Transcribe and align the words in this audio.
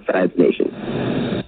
to 0.00 0.30
Nation. 0.36 1.44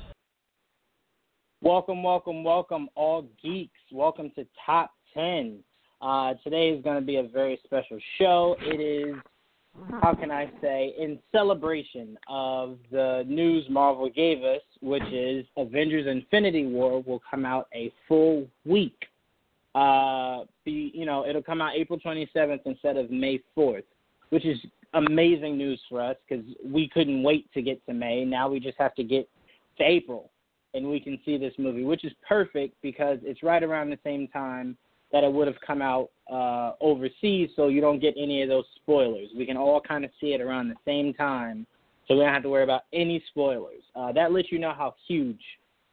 Welcome, 1.60 2.02
welcome, 2.02 2.44
welcome, 2.44 2.88
all 2.94 3.26
geeks. 3.42 3.80
Welcome 3.92 4.30
to 4.36 4.46
Top 4.64 4.92
10. 5.14 5.58
Uh, 6.00 6.34
today 6.44 6.70
is 6.70 6.82
going 6.84 7.00
to 7.00 7.04
be 7.04 7.16
a 7.16 7.22
very 7.24 7.58
special 7.64 7.98
show. 8.18 8.56
It 8.60 8.80
is, 8.80 9.16
how 10.00 10.14
can 10.14 10.30
I 10.30 10.50
say, 10.60 10.94
in 10.98 11.18
celebration 11.32 12.16
of 12.28 12.78
the 12.92 13.24
news 13.26 13.66
Marvel 13.68 14.08
gave 14.08 14.44
us, 14.44 14.62
which 14.80 15.02
is 15.12 15.44
Avengers 15.56 16.06
Infinity 16.06 16.66
War 16.66 17.02
will 17.02 17.20
come 17.28 17.44
out 17.44 17.66
a 17.74 17.92
full 18.06 18.46
week. 18.64 18.96
Uh, 19.74 20.44
be, 20.64 20.92
you 20.94 21.06
know, 21.06 21.26
it'll 21.26 21.42
come 21.42 21.60
out 21.60 21.74
April 21.74 21.98
27th 21.98 22.60
instead 22.64 22.96
of 22.96 23.10
May 23.10 23.40
4th, 23.56 23.84
which 24.30 24.46
is 24.46 24.58
amazing 24.94 25.56
news 25.58 25.80
for 25.88 26.00
us 26.00 26.16
because 26.28 26.44
we 26.64 26.88
couldn't 26.88 27.22
wait 27.22 27.52
to 27.52 27.62
get 27.62 27.84
to 27.86 27.94
May. 27.94 28.24
Now 28.24 28.48
we 28.48 28.60
just 28.60 28.78
have 28.78 28.94
to 28.96 29.04
get 29.04 29.28
to 29.78 29.84
April 29.84 30.30
and 30.74 30.88
we 30.88 31.00
can 31.00 31.18
see 31.24 31.38
this 31.38 31.54
movie, 31.58 31.84
which 31.84 32.04
is 32.04 32.12
perfect 32.26 32.74
because 32.82 33.18
it's 33.22 33.42
right 33.42 33.62
around 33.62 33.90
the 33.90 33.98
same 34.04 34.28
time 34.28 34.76
that 35.12 35.24
it 35.24 35.32
would 35.32 35.46
have 35.46 35.60
come 35.66 35.80
out 35.80 36.10
uh, 36.30 36.72
overseas, 36.80 37.48
so 37.56 37.68
you 37.68 37.80
don't 37.80 38.00
get 38.00 38.14
any 38.20 38.42
of 38.42 38.48
those 38.48 38.66
spoilers. 38.76 39.28
We 39.36 39.46
can 39.46 39.56
all 39.56 39.80
kind 39.80 40.04
of 40.04 40.10
see 40.20 40.34
it 40.34 40.40
around 40.40 40.68
the 40.68 40.76
same 40.84 41.14
time, 41.14 41.66
so 42.06 42.14
we 42.14 42.20
don't 42.20 42.32
have 42.32 42.42
to 42.42 42.50
worry 42.50 42.64
about 42.64 42.82
any 42.92 43.22
spoilers. 43.30 43.82
Uh, 43.96 44.12
that 44.12 44.32
lets 44.32 44.52
you 44.52 44.58
know 44.58 44.74
how 44.76 44.94
huge 45.06 45.40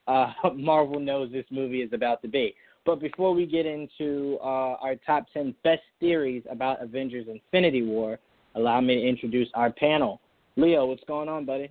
uh, 0.07 0.33
Marvel 0.55 0.99
knows 0.99 1.31
this 1.31 1.45
movie 1.49 1.81
is 1.81 1.93
about 1.93 2.21
to 2.23 2.27
be. 2.27 2.53
But 2.85 2.99
before 2.99 3.33
we 3.33 3.45
get 3.45 3.65
into 3.65 4.37
uh, 4.41 4.75
our 4.81 4.95
top 5.05 5.25
10 5.33 5.55
best 5.63 5.81
theories 5.99 6.43
about 6.49 6.83
Avengers 6.83 7.25
Infinity 7.27 7.81
War, 7.81 8.19
allow 8.55 8.81
me 8.81 8.95
to 8.95 9.07
introduce 9.07 9.49
our 9.53 9.71
panel. 9.71 10.21
Leo, 10.55 10.85
what's 10.85 11.03
going 11.07 11.29
on, 11.29 11.45
buddy? 11.45 11.69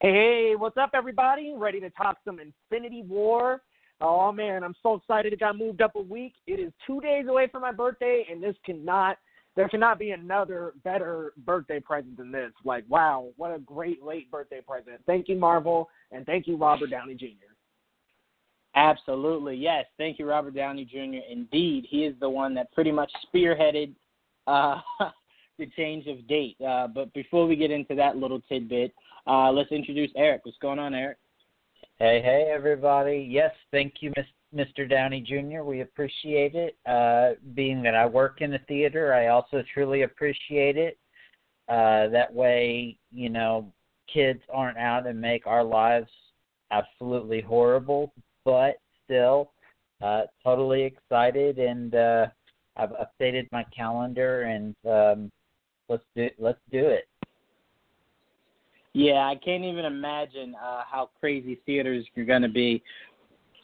Hey, 0.00 0.54
what's 0.56 0.76
up, 0.76 0.90
everybody? 0.94 1.54
Ready 1.56 1.80
to 1.80 1.90
talk 1.90 2.18
some 2.24 2.40
Infinity 2.40 3.02
War? 3.02 3.62
Oh 4.00 4.32
man, 4.32 4.64
I'm 4.64 4.74
so 4.82 4.94
excited! 4.94 5.32
It 5.32 5.40
got 5.40 5.58
moved 5.58 5.82
up 5.82 5.94
a 5.94 6.00
week. 6.00 6.32
It 6.46 6.58
is 6.58 6.72
two 6.86 7.02
days 7.02 7.26
away 7.28 7.48
from 7.48 7.60
my 7.60 7.72
birthday, 7.72 8.24
and 8.30 8.42
this 8.42 8.56
cannot, 8.64 9.18
there 9.56 9.68
cannot 9.68 9.98
be 9.98 10.12
another 10.12 10.72
better 10.84 11.34
birthday 11.44 11.80
present 11.80 12.16
than 12.16 12.32
this. 12.32 12.50
Like, 12.64 12.84
wow, 12.88 13.28
what 13.36 13.54
a 13.54 13.58
great 13.58 14.02
late 14.02 14.30
birthday 14.30 14.62
present! 14.66 15.02
Thank 15.04 15.28
you, 15.28 15.36
Marvel, 15.36 15.90
and 16.12 16.24
thank 16.24 16.46
you, 16.46 16.56
Robert 16.56 16.88
Downey 16.88 17.14
Jr. 17.14 17.50
Absolutely, 18.74 19.56
yes. 19.56 19.84
Thank 19.98 20.18
you, 20.18 20.26
Robert 20.26 20.54
Downey 20.54 20.86
Jr. 20.86 21.20
Indeed, 21.30 21.86
he 21.90 22.06
is 22.06 22.14
the 22.20 22.30
one 22.30 22.54
that 22.54 22.72
pretty 22.72 22.92
much 22.92 23.12
spearheaded 23.26 23.92
uh, 24.50 24.80
the 25.58 25.66
change 25.76 26.06
of 26.06 26.26
date. 26.26 26.56
Uh, 26.66 26.88
but 26.88 27.12
before 27.14 27.46
we 27.46 27.56
get 27.56 27.70
into 27.70 27.94
that 27.94 28.16
little 28.16 28.40
tidbit, 28.48 28.92
uh, 29.26 29.50
let's 29.50 29.70
introduce 29.70 30.10
Eric. 30.16 30.44
What's 30.44 30.58
going 30.58 30.78
on, 30.78 30.94
Eric? 30.94 31.18
Hey, 31.98 32.20
hey, 32.22 32.50
everybody. 32.52 33.26
Yes, 33.30 33.52
thank 33.70 33.94
you, 34.00 34.12
Mr. 34.54 34.88
Downey 34.88 35.20
Jr. 35.20 35.62
We 35.62 35.82
appreciate 35.82 36.54
it. 36.54 36.76
Uh, 36.86 37.32
being 37.54 37.82
that 37.82 37.94
I 37.94 38.06
work 38.06 38.40
in 38.40 38.50
the 38.50 38.60
theater, 38.66 39.12
I 39.12 39.28
also 39.28 39.62
truly 39.74 40.02
appreciate 40.02 40.76
it. 40.76 40.98
Uh, 41.68 42.08
that 42.08 42.32
way, 42.32 42.96
you 43.12 43.28
know, 43.28 43.70
kids 44.12 44.40
aren't 44.52 44.78
out 44.78 45.06
and 45.06 45.20
make 45.20 45.46
our 45.46 45.62
lives 45.62 46.08
absolutely 46.72 47.42
horrible, 47.42 48.12
but 48.44 48.80
still, 49.04 49.52
uh, 50.02 50.22
totally 50.42 50.82
excited 50.82 51.58
and 51.58 51.94
uh, 51.94 52.26
I've 52.80 52.90
updated 52.90 53.46
my 53.52 53.64
calendar 53.76 54.42
and 54.42 54.74
um, 54.88 55.32
let's 55.88 56.04
do 56.16 56.28
let's 56.38 56.58
do 56.72 56.86
it. 56.86 57.06
Yeah, 58.92 59.28
I 59.28 59.36
can't 59.36 59.64
even 59.64 59.84
imagine 59.84 60.54
uh, 60.56 60.82
how 60.90 61.10
crazy 61.20 61.60
theaters 61.66 62.04
are 62.16 62.24
going 62.24 62.42
to 62.42 62.48
be. 62.48 62.82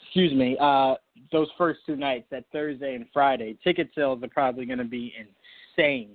Excuse 0.04 0.32
me. 0.32 0.56
Uh, 0.60 0.94
those 1.32 1.48
first 1.58 1.80
two 1.84 1.96
nights, 1.96 2.26
that 2.30 2.44
Thursday 2.52 2.94
and 2.94 3.06
Friday, 3.12 3.58
ticket 3.64 3.90
sales 3.94 4.22
are 4.22 4.28
probably 4.28 4.66
going 4.66 4.78
to 4.78 4.84
be 4.84 5.12
insane. 5.18 6.10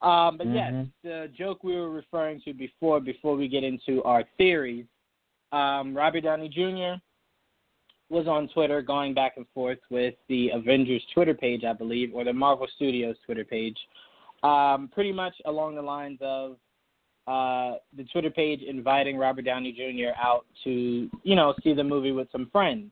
Um, 0.00 0.38
but 0.38 0.46
mm-hmm. 0.46 0.54
yes, 0.54 0.86
the 1.02 1.30
joke 1.36 1.64
we 1.64 1.74
were 1.74 1.90
referring 1.90 2.40
to 2.42 2.52
before, 2.52 3.00
before 3.00 3.34
we 3.34 3.48
get 3.48 3.64
into 3.64 4.02
our 4.04 4.22
theories, 4.38 4.86
um, 5.52 5.96
Robert 5.96 6.20
Downey 6.20 6.48
Jr. 6.48 7.00
was 8.08 8.26
on 8.26 8.48
Twitter 8.48 8.82
going 8.82 9.14
back 9.14 9.36
and 9.36 9.46
forth 9.52 9.78
with 9.90 10.14
the 10.28 10.50
Avengers 10.50 11.02
Twitter 11.12 11.34
page, 11.34 11.64
I 11.64 11.72
believe, 11.72 12.14
or 12.14 12.24
the 12.24 12.32
Marvel 12.32 12.66
Studios 12.76 13.16
Twitter 13.24 13.44
page, 13.44 13.76
um, 14.42 14.88
pretty 14.92 15.12
much 15.12 15.34
along 15.44 15.74
the 15.74 15.82
lines 15.82 16.18
of 16.20 16.56
uh, 17.26 17.78
the 17.96 18.04
Twitter 18.12 18.30
page 18.30 18.60
inviting 18.62 19.16
Robert 19.16 19.44
Downey 19.44 19.72
Jr. 19.72 20.16
out 20.20 20.46
to, 20.62 21.10
you 21.24 21.34
know, 21.34 21.54
see 21.64 21.74
the 21.74 21.82
movie 21.82 22.12
with 22.12 22.28
some 22.30 22.48
friends. 22.52 22.90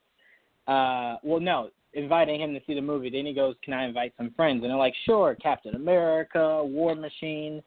Uh, 0.66 1.16
well, 1.22 1.40
no, 1.40 1.68
inviting 1.92 2.40
him 2.40 2.52
to 2.54 2.60
see 2.66 2.74
the 2.74 2.80
movie. 2.80 3.10
Then 3.10 3.26
he 3.26 3.32
goes, 3.32 3.54
"Can 3.62 3.74
I 3.74 3.84
invite 3.84 4.14
some 4.16 4.32
friends?" 4.32 4.62
And 4.62 4.70
they're 4.70 4.78
like, 4.78 4.94
"Sure, 5.04 5.36
Captain 5.36 5.76
America, 5.76 6.64
War 6.64 6.94
Machine." 6.94 7.62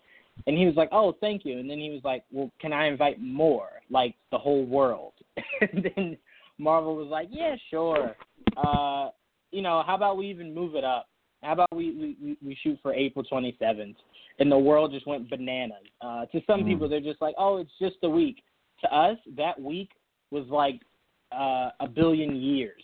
And 0.46 0.58
he 0.58 0.66
was 0.66 0.76
like, 0.76 0.90
"Oh, 0.92 1.14
thank 1.14 1.46
you." 1.46 1.60
And 1.60 1.70
then 1.70 1.80
he 1.80 1.90
was 1.90 2.04
like, 2.04 2.24
"Well, 2.32 2.52
can 2.60 2.74
I 2.74 2.88
invite 2.88 3.22
more, 3.22 3.70
like 3.90 4.16
the 4.32 4.38
whole 4.38 4.66
world?" 4.66 5.14
and 5.62 5.90
then 5.96 6.18
Marvel 6.58 6.96
was 6.96 7.08
like, 7.08 7.28
"Yeah, 7.32 7.56
sure. 7.70 8.16
Uh, 8.56 9.10
you 9.52 9.62
know, 9.62 9.84
how 9.86 9.96
about 9.96 10.18
we 10.18 10.28
even 10.28 10.54
move 10.54 10.76
it 10.76 10.84
up? 10.84 11.08
How 11.44 11.54
about 11.54 11.76
we 11.76 12.16
we 12.22 12.38
we 12.44 12.58
shoot 12.64 12.80
for 12.82 12.94
April 12.94 13.26
27th?" 13.32 13.96
and 14.40 14.52
the 14.52 14.58
world 14.58 14.92
just 14.92 15.08
went 15.08 15.30
bananas. 15.30 15.78
Uh, 16.02 16.26
to 16.28 16.42
some 16.46 16.62
mm. 16.62 16.68
people, 16.68 16.88
they're 16.88 17.00
just 17.00 17.22
like, 17.22 17.36
oh, 17.38 17.58
it's 17.58 17.72
just 17.80 17.96
a 18.04 18.10
week. 18.10 18.44
To 18.82 18.96
us, 18.96 19.18
that 19.36 19.60
week 19.60 19.90
was 20.30 20.46
like 20.50 20.82
uh, 21.32 21.70
a 21.80 21.88
billion 21.88 22.36
years. 22.36 22.84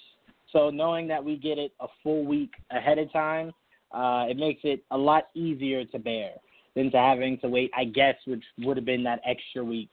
So 0.52 0.70
knowing 0.70 1.08
that 1.08 1.24
we 1.24 1.38
get 1.38 1.58
it 1.58 1.72
a 1.80 1.88
full 2.02 2.26
week 2.26 2.52
ahead 2.72 2.98
of 2.98 3.12
time, 3.12 3.52
uh, 3.92 4.26
it 4.30 4.38
makes 4.38 4.62
it 4.64 4.84
a 4.92 4.98
lot 4.98 5.26
easier 5.36 5.86
to 5.86 6.00
bear 6.00 6.32
than 6.76 6.92
to 6.92 6.98
having 6.98 7.38
to 7.40 7.50
wait, 7.50 7.72
I 7.78 7.86
guess, 7.86 8.16
which 8.26 8.44
would 8.60 8.78
have 8.78 8.86
been 8.86 9.04
that 9.04 9.22
extra 9.26 9.64
week. 9.64 9.92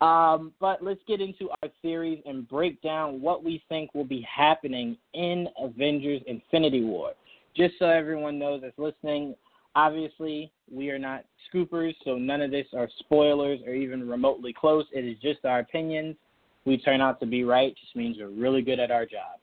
Um, 0.00 0.52
but 0.60 0.82
let's 0.82 1.00
get 1.06 1.20
into 1.20 1.50
our 1.62 1.68
theories 1.82 2.22
and 2.24 2.48
break 2.48 2.80
down 2.80 3.20
what 3.20 3.44
we 3.44 3.62
think 3.68 3.94
will 3.94 4.04
be 4.04 4.26
happening 4.28 4.96
in 5.12 5.46
Avengers 5.62 6.22
Infinity 6.26 6.82
War. 6.82 7.12
Just 7.54 7.74
so 7.78 7.86
everyone 7.86 8.38
knows 8.38 8.62
that's 8.62 8.78
listening, 8.78 9.34
Obviously, 9.76 10.50
we 10.70 10.90
are 10.90 10.98
not 10.98 11.24
scoopers, 11.48 11.94
so 12.04 12.16
none 12.16 12.40
of 12.40 12.50
this 12.50 12.66
are 12.76 12.88
spoilers 12.98 13.60
or 13.66 13.74
even 13.74 14.08
remotely 14.08 14.52
close. 14.52 14.84
It 14.92 15.04
is 15.04 15.16
just 15.22 15.44
our 15.44 15.60
opinions. 15.60 16.16
We 16.64 16.76
turn 16.76 17.00
out 17.00 17.20
to 17.20 17.26
be 17.26 17.44
right, 17.44 17.74
just 17.80 17.94
means 17.94 18.16
we're 18.18 18.28
really 18.28 18.62
good 18.62 18.80
at 18.80 18.90
our 18.90 19.06
job. 19.06 19.38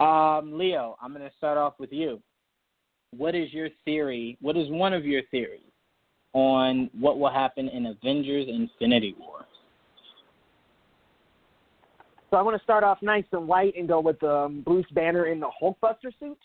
Um, 0.00 0.58
Leo, 0.58 0.96
I'm 1.00 1.12
going 1.12 1.28
to 1.28 1.36
start 1.36 1.56
off 1.56 1.74
with 1.78 1.92
you. 1.92 2.20
What 3.16 3.34
is 3.34 3.52
your 3.52 3.68
theory? 3.84 4.36
What 4.40 4.56
is 4.56 4.68
one 4.70 4.92
of 4.92 5.04
your 5.04 5.22
theories 5.30 5.60
on 6.34 6.90
what 6.98 7.18
will 7.18 7.30
happen 7.30 7.68
in 7.68 7.86
Avengers 7.86 8.46
Infinity 8.48 9.16
War? 9.18 9.46
So 12.30 12.36
I 12.36 12.42
want 12.42 12.56
to 12.56 12.62
start 12.62 12.84
off 12.84 12.98
nice 13.02 13.24
and 13.32 13.48
light 13.48 13.74
and 13.76 13.88
go 13.88 13.98
with 13.98 14.22
um, 14.22 14.62
Bruce 14.64 14.86
Banner 14.92 15.26
in 15.26 15.40
the 15.40 15.50
Hulkbuster 15.60 16.12
suit 16.20 16.38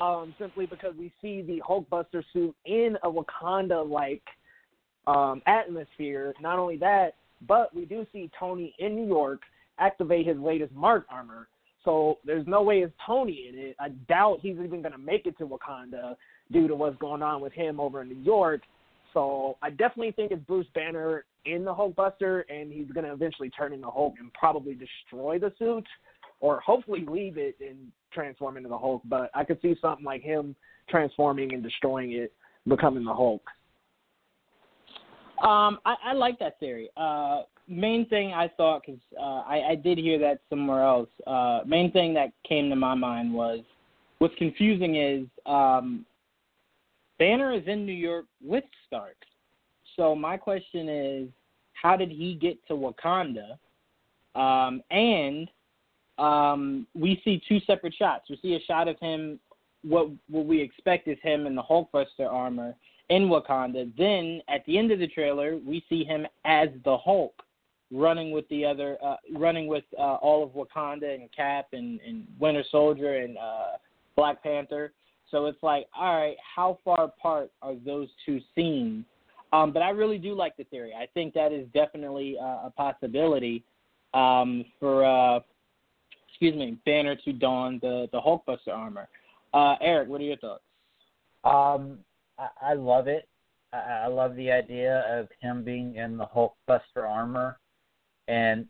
um, 0.00 0.34
simply 0.36 0.66
because 0.66 0.94
we 0.98 1.12
see 1.22 1.42
the 1.42 1.62
Hulkbuster 1.66 2.24
suit 2.32 2.54
in 2.64 2.96
a 3.04 3.08
Wakanda 3.08 3.88
like 3.88 4.22
um, 5.06 5.42
atmosphere. 5.46 6.34
Not 6.40 6.58
only 6.58 6.76
that, 6.78 7.14
but 7.46 7.72
we 7.72 7.84
do 7.84 8.04
see 8.12 8.28
Tony 8.38 8.74
in 8.80 8.96
New 8.96 9.06
York 9.06 9.42
activate 9.78 10.26
his 10.26 10.38
latest 10.38 10.72
Mark 10.74 11.06
armor. 11.08 11.46
So 11.84 12.18
there's 12.24 12.46
no 12.48 12.62
way 12.62 12.80
it's 12.80 12.92
Tony 13.06 13.46
in 13.48 13.56
it. 13.56 13.76
I 13.78 13.90
doubt 14.08 14.40
he's 14.42 14.56
even 14.56 14.82
going 14.82 14.90
to 14.90 14.98
make 14.98 15.26
it 15.26 15.38
to 15.38 15.46
Wakanda 15.46 16.16
due 16.50 16.66
to 16.66 16.74
what's 16.74 16.98
going 16.98 17.22
on 17.22 17.40
with 17.40 17.52
him 17.52 17.78
over 17.78 18.02
in 18.02 18.08
New 18.08 18.24
York. 18.24 18.62
So 19.14 19.56
I 19.62 19.70
definitely 19.70 20.12
think 20.12 20.32
it's 20.32 20.44
Bruce 20.44 20.66
Banner 20.74 21.24
in 21.44 21.64
the 21.64 21.74
Hulkbuster, 21.74 22.42
and 22.48 22.72
he's 22.72 22.90
going 22.90 23.04
to 23.04 23.12
eventually 23.12 23.50
turn 23.50 23.72
into 23.72 23.88
Hulk 23.88 24.14
and 24.18 24.32
probably 24.34 24.74
destroy 24.74 25.38
the 25.38 25.52
suit, 25.58 25.86
or 26.40 26.60
hopefully 26.60 27.04
leave 27.08 27.38
it 27.38 27.56
and 27.60 27.78
transform 28.12 28.56
into 28.56 28.68
the 28.68 28.78
Hulk, 28.78 29.02
but 29.04 29.30
I 29.34 29.44
could 29.44 29.60
see 29.62 29.74
something 29.80 30.04
like 30.04 30.22
him 30.22 30.56
transforming 30.88 31.52
and 31.54 31.62
destroying 31.62 32.12
it, 32.12 32.32
becoming 32.66 33.04
the 33.04 33.14
Hulk. 33.14 33.42
Um, 35.42 35.78
I, 35.84 35.96
I 36.04 36.12
like 36.14 36.38
that 36.38 36.58
theory. 36.58 36.88
Uh, 36.96 37.42
main 37.68 38.08
thing 38.08 38.32
I 38.32 38.48
thought, 38.56 38.82
because 38.86 39.00
uh, 39.20 39.42
I, 39.46 39.62
I 39.70 39.74
did 39.74 39.98
hear 39.98 40.18
that 40.18 40.40
somewhere 40.48 40.82
else. 40.82 41.08
Uh, 41.26 41.60
main 41.66 41.92
thing 41.92 42.14
that 42.14 42.32
came 42.48 42.70
to 42.70 42.76
my 42.76 42.94
mind 42.94 43.32
was, 43.32 43.60
what's 44.18 44.34
confusing 44.36 44.96
is 44.96 45.26
um, 45.44 46.06
Banner 47.18 47.52
is 47.52 47.62
in 47.66 47.86
New 47.86 47.92
York 47.92 48.26
with 48.42 48.64
Stark. 48.86 49.16
So 49.96 50.14
my 50.14 50.36
question 50.36 50.88
is, 50.88 51.28
how 51.72 51.96
did 51.96 52.10
he 52.10 52.34
get 52.34 52.58
to 52.68 52.74
Wakanda? 52.74 53.58
Um, 54.34 54.82
and 54.90 55.50
um, 56.18 56.86
we 56.94 57.20
see 57.24 57.42
two 57.48 57.60
separate 57.66 57.94
shots. 57.94 58.28
We 58.28 58.38
see 58.42 58.54
a 58.54 58.60
shot 58.60 58.88
of 58.88 58.98
him. 59.00 59.38
What 59.82 60.08
what 60.28 60.46
we 60.46 60.60
expect 60.60 61.06
is 61.06 61.18
him 61.22 61.46
in 61.46 61.54
the 61.54 61.62
Hulkbuster 61.62 62.26
armor, 62.28 62.74
in 63.08 63.28
Wakanda. 63.28 63.90
Then 63.96 64.40
at 64.48 64.64
the 64.66 64.78
end 64.78 64.90
of 64.90 64.98
the 64.98 65.06
trailer, 65.06 65.58
we 65.64 65.84
see 65.88 66.04
him 66.04 66.26
as 66.44 66.68
the 66.84 66.96
Hulk, 66.96 67.42
running 67.92 68.30
with 68.32 68.48
the 68.48 68.64
other, 68.64 68.98
uh, 69.02 69.16
running 69.34 69.66
with 69.68 69.84
uh, 69.98 70.16
all 70.16 70.42
of 70.42 70.50
Wakanda 70.50 71.14
and 71.14 71.30
Cap 71.34 71.68
and, 71.72 72.00
and 72.06 72.26
Winter 72.38 72.64
Soldier 72.70 73.18
and 73.18 73.38
uh, 73.38 73.76
Black 74.16 74.42
Panther. 74.42 74.92
So 75.30 75.46
it's 75.46 75.62
like, 75.62 75.86
all 75.96 76.16
right, 76.16 76.36
how 76.54 76.78
far 76.84 77.04
apart 77.04 77.50
are 77.62 77.74
those 77.84 78.08
two 78.24 78.40
scenes? 78.54 79.04
Um, 79.52 79.72
but 79.72 79.82
I 79.82 79.90
really 79.90 80.18
do 80.18 80.34
like 80.34 80.56
the 80.56 80.64
theory. 80.64 80.92
I 80.94 81.06
think 81.14 81.34
that 81.34 81.52
is 81.52 81.66
definitely 81.72 82.36
uh, 82.40 82.66
a 82.66 82.72
possibility 82.76 83.64
um, 84.14 84.64
for, 84.78 85.04
uh, 85.04 85.40
excuse 86.28 86.54
me, 86.54 86.78
Banner 86.84 87.16
to 87.24 87.32
don 87.32 87.78
the 87.80 88.08
the 88.12 88.20
Hulkbuster 88.20 88.72
armor. 88.72 89.08
Uh, 89.54 89.76
Eric, 89.80 90.08
what 90.08 90.20
are 90.20 90.24
your 90.24 90.36
thoughts? 90.36 90.62
Um, 91.44 91.98
I, 92.38 92.70
I 92.70 92.74
love 92.74 93.08
it. 93.08 93.28
I, 93.72 94.04
I 94.04 94.06
love 94.06 94.36
the 94.36 94.50
idea 94.50 95.04
of 95.08 95.28
him 95.40 95.64
being 95.64 95.96
in 95.96 96.16
the 96.16 96.26
Hulkbuster 96.26 97.08
armor, 97.08 97.58
and 98.28 98.66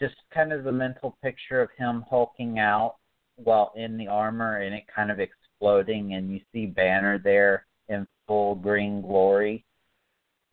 just 0.00 0.14
kind 0.32 0.52
of 0.52 0.64
the 0.64 0.72
mental 0.72 1.16
picture 1.22 1.60
of 1.60 1.68
him 1.76 2.04
hulking 2.08 2.58
out 2.58 2.96
while 3.36 3.72
in 3.76 3.96
the 3.96 4.06
armor 4.06 4.58
and 4.58 4.74
it 4.74 4.84
kind 4.94 5.10
of 5.10 5.18
exploding, 5.64 6.14
and 6.14 6.30
you 6.30 6.40
see 6.52 6.66
Banner 6.66 7.18
there 7.18 7.66
in 7.88 8.06
full 8.26 8.54
green 8.54 9.00
glory. 9.00 9.64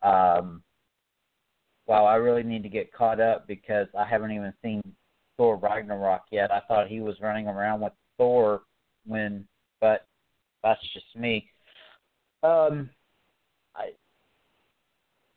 Um, 0.02 0.64
wow, 1.86 2.06
I 2.06 2.16
really 2.16 2.44
need 2.44 2.64
to 2.64 2.70
get 2.70 2.94
caught 2.94 3.20
up 3.20 3.48
because 3.48 3.88
I 3.98 4.06
haven't 4.06 4.32
even 4.32 4.54
seen 4.64 4.82
Thor 5.38 5.58
Ragnarok 5.58 6.24
yet. 6.32 6.52
I 6.52 6.62
thought 6.68 6.88
he 6.88 7.02
was 7.02 7.20
running 7.22 7.48
around 7.48 7.82
with 7.82 7.94
Thor 8.18 8.62
when, 9.06 9.46
but 9.80 10.06
that's 10.64 10.82
just 10.94 11.16
me. 11.16 11.50
Um, 12.44 12.90
I, 13.76 13.92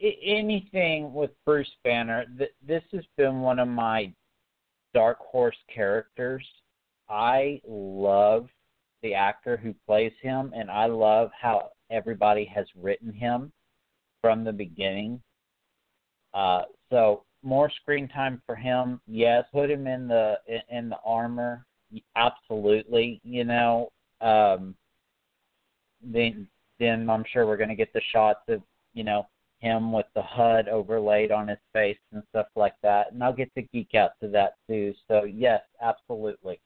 anything 0.00 1.12
with 1.12 1.30
Bruce 1.44 1.68
Banner, 1.82 2.24
th- 2.38 2.54
this 2.66 2.82
has 2.92 3.04
been 3.16 3.40
one 3.40 3.58
of 3.58 3.68
my 3.68 4.12
dark 4.94 5.18
horse 5.18 5.56
characters. 5.74 6.46
I 7.08 7.60
love 7.66 8.48
the 9.04 9.14
actor 9.14 9.56
who 9.56 9.74
plays 9.86 10.12
him, 10.20 10.52
and 10.56 10.70
I 10.70 10.86
love 10.86 11.30
how 11.38 11.70
everybody 11.90 12.44
has 12.46 12.66
written 12.74 13.12
him 13.12 13.52
from 14.22 14.42
the 14.42 14.52
beginning. 14.52 15.20
Uh, 16.32 16.62
so 16.90 17.22
more 17.42 17.70
screen 17.70 18.08
time 18.08 18.42
for 18.46 18.56
him. 18.56 19.00
Yes, 19.06 19.44
put 19.52 19.70
him 19.70 19.86
in 19.86 20.08
the 20.08 20.36
in 20.70 20.88
the 20.88 20.96
armor. 21.04 21.64
Absolutely. 22.16 23.20
You 23.22 23.44
know, 23.44 23.92
um, 24.22 24.74
then 26.02 26.48
then 26.80 27.08
I'm 27.08 27.24
sure 27.30 27.46
we're 27.46 27.58
going 27.58 27.68
to 27.68 27.76
get 27.76 27.92
the 27.92 28.02
shots 28.10 28.40
of 28.48 28.62
you 28.94 29.04
know 29.04 29.26
him 29.58 29.92
with 29.92 30.06
the 30.14 30.22
HUD 30.22 30.68
overlaid 30.68 31.30
on 31.30 31.48
his 31.48 31.58
face 31.74 31.98
and 32.12 32.22
stuff 32.30 32.46
like 32.56 32.74
that, 32.82 33.12
and 33.12 33.22
I'll 33.22 33.34
get 33.34 33.54
to 33.54 33.62
geek 33.62 33.94
out 33.94 34.12
to 34.22 34.28
that 34.28 34.54
too. 34.66 34.94
So 35.08 35.24
yes, 35.24 35.60
absolutely. 35.82 36.58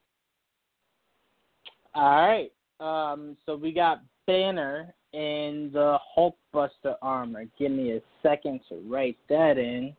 All 1.94 2.28
right. 2.28 2.52
Um, 2.80 3.36
so 3.44 3.56
we 3.56 3.72
got 3.72 4.02
Banner 4.26 4.94
in 5.12 5.70
the 5.72 5.98
Hulkbuster 6.16 6.94
armor. 7.02 7.44
Give 7.58 7.72
me 7.72 7.92
a 7.92 8.00
second 8.22 8.60
to 8.68 8.76
write 8.86 9.16
that 9.28 9.58
in. 9.58 9.94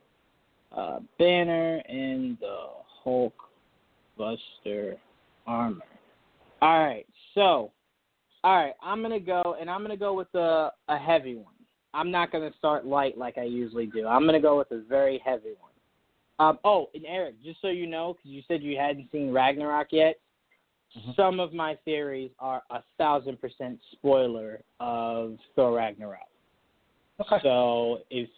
Uh, 0.75 0.99
Banner 1.17 1.81
in 1.89 2.37
the 2.39 2.67
Hulkbuster 3.05 4.97
armor. 5.47 5.83
All 6.61 6.83
right, 6.83 7.07
so, 7.33 7.71
all 8.43 8.57
right, 8.57 8.73
I'm 8.83 9.01
gonna 9.01 9.19
go, 9.19 9.55
and 9.59 9.69
I'm 9.69 9.81
gonna 9.81 9.97
go 9.97 10.13
with 10.13 10.33
a 10.35 10.71
a 10.89 10.97
heavy 10.97 11.35
one. 11.35 11.53
I'm 11.93 12.11
not 12.11 12.31
gonna 12.31 12.51
start 12.57 12.85
light 12.85 13.17
like 13.17 13.37
I 13.37 13.43
usually 13.43 13.87
do. 13.87 14.05
I'm 14.05 14.25
gonna 14.25 14.41
go 14.41 14.57
with 14.57 14.71
a 14.71 14.83
very 14.87 15.21
heavy 15.25 15.53
one. 15.59 15.71
Um, 16.37 16.59
oh, 16.63 16.89
and 16.93 17.05
Eric, 17.07 17.41
just 17.43 17.61
so 17.61 17.69
you 17.69 17.87
know, 17.87 18.13
because 18.13 18.31
you 18.31 18.43
said 18.47 18.61
you 18.61 18.77
hadn't 18.77 19.09
seen 19.11 19.31
Ragnarok 19.31 19.87
yet, 19.91 20.19
Mm-hmm. 20.97 21.11
Some 21.15 21.39
of 21.39 21.53
my 21.53 21.77
theories 21.85 22.31
are 22.39 22.63
a 22.71 22.81
thousand 22.97 23.39
percent 23.39 23.79
spoiler 23.91 24.61
of 24.79 25.37
Thor 25.55 25.73
Ragnarok. 25.73 26.19
Okay. 27.19 27.37
So 27.43 27.99
if 28.09 28.29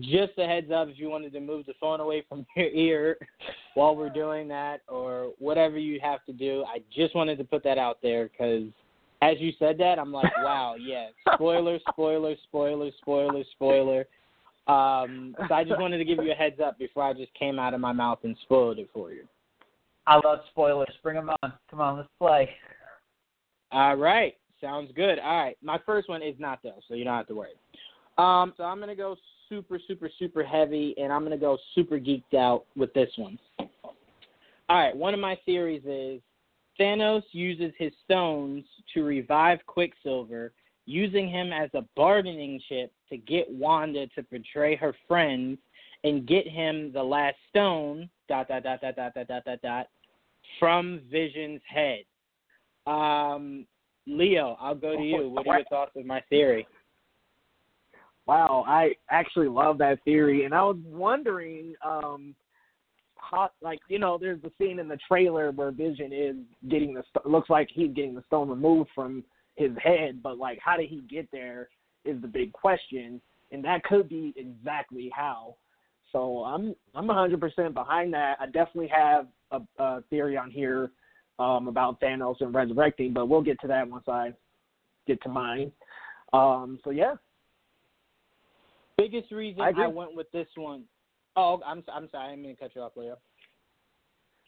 just 0.00 0.32
a 0.38 0.46
heads 0.46 0.70
up, 0.70 0.88
if 0.88 0.98
you 0.98 1.08
wanted 1.08 1.32
to 1.32 1.40
move 1.40 1.66
the 1.66 1.74
phone 1.80 2.00
away 2.00 2.24
from 2.28 2.46
your 2.56 2.68
ear 2.68 3.16
while 3.74 3.96
we're 3.96 4.08
doing 4.08 4.48
that, 4.48 4.80
or 4.88 5.32
whatever 5.38 5.78
you 5.78 5.98
have 6.00 6.24
to 6.26 6.32
do, 6.32 6.64
I 6.66 6.80
just 6.94 7.14
wanted 7.14 7.38
to 7.38 7.44
put 7.44 7.62
that 7.64 7.78
out 7.78 7.98
there 8.02 8.28
because 8.28 8.68
as 9.22 9.36
you 9.38 9.52
said 9.58 9.78
that, 9.78 9.98
I'm 9.98 10.12
like, 10.12 10.32
wow, 10.42 10.76
yeah, 10.78 11.08
spoiler, 11.34 11.78
spoiler, 11.90 12.34
spoiler, 12.44 12.90
spoiler, 13.00 13.44
spoiler. 13.52 14.06
Um, 14.66 15.34
so 15.48 15.54
I 15.54 15.64
just 15.64 15.80
wanted 15.80 15.98
to 15.98 16.04
give 16.04 16.18
you 16.22 16.30
a 16.30 16.34
heads 16.34 16.60
up 16.64 16.78
before 16.78 17.02
I 17.02 17.12
just 17.12 17.34
came 17.34 17.58
out 17.58 17.74
of 17.74 17.80
my 17.80 17.92
mouth 17.92 18.20
and 18.22 18.36
spoiled 18.42 18.78
it 18.78 18.88
for 18.92 19.12
you. 19.12 19.24
I 20.10 20.16
love 20.26 20.40
spoilers. 20.50 20.92
Bring 21.04 21.14
them 21.14 21.30
on. 21.40 21.52
Come 21.70 21.80
on, 21.80 21.98
let's 21.98 22.08
play. 22.18 22.50
All 23.70 23.94
right. 23.94 24.34
Sounds 24.60 24.90
good. 24.96 25.20
All 25.20 25.36
right. 25.40 25.56
My 25.62 25.78
first 25.86 26.08
one 26.08 26.20
is 26.20 26.34
not 26.40 26.58
though, 26.64 26.80
so 26.88 26.94
you 26.94 27.04
don't 27.04 27.16
have 27.16 27.28
to 27.28 27.34
worry. 27.36 27.52
Um, 28.18 28.52
so 28.56 28.64
I'm 28.64 28.80
gonna 28.80 28.96
go 28.96 29.14
super, 29.48 29.78
super, 29.86 30.10
super 30.18 30.42
heavy, 30.42 30.96
and 30.98 31.12
I'm 31.12 31.22
gonna 31.22 31.38
go 31.38 31.56
super 31.76 32.00
geeked 32.00 32.34
out 32.34 32.64
with 32.76 32.92
this 32.92 33.08
one. 33.18 33.38
All 33.60 34.76
right. 34.76 34.96
One 34.96 35.14
of 35.14 35.20
my 35.20 35.38
theories 35.46 35.84
is 35.86 36.20
Thanos 36.78 37.22
uses 37.30 37.72
his 37.78 37.92
stones 38.04 38.64
to 38.94 39.04
revive 39.04 39.60
Quicksilver, 39.68 40.52
using 40.86 41.30
him 41.30 41.52
as 41.52 41.70
a 41.74 41.84
bargaining 41.94 42.60
chip 42.68 42.92
to 43.10 43.16
get 43.16 43.48
Wanda 43.48 44.08
to 44.08 44.24
betray 44.24 44.74
her 44.74 44.92
friends 45.06 45.58
and 46.02 46.26
get 46.26 46.48
him 46.48 46.90
the 46.92 47.02
last 47.02 47.36
stone. 47.48 48.10
Dot 48.28 48.48
dot 48.48 48.64
dot 48.64 48.80
dot 48.80 48.96
dot 48.96 49.14
dot 49.14 49.28
dot 49.28 49.44
dot 49.44 49.62
dot 49.62 49.86
from 50.58 51.00
Vision's 51.10 51.60
head. 51.66 52.00
Um, 52.86 53.66
Leo, 54.06 54.56
I'll 54.60 54.74
go 54.74 54.96
to 54.96 55.02
you. 55.02 55.28
What 55.30 55.46
are 55.46 55.58
your 55.58 55.64
thoughts 55.64 55.92
of 55.96 56.06
my 56.06 56.20
theory? 56.28 56.66
Wow, 58.26 58.64
I 58.66 58.92
actually 59.10 59.48
love 59.48 59.78
that 59.78 60.02
theory, 60.04 60.44
and 60.44 60.54
I 60.54 60.62
was 60.62 60.76
wondering, 60.84 61.74
um, 61.84 62.34
how, 63.16 63.50
like 63.60 63.80
you 63.88 63.98
know, 63.98 64.18
there's 64.18 64.40
the 64.42 64.52
scene 64.58 64.78
in 64.78 64.88
the 64.88 64.98
trailer 65.08 65.50
where 65.50 65.70
Vision 65.70 66.12
is 66.12 66.36
getting 66.68 66.94
the 66.94 67.02
looks 67.24 67.50
like 67.50 67.68
he's 67.72 67.92
getting 67.92 68.14
the 68.14 68.24
stone 68.26 68.48
removed 68.48 68.90
from 68.94 69.24
his 69.56 69.72
head, 69.82 70.22
but 70.22 70.38
like, 70.38 70.58
how 70.64 70.76
did 70.76 70.88
he 70.88 71.02
get 71.08 71.28
there 71.32 71.68
is 72.04 72.20
the 72.22 72.28
big 72.28 72.52
question, 72.52 73.20
and 73.52 73.64
that 73.64 73.84
could 73.84 74.08
be 74.08 74.32
exactly 74.36 75.10
how. 75.14 75.56
So 76.12 76.38
I'm 76.44 76.74
I'm 76.94 77.06
100% 77.06 77.74
behind 77.74 78.12
that. 78.14 78.36
I 78.40 78.46
definitely 78.46 78.90
have 78.94 79.26
a, 79.50 79.60
a 79.78 80.02
theory 80.10 80.36
on 80.36 80.50
here 80.50 80.90
um, 81.38 81.68
about 81.68 82.00
Thanos 82.00 82.40
and 82.40 82.54
resurrecting, 82.54 83.12
but 83.12 83.26
we'll 83.26 83.42
get 83.42 83.60
to 83.60 83.66
that 83.68 83.88
once 83.88 84.04
I 84.08 84.32
get 85.06 85.22
to 85.22 85.28
mine. 85.28 85.72
Um, 86.32 86.78
so 86.84 86.90
yeah. 86.90 87.14
Biggest 88.96 89.32
reason 89.32 89.62
I, 89.62 89.72
I, 89.76 89.86
went 89.86 90.14
with 90.14 90.30
this 90.30 90.46
one. 90.56 90.84
Oh, 91.34 91.60
I'm 91.66 91.82
I'm 91.92 92.08
sorry. 92.10 92.26
I 92.26 92.30
didn't 92.30 92.42
mean 92.42 92.56
to 92.56 92.60
cut 92.60 92.72
you 92.74 92.82
off, 92.82 92.92
Leo. 92.96 93.16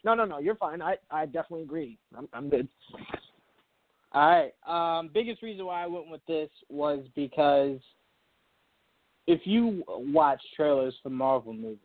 No, 0.04 0.14
no, 0.14 0.25
no. 0.26 0.38
You're 0.38 0.56
fine. 0.56 0.82
I 0.82 0.97
I 1.11 1.25
definitely 1.25 1.62
agree. 1.62 1.99
I'm 2.16 2.28
I'm 2.35 2.50
good. 2.50 2.68
All 4.12 4.28
right. 4.68 4.99
Um, 4.99 5.11
biggest 5.14 5.42
reason 5.42 5.64
why 5.64 5.82
I 5.82 5.87
went 5.87 6.11
with 6.11 6.21
this 6.26 6.50
was 6.68 7.00
because 7.16 7.78
if 9.26 9.40
you 9.44 9.82
watch 9.88 10.40
trailers 10.54 10.94
for 11.02 11.09
Marvel 11.09 11.54
movies, 11.54 11.78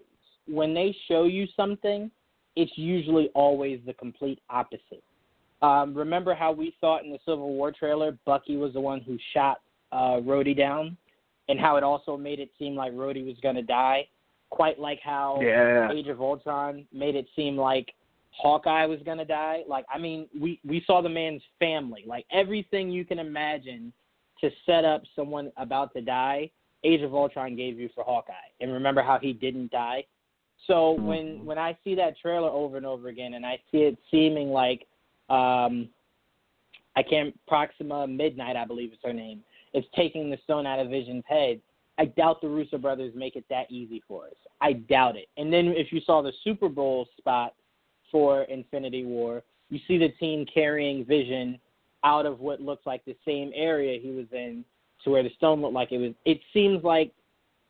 when 0.47 0.73
they 0.73 0.95
show 1.07 1.23
you 1.23 1.47
something, 1.55 2.11
it's 2.57 2.77
usually 2.77 3.29
always 3.33 3.79
the 3.85 3.93
complete 3.93 4.39
opposite. 4.49 5.03
Um, 5.61 5.93
remember 5.95 6.35
how 6.35 6.51
we 6.51 6.75
thought 6.79 7.03
in 7.03 7.11
the 7.11 7.19
Civil 7.25 7.53
War 7.53 7.71
trailer 7.71 8.17
Bucky 8.25 8.57
was 8.57 8.73
the 8.73 8.81
one 8.81 9.01
who 9.01 9.17
shot 9.33 9.61
uh, 9.91 10.19
Rhodey 10.21 10.55
down, 10.55 10.97
and 11.49 11.59
how 11.59 11.77
it 11.77 11.83
also 11.83 12.17
made 12.17 12.39
it 12.39 12.49
seem 12.59 12.75
like 12.75 12.91
Rhodey 12.93 13.25
was 13.25 13.37
going 13.41 13.55
to 13.55 13.61
die, 13.61 14.07
quite 14.49 14.79
like 14.79 14.99
how 15.03 15.39
yeah. 15.41 15.91
Age 15.91 16.07
of 16.07 16.21
Ultron 16.21 16.85
made 16.93 17.15
it 17.15 17.27
seem 17.35 17.57
like 17.57 17.93
Hawkeye 18.31 18.85
was 18.85 18.99
going 19.05 19.17
to 19.17 19.25
die. 19.25 19.63
Like, 19.67 19.85
I 19.93 19.97
mean, 19.97 20.27
we 20.39 20.59
we 20.67 20.83
saw 20.85 21.01
the 21.01 21.09
man's 21.09 21.41
family, 21.59 22.03
like 22.05 22.25
everything 22.31 22.89
you 22.89 23.05
can 23.05 23.19
imagine 23.19 23.93
to 24.41 24.49
set 24.65 24.85
up 24.85 25.01
someone 25.15 25.51
about 25.57 25.93
to 25.93 26.01
die 26.01 26.51
Age 26.83 27.01
of 27.01 27.13
Ultron 27.13 27.55
gave 27.55 27.79
you 27.79 27.89
for 27.93 28.03
Hawkeye. 28.03 28.33
And 28.61 28.71
remember 28.71 29.01
how 29.01 29.19
he 29.19 29.33
didn't 29.33 29.71
die? 29.71 30.05
So 30.65 30.95
mm-hmm. 30.95 31.05
when 31.05 31.45
when 31.45 31.57
I 31.57 31.77
see 31.83 31.95
that 31.95 32.17
trailer 32.17 32.49
over 32.49 32.77
and 32.77 32.85
over 32.85 33.07
again 33.09 33.35
and 33.35 33.45
I 33.45 33.59
see 33.71 33.79
it 33.79 33.97
seeming 34.09 34.49
like 34.49 34.87
um 35.29 35.89
I 36.95 37.03
can't 37.03 37.37
Proxima 37.47 38.07
Midnight, 38.07 38.55
I 38.55 38.65
believe 38.65 38.91
is 38.91 38.97
her 39.03 39.13
name, 39.13 39.43
is 39.73 39.85
taking 39.95 40.29
the 40.31 40.37
stone 40.43 40.65
out 40.65 40.79
of 40.79 40.89
Vision's 40.89 41.23
head. 41.27 41.61
I 41.99 42.05
doubt 42.05 42.41
the 42.41 42.49
Russo 42.49 42.77
brothers 42.77 43.13
make 43.15 43.35
it 43.35 43.45
that 43.49 43.71
easy 43.71 44.03
for 44.07 44.25
us. 44.25 44.35
I 44.61 44.73
doubt 44.73 45.15
it. 45.15 45.27
And 45.37 45.53
then 45.53 45.67
if 45.67 45.91
you 45.91 46.01
saw 46.01 46.21
the 46.21 46.33
Super 46.43 46.69
Bowl 46.69 47.07
spot 47.17 47.53
for 48.11 48.43
Infinity 48.43 49.03
War, 49.03 49.43
you 49.69 49.79
see 49.87 49.97
the 49.97 50.09
team 50.09 50.45
carrying 50.51 51.05
Vision 51.05 51.59
out 52.03 52.25
of 52.25 52.39
what 52.39 52.61
looks 52.61 52.85
like 52.85 53.03
the 53.05 53.15
same 53.25 53.51
area 53.53 53.99
he 53.99 54.11
was 54.11 54.27
in 54.31 54.63
to 55.03 55.09
where 55.09 55.23
the 55.23 55.31
stone 55.37 55.61
looked 55.61 55.73
like 55.73 55.91
it 55.91 55.97
was. 55.97 56.13
It 56.25 56.39
seems 56.53 56.83
like 56.83 57.11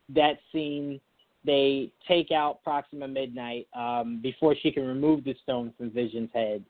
that 0.10 0.39
scene 0.51 1.00
they 1.48 1.89
take 2.08 2.32
out 2.32 2.63
Proxima 2.63 3.08
Midnight 3.08 3.68
um, 3.74 4.20
before 4.22 4.54
she 4.62 4.72
can 4.72 4.86
remove 4.86 5.24
the 5.24 5.36
stone 5.42 5.74
from 5.75 5.89
Vision's 5.89 6.30
head. 6.34 6.63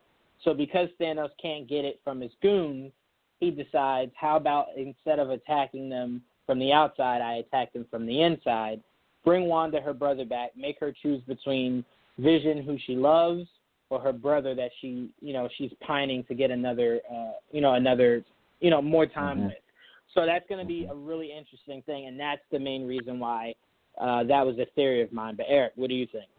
So 0.44 0.54
because 0.54 0.88
Thanos 1.02 1.32
can't 1.42 1.68
get 1.68 1.84
it 1.84 2.00
from 2.04 2.22
his 2.22 2.32
goons, 2.42 2.92
he 3.40 3.52
decides, 3.52 4.12
how 4.16 4.38
about 4.38 4.68
instead 4.78 5.20
of 5.20 5.32
attacking 5.32 5.90
them 5.90 6.22
from 6.46 6.60
the 6.60 6.72
outside, 6.72 7.22
I 7.22 7.38
attack 7.38 7.74
them 7.74 7.86
from 7.92 8.06
the 8.06 8.22
inside. 8.22 8.82
Bring 9.26 9.48
Wanda 9.48 9.82
her 9.82 9.94
brother 9.94 10.24
back, 10.24 10.52
make 10.56 10.80
her 10.80 10.94
choose 11.02 11.22
between 11.28 11.84
Vision, 12.20 12.64
who 12.64 12.78
she 12.86 12.96
loves, 12.96 13.48
or 13.90 14.00
her 14.00 14.14
brother 14.14 14.56
that 14.56 14.72
she, 14.80 15.10
you 15.22 15.34
know, 15.34 15.50
she's 15.58 15.72
pining 15.86 16.24
to 16.26 16.36
get 16.36 16.52
another, 16.52 17.02
uh, 17.12 17.34
you 17.52 17.62
know, 17.62 17.74
another, 17.74 18.24
you 18.60 18.70
know, 18.70 18.82
more 18.82 19.06
time 19.06 19.40
Mhm. 19.40 19.48
with. 19.48 19.64
So 20.14 20.26
that's 20.26 20.48
going 20.48 20.60
to 20.60 20.68
be 20.68 20.86
a 20.86 20.96
really 20.96 21.32
interesting 21.32 21.82
thing, 21.84 22.06
and 22.06 22.20
that's 22.20 22.42
the 22.50 22.60
main 22.60 22.88
reason 22.88 23.20
why 23.20 23.54
uh, 24.00 24.24
that 24.24 24.46
was 24.46 24.58
a 24.60 24.68
theory 24.76 25.02
of 25.02 25.12
mine. 25.12 25.36
But 25.36 25.48
Eric, 25.50 25.74
what 25.76 25.90
do 25.90 25.96
you 25.96 26.08
think? 26.12 26.30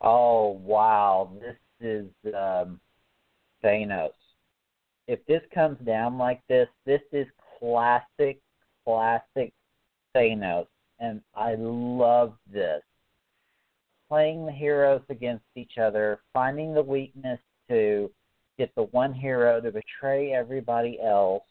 Oh 0.00 0.60
wow, 0.64 1.30
this 1.40 1.56
is 1.80 2.06
um, 2.34 2.80
Thanos. 3.64 4.10
If 5.08 5.24
this 5.26 5.42
comes 5.54 5.78
down 5.84 6.18
like 6.18 6.40
this, 6.48 6.68
this 6.86 7.02
is 7.12 7.26
classic, 7.58 8.40
classic 8.84 9.52
Thanos, 10.16 10.66
and 11.00 11.20
I 11.34 11.56
love 11.58 12.34
this. 12.52 12.82
Playing 14.08 14.46
the 14.46 14.52
heroes 14.52 15.02
against 15.08 15.44
each 15.56 15.78
other, 15.78 16.20
finding 16.32 16.74
the 16.74 16.82
weakness 16.82 17.40
to 17.68 18.10
get 18.58 18.74
the 18.74 18.84
one 18.84 19.14
hero 19.14 19.60
to 19.60 19.72
betray 19.72 20.32
everybody 20.32 20.98
else. 21.02 21.42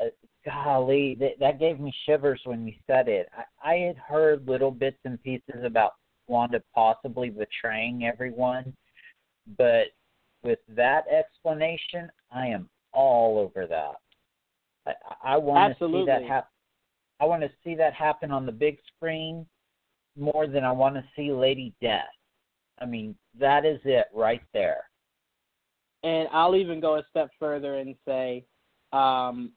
Uh, 0.00 0.06
golly, 0.44 1.16
that, 1.20 1.38
that 1.40 1.58
gave 1.58 1.80
me 1.80 1.92
shivers 2.06 2.40
when 2.44 2.66
you 2.66 2.74
said 2.86 3.08
it. 3.08 3.28
I, 3.36 3.70
I 3.70 3.74
had 3.86 3.96
heard 3.96 4.48
little 4.48 4.70
bits 4.70 4.98
and 5.04 5.22
pieces 5.22 5.64
about 5.64 5.92
Wanda 6.26 6.62
possibly 6.74 7.30
betraying 7.30 8.04
everyone, 8.04 8.74
but 9.56 9.86
with 10.42 10.58
that 10.68 11.04
explanation, 11.08 12.10
I 12.30 12.46
am 12.46 12.68
all 12.92 13.38
over 13.38 13.66
that. 13.66 13.96
I, 14.86 15.34
I 15.34 15.36
want 15.36 15.78
to 15.78 15.86
see 15.86 16.04
that 16.06 16.22
happen. 16.22 16.50
I 17.20 17.24
want 17.24 17.42
to 17.42 17.50
see 17.64 17.74
that 17.74 17.94
happen 17.94 18.30
on 18.30 18.46
the 18.46 18.52
big 18.52 18.78
screen 18.94 19.44
more 20.16 20.46
than 20.46 20.64
I 20.64 20.72
want 20.72 20.94
to 20.94 21.04
see 21.16 21.32
Lady 21.32 21.74
Death. 21.80 22.04
I 22.80 22.86
mean, 22.86 23.16
that 23.40 23.64
is 23.64 23.80
it 23.84 24.06
right 24.14 24.42
there. 24.54 24.84
And 26.04 26.28
I'll 26.32 26.54
even 26.54 26.80
go 26.80 26.96
a 26.96 27.02
step 27.10 27.30
further 27.40 27.78
and 27.78 27.96
say, 28.06 28.44
um, 28.92 29.50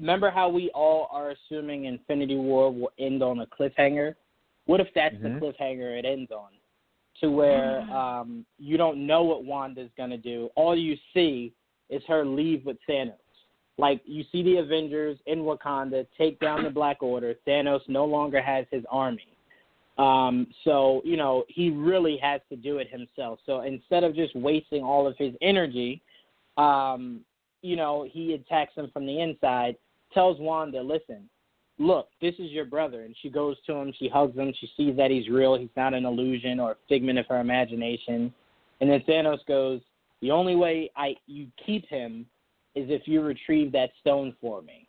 remember 0.00 0.30
how 0.30 0.48
we 0.48 0.70
all 0.70 1.08
are 1.10 1.30
assuming 1.30 1.84
Infinity 1.84 2.36
War 2.36 2.72
will 2.72 2.92
end 2.98 3.22
on 3.22 3.40
a 3.40 3.46
cliffhanger? 3.46 4.14
What 4.66 4.80
if 4.80 4.88
that's 4.94 5.14
Mhm. 5.16 5.22
the 5.22 5.46
cliffhanger 5.46 5.98
it 5.98 6.04
ends 6.04 6.30
on? 6.30 6.50
To 7.20 7.30
where 7.30 7.80
um, 7.90 8.44
you 8.58 8.76
don't 8.76 9.06
know 9.06 9.22
what 9.22 9.44
Wanda's 9.44 9.90
going 9.96 10.10
to 10.10 10.18
do. 10.18 10.50
All 10.54 10.76
you 10.76 10.98
see 11.14 11.52
is 11.88 12.04
her 12.04 12.24
leave 12.26 12.66
with 12.66 12.76
Thanos. 12.86 13.14
Like, 13.78 14.00
you 14.04 14.24
see 14.32 14.42
the 14.42 14.56
Avengers 14.56 15.18
in 15.26 15.40
Wakanda 15.40 16.06
take 16.16 16.38
down 16.40 16.64
the 16.64 16.70
Black 16.70 17.02
Order. 17.02 17.34
Thanos 17.46 17.80
no 17.88 18.04
longer 18.04 18.42
has 18.42 18.66
his 18.70 18.84
army. 18.90 19.28
Um, 19.98 20.46
so, 20.64 21.00
you 21.04 21.16
know, 21.16 21.44
he 21.48 21.70
really 21.70 22.18
has 22.18 22.42
to 22.50 22.56
do 22.56 22.78
it 22.78 22.88
himself. 22.90 23.38
So 23.46 23.62
instead 23.62 24.04
of 24.04 24.14
just 24.14 24.34
wasting 24.36 24.82
all 24.82 25.06
of 25.06 25.16
his 25.16 25.34
energy, 25.40 26.02
um, 26.58 27.20
you 27.62 27.76
know, 27.76 28.06
he 28.10 28.34
attacks 28.34 28.74
him 28.74 28.90
from 28.92 29.06
the 29.06 29.20
inside, 29.20 29.76
tells 30.12 30.38
Wanda, 30.40 30.82
listen, 30.82 31.28
look, 31.78 32.08
this 32.20 32.34
is 32.38 32.50
your 32.50 32.64
brother. 32.64 33.02
And 33.02 33.14
she 33.20 33.30
goes 33.30 33.56
to 33.66 33.74
him, 33.74 33.92
she 33.98 34.08
hugs 34.08 34.36
him, 34.36 34.52
she 34.58 34.70
sees 34.76 34.96
that 34.96 35.10
he's 35.10 35.28
real, 35.28 35.56
he's 35.56 35.68
not 35.76 35.94
an 35.94 36.04
illusion 36.04 36.60
or 36.60 36.72
a 36.72 36.76
figment 36.88 37.18
of 37.18 37.26
her 37.26 37.40
imagination. 37.40 38.32
And 38.80 38.90
then 38.90 39.00
Thanos 39.08 39.44
goes, 39.46 39.80
the 40.22 40.30
only 40.30 40.56
way 40.56 40.90
I 40.96 41.16
you 41.26 41.48
keep 41.64 41.86
him 41.88 42.26
is 42.74 42.90
if 42.90 43.02
you 43.06 43.22
retrieve 43.22 43.72
that 43.72 43.90
stone 44.00 44.34
for 44.40 44.62
me. 44.62 44.88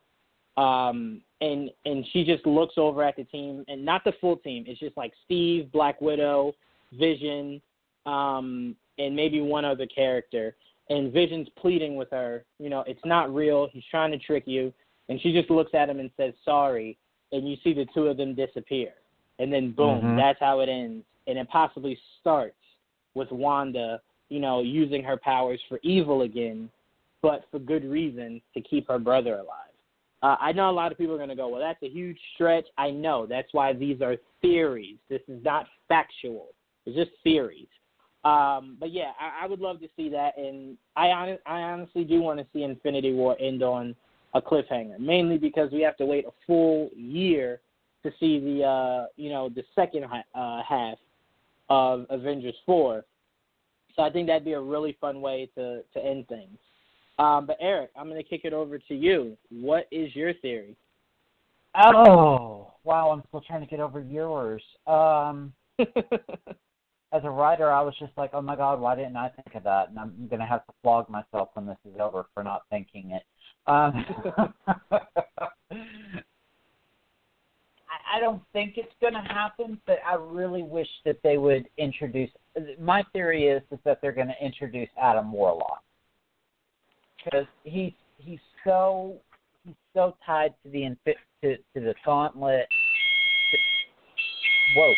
Um, 0.57 1.21
and 1.39 1.69
and 1.85 2.03
she 2.11 2.23
just 2.23 2.45
looks 2.47 2.75
over 2.77 3.03
at 3.03 3.15
the 3.15 3.23
team, 3.25 3.63
and 3.67 3.85
not 3.85 4.03
the 4.03 4.13
full 4.19 4.37
team. 4.37 4.65
It's 4.67 4.79
just 4.79 4.97
like 4.97 5.13
Steve, 5.25 5.71
Black 5.71 6.01
Widow, 6.01 6.53
Vision, 6.93 7.61
um, 8.05 8.75
and 8.97 9.15
maybe 9.15 9.39
one 9.41 9.65
other 9.65 9.85
character. 9.85 10.55
And 10.89 11.13
Vision's 11.13 11.47
pleading 11.59 11.95
with 11.95 12.09
her, 12.11 12.45
you 12.59 12.69
know, 12.69 12.83
it's 12.87 13.05
not 13.05 13.33
real. 13.33 13.67
He's 13.71 13.83
trying 13.91 14.11
to 14.11 14.17
trick 14.17 14.43
you. 14.47 14.73
And 15.09 15.19
she 15.21 15.31
just 15.31 15.49
looks 15.49 15.73
at 15.73 15.89
him 15.89 15.99
and 15.99 16.11
says 16.17 16.33
sorry. 16.43 16.97
And 17.31 17.49
you 17.49 17.57
see 17.63 17.73
the 17.73 17.85
two 17.93 18.07
of 18.07 18.17
them 18.17 18.35
disappear. 18.35 18.93
And 19.39 19.51
then 19.51 19.71
boom, 19.71 20.01
Mhm. 20.01 20.15
that's 20.17 20.39
how 20.39 20.61
it 20.61 20.69
ends. 20.69 21.05
And 21.27 21.37
it 21.37 21.49
possibly 21.49 21.99
starts 22.19 22.55
with 23.13 23.31
Wanda, 23.31 24.01
you 24.29 24.39
know, 24.39 24.61
using 24.61 25.03
her 25.03 25.17
powers 25.17 25.61
for 25.67 25.79
evil 25.83 26.21
again, 26.21 26.69
but 27.21 27.45
for 27.51 27.59
good 27.59 27.83
reason 27.83 28.41
to 28.53 28.61
keep 28.61 28.87
her 28.87 28.99
brother 28.99 29.35
alive. 29.35 29.63
Uh, 30.23 30.35
I 30.39 30.51
know 30.51 30.69
a 30.69 30.71
lot 30.71 30.91
of 30.91 30.97
people 30.97 31.13
are 31.13 31.17
going 31.17 31.29
to 31.29 31.35
go, 31.35 31.47
well, 31.47 31.61
that's 31.61 31.81
a 31.83 31.89
huge 31.89 32.19
stretch. 32.33 32.65
I 32.77 32.89
know. 32.89 33.25
That's 33.25 33.53
why 33.53 33.73
these 33.73 34.01
are 34.01 34.17
theories. 34.41 34.97
This 35.09 35.21
is 35.27 35.43
not 35.43 35.67
factual. 35.87 36.47
It's 36.85 36.95
just 36.95 37.11
theories. 37.23 37.67
Um, 38.23 38.77
but 38.79 38.91
yeah, 38.91 39.11
I, 39.19 39.45
I 39.45 39.47
would 39.47 39.59
love 39.59 39.79
to 39.81 39.87
see 39.95 40.09
that, 40.09 40.37
and 40.37 40.77
I, 40.95 41.09
hon- 41.11 41.39
I 41.45 41.61
honestly 41.61 42.03
do 42.03 42.21
want 42.21 42.39
to 42.39 42.47
see 42.51 42.63
Infinity 42.63 43.13
War 43.13 43.37
end 43.39 43.61
on 43.61 43.95
a 44.37 44.41
cliffhanger, 44.41 44.99
mainly 44.99 45.37
because 45.37 45.71
we 45.71 45.81
have 45.81 45.97
to 45.97 46.05
wait 46.05 46.25
a 46.25 46.31
full 46.45 46.89
year 46.95 47.59
to 48.03 48.11
see 48.19 48.39
the 48.39 48.63
uh, 48.63 49.05
you 49.15 49.29
know 49.29 49.49
the 49.49 49.63
second 49.75 50.05
uh, 50.05 50.61
half 50.63 50.97
of 51.69 52.05
Avengers 52.09 52.55
Four. 52.65 53.03
So 53.95 54.03
I 54.03 54.11
think 54.11 54.27
that'd 54.27 54.45
be 54.45 54.53
a 54.53 54.61
really 54.61 54.95
fun 55.01 55.21
way 55.21 55.49
to 55.55 55.81
to 55.93 56.05
end 56.05 56.27
things. 56.27 56.57
Um, 57.19 57.47
but 57.47 57.57
Eric, 57.59 57.89
I'm 57.97 58.07
going 58.07 58.21
to 58.21 58.29
kick 58.29 58.41
it 58.43 58.53
over 58.53 58.77
to 58.77 58.95
you. 58.95 59.35
What 59.49 59.87
is 59.91 60.15
your 60.15 60.33
theory? 60.35 60.75
Oh, 61.75 62.73
wow, 62.83 63.09
I'm 63.09 63.23
still 63.27 63.41
trying 63.41 63.61
to 63.61 63.67
get 63.67 63.79
over 63.79 63.99
yours. 63.99 64.61
Um, 64.85 65.51
as 67.13 67.23
a 67.23 67.29
writer, 67.29 67.71
I 67.71 67.81
was 67.81 67.95
just 67.99 68.11
like, 68.17 68.31
oh 68.33 68.41
my 68.41 68.55
god, 68.55 68.79
why 68.79 68.95
didn't 68.95 69.15
I 69.15 69.29
think 69.29 69.55
of 69.55 69.63
that? 69.63 69.89
And 69.89 69.97
I'm 69.99 70.27
to 70.39 70.45
have 70.45 70.65
to 70.65 70.73
flog 70.81 71.09
myself 71.09 71.49
when 71.53 71.65
this 71.65 71.77
is 71.85 71.99
over 71.99 72.25
for 72.33 72.43
not 72.43 72.63
thinking 72.69 73.11
it. 73.11 73.23
Um, 73.65 74.05
I, 77.89 78.17
I 78.17 78.19
don't 78.19 78.41
think 78.51 78.73
it's 78.77 78.93
to 79.13 79.21
happen, 79.21 79.79
but 79.85 79.99
I 80.05 80.15
really 80.15 80.63
wish 80.63 80.87
that 81.05 81.17
they 81.23 81.37
would 81.37 81.67
introduce. 81.77 82.29
My 82.79 83.03
theory 83.13 83.47
is 83.47 83.61
is 83.71 83.79
that 83.85 83.99
they're 84.01 84.11
to 84.27 84.45
introduce 84.45 84.89
Adam 85.01 85.31
Warlock 85.31 85.83
because 87.23 87.45
he's 87.63 87.93
he's 88.17 88.39
so 88.65 89.15
he's 89.63 89.75
so 89.93 90.15
tied 90.25 90.53
to 90.63 90.69
the 90.69 90.83
to 91.43 91.55
to 91.55 91.61
the 91.75 91.95
gauntlet. 92.05 92.67
To, 93.51 93.57
whoa. 94.79 94.93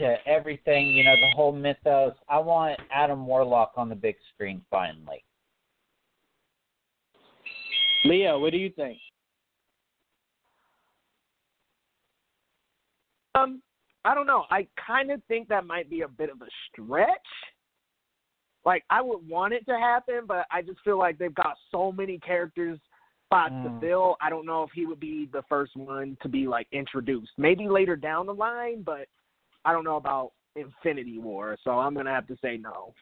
To 0.00 0.16
everything, 0.26 0.86
you 0.86 1.04
know, 1.04 1.14
the 1.14 1.30
whole 1.36 1.52
mythos. 1.52 2.14
I 2.26 2.38
want 2.38 2.80
Adam 2.90 3.26
Warlock 3.26 3.72
on 3.76 3.90
the 3.90 3.94
big 3.94 4.16
screen 4.32 4.62
finally. 4.70 5.22
Leo, 8.06 8.38
what 8.38 8.52
do 8.52 8.56
you 8.56 8.70
think? 8.70 8.96
Um, 13.34 13.60
I 14.06 14.14
don't 14.14 14.26
know. 14.26 14.44
I 14.50 14.66
kind 14.86 15.10
of 15.10 15.20
think 15.28 15.48
that 15.48 15.66
might 15.66 15.90
be 15.90 16.00
a 16.00 16.08
bit 16.08 16.30
of 16.30 16.40
a 16.40 16.48
stretch. 16.72 17.10
Like 18.64 18.84
I 18.88 19.02
would 19.02 19.28
want 19.28 19.52
it 19.52 19.66
to 19.66 19.76
happen, 19.76 20.20
but 20.26 20.46
I 20.50 20.62
just 20.62 20.80
feel 20.82 20.98
like 20.98 21.18
they've 21.18 21.34
got 21.34 21.56
so 21.70 21.92
many 21.92 22.18
characters 22.20 22.78
spots 23.26 23.52
to 23.64 23.68
Mm. 23.68 23.80
fill. 23.80 24.16
I 24.22 24.30
don't 24.30 24.46
know 24.46 24.62
if 24.62 24.70
he 24.72 24.86
would 24.86 24.98
be 24.98 25.26
the 25.26 25.42
first 25.42 25.76
one 25.76 26.16
to 26.22 26.28
be 26.28 26.46
like 26.46 26.68
introduced. 26.72 27.32
Maybe 27.36 27.68
later 27.68 27.96
down 27.96 28.24
the 28.24 28.32
line, 28.34 28.80
but 28.82 29.06
I 29.64 29.72
don't 29.72 29.84
know 29.84 29.96
about 29.96 30.32
Infinity 30.56 31.18
War, 31.18 31.56
so 31.62 31.72
I'm 31.72 31.94
gonna 31.94 32.10
have 32.10 32.26
to 32.28 32.36
say 32.42 32.56
no. 32.56 32.94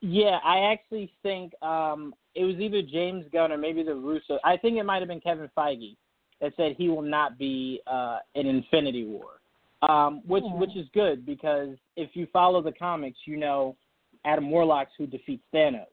Yeah, 0.00 0.38
I 0.44 0.72
actually 0.72 1.12
think 1.22 1.52
um, 1.62 2.14
it 2.34 2.44
was 2.44 2.56
either 2.56 2.82
James 2.82 3.24
Gunn 3.32 3.52
or 3.52 3.58
maybe 3.58 3.82
the 3.84 3.94
Russo. 3.94 4.38
I 4.42 4.56
think 4.56 4.76
it 4.76 4.82
might 4.82 4.98
have 4.98 5.08
been 5.08 5.20
Kevin 5.20 5.48
Feige 5.56 5.96
that 6.40 6.52
said 6.56 6.74
he 6.76 6.88
will 6.88 7.02
not 7.02 7.38
be 7.38 7.80
uh, 7.86 8.18
in 8.34 8.46
Infinity 8.46 9.04
War, 9.04 9.40
um, 9.88 10.20
which 10.26 10.42
Mhm. 10.42 10.58
which 10.58 10.74
is 10.76 10.88
good 10.92 11.24
because 11.24 11.76
if 11.96 12.16
you 12.16 12.26
follow 12.26 12.60
the 12.60 12.72
comics, 12.72 13.18
you 13.26 13.36
know 13.36 13.76
Adam 14.24 14.50
Warlock's 14.50 14.92
who 14.98 15.06
defeats 15.06 15.44
Thanos. 15.54 15.86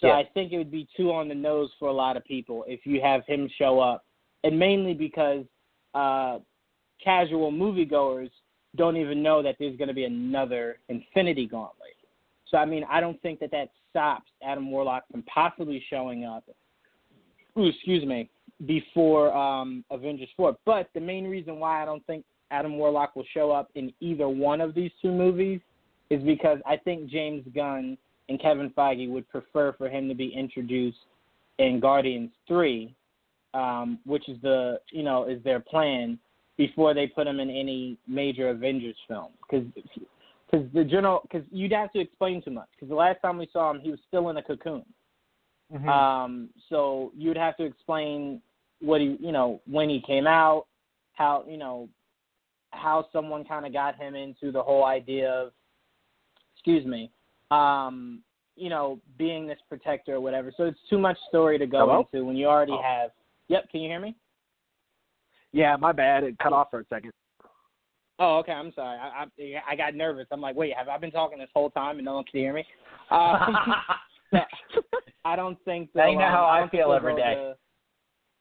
So 0.00 0.08
Yeah. 0.08 0.16
I 0.16 0.24
think 0.24 0.52
it 0.52 0.58
would 0.58 0.70
be 0.72 0.88
too 0.96 1.12
on 1.12 1.28
the 1.28 1.34
nose 1.34 1.72
for 1.78 1.88
a 1.88 1.92
lot 1.92 2.16
of 2.16 2.24
people 2.24 2.64
if 2.66 2.84
you 2.84 3.00
have 3.00 3.24
him 3.26 3.48
show 3.56 3.78
up, 3.78 4.04
and 4.42 4.58
mainly 4.58 4.94
because 4.94 5.44
uh, 5.94 6.40
casual 6.98 7.52
moviegoers 7.52 8.30
don't 8.76 8.96
even 8.96 9.22
know 9.22 9.42
that 9.42 9.56
there's 9.58 9.76
going 9.76 9.88
to 9.88 9.94
be 9.94 10.04
another 10.04 10.78
Infinity 10.88 11.46
Gauntlet. 11.46 11.96
So 12.48 12.58
I 12.58 12.64
mean, 12.64 12.84
I 12.90 13.00
don't 13.00 13.20
think 13.22 13.40
that 13.40 13.50
that 13.50 13.70
stops 13.90 14.30
Adam 14.42 14.70
Warlock 14.70 15.04
from 15.10 15.22
possibly 15.24 15.82
showing 15.88 16.24
up 16.24 16.44
ooh, 17.58 17.66
excuse 17.66 18.04
me, 18.04 18.28
before 18.66 19.34
um, 19.36 19.84
Avengers 19.90 20.28
4. 20.36 20.56
But 20.64 20.88
the 20.94 21.00
main 21.00 21.26
reason 21.26 21.58
why 21.58 21.82
I 21.82 21.84
don't 21.84 22.04
think 22.06 22.24
Adam 22.50 22.76
Warlock 22.76 23.16
will 23.16 23.24
show 23.32 23.50
up 23.50 23.70
in 23.74 23.92
either 24.00 24.28
one 24.28 24.60
of 24.60 24.74
these 24.74 24.90
two 25.00 25.10
movies 25.10 25.60
is 26.10 26.22
because 26.22 26.58
I 26.66 26.76
think 26.76 27.08
James 27.10 27.44
Gunn 27.54 27.96
and 28.28 28.40
Kevin 28.40 28.70
Feige 28.70 29.10
would 29.10 29.28
prefer 29.28 29.72
for 29.72 29.88
him 29.88 30.08
to 30.08 30.14
be 30.14 30.28
introduced 30.28 30.98
in 31.58 31.80
Guardians 31.80 32.30
3, 32.48 32.94
um, 33.54 33.98
which 34.04 34.28
is 34.28 34.40
the 34.42 34.80
you 34.90 35.02
know 35.02 35.24
is 35.24 35.42
their 35.44 35.60
plan 35.60 36.18
before 36.66 36.94
they 36.94 37.06
put 37.06 37.26
him 37.26 37.40
in 37.40 37.50
any 37.50 37.96
major 38.06 38.50
Avengers 38.50 38.96
film 39.08 39.32
because 39.42 39.66
because 40.50 40.66
the 40.72 40.84
general 40.84 41.20
because 41.22 41.44
you'd 41.50 41.72
have 41.72 41.90
to 41.92 41.98
explain 42.00 42.42
too 42.42 42.50
much 42.50 42.68
because 42.72 42.88
the 42.88 42.94
last 42.94 43.20
time 43.20 43.36
we 43.38 43.48
saw 43.52 43.70
him 43.70 43.80
he 43.80 43.90
was 43.90 44.00
still 44.06 44.28
in 44.30 44.36
a 44.36 44.42
cocoon. 44.42 44.84
Mhm. 45.72 45.88
Um, 45.88 46.50
so 46.68 47.10
you'd 47.16 47.36
have 47.36 47.56
to 47.56 47.64
explain 47.64 48.42
what 48.80 49.00
he, 49.00 49.16
you 49.20 49.32
know, 49.32 49.60
when 49.66 49.88
he 49.88 50.00
came 50.00 50.26
out, 50.26 50.66
how, 51.14 51.44
you 51.48 51.56
know, 51.56 51.88
how 52.72 53.06
someone 53.12 53.44
kind 53.44 53.64
of 53.64 53.72
got 53.72 53.96
him 53.96 54.14
into 54.14 54.52
the 54.52 54.62
whole 54.62 54.84
idea 54.84 55.30
of, 55.30 55.52
excuse 56.54 56.84
me, 56.84 57.10
um, 57.50 58.22
you 58.56 58.68
know, 58.68 59.00
being 59.16 59.46
this 59.46 59.58
protector 59.68 60.14
or 60.16 60.20
whatever. 60.20 60.52
So 60.56 60.64
it's 60.64 60.78
too 60.90 60.98
much 60.98 61.16
story 61.28 61.58
to 61.58 61.66
go 61.66 61.78
Hello? 61.86 62.08
into 62.12 62.26
when 62.26 62.36
you 62.36 62.46
already 62.46 62.72
Oh. 62.72 62.82
have. 62.82 63.10
Yep, 63.48 63.70
can 63.70 63.80
you 63.80 63.88
hear 63.88 64.00
me? 64.00 64.14
Yeah, 65.52 65.76
my 65.76 65.92
bad. 65.92 66.24
It 66.24 66.38
cut 66.38 66.52
off 66.52 66.68
for 66.70 66.80
a 66.80 66.84
second. 66.86 67.12
Oh, 68.18 68.38
okay. 68.38 68.52
I'm 68.52 68.72
sorry. 68.74 68.98
I 68.98 69.24
I, 69.24 69.72
I 69.72 69.76
got 69.76 69.94
nervous. 69.94 70.26
I'm 70.30 70.40
like, 70.40 70.56
wait, 70.56 70.74
have 70.76 70.88
I 70.88 70.98
been 70.98 71.10
talking 71.10 71.38
this 71.38 71.48
whole 71.54 71.70
time 71.70 71.96
and 71.96 72.04
no 72.04 72.14
one 72.14 72.24
can 72.24 72.40
hear 72.40 72.52
me? 72.52 72.64
Um, 73.10 73.56
I 75.24 75.36
don't 75.36 75.58
think. 75.64 75.90
Now 75.94 76.04
they'll, 76.04 76.12
you 76.12 76.18
know 76.18 76.24
um, 76.24 76.32
how 76.32 76.44
I 76.46 76.58
don't 76.60 76.70
think 76.70 76.82
feel 76.82 76.88
they'll 76.88 76.96
every 76.96 77.16
day. 77.16 77.54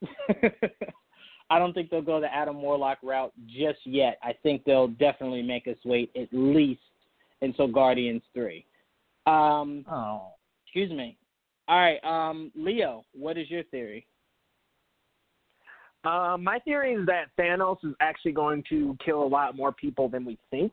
the- 0.02 0.52
I 1.50 1.60
don't 1.60 1.74
think 1.74 1.90
they'll 1.90 2.02
go 2.02 2.22
the 2.22 2.34
Adam 2.34 2.62
Warlock 2.62 3.00
route 3.04 3.34
just 3.46 3.80
yet. 3.86 4.18
I 4.24 4.34
think 4.42 4.64
they'll 4.64 4.88
definitely 4.88 5.42
make 5.42 5.68
us 5.68 5.76
wait 5.84 6.10
at 6.16 6.30
least 6.32 6.82
until 7.42 7.68
Guardians 7.68 8.22
three. 8.34 8.66
Um, 9.28 9.86
oh. 9.92 10.30
excuse 10.66 10.92
me. 10.92 11.18
All 11.68 11.78
right, 11.78 12.04
um, 12.04 12.52
Leo, 12.56 13.06
what 13.14 13.38
is 13.38 13.50
your 13.50 13.64
theory? 13.66 14.06
Uh, 16.04 16.36
my 16.40 16.60
theory 16.60 16.94
is 16.94 17.06
that 17.06 17.26
Thanos 17.40 17.78
is 17.84 17.94
actually 18.00 18.32
going 18.32 18.64
to 18.70 18.98
kill 19.04 19.24
a 19.24 19.28
lot 19.28 19.56
more 19.56 19.72
people 19.72 20.10
than 20.10 20.26
we 20.26 20.38
think. 20.50 20.72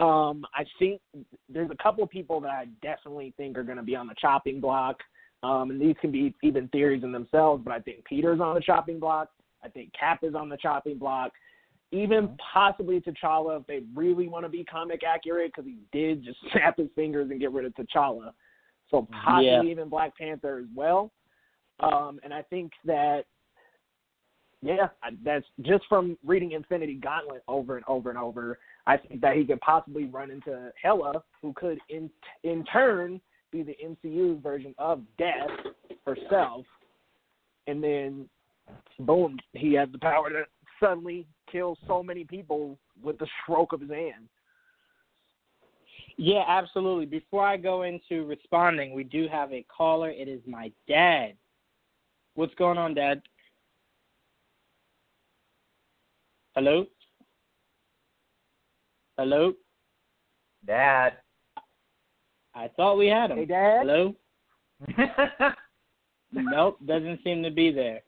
Um, 0.00 0.44
I 0.54 0.64
think 0.78 1.00
there's 1.48 1.70
a 1.70 1.82
couple 1.82 2.02
of 2.02 2.10
people 2.10 2.40
that 2.40 2.50
I 2.50 2.66
definitely 2.82 3.32
think 3.36 3.56
are 3.56 3.62
going 3.62 3.78
to 3.78 3.82
be 3.82 3.96
on 3.96 4.06
the 4.06 4.14
chopping 4.20 4.60
block. 4.60 4.96
Um, 5.42 5.70
and 5.70 5.80
these 5.80 5.94
can 6.00 6.10
be 6.10 6.34
even 6.42 6.68
theories 6.68 7.04
in 7.04 7.12
themselves, 7.12 7.62
but 7.64 7.72
I 7.72 7.78
think 7.80 8.04
Peter's 8.04 8.40
on 8.40 8.54
the 8.54 8.60
chopping 8.60 8.98
block. 8.98 9.28
I 9.62 9.68
think 9.68 9.92
Cap 9.98 10.20
is 10.22 10.34
on 10.34 10.48
the 10.48 10.56
chopping 10.56 10.98
block. 10.98 11.32
Even 11.92 12.36
possibly 12.52 13.00
T'Challa 13.00 13.60
if 13.60 13.66
they 13.66 13.82
really 13.94 14.26
want 14.26 14.44
to 14.44 14.48
be 14.48 14.64
comic 14.64 15.02
accurate, 15.06 15.52
because 15.54 15.66
he 15.70 15.76
did 15.92 16.24
just 16.24 16.38
snap 16.52 16.78
his 16.78 16.88
fingers 16.96 17.30
and 17.30 17.40
get 17.40 17.52
rid 17.52 17.64
of 17.64 17.74
T'Challa. 17.74 18.32
So 18.90 19.06
possibly 19.24 19.46
Yeah. 19.46 19.62
even 19.62 19.88
Black 19.88 20.16
Panther 20.16 20.58
as 20.58 20.68
well. 20.74 21.12
Um, 21.80 22.20
and 22.22 22.32
I 22.32 22.42
think 22.42 22.72
that 22.84 23.24
yeah, 24.64 24.88
that's 25.22 25.44
just 25.60 25.84
from 25.88 26.16
reading 26.24 26.52
Infinity 26.52 26.94
Gauntlet 26.94 27.42
over 27.48 27.76
and 27.76 27.84
over 27.86 28.08
and 28.08 28.18
over. 28.18 28.58
I 28.86 28.96
think 28.96 29.20
that 29.20 29.36
he 29.36 29.44
could 29.44 29.60
possibly 29.60 30.06
run 30.06 30.30
into 30.30 30.72
Hela, 30.82 31.22
who 31.42 31.52
could 31.52 31.78
in 31.90 32.08
in 32.44 32.64
turn 32.64 33.20
be 33.50 33.62
the 33.62 33.76
MCU's 33.84 34.42
version 34.42 34.74
of 34.78 35.02
Death 35.18 35.50
herself, 36.06 36.64
and 37.66 37.84
then 37.84 38.28
boom, 39.00 39.38
he 39.52 39.74
has 39.74 39.88
the 39.92 39.98
power 39.98 40.30
to 40.30 40.44
suddenly 40.80 41.26
kill 41.52 41.76
so 41.86 42.02
many 42.02 42.24
people 42.24 42.78
with 43.02 43.18
the 43.18 43.26
stroke 43.42 43.74
of 43.74 43.82
his 43.82 43.90
hand. 43.90 44.28
Yeah, 46.16 46.44
absolutely. 46.48 47.06
Before 47.06 47.46
I 47.46 47.56
go 47.56 47.82
into 47.82 48.24
responding, 48.24 48.94
we 48.94 49.04
do 49.04 49.28
have 49.30 49.52
a 49.52 49.66
caller. 49.74 50.10
It 50.10 50.28
is 50.28 50.40
my 50.46 50.72
dad. 50.88 51.34
What's 52.34 52.54
going 52.54 52.78
on, 52.78 52.94
Dad? 52.94 53.20
Hello? 56.54 56.86
Hello? 59.18 59.52
Dad. 60.64 61.14
I 62.54 62.68
thought 62.76 62.96
we 62.96 63.08
had 63.08 63.32
him. 63.32 63.38
Hey, 63.38 63.44
Dad. 63.44 63.80
Hello? 63.80 64.14
nope, 66.32 66.78
doesn't 66.86 67.20
seem 67.24 67.42
to 67.42 67.50
be 67.50 67.72
there. 67.72 68.00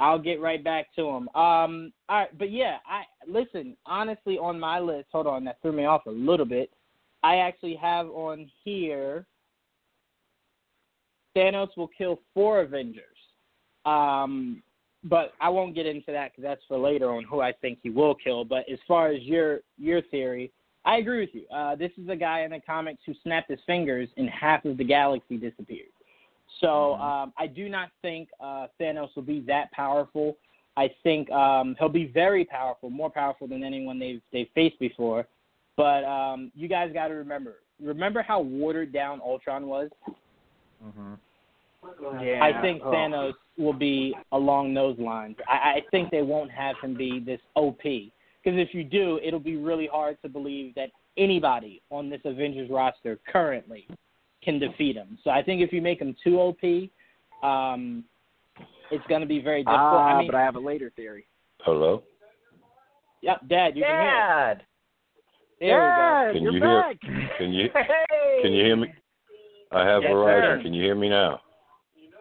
I'll 0.00 0.18
get 0.18 0.40
right 0.40 0.62
back 0.62 0.86
to 0.96 1.06
him. 1.06 1.28
Um, 1.36 1.92
all 2.08 2.18
right, 2.18 2.38
but 2.38 2.50
yeah, 2.50 2.78
I 2.84 3.04
listen. 3.28 3.76
Honestly, 3.86 4.38
on 4.38 4.58
my 4.58 4.80
list, 4.80 5.06
hold 5.12 5.28
on, 5.28 5.44
that 5.44 5.58
threw 5.62 5.72
me 5.72 5.84
off 5.84 6.06
a 6.06 6.10
little 6.10 6.46
bit. 6.46 6.70
I 7.22 7.36
actually 7.36 7.76
have 7.76 8.08
on 8.08 8.50
here. 8.64 9.24
Thanos 11.36 11.68
will 11.76 11.90
kill 11.96 12.20
four 12.32 12.60
Avengers, 12.60 13.04
um, 13.86 14.62
but 15.04 15.32
I 15.40 15.48
won't 15.50 15.74
get 15.74 15.86
into 15.86 16.12
that 16.12 16.32
because 16.32 16.42
that's 16.42 16.62
for 16.66 16.78
later 16.78 17.10
on 17.10 17.24
who 17.24 17.40
I 17.40 17.52
think 17.52 17.78
he 17.82 17.90
will 17.90 18.14
kill. 18.14 18.44
But 18.44 18.64
as 18.70 18.78
far 18.88 19.08
as 19.08 19.22
your 19.22 19.60
your 19.78 20.02
theory, 20.02 20.50
I 20.84 20.96
agree 20.96 21.20
with 21.20 21.30
you. 21.32 21.46
Uh, 21.54 21.76
this 21.76 21.92
is 22.02 22.08
a 22.08 22.16
guy 22.16 22.40
in 22.40 22.50
the 22.50 22.60
comics 22.60 23.02
who 23.06 23.14
snapped 23.22 23.50
his 23.50 23.60
fingers 23.66 24.08
and 24.16 24.28
half 24.28 24.64
of 24.64 24.76
the 24.76 24.84
galaxy 24.84 25.36
disappeared. 25.36 25.88
So 26.60 26.94
um, 26.94 27.32
I 27.38 27.46
do 27.46 27.68
not 27.68 27.90
think 28.00 28.28
uh, 28.40 28.68
Thanos 28.80 29.08
will 29.16 29.22
be 29.22 29.40
that 29.46 29.70
powerful. 29.72 30.36
I 30.76 30.90
think 31.02 31.30
um, 31.30 31.76
he'll 31.78 31.88
be 31.88 32.06
very 32.06 32.44
powerful, 32.44 32.90
more 32.90 33.10
powerful 33.10 33.46
than 33.46 33.62
anyone 33.62 33.98
they've 33.98 34.22
they've 34.32 34.48
faced 34.54 34.78
before. 34.78 35.26
But 35.76 36.04
um, 36.04 36.52
you 36.54 36.68
guys 36.68 36.92
got 36.92 37.08
to 37.08 37.14
remember, 37.14 37.56
remember 37.82 38.22
how 38.22 38.40
watered 38.40 38.92
down 38.92 39.20
Ultron 39.20 39.66
was. 39.66 39.90
hmm 40.82 41.14
Yeah. 42.22 42.42
I 42.42 42.60
think 42.62 42.82
Oh. 42.84 42.90
Thanos 42.90 43.34
will 43.58 43.72
be 43.72 44.14
along 44.32 44.74
those 44.74 44.98
lines. 44.98 45.36
I, 45.48 45.52
I 45.76 45.82
think 45.90 46.10
they 46.10 46.22
won't 46.22 46.50
have 46.50 46.76
him 46.82 46.96
be 46.96 47.20
this 47.20 47.40
OP 47.54 47.82
because 47.82 48.58
if 48.58 48.74
you 48.74 48.84
do, 48.84 49.18
it'll 49.22 49.38
be 49.40 49.56
really 49.56 49.86
hard 49.90 50.18
to 50.22 50.28
believe 50.28 50.74
that 50.74 50.90
anybody 51.16 51.80
on 51.90 52.10
this 52.10 52.20
Avengers 52.24 52.68
roster 52.70 53.18
currently 53.30 53.86
can 54.42 54.58
defeat 54.58 54.96
him. 54.96 55.18
So 55.24 55.30
I 55.30 55.42
think 55.42 55.62
if 55.62 55.72
you 55.72 55.80
make 55.80 56.00
him 56.00 56.14
too 56.22 56.38
OP, 56.40 56.62
um, 57.42 58.04
it's 58.90 59.06
going 59.08 59.20
to 59.22 59.26
be 59.26 59.40
very 59.40 59.60
difficult. 59.62 59.80
Ah, 59.80 60.16
I 60.16 60.18
mean, 60.18 60.28
but 60.30 60.34
I 60.36 60.42
have 60.42 60.56
a 60.56 60.60
later 60.60 60.92
theory. 60.96 61.26
Hello? 61.60 62.02
yep, 63.22 63.40
Dad, 63.48 63.76
you 63.76 63.82
can 63.84 63.90
hear. 64.02 64.10
us. 64.10 64.56
Dad. 64.58 64.62
There 65.60 65.68
yeah, 65.68 66.32
Can 66.32 66.42
you're 66.42 66.52
you 66.52 66.60
hear- 66.60 66.82
back. 66.82 67.00
Can 67.38 67.52
you 67.52 67.68
Hey. 67.74 68.42
can 68.42 68.52
you 68.52 68.64
hear 68.64 68.76
me? 68.76 68.88
I 69.72 69.86
have 69.86 70.02
Yes, 70.02 70.10
Verizon. 70.12 70.58
sir. 70.58 70.62
Can 70.62 70.74
you 70.74 70.82
hear 70.82 70.94
me 70.94 71.08
now? 71.08 71.40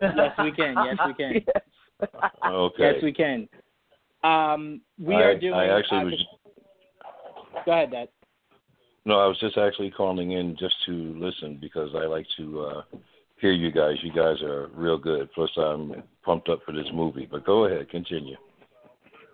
Yes, 0.02 0.32
we 0.44 0.52
can. 0.52 0.76
Yes, 0.86 0.98
we 1.08 1.14
can. 1.14 1.34
Yes. 1.34 2.10
Okay. 2.46 2.84
Yes, 2.84 3.04
we 3.04 3.14
can. 3.14 3.48
Um, 4.24 4.82
we 5.00 5.16
I, 5.16 5.22
are 5.22 5.40
doing. 5.40 5.54
I 5.54 5.78
actually 5.78 6.00
uh, 6.00 6.04
was 6.06 6.26
Go 7.66 7.72
ahead, 7.72 7.92
Dad. 7.92 8.10
no, 9.06 9.20
I 9.20 9.28
was 9.28 9.40
just 9.40 9.58
actually 9.58 9.92
calling 9.92 10.32
in 10.32 10.58
just 10.58 10.76
to 10.86 10.92
listen 10.92 11.58
because 11.62 11.92
I 11.96 12.06
like 12.06 12.26
to 12.38 12.62
uh 12.62 12.82
hear 13.40 13.52
you 13.52 13.72
guys. 13.72 13.96
You 14.02 14.12
guys 14.12 14.42
are 14.42 14.70
real 14.74 14.98
good. 14.98 15.32
Plus, 15.34 15.50
I'm 15.58 16.04
pumped 16.24 16.50
up 16.50 16.60
for 16.66 16.72
this 16.72 16.88
movie. 16.94 17.28
But 17.30 17.46
go 17.46 17.66
ahead, 17.66 17.90
continue. 17.90 18.38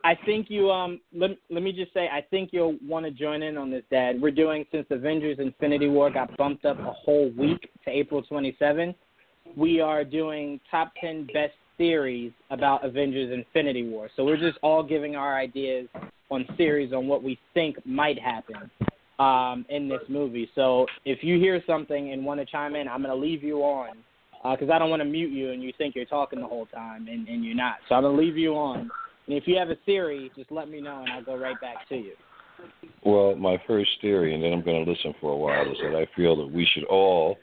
I 0.04 0.16
think 0.26 0.50
you 0.50 0.72
um 0.72 1.00
let 1.14 1.32
let 1.50 1.64
me 1.64 1.72
just 1.72 1.94
say 1.94 2.08
I 2.08 2.22
think 2.30 2.50
you'll 2.52 2.78
want 2.86 3.06
to 3.06 3.12
join 3.12 3.44
in 3.44 3.58
on 3.58 3.70
this, 3.70 3.84
Dad. 3.92 4.22
We're 4.22 4.32
doing 4.32 4.66
since 4.72 4.88
Avengers 4.90 5.38
Infinity 5.40 5.88
War 5.88 6.10
got 6.10 6.36
bumped 6.38 6.66
up 6.66 6.80
a 6.80 6.92
whole 6.92 7.32
week 7.38 7.70
to 7.86 7.90
April 7.92 8.22
27. 8.22 8.96
We 9.56 9.82
are 9.82 10.04
doing 10.04 10.60
top 10.70 10.92
10 11.02 11.28
best 11.34 11.54
theories 11.78 12.32
about 12.52 12.86
Avengers 12.86 13.32
Infinity 13.34 13.88
War. 13.90 14.10
So 14.16 14.26
we're 14.26 14.38
just 14.38 14.58
all 14.62 14.84
giving 14.84 15.16
our 15.16 15.38
ideas 15.38 15.88
on 16.30 16.46
theories 16.58 16.94
on 16.94 17.08
what 17.08 17.24
we 17.24 17.40
think 17.54 17.78
might 17.86 18.20
happen 18.20 18.70
um, 19.18 19.66
in 19.70 19.90
this 19.90 20.02
movie. 20.08 20.50
So 20.56 20.86
if 21.06 21.24
you 21.24 21.40
hear 21.40 21.64
something 21.66 22.12
and 22.12 22.24
want 22.24 22.40
to 22.40 22.46
chime 22.46 22.76
in, 22.76 22.88
I'm 22.88 23.02
going 23.02 23.16
to 23.16 23.20
leave 23.20 23.44
you 23.44 23.60
on 23.60 23.98
because 24.52 24.70
I 24.70 24.80
don't 24.80 24.90
want 24.90 25.02
to 25.02 25.06
mute 25.06 25.32
you 25.32 25.52
and 25.52 25.62
you 25.62 25.74
think 25.78 25.96
you're 25.96 26.06
talking 26.06 26.40
the 26.40 26.48
whole 26.48 26.66
time 26.68 27.08
and, 27.08 27.28
and 27.28 27.44
you're 27.44 27.56
not. 27.56 27.76
So 27.88 27.96
I'm 27.96 28.04
going 28.04 28.16
to 28.16 28.22
leave 28.22 28.38
you 28.38 28.54
on. 28.54 28.90
And 29.28 29.38
if 29.38 29.48
you 29.48 29.58
have 29.58 29.70
a 29.70 29.76
theory, 29.86 30.32
just 30.36 30.52
let 30.52 30.70
me 30.70 30.82
know 30.82 31.02
and 31.02 31.12
I'll 31.12 31.24
go 31.24 31.38
right 31.38 31.60
back 31.60 31.88
to 31.90 31.96
you. 31.96 32.14
Well, 33.06 33.36
my 33.36 33.62
first 33.68 33.90
theory, 34.02 34.34
and 34.34 34.44
then 34.44 34.52
I'm 34.52 34.64
going 34.64 34.84
to 34.84 34.92
listen 34.92 35.14
for 35.22 35.32
a 35.32 35.38
while, 35.38 35.70
is 35.72 35.78
that 35.82 35.96
I 35.96 36.08
feel 36.16 36.36
that 36.38 36.52
we 36.52 36.68
should 36.74 36.84
all 36.86 37.38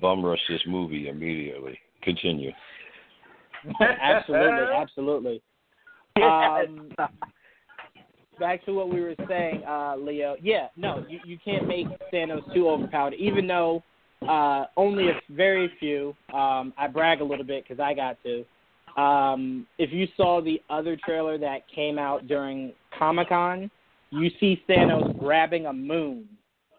bum 0.00 0.24
rush 0.24 0.40
this 0.48 0.60
movie 0.66 1.08
immediately. 1.08 1.78
Continue. 2.02 2.50
absolutely, 3.80 4.74
absolutely. 4.76 5.42
Um, 6.22 6.90
back 8.38 8.64
to 8.64 8.72
what 8.72 8.92
we 8.92 9.00
were 9.00 9.14
saying, 9.28 9.62
uh, 9.66 9.96
Leo. 9.96 10.36
Yeah, 10.42 10.68
no, 10.76 11.04
you, 11.08 11.20
you 11.24 11.38
can't 11.44 11.66
make 11.66 11.86
Thanos 12.12 12.52
too 12.52 12.68
overpowered, 12.68 13.14
even 13.14 13.46
though 13.46 13.82
uh, 14.28 14.66
only 14.76 15.08
a 15.08 15.20
very 15.30 15.70
few. 15.78 16.14
Um, 16.34 16.72
I 16.76 16.88
brag 16.92 17.20
a 17.20 17.24
little 17.24 17.44
bit 17.44 17.64
because 17.66 17.80
I 17.80 17.94
got 17.94 18.18
to. 18.24 18.44
Um, 19.00 19.66
if 19.78 19.90
you 19.92 20.06
saw 20.16 20.42
the 20.42 20.60
other 20.68 20.96
trailer 21.02 21.38
that 21.38 21.62
came 21.74 21.98
out 21.98 22.26
during 22.26 22.72
Comic 22.98 23.30
Con, 23.30 23.70
you 24.10 24.30
see 24.38 24.62
Thanos 24.68 25.18
grabbing 25.18 25.66
a 25.66 25.72
moon 25.72 26.28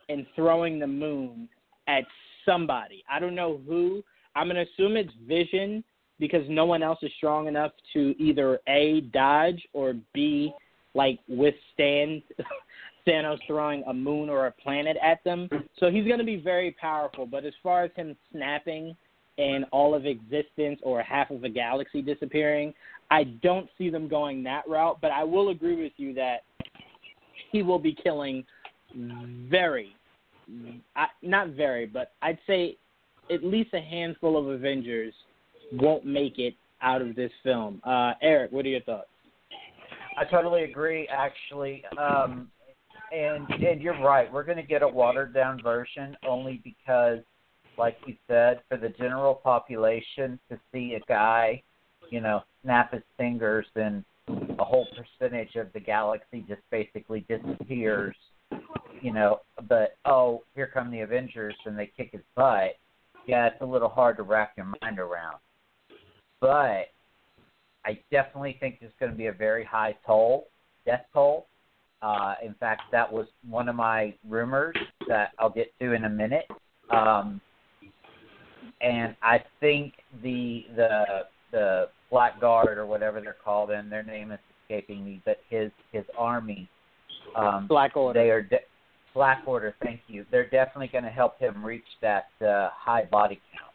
and 0.10 0.26
throwing 0.36 0.80
the 0.80 0.88
moon 0.88 1.50
at 1.88 2.04
somebody. 2.46 3.04
I 3.10 3.20
don't 3.20 3.36
know 3.36 3.60
who. 3.68 4.04
I'm 4.36 4.48
gonna 4.48 4.66
assume 4.74 4.98
it's 4.98 5.14
Vision 5.28 5.84
because 6.20 6.44
no 6.48 6.66
one 6.66 6.84
else 6.84 7.00
is 7.02 7.12
strong 7.18 7.48
enough 7.48 7.72
to 7.94 8.16
either 8.22 8.60
a 8.68 9.02
dodge 9.14 9.62
or 9.74 9.96
b 10.14 10.54
like 10.96 11.20
withstand 11.28 12.22
Thanos 13.08 13.40
throwing 13.48 13.84
a 13.88 13.94
moon 13.94 14.30
or 14.30 14.48
a 14.48 14.52
planet 14.52 14.98
at 15.04 15.24
them. 15.24 15.50
So 15.78 15.90
he's 15.90 16.06
going 16.06 16.20
to 16.20 16.26
be 16.26 16.38
very 16.38 16.72
powerful. 16.80 17.26
But 17.26 17.46
as 17.46 17.54
far 17.62 17.84
as 17.84 17.92
him 17.96 18.16
snapping 18.32 18.96
and 19.38 19.66
all 19.72 19.94
of 19.94 20.06
existence 20.06 20.80
or 20.84 21.02
half 21.02 21.30
of 21.30 21.44
a 21.44 21.50
galaxy 21.50 22.02
disappearing, 22.02 22.74
I 23.12 23.26
don't 23.26 23.70
see 23.78 23.90
them 23.90 24.08
going 24.08 24.44
that 24.44 24.68
route. 24.68 25.00
But 25.02 25.12
I 25.12 25.24
will 25.24 25.50
agree 25.50 25.82
with 25.82 25.94
you 25.98 26.14
that 26.14 26.44
he 27.52 27.62
will 27.62 27.80
be 27.80 27.94
killing 27.94 28.46
very, 28.96 29.96
not 31.22 31.50
very, 31.50 31.86
but 31.86 32.12
I'd 32.22 32.40
say 32.48 32.78
at 33.32 33.44
least 33.44 33.74
a 33.74 33.82
handful 33.82 34.38
of 34.38 34.48
Avengers 34.48 35.14
won't 35.74 36.06
make 36.06 36.40
it 36.40 36.56
out 36.82 37.02
of 37.02 37.16
this 37.16 37.32
film. 37.44 37.82
Uh, 37.84 38.14
Eric, 38.22 38.52
what 38.52 38.66
are 38.66 38.70
your 38.70 38.82
thoughts? 38.82 39.08
I 40.18 40.26
totally 40.26 40.64
agree, 40.64 41.08
actually. 41.08 41.84
Um, 41.98 42.50
and 43.12 43.50
and 43.50 43.82
you're 43.82 44.00
right. 44.02 44.32
We're 44.32 44.44
going 44.44 44.58
to 44.58 44.64
get 44.64 44.82
a 44.82 44.88
watered 44.88 45.34
down 45.34 45.62
version 45.62 46.18
only 46.28 46.62
because, 46.64 47.20
like 47.78 47.98
you 48.06 48.16
said, 48.28 48.62
for 48.70 48.78
the 48.78 48.90
general 48.90 49.36
population 49.36 50.40
to 50.50 50.60
see 50.72 50.96
a 50.96 51.00
guy, 51.08 51.62
you 52.10 52.22
know, 52.22 52.44
snap 52.64 52.94
his 52.94 53.04
fingers 53.18 53.66
and 53.76 54.04
a 54.28 54.64
whole 54.64 54.88
percentage 54.96 55.56
of 55.56 55.72
the 55.74 55.80
galaxy 55.80 56.46
just 56.48 56.62
basically 56.72 57.26
disappears. 57.28 58.16
You 59.02 59.14
know, 59.14 59.42
but 59.68 59.98
oh, 60.06 60.44
here 60.56 60.70
come 60.74 60.92
the 60.92 61.02
Avengers 61.02 61.56
and 61.66 61.78
they 61.78 61.92
kick 61.98 62.12
his 62.14 62.22
butt. 62.36 62.76
Yeah, 63.28 63.48
it's 63.48 63.62
a 63.62 63.66
little 63.66 63.90
hard 63.90 64.18
to 64.18 64.24
wrap 64.24 64.54
your 64.56 64.68
mind 64.82 65.00
around. 65.00 65.38
But 66.40 66.88
I 67.86 68.00
definitely 68.12 68.58
think 68.60 68.80
there's 68.80 68.94
going 69.00 69.12
to 69.12 69.18
be 69.18 69.28
a 69.28 69.34
very 69.34 69.66
high 69.66 69.96
toll, 70.06 70.48
death 70.86 71.06
toll, 71.14 71.48
uh, 72.04 72.36
in 72.44 72.54
fact, 72.56 72.82
that 72.92 73.12
was 73.12 73.28
one 73.50 73.70
of 73.70 73.76
my 73.76 74.14
rumors 74.28 74.76
that 75.08 75.30
I'll 75.40 75.50
get 75.50 75.72
to 75.80 75.94
in 75.94 76.04
a 76.04 76.10
minute. 76.10 76.46
Um, 76.92 77.40
and 78.82 79.16
I 79.24 79.40
think 79.62 79.94
the 80.22 80.66
the 80.76 81.04
the 81.52 81.86
Black 82.12 82.42
Guard 82.42 82.78
or 82.78 82.86
whatever 82.86 83.22
they're 83.22 83.38
called, 83.42 83.72
and 83.72 83.90
their 83.90 84.04
name 84.04 84.34
is 84.34 84.40
escaping 84.62 85.06
me, 85.06 85.22
but 85.24 85.38
his 85.50 85.72
his 85.94 86.04
army, 86.18 86.68
um, 87.38 87.68
Black 87.68 87.96
Order, 87.96 88.20
they 88.20 88.30
are 88.32 88.42
de- 88.42 88.58
Black 89.14 89.44
Order. 89.46 89.76
Thank 89.84 90.02
you. 90.08 90.26
They're 90.32 90.50
definitely 90.50 90.88
going 90.88 91.04
to 91.04 91.10
help 91.10 91.40
him 91.40 91.64
reach 91.64 91.84
that 92.02 92.28
uh, 92.42 92.70
high 92.74 93.06
body 93.06 93.40
count 93.52 93.74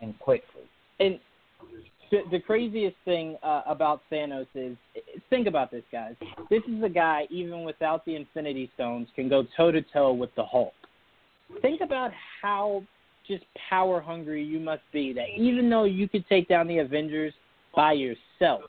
and 0.00 0.18
quickly. 0.18 0.62
And 0.98 1.18
the, 2.10 2.40
craziest 2.40 2.96
thing 3.04 3.36
uh, 3.42 3.62
about 3.66 4.02
Thanos 4.10 4.46
is 4.54 4.76
think 5.28 5.46
about 5.46 5.70
this, 5.70 5.84
guys. 5.92 6.14
This 6.50 6.62
is 6.68 6.82
a 6.82 6.88
guy, 6.88 7.26
even 7.30 7.64
without 7.64 8.04
the 8.04 8.16
Infinity 8.16 8.70
Stones, 8.74 9.08
can 9.14 9.28
go 9.28 9.44
toe 9.56 9.70
to 9.70 9.82
toe 9.92 10.12
with 10.12 10.34
the 10.36 10.44
Hulk. 10.44 10.72
Think 11.62 11.80
about 11.80 12.10
how 12.42 12.82
just 13.26 13.44
power 13.68 14.00
hungry 14.00 14.42
you 14.42 14.58
must 14.58 14.82
be. 14.92 15.12
That 15.12 15.26
even 15.36 15.70
though 15.70 15.84
you 15.84 16.08
could 16.08 16.26
take 16.28 16.48
down 16.48 16.66
the 16.66 16.78
Avengers 16.78 17.32
by 17.74 17.92
yourself, 17.92 18.62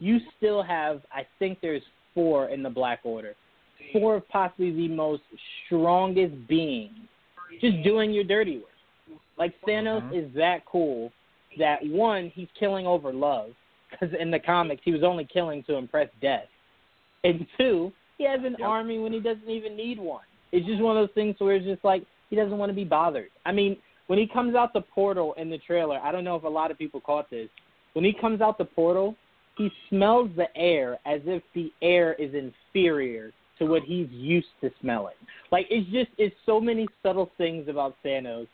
you 0.00 0.18
still 0.36 0.62
have. 0.62 1.02
I 1.12 1.26
think 1.38 1.58
there's 1.60 1.82
four 2.14 2.48
in 2.48 2.62
the 2.62 2.70
Black 2.70 3.00
Order. 3.02 3.34
Four 3.92 4.16
of 4.16 4.28
possibly 4.28 4.70
the 4.70 4.88
most 4.88 5.22
strongest 5.66 6.34
beings, 6.48 6.94
just 7.60 7.82
doing 7.82 8.12
your 8.12 8.24
dirty 8.24 8.56
work. 8.56 9.18
Like 9.38 9.54
Thanos 9.66 10.02
mm-hmm. 10.02 10.14
is 10.14 10.34
that 10.34 10.64
cool 10.66 11.12
that 11.58 11.84
one, 11.86 12.30
he's 12.34 12.48
killing 12.58 12.86
over 12.86 13.12
love 13.12 13.50
because 13.90 14.14
in 14.18 14.30
the 14.30 14.38
comics 14.38 14.82
he 14.84 14.92
was 14.92 15.02
only 15.02 15.24
killing 15.24 15.62
to 15.64 15.76
impress 15.76 16.08
death, 16.20 16.46
and 17.24 17.46
two, 17.56 17.92
he 18.18 18.24
has 18.24 18.40
an 18.44 18.56
yep. 18.58 18.68
army 18.68 18.98
when 18.98 19.12
he 19.12 19.20
doesn't 19.20 19.48
even 19.48 19.76
need 19.76 19.98
one. 19.98 20.24
It's 20.52 20.66
just 20.66 20.82
one 20.82 20.96
of 20.96 21.06
those 21.06 21.14
things 21.14 21.36
where 21.38 21.56
it's 21.56 21.66
just 21.66 21.84
like 21.84 22.04
he 22.30 22.36
doesn't 22.36 22.56
want 22.56 22.70
to 22.70 22.74
be 22.74 22.84
bothered. 22.84 23.30
I 23.46 23.52
mean, 23.52 23.76
when 24.08 24.18
he 24.18 24.26
comes 24.26 24.54
out 24.54 24.72
the 24.72 24.80
portal 24.80 25.34
in 25.36 25.50
the 25.50 25.58
trailer, 25.58 25.98
I 25.98 26.12
don't 26.12 26.24
know 26.24 26.36
if 26.36 26.44
a 26.44 26.48
lot 26.48 26.70
of 26.70 26.78
people 26.78 27.00
caught 27.00 27.30
this. 27.30 27.48
When 27.92 28.04
he 28.04 28.12
comes 28.12 28.40
out 28.40 28.58
the 28.58 28.64
portal, 28.64 29.14
he 29.56 29.70
smells 29.88 30.30
the 30.36 30.46
air 30.56 30.98
as 31.06 31.20
if 31.24 31.42
the 31.54 31.72
air 31.82 32.14
is 32.14 32.32
inferior 32.34 33.32
to 33.58 33.66
what 33.66 33.82
he's 33.82 34.08
used 34.10 34.48
to 34.60 34.70
smelling. 34.80 35.14
Like 35.50 35.66
it's 35.70 35.90
just 35.90 36.10
it's 36.18 36.34
so 36.46 36.60
many 36.60 36.86
subtle 37.02 37.30
things 37.38 37.68
about 37.68 37.96
Thanos 38.04 38.46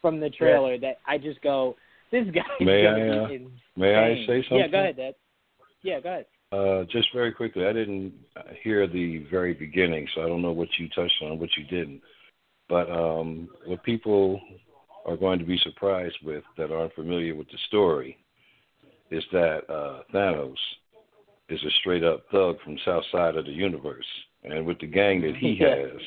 from 0.00 0.20
the 0.20 0.30
trailer 0.30 0.74
yeah. 0.74 0.80
that 0.80 0.98
I 1.06 1.18
just 1.18 1.40
go, 1.42 1.76
this 2.10 2.26
guy 2.34 2.64
may 2.64 2.86
I, 2.86 3.18
uh, 3.18 3.28
May 3.76 3.94
I 3.94 4.26
say 4.26 4.42
something? 4.42 4.58
Yeah, 4.58 4.68
go 4.68 4.80
ahead, 4.80 4.96
Dad. 4.96 5.14
Yeah, 5.82 6.00
go 6.00 6.08
ahead. 6.08 6.26
Uh, 6.52 6.84
just 6.90 7.08
very 7.14 7.32
quickly, 7.32 7.64
I 7.64 7.72
didn't 7.72 8.12
hear 8.64 8.88
the 8.88 9.24
very 9.30 9.54
beginning, 9.54 10.08
so 10.14 10.22
I 10.22 10.26
don't 10.26 10.42
know 10.42 10.50
what 10.50 10.68
you 10.78 10.88
touched 10.88 11.22
on, 11.22 11.38
what 11.38 11.50
you 11.56 11.64
didn't. 11.64 12.00
But 12.68 12.90
um, 12.90 13.48
what 13.66 13.82
people 13.84 14.40
are 15.06 15.16
going 15.16 15.38
to 15.38 15.44
be 15.44 15.58
surprised 15.62 16.16
with 16.24 16.42
that 16.56 16.72
aren't 16.72 16.94
familiar 16.94 17.36
with 17.36 17.48
the 17.48 17.58
story 17.68 18.18
is 19.10 19.24
that 19.32 19.60
uh, 19.68 20.02
Thanos 20.12 20.54
is 21.48 21.62
a 21.62 21.70
straight 21.80 22.04
up 22.04 22.24
thug 22.30 22.56
from 22.64 22.78
South 22.84 23.04
Side 23.12 23.36
of 23.36 23.44
the 23.44 23.52
universe, 23.52 24.06
and 24.44 24.64
with 24.64 24.78
the 24.80 24.86
gang 24.86 25.20
that 25.22 25.36
he 25.36 25.56
has, 25.58 26.00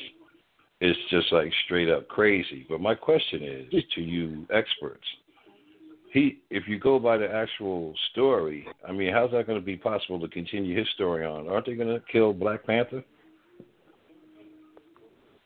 it's 0.80 0.98
just 1.10 1.32
like 1.32 1.52
straight 1.64 1.88
up 1.88 2.08
crazy. 2.08 2.66
But 2.68 2.80
my 2.80 2.94
question 2.94 3.42
is 3.42 3.84
to 3.94 4.00
you 4.00 4.46
experts 4.52 5.06
he 6.14 6.38
if 6.48 6.66
you 6.66 6.78
go 6.78 6.98
by 6.98 7.18
the 7.18 7.28
actual 7.28 7.92
story, 8.12 8.66
I 8.88 8.92
mean, 8.92 9.12
how's 9.12 9.32
that 9.32 9.46
going 9.46 9.58
to 9.58 9.64
be 9.64 9.76
possible 9.76 10.20
to 10.20 10.28
continue 10.28 10.78
his 10.78 10.88
story 10.94 11.26
on? 11.26 11.48
Aren't 11.48 11.66
they 11.66 11.74
going 11.74 11.88
to 11.88 12.00
kill 12.10 12.32
Black 12.32 12.64
Panther? 12.64 13.04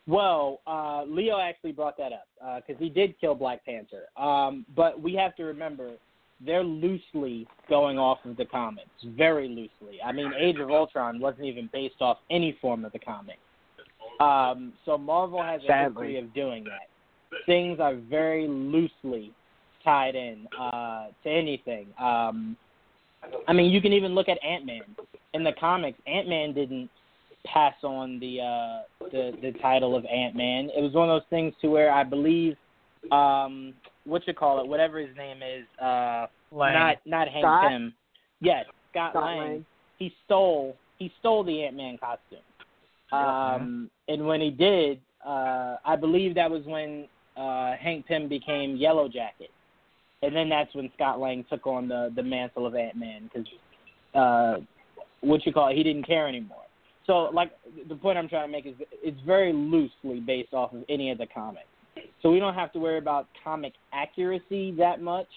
Well, 0.07 0.61
uh, 0.67 1.05
Leo 1.05 1.41
actually 1.41 1.73
brought 1.73 1.97
that 1.99 2.13
up 2.13 2.29
because 2.67 2.81
uh, 2.81 2.85
he 2.85 2.89
did 2.91 3.19
kill 3.19 3.35
Black 3.35 3.65
Panther. 3.65 4.05
Um, 4.17 4.65
but 4.77 5.01
we 5.01 5.15
have 5.15 5.35
to 5.37 5.45
remember 5.45 5.93
they're 6.45 6.65
loosely 6.65 7.47
going 7.69 7.99
off 7.99 8.19
of 8.25 8.37
the 8.37 8.45
comics, 8.45 8.89
very 9.05 9.49
loosely. 9.49 9.99
I 10.05 10.13
mean, 10.13 10.33
Age 10.39 10.59
of 10.59 10.71
Ultron 10.71 11.21
wasn't 11.21 11.45
even 11.45 11.69
based 11.73 12.01
off 12.01 12.19
any 12.31 12.57
form 12.61 12.85
of 12.85 12.93
the 12.93 12.99
comic. 12.99 13.39
Um, 14.21 14.73
so 14.85 14.99
Marvel 14.99 15.43
has 15.43 15.61
a 15.69 15.85
history 15.85 16.19
of 16.19 16.33
doing 16.35 16.65
that. 16.65 16.89
Things 17.47 17.79
are 17.81 17.95
very 17.95 18.49
loosely 18.49 19.33
tied 19.85 20.15
in 20.15 20.47
uh, 20.59 21.09
to 21.25 21.31
anything. 21.31 21.87
Um, 22.01 22.57
I 23.47 23.53
mean, 23.53 23.71
you 23.71 23.81
can 23.81 23.93
even 23.93 24.15
look 24.15 24.29
at 24.29 24.43
Ant 24.45 24.65
Man 24.65 24.83
in 25.35 25.45
the 25.45 25.53
comics. 25.59 25.99
Ant 26.07 26.29
Man 26.29 26.53
didn't 26.53 26.91
pass 27.47 27.75
on 27.83 28.19
the 28.21 28.41
uh, 28.41 29.07
the 29.11 29.33
the 29.43 29.53
title 29.61 29.97
of 29.97 30.05
Ant 30.07 30.37
Man. 30.37 30.71
It 30.77 30.81
was 30.81 30.93
one 30.93 31.09
of 31.09 31.21
those 31.21 31.29
things 31.31 31.55
to 31.63 31.69
where 31.69 31.93
I 31.93 32.05
believe 32.05 32.57
um, 33.13 33.75
what 34.09 34.27
you 34.27 34.35
call 34.35 34.61
it, 34.61 34.67
whatever 34.67 34.99
his 34.99 35.15
name 35.17 35.39
is, 35.43 35.65
uh, 35.83 36.27
Lang. 36.51 36.75
not 36.75 36.97
not 37.05 37.29
Hank 37.29 37.45
Scott? 37.45 37.69
Pym. 37.69 37.95
Yes, 38.41 38.65
Scott, 38.91 39.13
Scott 39.13 39.25
Lang. 39.25 39.39
Lang. 39.39 39.67
He 39.99 40.15
stole 40.25 40.77
he 40.99 41.13
stole 41.21 41.45
the 41.45 41.65
Ant 41.65 41.77
Man 41.77 41.99
costume. 41.99 42.39
Um, 43.11 43.91
and 44.09 44.27
when 44.27 44.41
he 44.41 44.51
did, 44.51 45.01
uh, 45.27 45.77
I 45.85 45.97
believe 45.97 46.35
that 46.35 46.51
was 46.51 46.63
when 46.67 47.07
uh, 47.37 47.73
Hank 47.81 48.07
Pym 48.07 48.29
became 48.29 48.77
Yellow 48.77 49.09
Jacket 49.09 49.51
and 50.23 50.35
then 50.35 50.49
that's 50.49 50.75
when 50.75 50.91
Scott 50.95 51.21
Lang 51.21 51.45
took 51.49 51.67
on 51.67 51.89
the 51.89 52.13
the 52.15 52.23
mantle 52.23 52.67
of 52.67 52.75
Ant 52.75 52.97
Man 52.97 53.31
because 53.33 53.47
uh, 54.15 54.61
what 55.21 55.45
you 55.47 55.53
call 55.53 55.69
it, 55.69 55.77
he 55.77 55.83
didn't 55.83 56.07
care 56.07 56.29
anymore. 56.29 56.63
So, 57.07 57.31
like 57.33 57.53
the 57.89 57.95
point 57.95 58.19
I'm 58.19 58.29
trying 58.29 58.47
to 58.47 58.53
make 58.53 58.67
is 58.67 58.75
it's 59.03 59.21
very 59.25 59.53
loosely 59.53 60.21
based 60.21 60.53
off 60.53 60.73
of 60.73 60.85
any 60.89 61.11
of 61.11 61.19
the 61.19 61.27
comics, 61.27 61.67
so 62.23 62.31
we 62.31 62.39
don't 62.39 62.55
have 62.55 62.73
to 62.73 62.79
worry 62.79 62.99
about 62.99 63.27
comic 63.43 63.73
accuracy 63.93 64.73
that 64.79 65.01
much. 65.01 65.29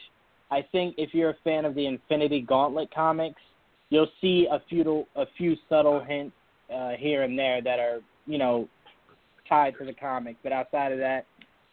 I 0.50 0.66
think 0.72 0.96
if 0.98 1.14
you're 1.14 1.32
a 1.32 1.38
fan 1.44 1.66
of 1.66 1.76
the 1.76 1.86
Infinity 1.86 2.42
Gauntlet 2.42 2.94
comics, 2.94 3.42
you'll 3.90 4.12
see 4.20 4.48
a 4.52 4.62
few 4.70 5.06
a 5.16 5.26
few 5.38 5.56
subtle 5.70 6.04
hints 6.04 6.36
uh, 6.74 6.92
here 6.98 7.24
and 7.24 7.38
there 7.38 7.62
that 7.62 7.80
are 7.80 8.00
you 8.26 8.38
know 8.38 8.68
tied 9.48 9.76
to 9.80 9.86
the 9.86 9.94
comic, 9.94 10.38
but 10.44 10.52
outside 10.52 10.92
of 10.92 11.00
that, 11.00 11.26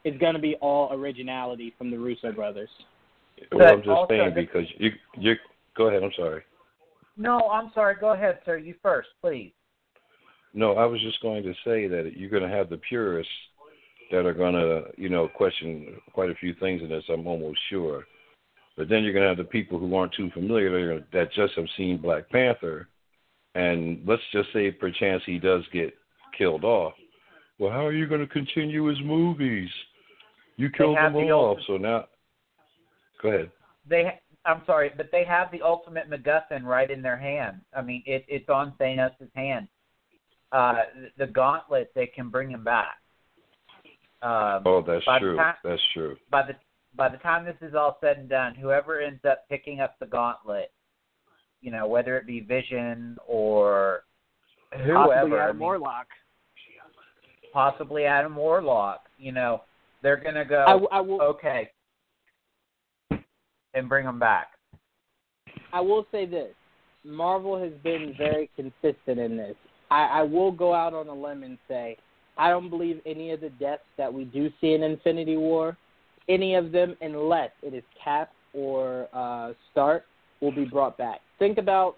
it's 0.04 0.18
going 0.18 0.34
to 0.34 0.40
be 0.40 0.56
all 0.56 0.92
originality 0.92 1.74
from 1.78 1.90
the 1.90 1.98
Russo 1.98 2.32
brothers. 2.32 2.70
Well, 3.52 3.72
I'm 3.72 3.82
just 3.82 4.08
saying 4.08 4.32
because 4.34 4.66
you 4.78 4.90
you 5.18 5.34
go 5.76 5.88
ahead. 5.88 6.02
I'm 6.02 6.12
sorry. 6.16 6.42
No, 7.16 7.48
I'm 7.48 7.70
sorry. 7.74 7.96
Go 8.00 8.12
ahead, 8.12 8.38
sir. 8.44 8.58
You 8.58 8.74
first, 8.82 9.08
please. 9.20 9.52
No, 10.54 10.74
I 10.74 10.86
was 10.86 11.00
just 11.00 11.20
going 11.20 11.42
to 11.42 11.52
say 11.64 11.86
that 11.88 12.12
you're 12.16 12.30
going 12.30 12.48
to 12.48 12.48
have 12.48 12.70
the 12.70 12.78
purists 12.88 13.32
that 14.10 14.26
are 14.26 14.34
going 14.34 14.54
to, 14.54 14.84
you 14.96 15.08
know, 15.08 15.28
question 15.28 15.96
quite 16.12 16.30
a 16.30 16.34
few 16.34 16.54
things 16.54 16.82
in 16.82 16.88
this. 16.88 17.04
I'm 17.08 17.26
almost 17.26 17.58
sure. 17.68 18.04
But 18.76 18.88
then 18.88 19.02
you're 19.02 19.12
going 19.12 19.24
to 19.24 19.28
have 19.28 19.38
the 19.38 19.44
people 19.44 19.78
who 19.78 19.94
aren't 19.94 20.14
too 20.14 20.30
familiar 20.32 21.00
that 21.12 21.32
just 21.34 21.54
have 21.56 21.66
seen 21.76 22.00
Black 22.00 22.30
Panther, 22.30 22.88
and 23.54 24.00
let's 24.06 24.22
just 24.32 24.52
say 24.52 24.70
perchance 24.70 25.22
he 25.26 25.38
does 25.38 25.62
get 25.72 25.94
killed 26.36 26.64
off. 26.64 26.94
Well, 27.58 27.72
how 27.72 27.84
are 27.84 27.92
you 27.92 28.06
going 28.06 28.20
to 28.20 28.26
continue 28.26 28.86
his 28.86 28.98
movies? 29.02 29.68
You 30.56 30.70
killed 30.70 30.96
them 30.96 31.12
the 31.12 31.30
all 31.32 31.56
off, 31.56 31.58
so 31.66 31.76
now. 31.76 32.04
Go 33.20 33.30
ahead. 33.30 33.50
They, 33.88 34.20
I'm 34.44 34.62
sorry, 34.64 34.92
but 34.96 35.08
they 35.10 35.24
have 35.24 35.50
the 35.50 35.62
ultimate 35.62 36.08
MacGuffin 36.08 36.62
right 36.62 36.90
in 36.90 37.02
their 37.02 37.16
hand. 37.16 37.60
I 37.76 37.82
mean, 37.82 38.02
it, 38.06 38.24
it's 38.28 38.48
on 38.48 38.74
Thanos' 38.80 39.12
hand. 39.34 39.66
Uh, 40.52 40.74
the 41.18 41.26
gauntlet, 41.26 41.90
they 41.94 42.06
can 42.06 42.30
bring 42.30 42.50
him 42.50 42.64
back. 42.64 42.96
Um, 44.22 44.62
oh, 44.66 44.84
that's 44.86 45.04
true. 45.20 45.36
Time, 45.36 45.54
that's 45.62 45.82
true. 45.94 46.16
By 46.30 46.42
the 46.46 46.54
by 46.96 47.08
the 47.08 47.18
time 47.18 47.44
this 47.44 47.56
is 47.60 47.74
all 47.74 47.98
said 48.00 48.18
and 48.18 48.28
done, 48.28 48.54
whoever 48.54 49.00
ends 49.00 49.24
up 49.28 49.48
picking 49.48 49.80
up 49.80 49.96
the 50.00 50.06
gauntlet, 50.06 50.72
you 51.60 51.70
know, 51.70 51.86
whether 51.86 52.16
it 52.16 52.26
be 52.26 52.40
Vision 52.40 53.16
or 53.26 54.02
whoever, 54.72 55.04
possibly 55.04 55.38
Adam 55.38 55.48
I 55.48 55.52
mean, 55.52 55.60
Warlock, 55.60 56.06
possibly 57.52 58.04
Adam 58.04 58.34
Warlock, 58.34 59.02
you 59.18 59.32
know, 59.32 59.62
they're 60.02 60.16
gonna 60.16 60.44
go 60.44 60.88
I, 60.92 60.98
I 60.98 61.00
will, 61.00 61.22
okay 61.22 61.70
and 63.74 63.88
bring 63.88 64.04
them 64.04 64.18
back. 64.18 64.48
I 65.72 65.80
will 65.80 66.06
say 66.10 66.26
this: 66.26 66.52
Marvel 67.04 67.60
has 67.62 67.72
been 67.82 68.14
very 68.18 68.50
consistent 68.56 69.18
in 69.18 69.36
this. 69.36 69.56
I, 69.90 70.04
I 70.04 70.22
will 70.22 70.52
go 70.52 70.74
out 70.74 70.94
on 70.94 71.08
a 71.08 71.14
limb 71.14 71.42
and 71.42 71.58
say 71.66 71.96
I 72.38 72.50
don't 72.50 72.70
believe 72.70 73.00
any 73.04 73.32
of 73.32 73.40
the 73.40 73.50
deaths 73.50 73.82
that 73.96 74.12
we 74.12 74.24
do 74.24 74.50
see 74.60 74.72
in 74.72 74.82
Infinity 74.82 75.36
War, 75.36 75.76
any 76.28 76.54
of 76.54 76.70
them, 76.70 76.96
unless 77.00 77.50
it 77.62 77.74
is 77.74 77.82
Cap 78.02 78.30
or 78.52 79.08
uh, 79.12 79.52
Stark, 79.72 80.04
will 80.40 80.52
be 80.52 80.64
brought 80.64 80.96
back. 80.96 81.20
Think 81.38 81.58
about 81.58 81.96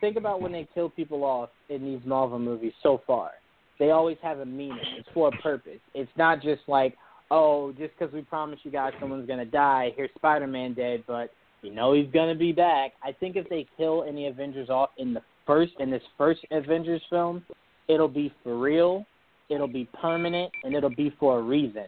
think 0.00 0.16
about 0.16 0.40
when 0.40 0.52
they 0.52 0.66
kill 0.74 0.90
people 0.90 1.24
off 1.24 1.50
in 1.68 1.84
these 1.84 2.00
Marvel 2.04 2.38
movies 2.38 2.72
so 2.82 3.00
far. 3.06 3.30
They 3.78 3.90
always 3.90 4.16
have 4.22 4.38
a 4.38 4.46
meaning. 4.46 4.78
It's 4.98 5.08
for 5.14 5.28
a 5.28 5.42
purpose. 5.42 5.80
It's 5.94 6.10
not 6.16 6.42
just 6.42 6.62
like, 6.66 6.94
oh, 7.30 7.72
just 7.72 7.92
because 7.98 8.12
we 8.12 8.22
promise 8.22 8.58
you 8.62 8.70
guys 8.70 8.92
someone's 9.00 9.26
gonna 9.26 9.44
die, 9.44 9.92
here's 9.96 10.10
Spider-Man 10.16 10.74
dead, 10.74 11.04
but 11.06 11.30
you 11.62 11.74
know 11.74 11.92
he's 11.92 12.10
gonna 12.12 12.34
be 12.34 12.52
back. 12.52 12.92
I 13.02 13.12
think 13.12 13.36
if 13.36 13.48
they 13.48 13.66
kill 13.76 14.04
any 14.08 14.28
Avengers 14.28 14.70
off 14.70 14.90
in 14.96 15.12
the 15.12 15.20
first 15.46 15.72
in 15.78 15.90
this 15.90 16.02
first 16.16 16.40
Avengers 16.50 17.02
film, 17.10 17.44
it'll 17.88 18.08
be 18.08 18.32
for 18.42 18.58
real 18.58 19.04
it'll 19.48 19.68
be 19.68 19.88
permanent, 20.00 20.52
and 20.62 20.74
it'll 20.74 20.94
be 20.94 21.14
for 21.18 21.38
a 21.38 21.42
reason. 21.42 21.86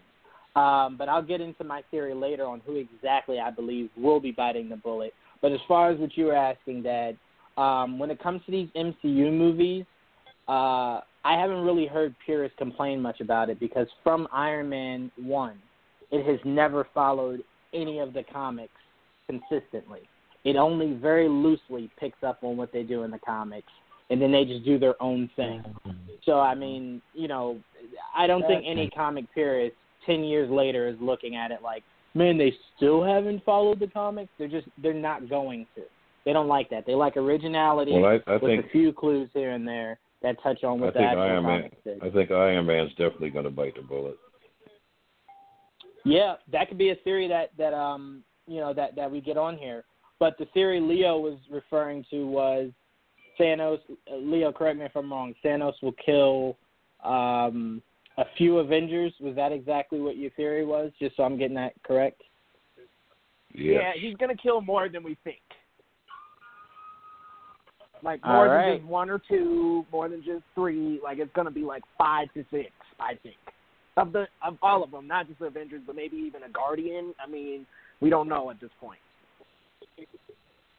Um, 0.54 0.96
but 0.96 1.08
I'll 1.08 1.22
get 1.22 1.40
into 1.40 1.64
my 1.64 1.82
theory 1.90 2.14
later 2.14 2.46
on 2.46 2.62
who 2.64 2.76
exactly 2.76 3.38
I 3.38 3.50
believe 3.50 3.90
will 3.96 4.20
be 4.20 4.32
biting 4.32 4.68
the 4.68 4.76
bullet. 4.76 5.12
But 5.42 5.52
as 5.52 5.60
far 5.68 5.90
as 5.90 5.98
what 6.00 6.16
you 6.16 6.26
were 6.26 6.36
asking, 6.36 6.82
Dad, 6.82 7.18
um, 7.58 7.98
when 7.98 8.10
it 8.10 8.22
comes 8.22 8.40
to 8.46 8.52
these 8.52 8.68
MCU 8.74 9.32
movies, 9.32 9.84
uh, 10.48 11.00
I 11.24 11.38
haven't 11.38 11.62
really 11.62 11.86
heard 11.86 12.14
purists 12.24 12.56
complain 12.56 13.02
much 13.02 13.20
about 13.20 13.50
it 13.50 13.60
because 13.60 13.86
from 14.02 14.28
Iron 14.32 14.68
Man 14.68 15.10
1, 15.16 15.58
it 16.10 16.24
has 16.24 16.38
never 16.44 16.86
followed 16.94 17.42
any 17.74 17.98
of 17.98 18.12
the 18.12 18.22
comics 18.32 18.72
consistently. 19.28 20.02
It 20.44 20.56
only 20.56 20.94
very 20.94 21.28
loosely 21.28 21.90
picks 21.98 22.22
up 22.22 22.38
on 22.42 22.56
what 22.56 22.72
they 22.72 22.84
do 22.84 23.02
in 23.02 23.10
the 23.10 23.18
comics 23.18 23.72
and 24.10 24.20
then 24.20 24.32
they 24.32 24.44
just 24.44 24.64
do 24.64 24.78
their 24.78 25.00
own 25.02 25.30
thing. 25.36 25.62
So 26.24 26.40
I 26.40 26.54
mean, 26.54 27.02
you 27.14 27.28
know, 27.28 27.58
I 28.16 28.26
don't 28.26 28.46
think 28.46 28.64
any 28.66 28.90
comic 28.90 29.32
purist 29.32 29.76
ten 30.04 30.24
years 30.24 30.50
later 30.50 30.88
is 30.88 30.96
looking 31.00 31.36
at 31.36 31.50
it 31.50 31.62
like, 31.62 31.82
man, 32.14 32.38
they 32.38 32.52
still 32.76 33.02
haven't 33.04 33.44
followed 33.44 33.80
the 33.80 33.88
comics. 33.88 34.30
They're 34.38 34.48
just 34.48 34.66
they're 34.82 34.94
not 34.94 35.28
going 35.28 35.66
to. 35.76 35.82
They 36.24 36.32
don't 36.32 36.48
like 36.48 36.68
that. 36.70 36.84
They 36.86 36.94
like 36.94 37.16
originality 37.16 37.92
well, 37.92 38.04
I, 38.26 38.30
I 38.30 38.32
with 38.34 38.42
think, 38.42 38.66
a 38.66 38.68
few 38.70 38.92
clues 38.92 39.28
here 39.32 39.52
and 39.52 39.66
there 39.66 39.98
that 40.22 40.42
touch 40.42 40.64
on 40.64 40.80
what 40.80 40.96
I 40.96 40.98
think 40.98 41.18
Iron 41.18 41.44
Man. 41.44 41.70
I 42.02 42.10
think 42.10 42.30
Iron 42.30 42.66
Man's 42.66 42.90
definitely 42.90 43.30
going 43.30 43.44
to 43.44 43.50
bite 43.50 43.76
the 43.76 43.82
bullet. 43.82 44.16
Yeah, 46.04 46.34
that 46.52 46.68
could 46.68 46.78
be 46.78 46.90
a 46.90 46.96
theory 46.96 47.28
that 47.28 47.50
that 47.58 47.74
um 47.74 48.22
you 48.46 48.60
know 48.60 48.72
that 48.74 48.96
that 48.96 49.10
we 49.10 49.20
get 49.20 49.36
on 49.36 49.56
here. 49.56 49.84
But 50.18 50.36
the 50.38 50.46
theory 50.46 50.80
Leo 50.80 51.18
was 51.18 51.38
referring 51.50 52.04
to 52.10 52.26
was 52.26 52.70
Thanos. 53.38 53.78
Leo, 54.10 54.52
correct 54.52 54.78
me 54.78 54.84
if 54.84 54.96
I'm 54.96 55.10
wrong. 55.10 55.34
Thanos 55.44 55.74
will 55.82 55.94
kill 56.04 56.56
um, 57.04 57.82
a 58.18 58.24
few 58.36 58.58
Avengers. 58.58 59.12
Was 59.20 59.36
that 59.36 59.52
exactly 59.52 60.00
what 60.00 60.16
your 60.16 60.30
theory 60.32 60.64
was? 60.64 60.90
Just 60.98 61.16
so 61.16 61.22
I'm 61.22 61.38
getting 61.38 61.56
that 61.56 61.72
correct. 61.82 62.22
Yes. 63.52 63.82
Yeah, 63.82 63.92
he's 64.00 64.16
gonna 64.16 64.36
kill 64.36 64.60
more 64.60 64.88
than 64.88 65.02
we 65.02 65.16
think. 65.24 65.38
Like 68.02 68.24
more 68.24 68.36
All 68.36 68.44
than 68.44 68.52
right. 68.52 68.78
just 68.78 68.88
one 68.88 69.08
or 69.08 69.20
two, 69.28 69.86
more 69.90 70.08
than 70.08 70.22
just 70.22 70.42
three. 70.54 71.00
Like 71.02 71.18
it's 71.18 71.32
gonna 71.34 71.50
be 71.50 71.62
like 71.62 71.82
five 71.96 72.28
to 72.34 72.44
six, 72.50 72.70
I 73.00 73.14
think. 73.22 73.36
Of 73.96 74.12
the 74.12 74.26
of 74.46 74.58
all 74.60 74.84
of 74.84 74.90
them, 74.90 75.06
not 75.06 75.26
just 75.26 75.38
the 75.38 75.46
Avengers, 75.46 75.80
but 75.86 75.96
maybe 75.96 76.16
even 76.16 76.42
a 76.42 76.50
Guardian. 76.50 77.14
I 77.24 77.30
mean, 77.30 77.66
we 78.00 78.10
don't 78.10 78.28
know 78.28 78.50
at 78.50 78.60
this 78.60 78.70
point. 78.78 79.00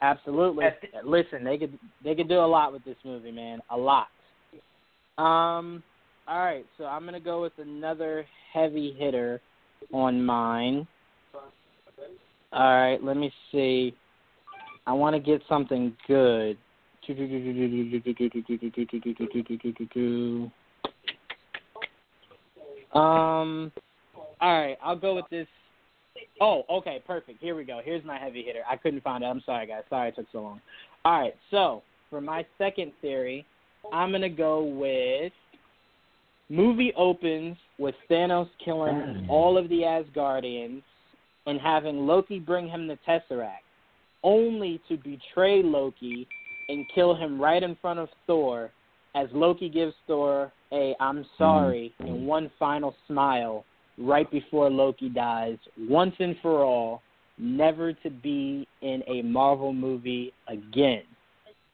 Absolutely. 0.02 0.66
Listen, 1.04 1.44
they 1.44 1.58
could 1.58 1.78
they 2.04 2.14
could 2.14 2.30
do 2.30 2.40
a 2.40 2.46
lot 2.46 2.72
with 2.72 2.84
this 2.86 2.98
movie, 3.04 3.32
man. 3.32 3.60
A 3.72 3.78
lot. 3.78 4.08
Um. 5.18 5.84
All 6.28 6.44
right, 6.44 6.66
so 6.78 6.84
I'm 6.86 7.06
gonna 7.06 7.20
go 7.20 7.42
with 7.42 7.54
another 7.58 8.26
heavy 8.54 8.94
hitter 8.98 9.42
on 9.94 10.24
mine. 10.24 10.86
All 12.54 12.82
right, 12.82 13.02
let 13.02 13.18
me 13.18 13.32
see. 13.52 13.96
I 14.86 14.94
want 14.94 15.16
to 15.16 15.20
get 15.20 15.42
something 15.50 15.96
good. 16.08 16.58
Um. 22.94 23.72
All 24.40 24.62
right, 24.62 24.78
I'll 24.84 24.96
go 24.96 25.16
with 25.16 25.26
this 25.32 25.48
Oh, 26.40 26.64
okay, 26.70 27.02
perfect. 27.06 27.42
Here 27.42 27.56
we 27.56 27.64
go. 27.64 27.82
Here's 27.84 28.04
my 28.06 28.18
heavy 28.18 28.44
hitter. 28.44 28.62
I 28.70 28.76
couldn't 28.76 29.04
find 29.04 29.24
it. 29.24 29.28
I'm 29.28 29.42
sorry, 29.46 29.68
guys. 29.68 29.84
Sorry 29.90 30.10
it 30.10 30.16
took 30.16 30.28
so 30.32 30.42
long. 30.42 30.62
All 31.06 31.20
right, 31.20 31.36
so 31.52 31.84
for 32.10 32.22
my 32.22 32.46
second 32.58 32.92
theory, 33.02 33.46
I'm 33.92 34.12
gonna 34.12 34.30
go 34.30 34.64
with 34.64 35.32
movie 36.50 36.94
opens 36.96 37.58
with 37.78 37.96
Thanos 38.10 38.50
killing 38.64 38.96
mm. 38.96 39.30
all 39.30 39.58
of 39.58 39.70
the 39.70 39.82
Asgardians 39.82 40.82
and 41.46 41.60
having 41.60 42.06
Loki 42.06 42.40
bring 42.40 42.68
him 42.68 42.88
the 42.88 42.98
Tesseract, 43.08 43.64
only 44.24 44.82
to 44.90 44.98
betray 44.98 45.62
Loki 45.64 46.28
and 46.70 46.86
kill 46.94 47.16
him 47.16 47.40
right 47.42 47.64
in 47.64 47.78
front 47.82 48.00
of 48.00 48.10
Thor 48.26 48.72
as 49.16 49.28
Loki 49.34 49.70
gives 49.70 49.94
Thor 50.06 50.52
a 50.72 50.96
I'm 51.00 51.24
mm. 51.24 51.28
sorry 51.38 51.94
and 52.00 52.28
one 52.28 52.52
final 52.60 52.96
smile 53.08 53.66
right 53.98 54.30
before 54.30 54.70
Loki 54.70 55.10
dies, 55.10 55.58
once 55.78 56.16
and 56.20 56.36
for 56.42 56.64
all, 56.64 57.02
never 57.38 57.94
to 57.94 58.10
be 58.10 58.68
in 58.82 59.04
a 59.08 59.22
Marvel 59.22 59.74
movie 59.74 60.34
again. 60.48 61.04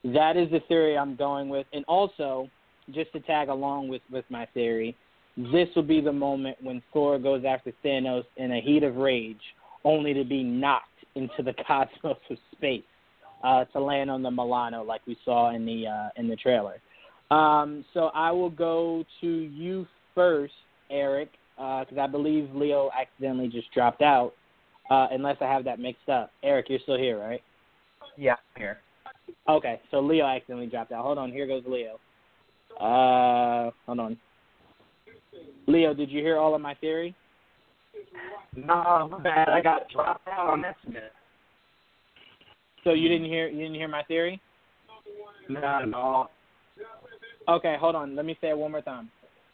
That 0.03 0.35
is 0.35 0.49
the 0.51 0.59
theory 0.67 0.97
I'm 0.97 1.15
going 1.15 1.49
with. 1.49 1.65
And 1.73 1.85
also, 1.85 2.49
just 2.91 3.11
to 3.13 3.19
tag 3.21 3.49
along 3.49 3.87
with, 3.87 4.01
with 4.11 4.25
my 4.29 4.45
theory, 4.53 4.95
this 5.37 5.67
will 5.75 5.83
be 5.83 6.01
the 6.01 6.11
moment 6.11 6.57
when 6.61 6.81
Thor 6.91 7.17
goes 7.17 7.43
after 7.47 7.71
Thanos 7.83 8.25
in 8.37 8.51
a 8.51 8.61
heat 8.61 8.83
of 8.83 8.97
rage, 8.97 9.41
only 9.83 10.13
to 10.13 10.23
be 10.23 10.43
knocked 10.43 10.87
into 11.15 11.41
the 11.43 11.53
cosmos 11.67 12.17
of 12.29 12.37
space 12.51 12.83
uh, 13.43 13.65
to 13.65 13.79
land 13.79 14.11
on 14.11 14.21
the 14.21 14.31
Milano, 14.31 14.83
like 14.83 15.01
we 15.07 15.17
saw 15.25 15.53
in 15.53 15.65
the 15.65 15.87
uh, 15.87 16.09
in 16.17 16.27
the 16.27 16.35
trailer. 16.35 16.79
Um, 17.31 17.83
so 17.93 18.11
I 18.13 18.31
will 18.31 18.49
go 18.49 19.03
to 19.21 19.27
you 19.27 19.87
first, 20.13 20.53
Eric, 20.91 21.29
because 21.55 21.97
I 21.99 22.07
believe 22.07 22.49
Leo 22.53 22.89
accidentally 22.99 23.47
just 23.47 23.71
dropped 23.73 24.01
out. 24.01 24.33
Uh, 24.89 25.07
unless 25.11 25.37
I 25.39 25.45
have 25.45 25.63
that 25.63 25.79
mixed 25.79 26.09
up. 26.09 26.31
Eric, 26.43 26.65
you're 26.69 26.79
still 26.79 26.97
here, 26.97 27.17
right? 27.17 27.41
Yeah, 28.17 28.33
I'm 28.33 28.61
here. 28.61 28.79
Okay, 29.47 29.79
so 29.91 30.01
Leo 30.01 30.25
accidentally 30.25 30.67
dropped 30.67 30.91
out. 30.91 31.03
Hold 31.03 31.17
on, 31.17 31.31
here 31.31 31.47
goes 31.47 31.63
Leo. 31.65 31.99
Uh, 32.79 33.71
hold 33.85 33.99
on. 33.99 34.17
Leo, 35.67 35.93
did 35.93 36.11
you 36.11 36.21
hear 36.21 36.37
all 36.37 36.53
of 36.53 36.61
my 36.61 36.73
theory? 36.75 37.15
No, 38.55 39.07
my 39.09 39.19
bad. 39.21 39.49
I 39.49 39.61
got 39.61 39.89
dropped 39.89 40.27
out 40.27 40.49
on 40.49 40.65
accident. 40.65 41.05
So 42.83 42.91
you 42.91 43.07
didn't 43.07 43.27
hear 43.27 43.47
you 43.47 43.59
didn't 43.59 43.75
hear 43.75 43.87
my 43.87 44.03
theory? 44.03 44.41
No, 45.49 45.85
no. 45.85 46.29
Okay, 47.47 47.75
hold 47.79 47.95
on. 47.95 48.15
Let 48.15 48.25
me 48.25 48.37
say 48.41 48.49
it 48.49 48.57
one 48.57 48.71
more 48.71 48.81
time. 48.81 49.09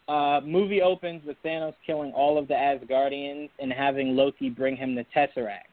Uh, 0.10 0.42
movie 0.44 0.82
opens 0.82 1.24
with 1.24 1.38
Thanos 1.46 1.76
killing 1.86 2.12
all 2.14 2.40
of 2.40 2.48
the 2.48 2.56
Asgardians 2.56 3.50
and 3.60 3.72
having 3.72 4.16
Loki 4.16 4.50
bring 4.50 4.76
him 4.76 4.96
the 4.96 5.06
Tesseract, 5.16 5.70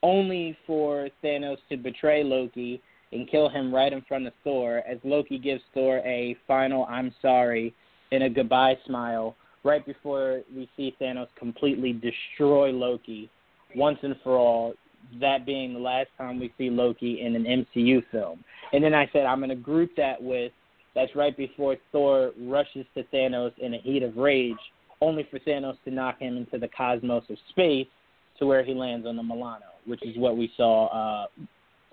only 0.00 0.56
for 0.64 1.08
Thanos 1.24 1.56
to 1.68 1.76
betray 1.76 2.22
Loki 2.22 2.80
and 3.10 3.28
kill 3.28 3.48
him 3.48 3.74
right 3.74 3.92
in 3.92 4.00
front 4.02 4.28
of 4.28 4.32
Thor 4.44 4.82
as 4.88 4.98
Loki 5.02 5.38
gives 5.38 5.62
Thor 5.74 5.98
a 6.04 6.36
final 6.46 6.86
I'm 6.88 7.12
sorry 7.20 7.74
and 8.12 8.22
a 8.22 8.30
goodbye 8.30 8.78
smile 8.86 9.34
right 9.64 9.84
before 9.84 10.42
we 10.54 10.70
see 10.76 10.94
Thanos 11.00 11.28
completely 11.36 11.92
destroy 11.92 12.70
Loki 12.70 13.28
once 13.74 13.98
and 14.02 14.14
for 14.22 14.36
all, 14.36 14.74
that 15.20 15.44
being 15.44 15.74
the 15.74 15.80
last 15.80 16.10
time 16.16 16.38
we 16.38 16.52
see 16.56 16.70
Loki 16.70 17.22
in 17.22 17.34
an 17.34 17.66
MCU 17.74 18.04
film. 18.12 18.44
And 18.72 18.84
then 18.84 18.94
I 18.94 19.10
said 19.12 19.26
I'm 19.26 19.38
going 19.38 19.50
to 19.50 19.56
group 19.56 19.90
that 19.96 20.22
with 20.22 20.52
that's 20.94 21.14
right 21.14 21.36
before 21.36 21.76
Thor 21.92 22.32
rushes 22.38 22.86
to 22.94 23.04
Thanos 23.04 23.52
in 23.58 23.74
a 23.74 23.78
heat 23.78 24.02
of 24.02 24.16
rage, 24.16 24.56
only 25.00 25.26
for 25.30 25.38
Thanos 25.40 25.76
to 25.84 25.90
knock 25.90 26.20
him 26.20 26.36
into 26.36 26.58
the 26.58 26.68
cosmos 26.68 27.24
of 27.28 27.36
space 27.50 27.86
to 28.38 28.46
where 28.46 28.64
he 28.64 28.74
lands 28.74 29.06
on 29.06 29.16
the 29.16 29.22
Milano, 29.22 29.66
which 29.86 30.02
is 30.02 30.16
what 30.16 30.36
we 30.36 30.52
saw. 30.56 30.86
Uh, 30.86 31.26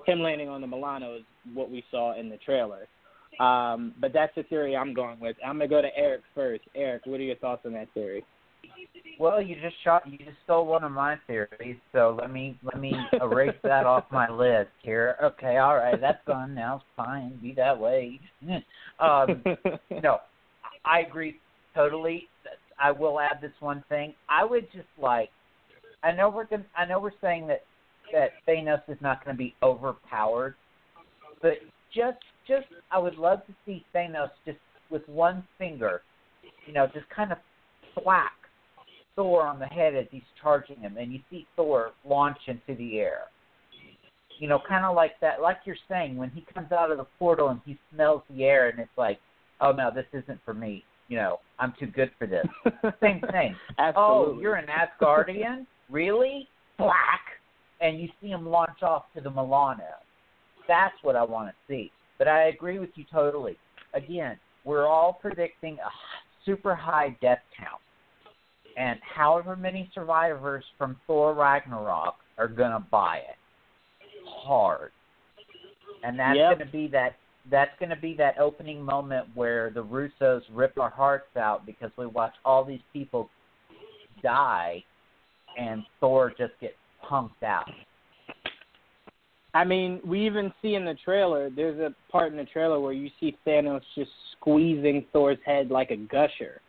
him 0.06 0.22
landing 0.22 0.50
on 0.50 0.62
the 0.62 0.68
Milano 0.68 1.16
is 1.16 1.24
what 1.54 1.70
we 1.70 1.84
saw 1.92 2.20
in 2.20 2.30
the 2.30 2.38
trailer. 2.38 2.88
Um, 3.40 3.94
but 4.00 4.14
that's 4.14 4.34
the 4.36 4.44
theory 4.44 4.76
I'm 4.76 4.94
going 4.94 5.20
with. 5.20 5.36
I'm 5.46 5.58
gonna 5.58 5.68
go 5.68 5.82
to 5.82 5.90
Eric 5.96 6.22
first. 6.36 6.64
Eric, 6.76 7.04
what 7.06 7.20
are 7.20 7.24
your 7.24 7.36
thoughts 7.38 7.66
on 7.66 7.74
that 7.74 7.88
theory? 7.94 8.24
Well, 9.22 9.40
you 9.40 9.56
just 9.62 9.76
shot. 9.84 10.02
You 10.08 10.18
just 10.18 10.38
stole 10.46 10.66
one 10.66 10.84
of 10.84 10.92
my 10.92 11.16
theories. 11.28 11.78
So 11.92 12.18
let 12.20 12.32
me 12.32 12.58
let 12.64 12.80
me 12.80 12.92
erase 13.22 13.56
that 13.64 13.86
off 13.86 14.06
my 14.12 14.28
list 14.28 14.72
here. 14.82 15.16
Okay, 15.22 15.58
all 15.58 15.76
right, 15.76 16.02
that's 16.02 16.26
gone 16.26 16.56
now. 16.56 16.78
It's 16.78 16.86
fine. 16.96 17.38
Be 17.42 17.54
that 17.54 17.80
way. 17.80 18.20
Um, 19.00 19.44
no, 20.04 20.20
I 20.86 21.00
agree 21.00 21.40
totally. 21.74 22.28
I 22.80 22.92
will 22.92 23.20
add 23.20 23.40
this 23.42 23.54
one 23.60 23.84
thing. 23.90 24.14
I 24.30 24.46
would 24.46 24.72
just 24.72 24.88
like. 25.00 25.30
I 26.04 26.12
know 26.12 26.30
we're 26.30 26.46
going 26.46 26.66
I 26.76 26.86
know 26.86 27.00
we're 27.00 27.12
saying 27.20 27.48
that 27.48 27.64
that 28.14 28.32
Thanos 28.48 28.82
is 28.88 28.98
not 29.02 29.24
going 29.24 29.36
to 29.36 29.38
be 29.38 29.56
overpowered, 29.64 30.56
but 31.42 31.54
just 31.96 32.18
just 32.48 32.68
I 32.92 33.00
would 33.00 33.16
love 33.16 33.46
to 33.48 33.54
see 33.66 33.86
Thanos 33.96 34.30
just 34.46 34.60
with 34.92 35.08
one 35.08 35.44
finger, 35.58 36.02
you 36.68 36.74
know, 36.74 36.88
just 36.88 37.10
kind 37.10 37.32
of 37.32 37.38
thwack 37.96 38.34
Thor 39.16 39.46
on 39.46 39.60
the 39.60 39.66
head 39.66 39.96
as 39.96 40.06
he's 40.12 40.22
charging 40.42 40.78
him, 40.78 40.98
and 40.98 41.12
you 41.12 41.20
see 41.30 41.46
Thor 41.56 41.92
launch 42.06 42.38
into 42.48 42.76
the 42.78 43.00
air. 43.00 43.22
You 44.40 44.48
know, 44.48 44.60
kind 44.68 44.86
of 44.86 44.96
like 44.96 45.20
that, 45.22 45.42
like 45.42 45.58
you're 45.66 45.76
saying, 45.88 46.18
when 46.18 46.32
he 46.32 46.46
comes 46.54 46.72
out 46.72 46.92
of 46.92 46.98
the 46.98 47.06
portal 47.20 47.50
and 47.50 47.62
he 47.66 47.78
smells 47.94 48.24
the 48.30 48.44
air, 48.44 48.70
and 48.70 48.80
it's 48.80 48.90
like, 48.98 49.20
oh 49.60 49.72
no, 49.72 49.92
this 49.94 50.06
isn't 50.14 50.40
for 50.44 50.54
me. 50.54 50.84
You 51.10 51.18
know, 51.18 51.40
I'm 51.60 51.74
too 51.80 51.88
good 51.88 52.10
for 52.18 52.26
this. 52.26 52.46
Same 53.02 53.22
thing. 53.32 53.56
Absolutely. 53.78 53.96
Oh, 53.98 54.40
you're 54.42 54.56
an 54.56 54.68
Asgardian, 54.68 55.66
really? 55.90 56.48
Black, 56.78 57.22
and 57.82 58.00
you 58.00 58.08
see 58.22 58.30
him 58.30 58.48
launch 58.48 58.82
off 58.82 59.04
to 59.16 59.22
the 59.22 59.30
Milano. 59.30 59.84
That's 60.68 60.96
what 61.04 61.16
I 61.16 61.24
want 61.24 61.50
to 61.50 61.54
see. 61.68 61.92
But 62.18 62.28
I 62.28 62.48
agree 62.48 62.80
with 62.80 62.92
you 62.96 63.04
totally. 63.12 63.58
Again, 63.94 64.38
we're 64.64 64.88
all 64.88 65.14
predicting 65.22 65.74
a 65.76 65.90
super 66.46 66.76
high 66.76 67.16
death 67.22 67.42
count. 67.58 67.82
And 68.78 69.00
however 69.02 69.56
many 69.56 69.90
survivors 69.94 70.64
from 70.78 70.98
Thor 71.08 71.34
Ragnarok 71.34 72.16
are 72.38 72.48
going 72.48 72.72
to 72.72 72.84
buy 72.92 73.18
it 73.18 73.38
hard. 74.26 74.92
And 76.04 76.18
that's 76.18 76.38
Yep. 76.38 76.58
going 76.58 76.68
to 76.68 76.72
be 76.72 76.88
that 76.88 77.16
that's 77.50 77.72
going 77.80 77.90
to 77.90 77.96
be 77.96 78.14
that 78.14 78.38
opening 78.38 78.82
moment 78.82 79.28
where 79.34 79.72
the 79.72 79.84
Russos 79.84 80.44
rip 80.52 80.78
our 80.78 80.92
hearts 80.92 81.36
out 81.36 81.66
because 81.66 81.92
we 81.98 82.06
watch 82.06 82.34
all 82.46 82.64
these 82.64 82.84
people 82.94 83.30
die 84.22 84.84
and 85.58 85.84
Thor 86.00 86.30
just 86.30 86.54
gets 86.60 86.76
punked 87.04 87.44
out. 87.44 87.70
I 89.54 89.66
mean, 89.66 90.00
we 90.06 90.26
even 90.26 90.54
see 90.62 90.76
in 90.76 90.86
the 90.86 90.96
trailer. 91.04 91.50
There's 91.50 91.80
a 91.80 91.94
part 92.12 92.32
in 92.32 92.38
the 92.38 92.46
trailer 92.46 92.80
where 92.80 92.94
you 92.94 93.10
see 93.20 93.38
Thanos 93.46 93.82
just 93.96 94.12
squeezing 94.38 95.06
Thor's 95.12 95.40
head 95.46 95.70
like 95.72 95.92
a 95.92 95.98
gusher. 95.98 96.62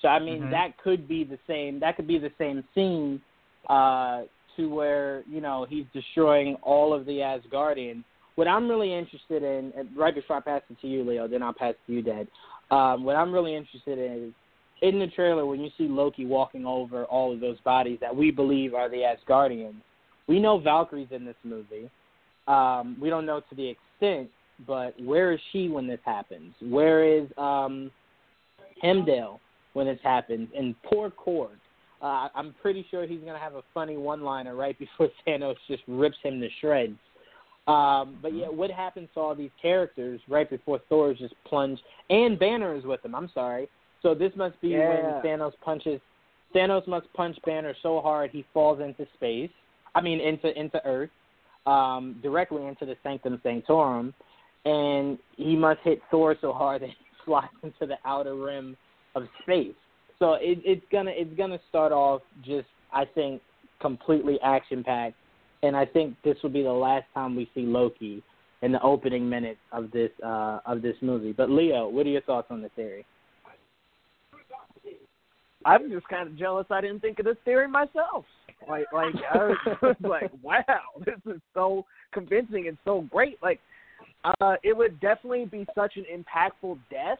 So 0.00 0.08
I 0.08 0.18
mean, 0.18 0.42
Mhm. 0.42 0.50
that 0.50 0.78
could 0.78 1.08
be 1.08 1.24
the 1.24 1.38
same. 1.46 1.80
That 1.80 1.96
could 1.96 2.06
be 2.06 2.18
the 2.18 2.32
same 2.38 2.62
scene 2.74 3.20
uh, 3.68 4.22
to 4.56 4.68
where 4.68 5.24
you 5.28 5.40
know 5.40 5.64
he's 5.68 5.86
destroying 5.92 6.56
all 6.56 6.92
of 6.92 7.04
the 7.06 7.18
Asgardians. 7.18 8.04
What 8.36 8.46
I'm 8.46 8.68
really 8.68 8.94
interested 8.94 9.42
in, 9.42 9.72
right 9.96 10.14
before 10.14 10.36
I 10.36 10.40
pass 10.40 10.62
it 10.70 10.80
to 10.80 10.86
you, 10.86 11.02
Leo, 11.02 11.26
then 11.26 11.42
I'll 11.42 11.52
pass 11.52 11.74
it 11.74 11.86
to 11.86 11.92
you, 11.92 12.02
Dad. 12.02 12.28
Um, 12.70 13.02
what 13.02 13.16
I'm 13.16 13.32
really 13.32 13.54
interested 13.54 13.98
in 13.98 14.28
is 14.28 14.34
in 14.82 15.00
the 15.00 15.08
trailer 15.08 15.44
when 15.44 15.60
you 15.60 15.70
see 15.76 15.88
Loki 15.88 16.24
walking 16.24 16.64
over 16.64 17.04
all 17.06 17.32
of 17.32 17.40
those 17.40 17.58
bodies 17.60 17.98
that 18.00 18.14
we 18.14 18.30
believe 18.30 18.74
are 18.74 18.88
the 18.88 19.02
Asgardians. 19.02 19.80
We 20.28 20.38
know 20.38 20.58
Valkyrie's 20.58 21.08
in 21.10 21.24
this 21.24 21.36
movie. 21.42 21.90
Um, 22.46 22.96
we 23.00 23.10
don't 23.10 23.26
know 23.26 23.40
to 23.40 23.54
the 23.56 23.68
extent, 23.68 24.30
but 24.66 24.94
where 25.02 25.32
is 25.32 25.40
she 25.52 25.68
when 25.68 25.86
this 25.88 26.00
happens? 26.04 26.54
Where 26.60 27.04
is 27.04 27.28
um, 27.36 27.90
Heimdall 28.82 29.40
when 29.78 29.86
this 29.86 30.00
happens? 30.02 30.48
And 30.56 30.74
poor 30.82 31.10
Korg. 31.10 31.56
Uh, 32.02 32.28
I'm 32.34 32.54
pretty 32.60 32.84
sure 32.90 33.06
he's 33.06 33.20
going 33.20 33.32
to 33.32 33.38
have 33.38 33.54
a 33.54 33.62
funny 33.72 33.96
one-liner 33.96 34.54
right 34.54 34.76
before 34.84 35.08
Thanos 35.26 35.54
just 35.68 35.82
rips 35.86 36.16
him 36.22 36.40
to 36.40 36.48
shreds. 36.60 36.98
Um, 37.68 38.18
but 38.22 38.34
yeah, 38.34 38.48
what 38.48 38.70
happens 38.70 39.08
to 39.14 39.20
all 39.20 39.34
these 39.34 39.50
characters 39.60 40.20
right 40.28 40.48
before 40.48 40.80
Thor 40.88 41.12
is 41.12 41.18
just 41.18 41.34
plunged, 41.46 41.82
and 42.10 42.38
Banner 42.38 42.74
is 42.74 42.84
with 42.84 43.04
him. 43.04 43.14
I'm 43.14 43.30
sorry. 43.34 43.68
So 44.02 44.14
this 44.14 44.32
must 44.36 44.60
be 44.60 44.70
Yeah. 44.70 44.88
when 44.88 45.22
Thanos 45.22 45.52
punches. 45.60 46.00
Thanos 46.54 46.86
must 46.86 47.12
punch 47.12 47.36
Banner 47.44 47.74
so 47.82 48.00
hard 48.00 48.30
he 48.30 48.44
falls 48.54 48.80
into 48.80 49.06
space. 49.14 49.50
I 49.94 50.00
mean, 50.00 50.18
into 50.18 50.58
into 50.58 50.80
Earth, 50.86 51.10
um, 51.66 52.18
directly 52.22 52.64
into 52.64 52.86
the 52.86 52.96
Sanctum 53.02 53.38
Sanctorum, 53.42 54.14
and 54.64 55.18
he 55.36 55.54
must 55.54 55.80
hit 55.80 56.00
Thor 56.10 56.36
so 56.40 56.52
hard 56.54 56.80
that 56.82 56.88
he 56.88 56.96
flies 57.26 57.48
into 57.62 57.84
the 57.86 57.98
outer 58.06 58.34
rim 58.34 58.76
of 59.22 59.28
space. 59.42 59.74
So 60.18 60.34
it, 60.34 60.58
it's 60.64 60.84
gonna 60.90 61.12
it's 61.14 61.36
gonna 61.36 61.60
start 61.68 61.92
off 61.92 62.22
just 62.44 62.66
I 62.92 63.04
think 63.04 63.40
completely 63.80 64.38
action 64.42 64.82
packed, 64.82 65.16
and 65.62 65.76
I 65.76 65.86
think 65.86 66.16
this 66.24 66.36
will 66.42 66.50
be 66.50 66.62
the 66.62 66.72
last 66.72 67.06
time 67.14 67.36
we 67.36 67.48
see 67.54 67.62
Loki 67.62 68.22
in 68.62 68.72
the 68.72 68.82
opening 68.82 69.28
minutes 69.28 69.60
of 69.72 69.90
this 69.90 70.10
uh, 70.24 70.60
of 70.66 70.82
this 70.82 70.96
movie. 71.00 71.32
But 71.32 71.50
Leo, 71.50 71.88
what 71.88 72.06
are 72.06 72.10
your 72.10 72.22
thoughts 72.22 72.48
on 72.50 72.62
the 72.62 72.68
theory? 72.70 73.04
I'm 75.64 75.90
just 75.90 76.08
kind 76.08 76.28
of 76.28 76.38
jealous 76.38 76.66
I 76.70 76.80
didn't 76.80 77.00
think 77.00 77.18
of 77.18 77.24
this 77.24 77.36
theory 77.44 77.68
myself. 77.68 78.24
Like, 78.68 78.86
like 78.92 79.14
I 79.32 79.54
was 79.82 79.96
like, 80.00 80.30
wow, 80.42 80.62
this 81.04 81.18
is 81.26 81.40
so 81.54 81.84
convincing 82.12 82.68
and 82.68 82.78
so 82.84 83.02
great. 83.10 83.38
Like, 83.42 83.60
uh, 84.24 84.56
it 84.62 84.76
would 84.76 85.00
definitely 85.00 85.44
be 85.44 85.66
such 85.74 85.96
an 85.96 86.04
impactful 86.12 86.78
death 86.90 87.18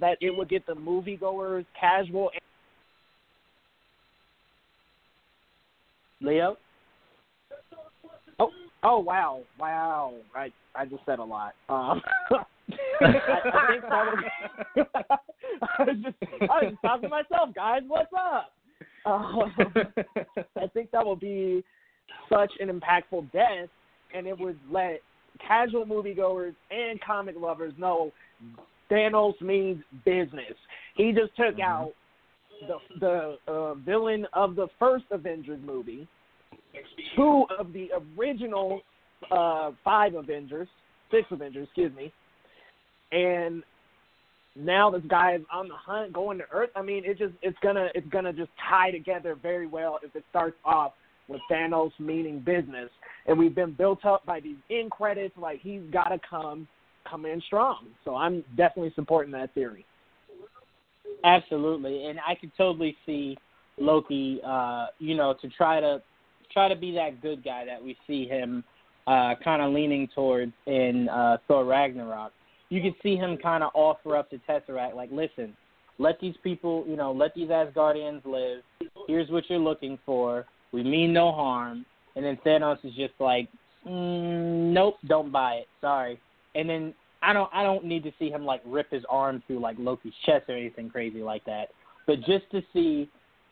that 0.00 0.18
it 0.20 0.30
would 0.30 0.48
get 0.48 0.66
the 0.66 0.74
moviegoers, 0.74 1.66
casual. 1.78 2.30
Leo, 6.20 6.56
Oh, 8.38 8.50
oh, 8.82 8.98
wow, 8.98 9.42
wow! 9.58 10.14
I 10.34 10.50
I 10.74 10.84
just 10.86 11.04
said 11.06 11.18
a 11.18 11.24
lot. 11.24 11.54
Um, 11.68 12.00
I, 13.00 13.04
I 13.04 13.66
think 13.70 13.82
would. 13.84 14.24
I 15.78 15.82
was 15.82 15.96
just 16.02 16.16
I 16.42 16.44
was 16.44 16.70
just 16.70 16.82
talking 16.82 17.02
to 17.02 17.08
myself, 17.08 17.54
guys. 17.54 17.82
What's 17.86 18.12
up? 18.12 18.52
Um, 19.04 19.52
I 20.56 20.66
think 20.68 20.90
that 20.90 21.04
will 21.04 21.16
be 21.16 21.62
such 22.28 22.52
an 22.60 22.68
impactful 22.68 23.30
death, 23.32 23.68
and 24.14 24.26
it 24.26 24.38
would 24.38 24.58
let 24.70 25.00
casual 25.46 25.84
moviegoers 25.84 26.54
and 26.70 27.00
comic 27.00 27.36
lovers 27.38 27.72
know 27.78 28.12
Thanos 28.92 29.40
means 29.40 29.82
business. 30.04 30.54
He 30.96 31.12
just 31.12 31.34
took 31.36 31.56
Mhm. 31.56 31.64
out 31.64 31.92
the 32.68 32.78
the 33.00 33.38
uh, 33.48 33.74
villain 33.74 34.26
of 34.34 34.54
the 34.54 34.68
first 34.78 35.04
Avengers 35.10 35.60
movie, 35.62 36.06
two 37.16 37.46
of 37.58 37.72
the 37.72 37.90
original 38.18 38.82
uh, 39.30 39.72
five 39.82 40.14
Avengers, 40.14 40.68
six 41.10 41.26
Avengers, 41.30 41.64
excuse 41.64 41.92
me, 41.96 42.12
and 43.10 43.62
now 44.54 44.90
this 44.90 45.02
guy 45.08 45.34
is 45.34 45.42
on 45.50 45.66
the 45.68 45.74
hunt, 45.74 46.12
going 46.12 46.38
to 46.38 46.44
Earth. 46.52 46.70
I 46.76 46.82
mean, 46.82 47.04
it 47.04 47.18
just 47.18 47.34
it's 47.40 47.58
gonna 47.62 47.88
it's 47.94 48.08
gonna 48.08 48.32
just 48.32 48.50
tie 48.68 48.90
together 48.90 49.34
very 49.34 49.66
well 49.66 49.98
if 50.02 50.14
it 50.14 50.24
starts 50.30 50.56
off 50.64 50.92
with 51.28 51.40
Thanos 51.50 51.92
meaning 51.98 52.40
business, 52.40 52.90
and 53.26 53.38
we've 53.38 53.54
been 53.54 53.72
built 53.72 54.04
up 54.04 54.26
by 54.26 54.40
these 54.40 54.58
end 54.70 54.90
credits. 54.90 55.36
Like 55.38 55.60
he's 55.60 55.82
got 55.90 56.08
to 56.08 56.20
come 56.28 56.68
come 57.12 57.26
in 57.26 57.40
strong. 57.42 57.88
So 58.04 58.16
I'm 58.16 58.42
definitely 58.56 58.92
supporting 58.94 59.32
that 59.32 59.52
theory. 59.54 59.84
Absolutely, 61.24 62.06
and 62.06 62.18
I 62.26 62.34
could 62.34 62.50
totally 62.56 62.96
see 63.06 63.36
Loki, 63.78 64.40
uh, 64.44 64.86
you 64.98 65.14
know, 65.14 65.34
to 65.40 65.48
try 65.50 65.78
to 65.78 66.02
try 66.52 66.68
to 66.68 66.76
be 66.76 66.92
that 66.92 67.22
good 67.22 67.44
guy 67.44 67.64
that 67.64 67.82
we 67.82 67.96
see 68.06 68.26
him 68.26 68.64
uh, 69.06 69.34
kind 69.42 69.62
of 69.62 69.72
leaning 69.72 70.08
towards 70.14 70.52
in 70.66 71.08
uh, 71.08 71.36
Thor 71.46 71.64
Ragnarok. 71.64 72.32
You 72.70 72.80
could 72.80 72.94
see 73.02 73.16
him 73.16 73.36
kind 73.36 73.62
of 73.62 73.70
offer 73.74 74.16
up 74.16 74.30
the 74.30 74.40
Tesseract, 74.48 74.94
like, 74.94 75.10
listen, 75.12 75.54
let 75.98 76.18
these 76.20 76.34
people, 76.42 76.84
you 76.88 76.96
know, 76.96 77.12
let 77.12 77.34
these 77.34 77.48
Asgardians 77.48 78.24
live. 78.24 78.62
Here's 79.06 79.30
what 79.30 79.44
you're 79.48 79.58
looking 79.58 79.98
for. 80.04 80.46
We 80.72 80.82
mean 80.82 81.12
no 81.12 81.32
harm. 81.32 81.84
And 82.16 82.24
then 82.24 82.38
Thanos 82.44 82.84
is 82.84 82.94
just 82.94 83.14
like, 83.20 83.48
mm, 83.86 84.72
nope, 84.72 84.96
don't 85.06 85.30
buy 85.30 85.54
it. 85.54 85.66
Sorry. 85.80 86.18
And 86.54 86.68
then 86.68 86.94
I 87.22 87.32
don't 87.32 87.50
I 87.52 87.62
don't 87.62 87.84
need 87.84 88.02
to 88.04 88.12
see 88.18 88.30
him 88.30 88.44
like 88.44 88.60
rip 88.66 88.90
his 88.90 89.04
arm 89.08 89.42
through 89.46 89.60
like 89.60 89.76
Loki's 89.78 90.12
chest 90.26 90.44
or 90.48 90.56
anything 90.56 90.90
crazy 90.90 91.22
like 91.22 91.44
that. 91.44 91.68
But 92.06 92.18
just 92.20 92.50
to 92.50 92.62
see 92.72 93.08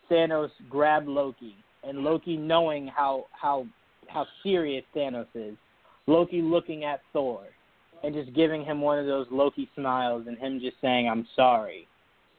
Thanos 0.09 0.49
grab 0.69 1.07
Loki 1.07 1.55
and 1.83 1.99
Loki 1.99 2.37
knowing 2.37 2.87
how 2.87 3.25
how 3.31 3.65
how 4.07 4.25
serious 4.43 4.83
Thanos 4.95 5.27
is. 5.33 5.55
Loki 6.07 6.41
looking 6.41 6.83
at 6.83 7.01
Thor 7.13 7.43
and 8.03 8.13
just 8.13 8.33
giving 8.33 8.65
him 8.65 8.81
one 8.81 8.99
of 8.99 9.05
those 9.05 9.27
Loki 9.31 9.69
smiles 9.75 10.25
and 10.27 10.37
him 10.37 10.59
just 10.59 10.77
saying, 10.81 11.07
I'm 11.07 11.27
sorry. 11.35 11.87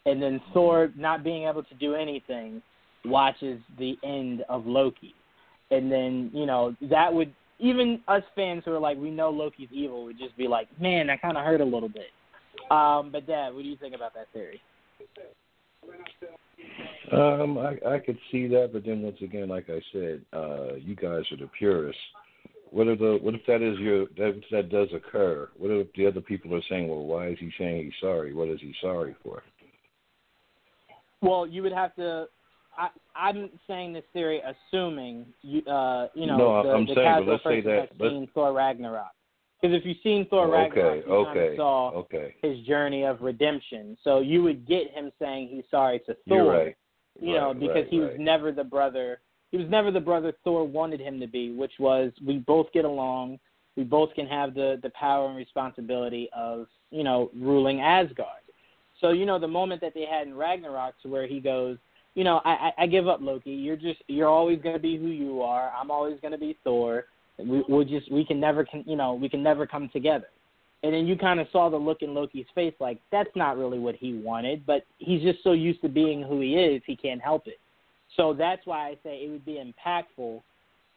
And 0.04 0.20
then 0.20 0.40
Thor 0.52 0.90
not 0.96 1.22
being 1.22 1.46
able 1.46 1.62
to 1.62 1.74
do 1.76 1.94
anything 1.94 2.60
watches 3.04 3.60
the 3.78 3.96
end 4.02 4.44
of 4.48 4.66
Loki. 4.66 5.14
And 5.70 5.90
then, 5.90 6.30
you 6.34 6.44
know, 6.44 6.74
that 6.90 7.12
would 7.12 7.32
even 7.62 8.00
us 8.08 8.22
fans 8.34 8.62
who 8.64 8.72
are 8.72 8.78
like, 8.78 8.98
we 8.98 9.10
know 9.10 9.30
Loki's 9.30 9.68
evil 9.70 10.04
would 10.04 10.18
just 10.18 10.36
be 10.36 10.48
like, 10.48 10.68
Man, 10.80 11.06
that 11.06 11.22
kinda 11.22 11.40
hurt 11.40 11.60
a 11.60 11.64
little 11.64 11.88
bit. 11.88 12.10
Um, 12.70 13.10
but 13.10 13.26
Dad, 13.26 13.54
what 13.54 13.62
do 13.62 13.68
you 13.68 13.76
think 13.76 13.94
about 13.94 14.14
that 14.14 14.26
theory? 14.32 14.60
Um, 17.12 17.58
I 17.58 17.76
I 17.86 17.98
could 17.98 18.18
see 18.30 18.46
that, 18.48 18.70
but 18.72 18.84
then 18.84 19.02
once 19.02 19.18
again, 19.22 19.48
like 19.48 19.68
I 19.68 19.80
said, 19.92 20.22
uh, 20.32 20.74
you 20.74 20.94
guys 20.94 21.24
are 21.30 21.36
the 21.36 21.50
purists. 21.58 22.00
What 22.70 22.88
if 22.88 22.98
the 22.98 23.18
what 23.20 23.34
if 23.34 23.44
that 23.46 23.60
is 23.60 23.78
your 23.78 24.06
that 24.16 24.40
that 24.50 24.70
does 24.70 24.88
occur? 24.94 25.50
What 25.58 25.70
if 25.70 25.92
the 25.94 26.06
other 26.06 26.22
people 26.22 26.54
are 26.54 26.62
saying, 26.70 26.88
well, 26.88 27.04
why 27.04 27.28
is 27.28 27.38
he 27.38 27.50
saying 27.58 27.84
he's 27.84 27.92
sorry? 28.00 28.32
What 28.32 28.48
is 28.48 28.60
he 28.60 28.74
sorry 28.80 29.14
for? 29.22 29.42
Well, 31.20 31.46
you 31.46 31.62
would 31.62 31.72
have 31.72 31.94
to. 31.96 32.26
I, 32.76 32.88
I'm 33.14 33.50
saying 33.66 33.92
this 33.92 34.04
theory, 34.12 34.40
assuming 34.40 35.26
you, 35.42 35.62
uh, 35.66 36.08
you 36.14 36.26
know, 36.26 36.36
No, 36.36 36.62
the, 36.62 36.70
I'm 36.70 36.86
the 36.86 36.94
saying, 36.94 37.06
casual 37.06 37.32
let's 37.32 37.44
say 37.44 37.60
that- 37.60 37.90
seen 38.00 38.28
Thor 38.34 38.52
Ragnarok. 38.52 39.12
Because 39.60 39.76
if 39.78 39.86
you've 39.86 39.98
seen 40.02 40.26
Thor 40.26 40.48
Ragnarok, 40.48 41.06
okay, 41.06 41.08
you 41.08 41.24
kind 41.24 41.38
okay, 41.38 41.48
of 41.52 41.56
saw 41.56 41.90
okay. 41.92 42.34
his 42.42 42.58
journey 42.66 43.04
of 43.04 43.20
redemption. 43.20 43.96
So 44.02 44.18
you 44.18 44.42
would 44.42 44.66
get 44.66 44.90
him 44.90 45.12
saying 45.20 45.50
he's 45.52 45.62
sorry 45.70 46.00
to 46.00 46.16
Thor. 46.28 46.36
You're 46.36 46.50
right. 46.50 46.76
You 47.20 47.34
know, 47.34 47.54
because 47.54 47.74
right, 47.76 47.88
he 47.88 48.00
was 48.00 48.16
never 48.18 48.50
the 48.50 48.64
brother. 48.64 49.20
He 49.52 49.58
was 49.58 49.68
never 49.68 49.92
the 49.92 50.00
brother 50.00 50.32
Thor 50.42 50.64
wanted 50.66 50.98
him 50.98 51.20
to 51.20 51.28
be, 51.28 51.52
which 51.52 51.74
was 51.78 52.10
we 52.26 52.38
both 52.38 52.72
get 52.72 52.84
along. 52.84 53.38
We 53.76 53.84
both 53.84 54.12
can 54.14 54.26
have 54.26 54.54
the 54.54 54.80
the 54.82 54.90
power 54.90 55.28
and 55.28 55.36
responsibility 55.36 56.28
of 56.36 56.66
you 56.90 57.04
know 57.04 57.30
ruling 57.32 57.80
Asgard. 57.80 58.42
So 59.00 59.10
you 59.10 59.26
know 59.26 59.38
the 59.38 59.46
moment 59.46 59.80
that 59.82 59.94
they 59.94 60.06
had 60.06 60.26
in 60.26 60.34
Ragnarok, 60.34 60.94
to 61.02 61.08
where 61.08 61.28
he 61.28 61.38
goes, 61.38 61.76
you 62.14 62.24
know, 62.24 62.40
I 62.44 62.50
I, 62.50 62.72
I 62.82 62.86
give 62.86 63.08
up, 63.08 63.20
Loki. 63.20 63.50
You're 63.50 63.76
just 63.76 64.02
you're 64.08 64.28
always 64.28 64.60
going 64.62 64.74
to 64.74 64.80
be 64.82 64.96
who 64.98 65.08
you 65.08 65.42
are. 65.42 65.72
I'm 65.78 65.90
always 65.90 66.20
going 66.20 66.32
to 66.32 66.38
be 66.38 66.56
Thor. 66.64 67.04
We 67.38 67.64
we'll 67.68 67.84
just 67.84 68.10
we 68.12 68.24
can 68.24 68.38
never 68.40 68.64
can 68.64 68.84
you 68.86 68.96
know 68.96 69.14
we 69.14 69.28
can 69.28 69.42
never 69.42 69.66
come 69.66 69.88
together. 69.92 70.26
And 70.84 70.92
then 70.92 71.06
you 71.06 71.16
kind 71.16 71.38
of 71.38 71.46
saw 71.52 71.68
the 71.68 71.76
look 71.76 72.02
in 72.02 72.12
Loki's 72.12 72.46
face, 72.56 72.74
like 72.80 72.98
that's 73.12 73.30
not 73.36 73.56
really 73.56 73.78
what 73.78 73.94
he 73.94 74.14
wanted, 74.14 74.66
but 74.66 74.84
he's 74.98 75.22
just 75.22 75.38
so 75.44 75.52
used 75.52 75.80
to 75.82 75.88
being 75.88 76.22
who 76.22 76.40
he 76.40 76.54
is, 76.56 76.82
he 76.86 76.96
can't 76.96 77.22
help 77.22 77.46
it. 77.46 77.60
So 78.16 78.34
that's 78.34 78.66
why 78.66 78.88
I 78.88 78.94
say 79.04 79.22
it 79.24 79.30
would 79.30 79.44
be 79.44 79.62
impactful 79.62 80.42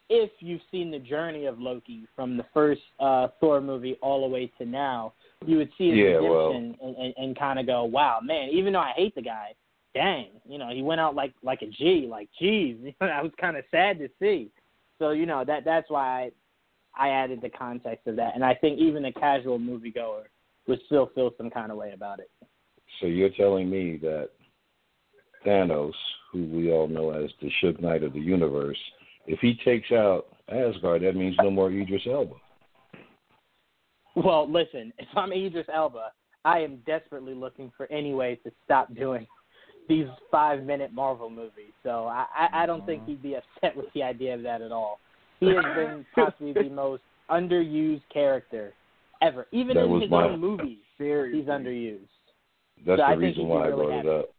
if 0.09 0.31
you've 0.39 0.61
seen 0.71 0.89
the 0.89 0.97
journey 0.99 1.45
of 1.45 1.59
Loki 1.59 2.07
from 2.15 2.35
the 2.35 2.45
first 2.53 2.81
uh, 2.99 3.27
Thor 3.39 3.61
movie 3.61 3.97
all 4.01 4.21
the 4.21 4.27
way 4.27 4.51
to 4.57 4.65
now. 4.65 5.13
You 5.45 5.57
would 5.57 5.69
see 5.77 5.89
his 5.89 5.97
Yeah, 5.99 6.19
well- 6.19 6.51
and, 6.51 6.75
and, 6.81 7.13
and 7.15 7.37
kind 7.37 7.59
of 7.59 7.67
go, 7.67 7.83
"Wow, 7.83 8.19
man! 8.23 8.49
Even 8.49 8.73
though 8.73 8.79
I 8.79 8.93
hate 8.95 9.13
the 9.13 9.21
guy, 9.21 9.53
dang, 9.95 10.27
you 10.47 10.59
know, 10.59 10.69
he 10.69 10.83
went 10.83 11.01
out 11.01 11.15
like 11.15 11.33
like 11.41 11.63
a 11.63 11.67
G. 11.67 12.07
Like, 12.07 12.29
geez, 12.39 12.77
I 13.01 13.23
was 13.23 13.31
kind 13.41 13.57
of 13.57 13.63
sad 13.71 13.97
to 13.99 14.09
see." 14.19 14.51
So 14.99 15.09
you 15.11 15.25
know 15.25 15.43
that 15.45 15.65
that's 15.65 15.89
why 15.89 16.31
I, 16.97 17.07
I 17.07 17.09
added 17.09 17.41
the 17.41 17.49
context 17.49 18.05
of 18.05 18.15
that, 18.17 18.35
and 18.35 18.45
I 18.45 18.53
think 18.53 18.79
even 18.79 19.05
a 19.05 19.13
casual 19.13 19.57
moviegoer 19.57 20.25
would 20.67 20.79
still 20.85 21.09
feel 21.15 21.31
some 21.37 21.49
kind 21.49 21.71
of 21.71 21.77
way 21.77 21.93
about 21.93 22.19
it. 22.19 22.29
So 22.99 23.07
you're 23.07 23.29
telling 23.29 23.69
me 23.69 23.97
that 23.97 24.29
Thanos, 25.45 25.93
who 26.31 26.45
we 26.45 26.71
all 26.71 26.87
know 26.87 27.11
as 27.11 27.29
the 27.41 27.51
Suge 27.61 27.81
Knight 27.81 28.03
of 28.03 28.13
the 28.13 28.19
universe, 28.19 28.77
if 29.27 29.39
he 29.39 29.59
takes 29.65 29.91
out 29.91 30.27
Asgard, 30.49 31.03
that 31.03 31.15
means 31.15 31.35
no 31.41 31.51
more 31.51 31.71
Idris 31.71 32.03
Elba. 32.07 32.35
Well, 34.15 34.49
listen, 34.49 34.93
if 34.97 35.07
I'm 35.15 35.33
Idris 35.33 35.67
Elba, 35.73 36.11
I 36.45 36.59
am 36.59 36.77
desperately 36.85 37.33
looking 37.33 37.71
for 37.75 37.91
any 37.91 38.13
way 38.13 38.39
to 38.43 38.51
stop 38.63 38.93
doing 38.95 39.27
these 39.87 40.07
five 40.31 40.63
minute 40.63 40.93
Marvel 40.93 41.29
movies. 41.29 41.73
So 41.83 42.05
I, 42.05 42.25
I, 42.37 42.63
I 42.63 42.65
don't 42.65 42.85
think 42.85 43.01
mm-hmm. 43.03 43.11
he'd 43.11 43.23
be 43.23 43.35
upset 43.35 43.75
with 43.75 43.85
the 43.93 44.03
idea 44.03 44.33
of 44.33 44.43
that 44.43 44.61
at 44.61 44.71
all. 44.71 44.99
He 45.39 45.47
has 45.47 45.63
been 45.75 46.05
possibly 46.15 46.53
the 46.53 46.69
most 46.69 47.03
underused 47.29 48.01
character 48.11 48.73
ever. 49.21 49.47
Even 49.51 49.75
That 49.77 49.85
in 49.85 50.01
his 50.01 50.09
my- 50.09 50.23
own 50.23 50.39
movies, 50.39 50.77
Seriously. 50.97 51.41
he's 51.41 51.49
underused. 51.49 51.99
That's 52.85 52.99
So 52.99 53.05
the 53.05 53.09
think 53.09 53.21
reason 53.21 53.35
he'd 53.35 53.43
be 53.43 53.49
why 53.49 53.67
I 53.67 53.71
brought 53.71 53.91
happy. 53.93 54.07
it 54.07 54.13
up. 54.13 54.29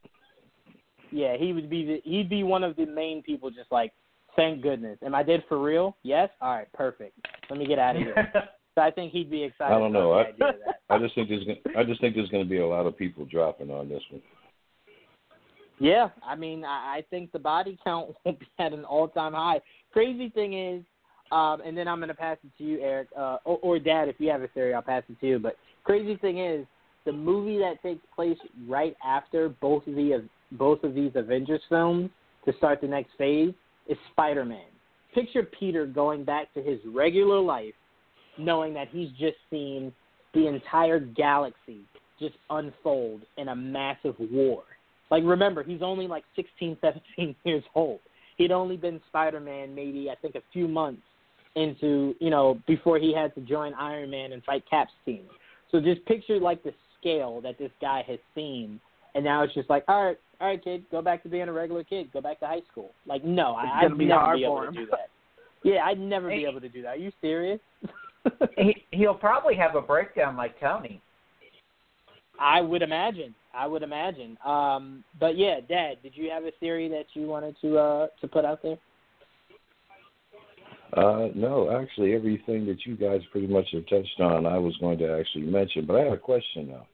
Yeah, 1.13 1.37
he 1.37 1.53
would 1.53 1.71
be 1.71 1.85
the, 1.87 2.01
he'd 2.05 2.29
be 2.29 2.43
one 2.43 2.65
of 2.65 2.77
the 2.77 2.87
main 2.87 3.23
people 3.23 3.51
just 3.51 3.71
like, 3.71 3.93
thank 4.35 4.63
goodness. 4.63 4.99
Am 5.05 5.15
I 5.15 5.23
dead 5.23 5.45
for 5.49 5.63
real? 5.63 5.97
Yes? 6.03 6.31
All 6.41 6.55
right, 6.55 6.71
perfect. 6.73 7.15
Let 7.49 7.59
me 7.59 7.67
get 7.67 7.79
out 7.79 7.97
of 7.97 8.03
here. 8.03 8.33
So 8.77 8.83
I 8.83 8.91
think 8.91 9.11
he'd 9.13 9.31
be 9.31 9.43
excited 9.43 9.75
I 9.75 9.79
don't 9.79 9.91
know. 9.91 10.13
about 10.13 10.27
I, 10.27 10.33
the 10.39 10.45
idea 10.45 10.49
of 10.49 10.55
that. 10.67 10.81
I 10.91 10.99
just 10.99 11.15
think 11.15 11.31
there's 11.31 11.45
gonna, 11.45 11.79
I 11.79 11.83
just 11.83 11.99
think 11.99 12.15
there's 12.15 12.29
going 12.29 12.45
to 12.45 12.49
be 12.49 12.59
a 12.59 12.67
lot 12.67 12.85
of 12.85 12.95
people 12.95 13.25
dropping 13.25 13.71
on 13.71 13.89
this 13.89 14.03
one. 14.11 14.21
Yeah, 15.79 16.09
I 16.27 16.35
mean, 16.35 16.65
I, 16.65 16.99
I 16.99 17.05
think 17.11 17.33
the 17.33 17.39
body 17.39 17.79
count 17.85 18.15
will 18.25 18.33
be 18.33 18.49
at 18.59 18.73
an 18.73 18.85
all-time 18.85 19.33
high. 19.33 19.61
Crazy 19.93 20.29
thing 20.31 20.59
is, 20.59 20.83
um, 21.33 21.61
and 21.65 21.77
then 21.77 21.89
I'm 21.89 21.99
going 21.99 22.09
to 22.09 22.15
pass 22.15 22.39
it 22.45 22.51
to 22.59 22.65
you, 22.65 22.81
Eric, 22.81 23.09
uh, 23.17 23.39
or, 23.45 23.59
or 23.63 23.79
Dad, 23.79 24.09
if 24.09 24.17
you 24.19 24.31
have 24.31 24.43
a 24.43 24.49
theory, 24.49 24.75
I'll 24.75 24.83
pass 24.83 25.03
it 25.09 25.19
to 25.21 25.27
you. 25.27 25.39
But 25.39 25.57
crazy 25.85 26.17
thing 26.17 26.39
is, 26.39 26.67
the 27.05 27.13
movie 27.13 27.59
that 27.59 27.83
takes 27.83 28.05
place 28.15 28.39
right 28.69 28.97
after 29.05 29.49
both 29.49 29.87
of 29.87 29.95
the 29.95 30.29
both 30.53 30.85
of 30.85 30.95
these 30.95 31.11
Avengers 31.15 31.61
films 31.69 32.11
to 32.45 32.53
start 32.57 32.81
the 32.81 32.87
next 32.87 33.11
phase 33.19 33.53
is 33.89 33.97
Spider-Man. 34.13 34.67
Picture 35.15 35.43
Peter 35.59 35.87
going 35.87 36.25
back 36.25 36.53
to 36.55 36.63
his 36.63 36.79
regular 36.87 37.41
life, 37.41 37.75
knowing 38.39 38.75
that 38.75 38.89
he's 38.91 39.11
just 39.19 39.37
seen 39.51 39.93
the 40.35 40.47
entire 40.47 41.01
galaxy 41.01 41.81
just 42.21 42.35
unfold 42.51 43.23
in 43.39 43.49
a 43.49 43.57
massive 43.57 44.15
war. 44.31 44.63
Like, 45.11 45.23
remember, 45.25 45.63
he's 45.63 45.83
only 45.83 46.07
like 46.07 46.25
16, 46.35 46.79
17 47.17 47.35
years 47.45 47.65
old. 47.75 48.01
He'd 48.37 48.53
only 48.53 48.77
been 48.77 49.01
Spider 49.09 49.41
Man 49.41 49.75
maybe, 49.75 50.11
I 50.11 50.15
think, 50.17 50.35
a 50.35 50.43
few 50.53 50.69
months 50.69 51.03
into, 51.55 52.15
you 52.21 52.29
know, 52.29 52.61
before 52.67 52.99
he 52.99 53.15
had 53.15 53.35
to 53.35 53.41
join 53.41 53.73
Iron 53.75 54.11
Man 54.11 54.33
and 54.33 54.45
fight 54.45 54.63
Cap's 54.69 54.93
team. 55.05 55.23
So 55.71 55.81
just 55.81 56.05
picture, 56.05 56.39
like, 56.39 56.63
the 56.63 56.75
scale 57.01 57.41
that 57.41 57.59
this 57.59 57.71
guy 57.81 58.05
has 58.07 58.19
seen. 58.35 58.79
And 59.15 59.25
now 59.25 59.43
it's 59.43 59.55
just 59.55 59.71
like, 59.71 59.85
all 59.89 60.05
right, 60.05 60.19
all 60.41 60.49
right, 60.49 60.63
kid, 60.63 60.85
go 60.91 61.01
back 61.01 61.23
to 61.23 61.31
being 61.31 61.49
a 61.49 61.53
regular 61.53 61.83
kid. 61.83 62.13
Go 62.13 62.21
back 62.21 62.41
to 62.41 62.47
high 62.47 62.61
school. 62.71 62.91
Like, 63.07 63.25
no, 63.25 63.55
I, 63.55 63.85
I'd 63.85 63.97
be 63.97 64.05
never 64.05 64.37
be 64.37 64.45
able 64.45 64.57
for 64.57 64.67
to 64.67 64.73
do 64.73 64.87
that. 64.91 65.09
Yeah, 65.63 65.85
I'd 65.85 65.99
never 65.99 66.29
be 66.29 66.45
able 66.45 66.61
to 66.61 66.69
do 66.69 66.83
that. 66.83 66.89
Are 66.89 66.97
you 66.97 67.11
serious? 67.23 67.61
he 68.57 68.85
he'll 68.91 69.15
probably 69.15 69.55
have 69.57 69.75
a 69.75 69.81
breakdown 69.81 70.37
like 70.37 70.59
Tony. 70.61 71.01
I 72.39 72.61
would 72.61 72.83
imagine. 72.83 73.35
I 73.57 73.67
would 73.67 73.83
imagine. 73.83 74.37
Um, 74.45 75.03
but 75.19 75.37
yeah, 75.37 75.61
Dad, 75.67 75.97
did 76.03 76.13
you 76.15 76.31
have 76.31 76.45
a 76.45 76.51
theory 76.61 76.89
that 76.91 77.07
you 77.15 77.27
wanted 77.27 77.57
to 77.63 77.79
uh, 77.79 78.07
to 78.21 78.29
put 78.29 78.45
out 78.45 78.63
there? 78.63 78.77
Uh, 80.93 81.29
no, 81.35 81.71
actually, 81.71 82.15
everything 82.15 82.67
that 82.67 82.87
you 82.87 82.97
guys 82.97 83.21
pretty 83.33 83.47
much 83.47 83.67
have 83.73 83.87
touched 83.89 84.21
on, 84.21 84.47
I 84.47 84.59
was 84.59 84.77
going 84.79 84.99
to 84.99 85.19
actually 85.19 85.45
mention, 85.45 85.85
but 85.85 85.97
I 85.97 86.05
have 86.05 86.13
a 86.13 86.19
question 86.19 86.69
now. 86.69 86.87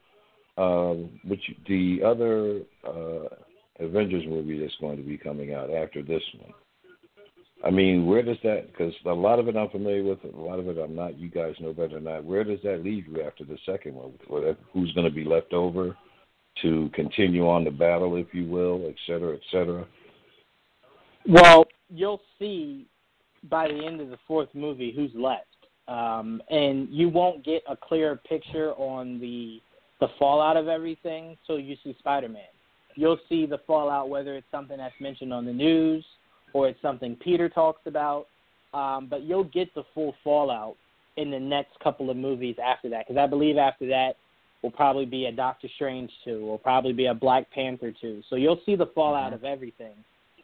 Um, 0.58 1.18
which 1.24 1.40
the 1.66 2.00
other 2.04 2.60
uh, 2.86 3.28
Avengers 3.82 4.24
movie 4.26 4.58
that's 4.58 4.74
going 4.80 4.98
to 4.98 5.02
be 5.02 5.16
coming 5.16 5.54
out 5.54 5.70
after 5.70 6.02
this 6.02 6.22
one. 6.38 6.52
I 7.64 7.70
mean, 7.70 8.06
where 8.06 8.22
does 8.22 8.36
that? 8.42 8.66
Because 8.66 8.92
a 9.06 9.12
lot 9.12 9.38
of 9.38 9.48
it 9.48 9.56
I'm 9.56 9.70
familiar 9.70 10.02
with, 10.02 10.18
a 10.24 10.36
lot 10.36 10.58
of 10.58 10.68
it 10.68 10.78
I'm 10.78 10.94
not. 10.94 11.18
You 11.18 11.30
guys 11.30 11.54
know 11.60 11.72
better 11.72 12.00
than 12.00 12.08
I. 12.08 12.20
Where 12.20 12.44
does 12.44 12.58
that 12.64 12.84
leave 12.84 13.06
you 13.06 13.22
after 13.22 13.44
the 13.44 13.56
second 13.64 13.94
one? 13.94 14.12
Who's 14.72 14.92
going 14.92 15.06
to 15.06 15.14
be 15.14 15.24
left 15.24 15.52
over 15.52 15.96
to 16.60 16.90
continue 16.92 17.48
on 17.48 17.64
the 17.64 17.70
battle, 17.70 18.16
if 18.16 18.26
you 18.32 18.44
will, 18.46 18.84
et 18.86 18.94
cetera, 19.06 19.34
et 19.34 19.40
cetera? 19.50 19.86
Well, 21.26 21.64
you'll 21.88 22.20
see 22.38 22.86
by 23.48 23.68
the 23.68 23.86
end 23.86 24.00
of 24.00 24.10
the 24.10 24.18
fourth 24.28 24.50
movie 24.54 24.92
who's 24.94 25.10
left, 25.14 25.46
um, 25.88 26.42
and 26.50 26.88
you 26.90 27.08
won't 27.08 27.44
get 27.44 27.62
a 27.68 27.76
clear 27.76 28.16
picture 28.16 28.72
on 28.72 29.18
the 29.20 29.60
the 30.00 30.08
fallout 30.18 30.56
of 30.56 30.66
everything. 30.66 31.36
So 31.46 31.56
you 31.56 31.76
see 31.84 31.94
Spider-Man. 32.00 32.42
You'll 32.96 33.20
see 33.28 33.46
the 33.46 33.58
fallout 33.66 34.08
whether 34.08 34.34
it's 34.34 34.46
something 34.50 34.76
that's 34.76 34.94
mentioned 35.00 35.32
on 35.32 35.44
the 35.44 35.52
news 35.52 36.04
or 36.52 36.68
it's 36.68 36.82
something 36.82 37.16
Peter 37.16 37.48
talks 37.48 37.82
about. 37.86 38.26
Um, 38.74 39.06
but 39.08 39.22
you'll 39.22 39.44
get 39.44 39.72
the 39.74 39.84
full 39.94 40.14
fallout 40.24 40.76
in 41.16 41.30
the 41.30 41.38
next 41.38 41.78
couple 41.80 42.10
of 42.10 42.16
movies 42.16 42.56
after 42.62 42.88
that, 42.88 43.06
because 43.06 43.20
I 43.20 43.26
believe 43.26 43.58
after 43.58 43.86
that 43.88 44.16
will 44.62 44.70
probably 44.70 45.06
be 45.06 45.26
a 45.26 45.32
Doctor 45.32 45.68
Strange 45.74 46.10
two, 46.24 46.46
will 46.46 46.58
probably 46.58 46.92
be 46.92 47.06
a 47.06 47.14
Black 47.14 47.50
Panther 47.50 47.92
two. 48.00 48.22
So 48.30 48.36
you'll 48.36 48.60
see 48.64 48.76
the 48.76 48.86
fallout 48.94 49.32
of 49.32 49.44
everything 49.44 49.94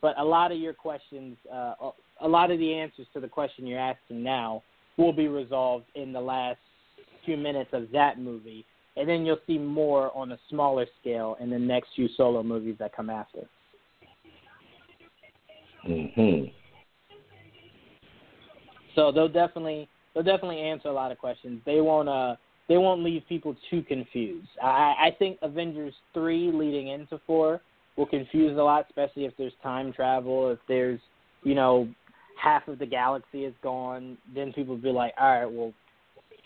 but 0.01 0.19
a 0.19 0.25
lot 0.25 0.53
of 0.53 0.59
your 0.59 0.73
questions, 0.73 1.37
uh, 1.53 1.75
a 2.21 2.29
lot 2.29 2.51
of 2.51 2.59
the 2.59 2.75
answers 2.75 3.07
to 3.15 3.21
the 3.21 3.29
question 3.29 3.67
you're 3.67 3.79
asking 3.79 4.23
now 4.23 4.63
will 4.97 5.13
be 5.13 5.29
resolved 5.29 5.87
in 5.95 6.13
the 6.13 6.21
last 6.21 6.59
few 7.25 7.37
minutes 7.37 7.71
of 7.73 7.91
that 7.93 8.19
movie, 8.19 8.65
and 8.97 9.09
then 9.09 9.25
you'll 9.25 9.41
see 9.47 9.59
more 9.59 10.17
on 10.17 10.33
a 10.33 10.39
smaller 10.49 10.87
scale 11.01 11.37
in 11.41 11.51
the 11.51 11.59
next 11.59 11.91
few 11.95 12.09
solo 12.17 12.43
movies 12.43 12.77
that 12.79 12.95
come 12.95 13.11
after. 13.11 13.41
hmm 15.83 16.45
So 18.95 19.13
they'll 19.13 19.29
definitely 19.29 19.89
they'll 20.13 20.25
definitely 20.25 20.61
answer 20.61 20.89
a 20.89 20.93
lot 20.93 21.13
of 21.13 21.19
questions. 21.19 21.61
They 21.65 21.81
won't 21.81 22.09
uh 22.09 22.35
they 22.69 22.77
won't 22.77 23.03
leave 23.03 23.23
people 23.29 23.57
too 23.71 23.83
confused. 23.83 24.49
I 24.63 24.95
I 25.09 25.17
think 25.19 25.39
Avengers 25.43 25.95
three 26.15 26.51
leading 26.53 26.89
into 26.89 27.21
four 27.27 27.61
will 27.97 28.07
confuse 28.07 28.57
a 28.57 28.63
lot, 28.63 28.87
especially 28.89 29.25
if 29.25 29.37
there's 29.37 29.53
time 29.63 29.93
travel, 29.93 30.51
if 30.51 30.59
there's 30.69 31.01
you 31.43 31.55
know 31.55 31.89
half 32.41 32.69
of 32.69 32.79
the 32.79 32.87
galaxy 32.87 33.45
is 33.45 33.55
gone, 33.63 34.17
then 34.35 34.53
people 34.53 34.75
will 34.75 34.83
be 34.83 34.91
like, 34.91 35.13
all 35.21 35.41
right, 35.41 35.51
well, 35.51 35.73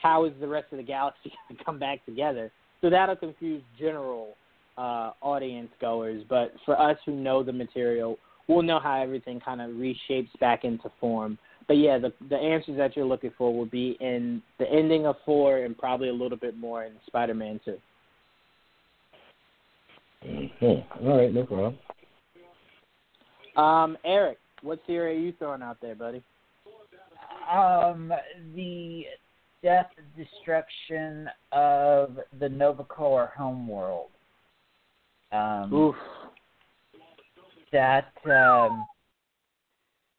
how 0.03 0.25
is 0.25 0.33
the 0.41 0.49
rest 0.49 0.67
of 0.73 0.79
the 0.79 0.85
galaxy 0.85 1.33
going 1.49 1.59
to 1.59 1.65
come 1.65 1.79
back 1.79 2.05
together? 2.07 2.51
So 2.81 2.91
that'll 2.91 3.17
confuse 3.17 3.63
general 3.79 4.35
uh, 4.77 5.13
audience 5.21 5.71
goers. 5.81 6.25
But 6.29 6.53
for 6.65 6.81
us 6.81 6.97
who 7.07 7.13
know 7.13 7.43
the 7.43 7.53
material, 7.53 8.19
we'll 8.49 8.63
know 8.63 8.81
how 8.81 9.01
everything 9.01 9.41
kind 9.41 9.61
of 9.61 9.71
reshapes 9.73 10.31
back 10.41 10.65
into 10.65 10.91
form. 11.01 11.39
But 11.69 11.79
yeah, 11.79 11.99
the 11.99 12.13
the 12.29 12.37
answers 12.37 12.77
that 12.77 12.97
you're 12.97 13.05
looking 13.05 13.33
for 13.37 13.55
will 13.55 13.67
be 13.67 13.97
in 14.01 14.43
the 14.59 14.71
ending 14.71 15.07
of 15.07 15.17
four 15.25 15.59
and 15.59 15.77
probably 15.77 16.09
a 16.09 16.13
little 16.13 16.39
bit 16.39 16.57
more 16.57 16.85
in 16.85 16.93
Spider-Man 17.07 17.61
two. 17.65 17.79
Mm-hmm. 20.25 21.07
All 21.07 21.19
right, 21.19 21.33
no 21.33 21.45
problem. 21.45 21.79
Um, 23.57 23.99
Eric, 24.05 24.39
what 24.63 24.81
theory 24.87 25.17
are 25.17 25.21
you 25.21 25.33
throwing 25.39 25.63
out 25.63 25.79
there, 25.83 25.95
buddy? 25.95 26.23
Um, 27.53 28.13
the 28.55 29.05
death 29.63 29.91
destruction 30.17 31.29
of 31.51 32.19
the 32.39 32.49
Nova 32.49 32.85
Corps 32.85 33.33
homeworld. 33.37 34.09
Um, 35.33 35.73
Oof. 35.73 35.95
that 37.73 38.13
um, 38.27 38.87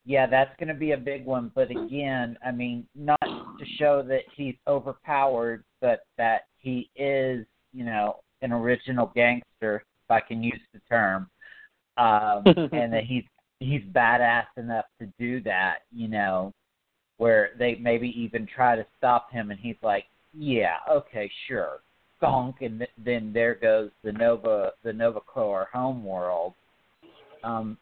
yeah, 0.05 0.27
that's 0.27 0.55
going 0.59 0.67
to 0.67 0.73
be 0.73 0.91
a 0.91 0.97
big 0.97 1.25
one. 1.25 1.51
But 1.55 1.71
again, 1.71 2.37
I 2.45 2.51
mean, 2.51 2.85
not 2.95 3.19
to 3.21 3.65
show 3.77 4.03
that 4.07 4.23
he's 4.35 4.55
overpowered, 4.67 5.63
but 5.81 6.01
that 6.17 6.47
he 6.59 6.89
is, 6.95 7.45
you 7.73 7.85
know, 7.85 8.17
an 8.41 8.51
original 8.51 9.11
gangster, 9.15 9.77
if 9.77 10.11
I 10.11 10.19
can 10.19 10.43
use 10.43 10.59
the 10.73 10.81
term, 10.89 11.29
um, 11.97 12.43
and 12.45 12.91
that 12.93 13.05
he's 13.07 13.23
he's 13.59 13.81
badass 13.93 14.47
enough 14.57 14.85
to 14.99 15.07
do 15.17 15.41
that, 15.41 15.79
you 15.91 16.09
know, 16.09 16.51
where 17.17 17.51
they 17.57 17.75
maybe 17.75 18.09
even 18.21 18.45
try 18.45 18.75
to 18.75 18.85
stop 18.97 19.31
him, 19.31 19.51
and 19.51 19.59
he's 19.59 19.77
like, 19.81 20.05
yeah, 20.33 20.77
okay, 20.91 21.31
sure, 21.47 21.79
gonk, 22.21 22.55
and 22.61 22.79
th- 22.79 22.91
then 22.97 23.31
there 23.33 23.55
goes 23.55 23.89
the 24.03 24.11
Nova 24.11 24.71
the 24.83 24.91
Nova 24.91 25.21
Corps 25.21 25.69
homeworld. 25.71 26.53
Um, 27.43 27.77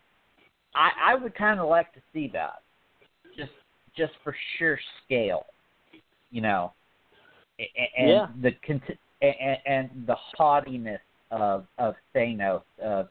I 0.76 0.90
I 1.12 1.16
would 1.16 1.36
kind 1.36 1.60
of 1.60 1.70
like 1.70 1.94
to 1.94 2.00
see 2.14 2.30
that, 2.34 2.62
just 3.38 3.52
just 3.96 4.14
for 4.24 4.36
sheer 4.58 4.80
scale, 5.06 5.46
you 6.32 6.42
know, 6.42 6.74
and 7.98 8.10
Yeah. 8.10 8.28
the 8.42 8.54
and, 9.22 9.58
and 9.66 10.08
the 10.08 10.16
haughtiness 10.16 11.02
of 11.32 11.66
of 11.78 11.96
Thanos 12.16 12.64
of 12.82 13.10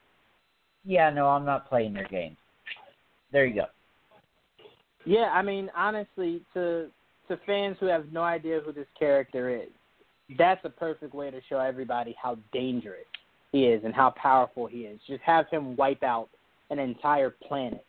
yeah 0.84 1.10
no 1.10 1.28
I'm 1.28 1.44
not 1.44 1.68
playing 1.68 1.94
your 1.94 2.08
game. 2.08 2.36
There 3.32 3.46
you 3.46 3.54
go. 3.54 3.66
Yeah, 5.04 5.30
I 5.32 5.42
mean, 5.42 5.70
honestly, 5.76 6.42
to 6.54 6.88
to 7.28 7.36
fans 7.46 7.76
who 7.78 7.86
have 7.86 8.12
no 8.12 8.22
idea 8.22 8.60
who 8.60 8.72
this 8.72 8.88
character 8.98 9.54
is, 9.54 9.68
that's 10.36 10.64
a 10.64 10.70
perfect 10.70 11.14
way 11.14 11.30
to 11.30 11.40
show 11.48 11.58
everybody 11.58 12.14
how 12.20 12.36
dangerous 12.52 13.06
he 13.52 13.66
is 13.66 13.82
and 13.84 13.94
how 13.94 14.10
powerful 14.10 14.66
he 14.66 14.80
is. 14.80 15.00
Just 15.06 15.22
have 15.22 15.48
him 15.48 15.76
wipe 15.76 16.02
out 16.02 16.28
an 16.70 16.78
entire 16.78 17.30
planet, 17.30 17.84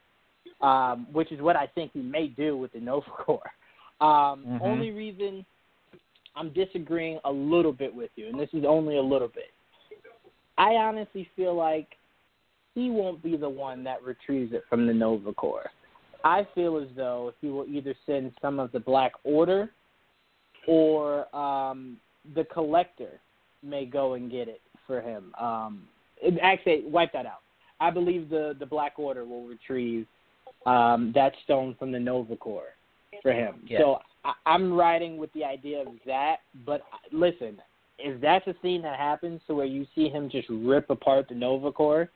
um, 0.62 1.08
which 1.12 1.32
is 1.32 1.42
what 1.42 1.56
I 1.56 1.68
think 1.68 1.92
he 1.94 2.02
may 2.02 2.28
do 2.28 2.58
with 2.58 2.74
the 2.74 2.80
Nova 2.80 3.10
Corps. 3.10 3.52
Um, 4.02 4.46
Mhm. 4.48 4.62
Only 4.64 4.90
reason 4.90 5.46
I'm 6.36 6.50
disagreeing 6.54 7.20
a 7.24 7.32
little 7.32 7.72
bit 7.72 7.94
with 7.94 8.10
you, 8.16 8.30
and 8.30 8.40
this 8.40 8.50
is 8.52 8.66
only 8.66 8.98
a 8.98 9.02
little 9.02 9.28
bit. 9.28 9.52
I 10.58 10.72
honestly 10.74 11.30
feel 11.36 11.54
like 11.54 11.96
he 12.74 12.90
won't 12.90 13.22
be 13.22 13.38
the 13.38 13.48
one 13.48 13.84
that 13.84 14.02
retrieves 14.02 14.54
it 14.54 14.64
from 14.68 14.88
the 14.88 14.94
Nova 14.94 15.34
Corps. 15.34 15.70
I 16.24 16.48
feel 16.56 16.78
as 16.78 16.88
though 16.96 17.34
he 17.42 17.50
will 17.50 17.68
either 17.68 17.94
send 18.08 18.32
some 18.42 18.60
of 18.60 18.72
the 18.72 18.80
Black 18.80 19.12
Order 19.24 19.70
or 20.68 21.34
um, 21.36 21.98
the 22.34 22.46
Collector 22.46 23.20
may 23.64 23.86
go 23.86 24.14
and 24.14 24.32
get 24.32 24.48
it 24.48 24.62
for 24.88 25.02
him. 25.02 25.34
Um, 25.40 25.88
actually, 26.42 26.84
wipe 26.86 27.12
that 27.14 27.26
out. 27.26 27.42
I 27.82 27.90
believe 27.90 28.30
the, 28.30 28.56
the 28.60 28.66
Black 28.66 28.94
Order 28.98 29.26
will 29.26 29.46
retrieve 29.46 30.06
um, 30.66 31.12
that 31.16 31.34
stone 31.44 31.76
from 31.78 31.92
the 31.92 32.00
Nova 32.00 32.38
Corps 32.38 32.76
for 33.22 33.34
him. 33.34 33.56
Yeah. 33.66 33.80
So 33.80 34.00
I, 34.24 34.34
I'm 34.46 34.72
riding 34.72 35.18
with 35.18 35.34
the 35.34 35.44
idea 35.44 35.82
of 35.82 35.88
that. 36.06 36.38
But 36.66 36.82
listen, 37.12 37.60
if 37.98 38.22
that's 38.22 38.46
a 38.48 38.54
scene 38.62 38.84
that 38.84 38.98
happens 38.98 39.42
to 39.48 39.56
where 39.56 39.66
you 39.66 39.86
see 39.96 40.10
him 40.10 40.30
just 40.30 40.48
rip 40.50 40.90
apart 40.90 41.28
the 41.28 41.36
Nova 41.36 41.72
Corps 41.72 42.10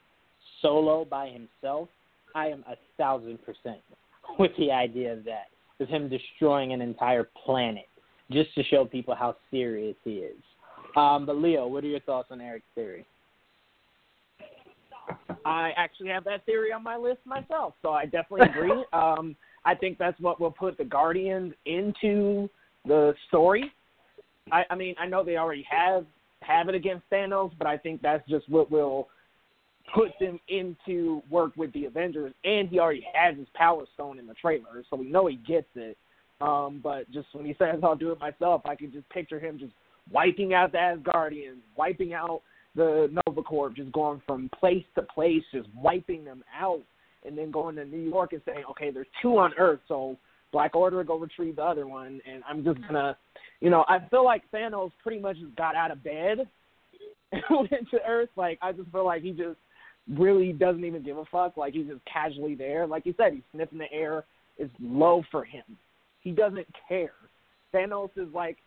solo 0.62 1.04
by 1.04 1.30
himself, 1.30 1.90
I 2.36 2.48
am 2.48 2.64
a 2.70 2.76
thousand 2.98 3.40
percent 3.44 3.82
with 4.40 4.52
the 4.60 4.72
idea 4.72 5.14
of 5.14 5.24
that, 5.26 5.48
with 5.80 5.90
him 5.90 6.10
destroying 6.10 6.74
an 6.74 6.82
entire 6.82 7.28
planet 7.46 7.88
just 8.32 8.54
to 8.56 8.64
show 8.64 8.86
people 8.86 9.16
how 9.16 9.36
serious 9.50 9.96
he 10.04 10.18
is. 10.18 10.38
Um, 10.96 11.26
but 11.26 11.38
Leo, 11.38 11.68
what 11.68 11.84
are 11.84 11.88
your 11.88 12.00
thoughts 12.02 12.30
on 12.32 12.40
Eric's 12.40 12.66
theory? 12.74 13.06
I 15.46 15.72
actually 15.78 16.10
have 16.10 16.24
that 16.24 16.46
theory 16.46 16.74
on 16.74 16.84
my 16.84 16.98
list 16.98 17.20
myself, 17.26 17.76
so 17.82 17.92
I 17.92 18.06
definitely 18.06 18.50
agree. 18.50 18.84
um, 18.92 19.36
I 19.64 19.76
think 19.76 19.98
that's 19.98 20.20
what 20.20 20.42
will 20.42 20.52
put 20.52 20.78
the 20.78 20.84
Guardians 20.84 21.54
into 21.66 22.50
the 22.86 23.14
story. 23.28 23.72
I, 24.52 24.64
I 24.70 24.76
mean, 24.76 24.96
I 25.00 25.08
know 25.08 25.24
they 25.24 25.38
already 25.38 25.66
have 25.70 26.06
have 26.42 26.70
it 26.70 26.76
against 26.76 27.10
Thanos, 27.10 27.52
but 27.58 27.66
I 27.68 27.78
think 27.78 28.02
that's 28.02 28.28
just 28.30 28.48
what 28.50 28.70
will 28.70 29.08
put 29.94 30.12
them 30.20 30.40
into 30.48 31.22
work 31.30 31.54
with 31.56 31.72
the 31.74 31.86
Avengers. 31.86 32.34
And 32.44 32.70
he 32.70 32.80
already 32.80 33.06
has 33.14 33.36
his 33.38 33.48
Power 33.56 33.86
Stone 33.96 34.20
in 34.20 34.28
the 34.28 34.34
trailer, 34.36 34.84
so 34.90 34.96
we 34.96 35.08
know 35.08 35.28
he 35.28 35.38
gets 35.38 35.68
it. 35.76 35.98
Um, 36.42 36.82
but 36.84 37.10
just 37.12 37.28
when 37.34 37.46
he 37.46 37.56
says 37.58 37.80
I'll 37.82 37.96
do 37.96 38.12
it 38.12 38.20
myself, 38.20 38.62
I 38.66 38.76
can 38.76 38.92
just 38.92 39.08
picture 39.10 39.40
him 39.40 39.58
just 39.58 39.74
wiping 40.12 40.54
out 40.54 40.72
the 40.72 40.78
Asgardians, 40.78 41.62
wiping 41.76 42.14
out 42.14 42.42
the 42.76 43.10
Nova 43.26 43.42
Corps, 43.42 43.70
just 43.70 43.92
going 43.92 44.22
from 44.26 44.50
place 44.60 44.84
to 44.96 45.02
place, 45.02 45.44
just 45.54 45.70
wiping 45.76 46.24
them 46.26 46.44
out, 46.58 46.82
and 47.26 47.38
then 47.38 47.52
going 47.52 47.76
to 47.78 47.86
New 47.86 48.10
York 48.10 48.34
and 48.34 48.42
saying, 48.46 48.64
okay, 48.72 48.92
there's 48.92 49.08
two 49.22 49.38
on 49.38 49.54
Earth, 49.58 49.80
so 49.88 50.18
Black 50.52 50.76
Order 50.76 51.04
go 51.04 51.18
retrieve 51.18 51.58
the 51.58 51.64
other 51.64 51.88
one, 51.88 52.22
and 52.30 52.44
I'm 52.48 52.64
just 52.64 52.80
gonna, 52.82 53.18
you 53.62 53.70
know, 53.70 53.84
I 53.88 54.00
feel 54.10 54.24
like 54.24 54.44
Thanos 54.54 54.92
pretty 55.04 55.22
much 55.22 55.38
got 55.58 55.76
out 55.76 55.92
of 55.92 56.04
bed 56.04 56.48
and 57.32 57.44
went 57.50 57.90
to 57.92 58.00
Earth. 58.08 58.30
Like 58.36 58.60
I 58.62 58.72
just 58.72 58.90
feel 58.92 59.06
like 59.06 59.22
he 59.22 59.32
just 59.32 59.58
really 60.10 60.54
doesn't 60.54 60.86
even 60.86 61.04
give 61.04 61.18
a 61.18 61.26
fuck. 61.26 61.58
Like 61.58 61.74
he's 61.74 61.88
just 61.88 62.02
casually 62.06 62.56
there. 62.56 62.88
Like 62.88 63.06
you 63.06 63.14
said, 63.18 63.34
he's 63.34 63.44
sniffing 63.52 63.80
the 63.80 63.92
air. 63.92 64.24
It's 64.58 64.74
low 64.80 65.24
for 65.32 65.44
him. 65.44 65.64
He 66.22 66.32
doesn't 66.32 66.68
care. 66.88 67.14
Thanos 67.74 68.12
is 68.16 68.34
like 68.34 68.58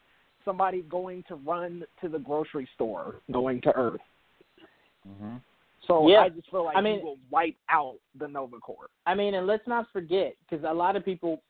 somebody 0.45 0.83
going 0.83 1.25
to 1.29 1.35
run 1.37 1.85
to 2.01 2.09
the 2.09 2.19
grocery 2.19 2.69
store, 2.75 3.17
going 3.33 3.61
to 3.63 3.73
Earth. 3.77 4.01
hmm 5.07 5.37
So 5.87 6.09
Yeah. 6.09 6.21
I 6.23 6.29
just 6.29 6.51
feel 6.51 6.65
like 6.65 6.77
I 6.77 6.81
mean- 6.81 6.99
he 6.99 7.05
will 7.05 7.19
wipe 7.31 7.57
out 7.69 7.97
the 8.19 8.29
Nova 8.29 8.59
Corps. 8.59 8.91
I 9.07 9.15
mean, 9.15 9.35
and 9.35 9.47
let's 9.47 9.67
not 9.67 9.91
forget, 9.93 10.35
because 10.49 10.65
a 10.65 10.73
lot 10.75 10.97
of 10.97 11.05
people 11.05 11.43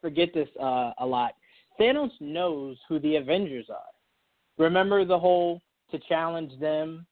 forget 0.00 0.32
this 0.34 0.48
uh, 0.60 0.92
a 0.98 1.06
lot. 1.06 1.34
Thanos 1.78 2.10
knows 2.20 2.76
who 2.88 2.98
the 2.98 3.16
Avengers 3.16 3.66
are. 3.70 3.92
Remember 4.58 5.04
the 5.04 5.18
whole 5.18 5.60
to 5.90 5.98
challenge 6.08 6.58
them 6.58 7.06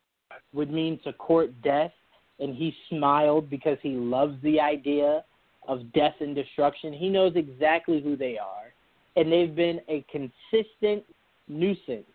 would 0.53 0.71
mean 0.71 0.99
to 1.05 1.13
court 1.13 1.51
death, 1.63 1.93
and 2.41 2.57
he 2.57 2.75
smiled 2.89 3.49
because 3.51 3.79
he 3.83 3.91
loves 3.91 4.41
the 4.43 4.59
idea 4.59 5.25
of 5.69 5.93
death 5.93 6.15
and 6.21 6.35
destruction. 6.35 6.93
He 6.93 7.09
knows 7.09 7.37
exactly 7.37 8.01
who 8.01 8.17
they 8.17 8.37
are, 8.39 8.73
and 9.17 9.31
they've 9.31 9.55
been 9.55 9.81
a 9.89 10.05
consistent 10.11 11.05
nuisance 11.49 12.07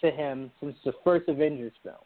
to 0.00 0.10
him 0.10 0.50
since 0.60 0.76
the 0.84 0.92
first 1.04 1.28
Avengers 1.28 1.72
film. 1.82 1.96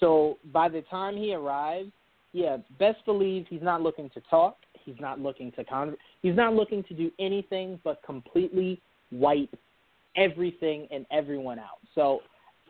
So 0.00 0.38
by 0.52 0.68
the 0.68 0.82
time 0.82 1.16
he 1.16 1.34
arrives, 1.34 1.90
yeah, 2.32 2.56
best 2.78 3.04
believe 3.04 3.46
he's 3.48 3.62
not 3.62 3.80
looking 3.80 4.10
to 4.10 4.20
talk. 4.28 4.56
He's 4.84 4.96
not 4.98 5.20
looking 5.20 5.52
to 5.52 5.64
con. 5.64 5.96
He's 6.20 6.36
not 6.36 6.54
looking 6.54 6.82
to 6.84 6.94
do 6.94 7.10
anything 7.18 7.78
but 7.84 8.02
completely 8.04 8.80
wipe 9.12 9.54
everything 10.16 10.88
and 10.90 11.06
everyone 11.10 11.58
out. 11.58 11.78
So, 11.94 12.20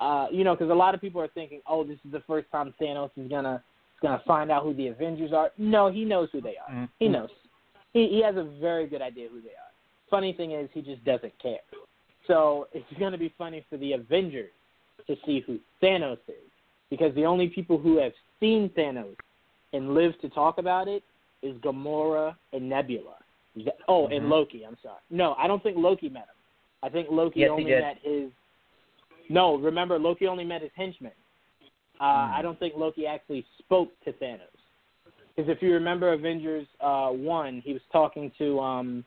uh, 0.00 0.26
you 0.30 0.44
know, 0.44 0.54
because 0.54 0.70
a 0.70 0.74
lot 0.74 0.94
of 0.94 1.00
people 1.00 1.20
are 1.20 1.28
thinking, 1.28 1.60
oh, 1.66 1.84
this 1.84 1.98
is 2.04 2.12
the 2.12 2.22
first 2.26 2.50
time 2.50 2.74
Thanos 2.80 3.10
is 3.16 3.28
gonna 3.30 3.62
gonna 4.02 4.22
find 4.26 4.50
out 4.50 4.64
who 4.64 4.74
the 4.74 4.88
Avengers 4.88 5.32
are. 5.32 5.50
No, 5.56 5.90
he 5.90 6.04
knows 6.04 6.28
who 6.32 6.40
they 6.40 6.56
are. 6.56 6.88
He 6.98 7.08
knows. 7.08 7.30
He 7.92 8.08
he 8.08 8.22
has 8.22 8.36
a 8.36 8.44
very 8.60 8.86
good 8.86 9.02
idea 9.02 9.28
who 9.30 9.40
they 9.40 9.48
are. 9.48 9.72
Funny 10.10 10.32
thing 10.32 10.52
is, 10.52 10.68
he 10.72 10.82
just 10.82 11.02
doesn't 11.04 11.32
care. 11.40 11.60
So 12.26 12.68
it's 12.72 12.86
gonna 12.98 13.18
be 13.18 13.32
funny 13.36 13.64
for 13.68 13.76
the 13.76 13.92
Avengers 13.92 14.50
to 15.06 15.16
see 15.26 15.40
who 15.40 15.58
Thanos 15.82 16.18
is, 16.28 16.50
because 16.90 17.14
the 17.14 17.26
only 17.26 17.48
people 17.48 17.78
who 17.78 17.98
have 17.98 18.12
seen 18.40 18.70
Thanos 18.70 19.16
and 19.72 19.94
live 19.94 20.18
to 20.20 20.28
talk 20.30 20.58
about 20.58 20.88
it 20.88 21.02
is 21.42 21.56
Gamora 21.58 22.36
and 22.52 22.68
Nebula. 22.68 23.16
Oh, 23.88 24.08
Mhm. 24.08 24.16
and 24.16 24.28
Loki. 24.28 24.64
I'm 24.64 24.76
sorry. 24.82 25.00
No, 25.10 25.34
I 25.34 25.46
don't 25.46 25.62
think 25.62 25.76
Loki 25.76 26.08
met 26.08 26.24
him. 26.24 26.34
I 26.82 26.88
think 26.88 27.10
Loki 27.10 27.40
Yes, 27.40 27.50
only 27.50 27.70
met 27.70 27.98
his. 27.98 28.30
No, 29.28 29.56
remember 29.56 29.98
Loki 29.98 30.26
only 30.26 30.44
met 30.44 30.62
his 30.62 30.72
henchmen. 30.74 31.12
Uh, 32.00 32.26
Hmm. 32.26 32.34
I 32.34 32.42
don't 32.42 32.58
think 32.58 32.74
Loki 32.76 33.06
actually 33.06 33.44
spoke 33.58 33.88
to 34.04 34.12
Thanos. 34.14 34.40
Because 35.34 35.48
if 35.48 35.62
you 35.62 35.72
remember 35.72 36.12
Avengers 36.12 36.66
uh, 36.80 37.10
one, 37.10 37.60
he 37.60 37.72
was 37.72 37.82
talking 37.92 38.30
to 38.38 38.60
um, 38.60 39.04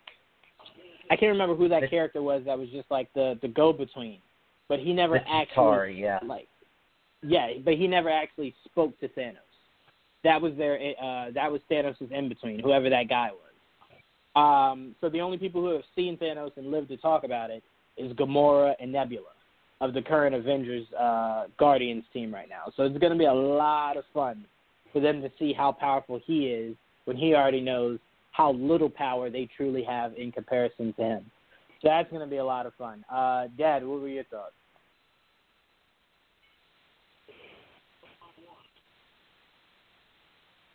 I 1.09 1.15
can't 1.15 1.31
remember 1.31 1.55
who 1.55 1.69
that 1.69 1.89
character 1.89 2.21
was. 2.21 2.43
That 2.45 2.57
was 2.57 2.69
just 2.69 2.89
like 2.91 3.11
the 3.13 3.37
the 3.41 3.47
go 3.47 3.73
between, 3.73 4.19
but 4.67 4.79
he 4.79 4.93
never 4.93 5.17
actually 5.17 5.55
Chitauri, 5.55 5.99
yeah. 5.99 6.19
like 6.25 6.47
yeah, 7.23 7.53
but 7.63 7.75
he 7.75 7.87
never 7.87 8.09
actually 8.09 8.53
spoke 8.65 8.99
to 8.99 9.07
Thanos. 9.09 9.35
That 10.23 10.41
was 10.41 10.53
their 10.57 10.75
uh 10.75 11.31
that 11.31 11.51
was 11.51 11.61
Thanos' 11.71 12.11
in 12.11 12.29
between, 12.29 12.59
whoever 12.59 12.89
that 12.89 13.09
guy 13.09 13.29
was. 13.31 14.71
Um 14.71 14.95
so 15.01 15.09
the 15.09 15.21
only 15.21 15.37
people 15.37 15.61
who 15.61 15.73
have 15.73 15.83
seen 15.95 16.17
Thanos 16.17 16.51
and 16.57 16.71
lived 16.71 16.89
to 16.89 16.97
talk 16.97 17.23
about 17.23 17.49
it 17.49 17.63
is 17.97 18.11
Gamora 18.13 18.75
and 18.79 18.91
Nebula 18.91 19.25
of 19.79 19.93
the 19.93 20.01
current 20.01 20.35
Avengers 20.35 20.85
uh 20.93 21.45
Guardians 21.57 22.03
team 22.13 22.33
right 22.33 22.49
now. 22.49 22.71
So 22.75 22.83
it's 22.83 22.97
gonna 22.97 23.15
be 23.15 23.25
a 23.25 23.33
lot 23.33 23.97
of 23.97 24.03
fun 24.13 24.45
for 24.91 24.99
them 24.99 25.21
to 25.21 25.31
see 25.39 25.53
how 25.53 25.71
powerful 25.71 26.19
he 26.25 26.47
is 26.47 26.75
when 27.05 27.15
he 27.15 27.33
already 27.33 27.61
knows 27.61 27.99
how 28.37 28.51
little 28.53 28.89
power 28.89 29.31
they 29.31 29.49
truly 29.57 29.83
have 29.83 30.13
in 30.15 30.31
comparison 30.31 30.93
to 30.93 31.01
him. 31.01 31.31
So 31.81 31.87
that's 31.87 32.11
gonna 32.11 32.27
be 32.27 32.37
a 32.37 32.45
lot 32.45 32.67
of 32.67 32.73
fun. 32.75 33.03
Uh 33.11 33.47
Dad, 33.57 33.85
what 33.85 33.99
were 33.99 34.07
your 34.07 34.25
thoughts? 34.25 34.53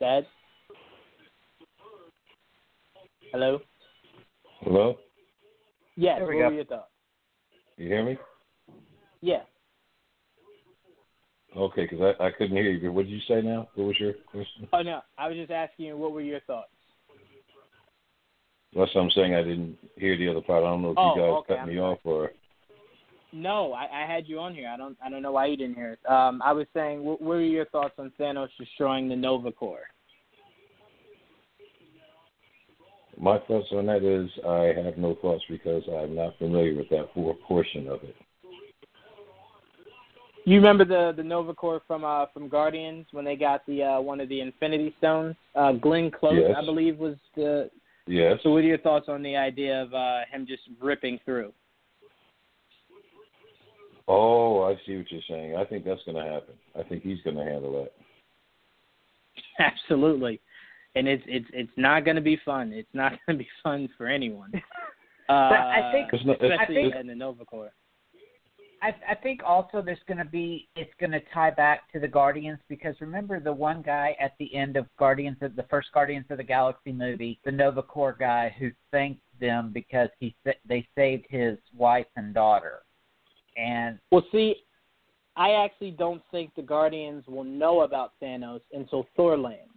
Dad? 0.00 0.26
Hello? 3.30 3.60
Hello? 4.62 4.96
Yes, 5.96 6.20
what 6.20 6.32
go. 6.32 6.36
were 6.36 6.52
your 6.52 6.64
thoughts? 6.64 6.90
You 7.76 7.86
hear 7.86 8.04
me? 8.04 8.18
Yeah. 9.20 9.42
Okay, 11.56 11.86
because 11.88 12.14
I, 12.18 12.24
I 12.26 12.30
couldn't 12.32 12.56
hear 12.56 12.70
you. 12.70 12.90
What 12.90 13.04
did 13.04 13.12
you 13.12 13.20
say 13.28 13.40
now? 13.42 13.68
What 13.76 13.84
was 13.84 14.00
your 14.00 14.14
question? 14.26 14.68
Oh 14.72 14.82
no, 14.82 15.00
I 15.16 15.28
was 15.28 15.36
just 15.36 15.52
asking 15.52 15.86
you 15.86 15.96
what 15.96 16.10
were 16.10 16.20
your 16.20 16.40
thoughts? 16.40 16.70
That's 18.74 18.94
what 18.94 19.02
I'm 19.02 19.10
saying. 19.10 19.34
I 19.34 19.42
didn't 19.42 19.76
hear 19.96 20.16
the 20.16 20.28
other 20.28 20.40
part. 20.40 20.64
I 20.64 20.68
don't 20.68 20.82
know 20.82 20.92
if 20.92 20.98
Oh, 20.98 21.14
you 21.14 21.20
guys 21.20 21.30
okay, 21.30 21.54
cut 21.54 21.62
I'm 21.62 21.68
me 21.68 21.76
sorry. 21.76 21.92
off 21.92 21.98
or. 22.04 22.30
No, 23.34 23.72
I, 23.72 24.02
I 24.02 24.06
had 24.06 24.28
you 24.28 24.38
on 24.40 24.54
here. 24.54 24.68
I 24.68 24.76
don't 24.76 24.96
I 25.04 25.08
don't 25.08 25.22
know 25.22 25.32
why 25.32 25.46
you 25.46 25.56
didn't 25.56 25.74
hear 25.76 25.92
it. 25.92 26.10
Um, 26.10 26.42
I 26.44 26.52
was 26.52 26.66
saying, 26.74 27.02
what, 27.02 27.20
what 27.20 27.28
were 27.28 27.40
your 27.40 27.64
thoughts 27.66 27.94
on 27.98 28.12
Thanos 28.18 28.48
destroying 28.58 29.08
the 29.08 29.16
Nova 29.16 29.50
Corps? 29.50 29.88
My 33.18 33.38
thoughts 33.46 33.68
on 33.72 33.86
that 33.86 34.02
is 34.02 34.30
I 34.46 34.72
have 34.84 34.96
no 34.98 35.16
thoughts 35.20 35.44
because 35.48 35.82
I'm 35.88 36.14
not 36.14 36.36
familiar 36.38 36.74
with 36.74 36.88
that 36.90 37.12
por- 37.14 37.34
portion 37.46 37.88
of 37.88 38.02
it. 38.02 38.16
You 40.44 40.56
remember 40.56 40.84
the 40.84 41.14
the 41.16 41.22
Nova 41.22 41.54
Corps 41.54 41.82
from 41.86 42.04
uh 42.04 42.26
from 42.34 42.48
Guardians 42.48 43.06
when 43.12 43.24
they 43.24 43.36
got 43.36 43.64
the 43.66 43.82
uh 43.82 44.00
one 44.00 44.20
of 44.20 44.28
the 44.28 44.40
Infinity 44.40 44.94
Stones? 44.98 45.36
Uh 45.54 45.72
Glenn 45.72 46.10
Close, 46.10 46.42
Yes. 46.48 46.56
I 46.56 46.64
believe, 46.64 46.98
was 46.98 47.16
the. 47.36 47.70
Yes. 48.07 48.38
So, 48.42 48.50
what 48.50 48.59
are 48.59 48.62
your 48.62 48.78
thoughts 48.78 49.07
on 49.09 49.22
the 49.22 49.36
idea 49.36 49.82
of 49.82 49.94
uh 49.94 50.20
him 50.30 50.46
just 50.46 50.62
ripping 50.80 51.18
through? 51.24 51.53
Oh, 54.09 54.62
I 54.62 54.74
see 54.84 54.96
what 54.96 55.11
you're 55.11 55.20
saying. 55.28 55.57
I 55.57 55.64
think 55.64 55.84
that's 55.84 56.03
going 56.05 56.16
to 56.16 56.30
happen. 56.30 56.55
I 56.78 56.82
think 56.82 57.03
he's 57.05 57.20
going 57.22 57.36
to 57.36 57.44
handle 57.44 57.84
that. 57.84 57.92
Absolutely, 59.59 60.40
and 60.96 61.07
it's 61.07 61.22
it's 61.26 61.46
it's 61.53 61.70
not 61.76 62.05
going 62.05 62.16
to 62.16 62.20
be 62.22 62.38
fun. 62.44 62.72
It's 62.72 62.88
not 62.92 63.12
going 63.26 63.38
to 63.38 63.44
be 63.44 63.48
fun 63.62 63.88
for 63.96 64.07
anyone. 64.07 64.53
Uh, 65.28 65.34
I 65.34 65.90
think- 65.92 66.09
It's 66.12 66.26
not- 66.26 66.42
it's- 66.42 66.50
especially 66.61 66.82
it's- 66.88 67.00
in 67.00 67.07
the 67.07 67.14
Nova 67.14 67.44
Corps. 67.44 67.72
I, 68.82 68.92
I 69.08 69.14
think 69.14 69.42
also 69.46 69.80
there's 69.80 69.98
going 70.08 70.18
to 70.18 70.24
be 70.24 70.68
it's 70.74 70.90
going 70.98 71.12
to 71.12 71.20
tie 71.32 71.52
back 71.52 71.90
to 71.92 72.00
the 72.00 72.08
Guardians 72.08 72.58
because 72.68 72.96
remember 73.00 73.38
the 73.38 73.52
one 73.52 73.80
guy 73.80 74.16
at 74.20 74.32
the 74.40 74.52
end 74.54 74.76
of 74.76 74.86
Guardians 74.98 75.36
of 75.40 75.54
the 75.54 75.62
first 75.70 75.88
Guardians 75.94 76.26
of 76.30 76.38
the 76.38 76.44
Galaxy 76.44 76.90
movie, 76.90 77.38
the 77.44 77.52
Nova 77.52 77.82
Corps 77.82 78.16
guy 78.18 78.54
who 78.58 78.70
thanked 78.90 79.20
them 79.40 79.70
because 79.72 80.08
he 80.18 80.34
they 80.66 80.86
saved 80.96 81.26
his 81.30 81.58
wife 81.76 82.06
and 82.16 82.34
daughter, 82.34 82.80
and 83.56 84.00
Well, 84.10 84.24
see, 84.32 84.56
I 85.36 85.52
actually 85.52 85.92
don't 85.92 86.22
think 86.32 86.54
the 86.56 86.62
Guardians 86.62 87.24
will 87.28 87.44
know 87.44 87.82
about 87.82 88.12
Thanos 88.20 88.60
until 88.72 89.06
Thor 89.16 89.38
lands. 89.38 89.70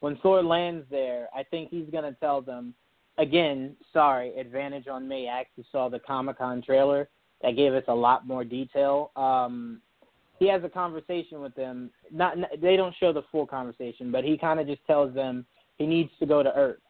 When 0.00 0.16
Thor 0.18 0.42
lands 0.42 0.84
there, 0.90 1.28
I 1.34 1.44
think 1.44 1.70
he's 1.70 1.88
going 1.90 2.04
to 2.04 2.18
tell 2.20 2.42
them, 2.42 2.74
again, 3.16 3.74
sorry, 3.90 4.38
advantage 4.38 4.86
on 4.86 5.08
me. 5.08 5.30
I 5.30 5.40
actually 5.40 5.64
saw 5.72 5.88
the 5.88 5.98
Comic 5.98 6.36
Con 6.36 6.60
trailer 6.60 7.08
that 7.44 7.56
gave 7.56 7.74
us 7.74 7.84
a 7.88 7.94
lot 7.94 8.26
more 8.26 8.42
detail. 8.42 9.10
Um, 9.16 9.82
he 10.38 10.48
has 10.48 10.64
a 10.64 10.68
conversation 10.68 11.40
with 11.40 11.54
them. 11.54 11.90
Not 12.10 12.36
they 12.60 12.76
don't 12.76 12.94
show 12.98 13.12
the 13.12 13.22
full 13.30 13.46
conversation, 13.46 14.10
but 14.10 14.24
he 14.24 14.38
kind 14.38 14.58
of 14.58 14.66
just 14.66 14.84
tells 14.86 15.14
them 15.14 15.44
he 15.76 15.86
needs 15.86 16.10
to 16.20 16.26
go 16.26 16.42
to 16.42 16.52
Earth. 16.54 16.80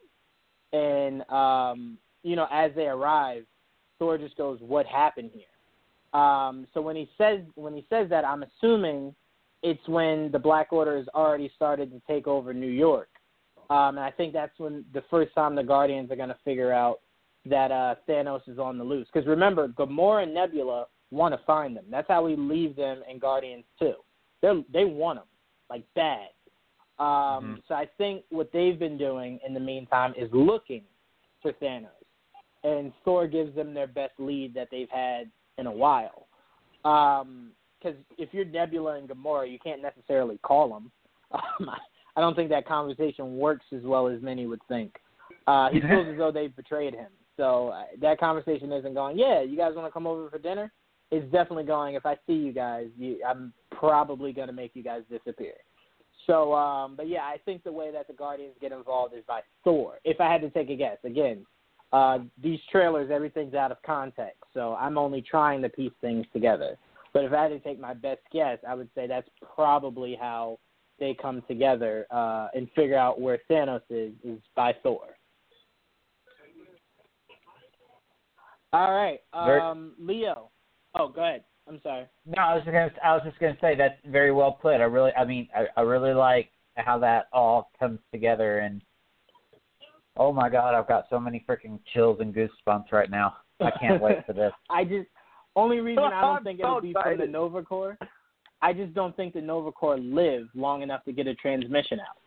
And 0.73 1.29
um, 1.29 1.97
you 2.23 2.35
know, 2.35 2.47
as 2.51 2.71
they 2.75 2.87
arrive, 2.87 3.45
Thor 3.99 4.17
just 4.17 4.37
goes, 4.37 4.59
"What 4.61 4.85
happened 4.85 5.31
here?" 5.33 6.19
Um, 6.19 6.67
so 6.73 6.81
when 6.81 6.95
he 6.95 7.09
says 7.17 7.41
when 7.55 7.73
he 7.73 7.85
says 7.89 8.09
that, 8.09 8.25
I'm 8.25 8.43
assuming 8.43 9.13
it's 9.61 9.85
when 9.87 10.31
the 10.31 10.39
Black 10.39 10.71
Order 10.71 10.97
has 10.97 11.07
already 11.09 11.51
started 11.55 11.91
to 11.91 12.01
take 12.07 12.27
over 12.27 12.53
New 12.53 12.71
York, 12.71 13.09
um, 13.69 13.97
and 13.97 13.99
I 13.99 14.11
think 14.11 14.31
that's 14.31 14.57
when 14.57 14.85
the 14.93 15.03
first 15.11 15.35
time 15.35 15.53
the 15.53 15.63
Guardians 15.63 16.09
are 16.11 16.15
going 16.15 16.29
to 16.29 16.37
figure 16.45 16.71
out 16.71 17.01
that 17.45 17.71
uh, 17.71 17.95
Thanos 18.07 18.47
is 18.47 18.59
on 18.59 18.77
the 18.77 18.83
loose. 18.83 19.07
Because 19.13 19.27
remember, 19.27 19.67
Gamora 19.69 20.23
and 20.23 20.33
Nebula 20.33 20.87
want 21.11 21.33
to 21.33 21.45
find 21.45 21.75
them. 21.75 21.85
That's 21.89 22.07
how 22.07 22.23
we 22.25 22.35
leave 22.35 22.75
them 22.75 23.01
in 23.09 23.19
Guardians 23.19 23.65
Two. 23.79 23.93
They 24.41 24.65
they 24.73 24.85
want 24.85 25.19
them 25.19 25.27
like 25.69 25.83
bad. 25.95 26.29
Um, 26.97 27.05
Mhm. 27.05 27.61
So 27.67 27.75
I 27.75 27.87
think 27.97 28.23
what 28.29 28.51
they've 28.51 28.79
been 28.79 28.97
doing 28.97 29.39
in 29.45 29.53
the 29.53 29.59
meantime 29.59 30.13
is 30.17 30.29
looking 30.31 30.83
for 31.41 31.51
Thanos, 31.53 31.89
and 32.63 32.93
Thor 33.03 33.27
gives 33.27 33.53
them 33.55 33.73
their 33.73 33.87
best 33.87 34.13
lead 34.17 34.53
that 34.53 34.69
they've 34.71 34.89
had 34.89 35.29
in 35.57 35.67
a 35.67 35.71
while. 35.71 36.27
Because 36.83 37.97
if 38.17 38.33
you're 38.33 38.45
Nebula 38.45 38.95
and 38.95 39.09
Gamora, 39.09 39.51
you 39.51 39.59
can't 39.59 39.81
necessarily 39.81 40.37
call 40.39 40.69
them. 40.69 40.91
Um, 41.59 41.69
I 42.15 42.21
don't 42.21 42.33
think 42.33 42.49
that 42.49 42.65
conversation 42.65 43.37
works 43.37 43.65
as 43.73 43.81
well 43.83 44.07
as 44.07 44.21
many 44.21 44.45
would 44.45 44.61
think. 44.69 44.95
Uh, 45.47 45.69
he 45.69 45.81
feels 45.89 46.07
as 46.07 46.17
though 46.17 46.31
they've 46.31 46.55
betrayed 46.55 46.93
him. 46.93 47.11
So 47.37 47.69
uh, 47.69 47.83
that 48.01 48.19
conversation 48.19 48.71
isn't 48.71 48.93
going. 48.93 49.17
Yeah, 49.17 49.41
you 49.41 49.57
guys 49.57 49.73
want 49.75 49.87
to 49.87 49.91
come 49.91 50.07
over 50.07 50.29
for 50.29 50.37
dinner? 50.37 50.71
It's 51.11 51.29
definitely 51.31 51.65
going. 51.65 51.95
If 51.95 52.05
I 52.05 52.17
see 52.25 52.33
you 52.33 52.51
guys, 52.51 52.87
you, 52.97 53.19
I'm 53.27 53.53
probably 53.71 54.33
going 54.33 54.47
to 54.47 54.53
make 54.53 54.71
you 54.73 54.83
guys 54.83 55.01
disappear. 55.09 55.53
So, 56.27 56.53
um, 56.53 56.95
but 56.95 57.07
yeah, 57.07 57.21
I 57.21 57.37
think 57.45 57.63
the 57.63 57.71
way 57.71 57.91
that 57.91 58.07
the 58.07 58.13
Guardians 58.13 58.55
get 58.59 58.71
involved 58.71 59.13
is 59.13 59.23
by 59.27 59.41
Thor. 59.63 59.99
If 60.03 60.19
I 60.19 60.31
had 60.31 60.41
to 60.41 60.49
take 60.49 60.69
a 60.69 60.75
guess, 60.75 60.97
again, 61.03 61.45
uh, 61.93 62.19
these 62.41 62.59
trailers, 62.71 63.11
everything's 63.11 63.53
out 63.53 63.71
of 63.71 63.77
context, 63.85 64.43
so 64.53 64.75
I'm 64.75 64.97
only 64.97 65.21
trying 65.21 65.61
to 65.61 65.69
piece 65.69 65.91
things 66.01 66.25
together. 66.33 66.77
But 67.13 67.25
if 67.25 67.31
I 67.31 67.43
had 67.43 67.49
to 67.49 67.59
take 67.59 67.79
my 67.79 67.93
best 67.93 68.21
guess, 68.33 68.57
I 68.67 68.73
would 68.73 68.89
say 68.95 69.07
that's 69.07 69.29
probably 69.55 70.17
how 70.19 70.59
they 70.99 71.13
come 71.13 71.43
together 71.47 72.07
uh, 72.11 72.47
and 72.53 72.67
figure 72.75 72.97
out 72.97 73.21
where 73.21 73.39
Thanos 73.49 73.81
is, 73.89 74.13
is 74.23 74.39
by 74.55 74.73
Thor. 74.81 75.15
All 78.75 78.91
right, 78.91 79.21
um, 79.31 79.93
Leo. 79.97 80.49
Oh, 80.95 81.07
go 81.07 81.23
ahead. 81.23 81.45
I'm 81.65 81.79
sorry. 81.81 82.07
No, 82.25 82.41
I 82.41 82.55
was 82.55 82.63
just 82.65 82.73
gonna. 82.73 82.91
I 83.01 83.13
was 83.13 83.21
just 83.25 83.39
gonna 83.39 83.55
say 83.61 83.73
that's 83.73 83.95
very 84.05 84.33
well 84.33 84.51
put. 84.51 84.81
I 84.81 84.83
really, 84.83 85.13
I 85.13 85.23
mean, 85.23 85.47
I, 85.55 85.67
I 85.77 85.81
really 85.83 86.13
like 86.13 86.49
how 86.75 86.99
that 86.99 87.27
all 87.31 87.71
comes 87.79 87.99
together. 88.11 88.59
And 88.59 88.81
oh 90.17 90.33
my 90.33 90.49
God, 90.49 90.75
I've 90.75 90.89
got 90.89 91.05
so 91.09 91.21
many 91.21 91.45
freaking 91.47 91.79
chills 91.93 92.17
and 92.19 92.35
goosebumps 92.35 92.91
right 92.91 93.09
now. 93.09 93.37
I 93.61 93.71
can't 93.79 94.01
wait 94.01 94.25
for 94.25 94.33
this. 94.33 94.51
I 94.69 94.83
just 94.83 95.07
only 95.55 95.79
reason 95.79 96.03
I 96.03 96.19
don't 96.19 96.43
think 96.43 96.59
it'll 96.59 96.81
be 96.81 96.91
from 96.91 97.17
the. 97.17 97.27
Nova 97.27 97.63
Corps. 97.63 97.97
I 98.61 98.73
just 98.73 98.93
don't 98.93 99.15
think 99.15 99.33
the 99.33 99.41
Nova 99.41 99.71
Corps 99.71 99.97
live 99.97 100.49
long 100.53 100.81
enough 100.81 101.05
to 101.05 101.13
get 101.13 101.27
a 101.27 101.35
transmission 101.35 102.01
out. 102.01 102.17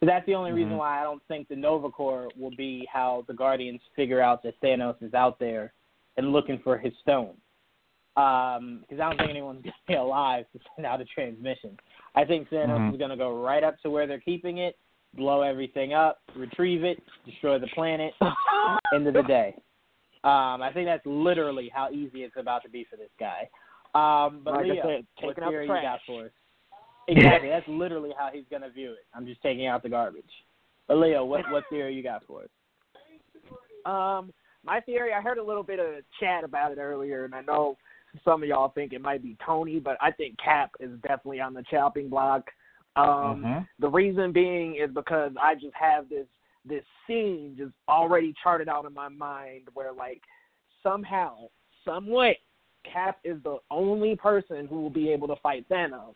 So 0.00 0.06
that's 0.06 0.26
the 0.26 0.34
only 0.34 0.50
reason 0.50 0.72
Mhm. 0.72 0.78
why 0.78 1.00
I 1.00 1.04
don't 1.04 1.22
think 1.28 1.46
the 1.46 1.54
Nova 1.54 1.88
Corps 1.88 2.28
will 2.36 2.50
be 2.56 2.88
how 2.92 3.24
the 3.28 3.34
Guardians 3.34 3.80
figure 3.94 4.20
out 4.20 4.42
that 4.42 4.60
Thanos 4.60 5.00
is 5.00 5.14
out 5.14 5.38
there 5.38 5.72
and 6.16 6.32
looking 6.32 6.58
for 6.62 6.78
his 6.78 6.92
stone. 7.02 7.34
Because 8.14 9.00
I 9.00 9.08
don't 9.08 9.16
think 9.16 9.30
anyone's 9.30 9.62
going 9.62 9.72
to 9.72 9.78
be 9.88 9.94
alive 9.94 10.44
to 10.52 10.60
send 10.76 10.86
out 10.86 11.00
a 11.00 11.04
transmission. 11.06 11.78
I 12.14 12.24
think 12.24 12.48
Thanos 12.50 12.78
Mhm. 12.80 12.92
is 12.92 12.98
going 12.98 13.10
to 13.10 13.16
go 13.16 13.42
right 13.42 13.64
up 13.64 13.80
to 13.82 13.90
where 13.90 14.06
they're 14.06 14.20
keeping 14.20 14.58
it, 14.58 14.76
blow 15.14 15.40
everything 15.42 15.94
up, 15.94 16.20
retrieve 16.36 16.84
it, 16.84 17.02
destroy 17.24 17.58
the 17.58 17.68
planet, 17.68 18.12
end 18.94 19.06
of 19.06 19.14
the 19.14 19.22
day. 19.22 19.54
Um, 20.24 20.62
I 20.62 20.70
think 20.72 20.86
that's 20.86 21.04
literally 21.06 21.68
how 21.74 21.90
easy 21.90 22.22
it's 22.22 22.36
about 22.36 22.62
to 22.64 22.68
be 22.68 22.84
for 22.84 22.96
this 22.96 23.10
guy. 23.18 23.48
Um, 23.94 24.42
but 24.44 24.54
Like 24.54 24.66
I 24.66 24.68
Leo, 24.68 24.82
said, 24.82 25.06
what 25.20 25.34
taking 25.36 25.44
the 25.44 25.50
theory 25.50 25.64
you 25.66 25.68
got 25.72 25.82
trash. 25.82 26.00
for 26.06 26.24
us? 26.26 26.30
Exactly. 27.08 27.48
that's 27.48 27.66
literally 27.66 28.12
how 28.16 28.30
he's 28.32 28.44
going 28.48 28.62
to 28.62 28.70
view 28.70 28.92
it. 28.92 29.04
I'm 29.14 29.26
just 29.26 29.42
taking 29.42 29.66
out 29.66 29.82
the 29.82 29.88
garbage. 29.88 30.30
But 30.86 30.98
Leo, 30.98 31.24
what 31.24 31.50
what 31.50 31.64
theory 31.70 31.94
you 31.94 32.02
got 32.02 32.22
for 32.26 32.42
us? 32.44 32.48
Um, 33.84 34.32
my 34.64 34.80
theory, 34.80 35.12
I 35.12 35.20
heard 35.20 35.38
a 35.38 35.44
little 35.44 35.62
bit 35.62 35.80
of 35.80 36.04
chat 36.20 36.44
about 36.44 36.72
it 36.72 36.78
earlier, 36.78 37.24
and 37.24 37.34
I 37.34 37.40
know 37.40 37.76
some 38.24 38.42
of 38.42 38.48
y'all 38.48 38.68
think 38.68 38.92
it 38.92 39.00
might 39.00 39.22
be 39.22 39.36
Tony, 39.44 39.80
but 39.80 39.96
I 40.00 40.10
think 40.10 40.36
Cap 40.38 40.72
is 40.80 40.90
definitely 41.00 41.40
on 41.40 41.54
the 41.54 41.64
chopping 41.70 42.08
block. 42.08 42.50
Um, 42.94 43.42
Mhm. 43.42 43.68
The 43.78 43.88
reason 43.88 44.32
being 44.32 44.74
is 44.74 44.90
because 44.92 45.34
I 45.40 45.54
just 45.54 45.74
have 45.74 46.08
this 46.08 46.28
this 46.64 46.84
scene 47.06 47.56
just 47.56 47.74
already 47.88 48.32
charted 48.34 48.68
out 48.68 48.84
in 48.84 48.94
my 48.94 49.08
mind 49.08 49.68
where 49.74 49.92
like 49.92 50.22
somehow, 50.82 51.48
some 51.84 52.06
way, 52.06 52.38
Cap 52.84 53.18
is 53.24 53.42
the 53.42 53.58
only 53.70 54.14
person 54.14 54.68
who 54.68 54.80
will 54.80 54.90
be 54.90 55.10
able 55.10 55.26
to 55.28 55.36
fight 55.36 55.68
Thanos, 55.68 56.14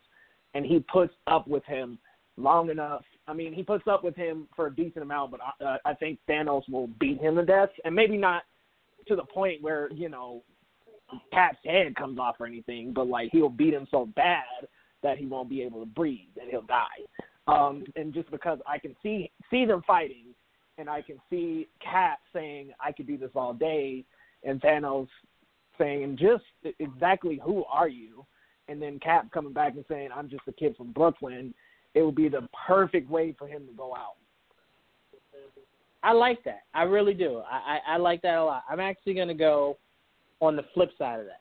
and 0.54 0.64
he 0.64 0.80
puts 0.80 1.14
up 1.26 1.48
with 1.48 1.64
him 1.64 1.98
long 2.36 2.70
enough. 2.70 3.04
I 3.28 3.32
mean, 3.32 3.52
he 3.52 3.62
puts 3.62 3.86
up 3.88 4.04
with 4.04 4.14
him 4.14 4.46
for 4.54 4.68
a 4.68 4.74
decent 4.74 5.02
amount, 5.02 5.32
but 5.32 5.40
I, 5.40 5.64
uh, 5.64 5.76
I 5.84 5.94
think 5.94 6.18
Thanos 6.28 6.62
will 6.68 6.88
beat 7.00 7.20
him 7.20 7.36
to 7.36 7.44
death, 7.44 7.70
and 7.84 7.94
maybe 7.94 8.16
not 8.16 8.42
to 9.08 9.16
the 9.16 9.24
point 9.24 9.62
where 9.62 9.90
you 9.92 10.08
know 10.08 10.42
Cap's 11.32 11.58
head 11.64 11.94
comes 11.96 12.18
off 12.18 12.36
or 12.40 12.46
anything, 12.46 12.92
but 12.92 13.08
like 13.08 13.30
he'll 13.32 13.48
beat 13.48 13.74
him 13.74 13.86
so 13.90 14.06
bad 14.16 14.44
that 15.02 15.18
he 15.18 15.26
won't 15.26 15.48
be 15.48 15.62
able 15.62 15.80
to 15.80 15.86
breathe 15.86 16.36
and 16.40 16.50
he'll 16.50 16.62
die. 16.62 16.84
Um, 17.46 17.84
and 17.94 18.12
just 18.12 18.30
because 18.30 18.58
I 18.66 18.78
can 18.78 18.96
see 19.02 19.30
see 19.50 19.64
them 19.64 19.82
fighting, 19.86 20.34
and 20.78 20.90
I 20.90 21.02
can 21.02 21.16
see 21.30 21.68
Cap 21.80 22.18
saying 22.32 22.70
I 22.80 22.92
could 22.92 23.06
do 23.06 23.16
this 23.16 23.30
all 23.34 23.54
day, 23.54 24.04
and 24.44 24.60
Thanos 24.60 25.08
saying 25.78 26.18
just 26.20 26.44
exactly 26.80 27.40
who 27.44 27.64
are 27.64 27.88
you, 27.88 28.24
and 28.68 28.80
then 28.80 28.98
Cap 28.98 29.30
coming 29.32 29.52
back 29.52 29.74
and 29.74 29.84
saying 29.88 30.08
I'm 30.14 30.28
just 30.28 30.42
a 30.48 30.52
kid 30.52 30.76
from 30.76 30.92
Brooklyn. 30.92 31.54
It 31.96 32.02
would 32.02 32.14
be 32.14 32.28
the 32.28 32.46
perfect 32.66 33.10
way 33.10 33.34
for 33.36 33.48
him 33.48 33.66
to 33.66 33.72
go 33.72 33.96
out. 33.96 34.14
I 36.02 36.12
like 36.12 36.44
that. 36.44 36.60
I 36.74 36.82
really 36.82 37.14
do. 37.14 37.42
I, 37.50 37.78
I, 37.88 37.94
I 37.94 37.96
like 37.96 38.22
that 38.22 38.36
a 38.36 38.44
lot. 38.44 38.62
I'm 38.70 38.78
actually 38.78 39.14
going 39.14 39.28
to 39.28 39.34
go 39.34 39.78
on 40.40 40.54
the 40.54 40.64
flip 40.74 40.90
side 40.98 41.18
of 41.18 41.26
that. 41.26 41.40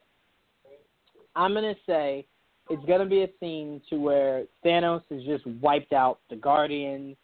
I'm 1.35 1.51
going 1.51 1.75
to 1.75 1.79
say 1.85 2.25
it's 2.69 2.83
going 2.85 3.01
to 3.01 3.05
be 3.05 3.23
a 3.23 3.27
scene 3.39 3.81
to 3.89 3.97
where 3.97 4.45
Thanos 4.65 5.03
has 5.11 5.21
just 5.23 5.45
wiped 5.61 5.91
out 5.91 6.19
the 6.29 6.37
Guardians, 6.37 7.17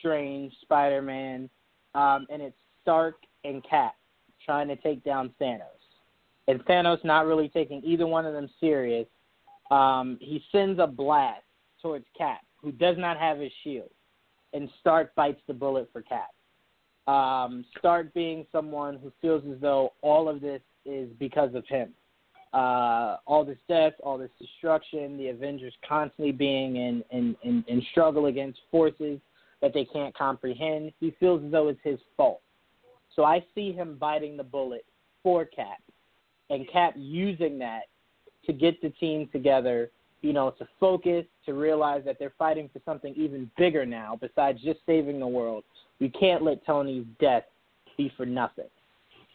Strange, 0.00 0.52
Spider 0.62 1.00
Man, 1.00 1.48
um, 1.94 2.26
and 2.30 2.42
it's 2.42 2.56
Stark 2.82 3.14
and 3.44 3.62
Cap 3.64 3.94
trying 4.44 4.66
to 4.68 4.76
take 4.76 5.04
down 5.04 5.30
Thanos. 5.40 5.60
And 6.48 6.64
Thanos 6.64 7.02
not 7.04 7.26
really 7.26 7.48
taking 7.48 7.80
either 7.84 8.08
one 8.08 8.26
of 8.26 8.34
them 8.34 8.50
serious. 8.58 9.06
Um, 9.70 10.18
he 10.20 10.42
sends 10.50 10.80
a 10.80 10.86
blast 10.86 11.44
towards 11.80 12.04
Cap, 12.18 12.40
who 12.62 12.72
does 12.72 12.96
not 12.98 13.18
have 13.18 13.38
his 13.38 13.52
shield, 13.64 13.90
and 14.52 14.68
Stark 14.80 15.14
bites 15.14 15.40
the 15.46 15.54
bullet 15.54 15.88
for 15.92 16.02
Cap 16.02 16.30
um, 17.06 17.64
Stark 17.78 18.12
being 18.14 18.46
someone 18.52 18.98
who 19.02 19.12
feels 19.20 19.42
as 19.52 19.60
though 19.60 19.92
all 20.02 20.28
of 20.28 20.40
this 20.40 20.60
is 20.84 21.08
because 21.18 21.54
of 21.54 21.66
him. 21.66 21.92
Uh, 22.52 23.16
all 23.26 23.44
this 23.44 23.58
death, 23.66 23.94
all 24.02 24.18
this 24.18 24.30
destruction, 24.38 25.16
the 25.16 25.28
Avengers 25.28 25.72
constantly 25.88 26.32
being 26.32 26.76
in, 26.76 27.02
in, 27.10 27.34
in, 27.42 27.64
in 27.66 27.82
struggle 27.90 28.26
against 28.26 28.58
forces 28.70 29.18
that 29.62 29.72
they 29.72 29.86
can't 29.86 30.14
comprehend. 30.16 30.92
He 31.00 31.14
feels 31.18 31.42
as 31.44 31.50
though 31.50 31.68
it's 31.68 31.80
his 31.82 31.98
fault. 32.16 32.42
So 33.16 33.24
I 33.24 33.44
see 33.54 33.72
him 33.72 33.96
biting 33.98 34.36
the 34.36 34.44
bullet 34.44 34.84
for 35.22 35.44
Cap, 35.44 35.78
and 36.50 36.70
Cap 36.70 36.94
using 36.96 37.58
that 37.58 37.82
to 38.46 38.52
get 38.52 38.80
the 38.82 38.90
team 38.90 39.28
together, 39.32 39.90
you 40.22 40.32
know, 40.32 40.50
to 40.58 40.66
focus, 40.80 41.26
to 41.44 41.52
realize 41.52 42.02
that 42.06 42.16
they're 42.18 42.32
fighting 42.38 42.70
for 42.72 42.80
something 42.84 43.12
even 43.16 43.50
bigger 43.58 43.84
now 43.84 44.16
besides 44.20 44.60
just 44.62 44.80
saving 44.86 45.18
the 45.20 45.26
world. 45.26 45.64
We 46.00 46.08
can't 46.08 46.42
let 46.42 46.64
Tony's 46.64 47.04
death 47.20 47.44
be 47.96 48.10
for 48.16 48.24
nothing. 48.24 48.68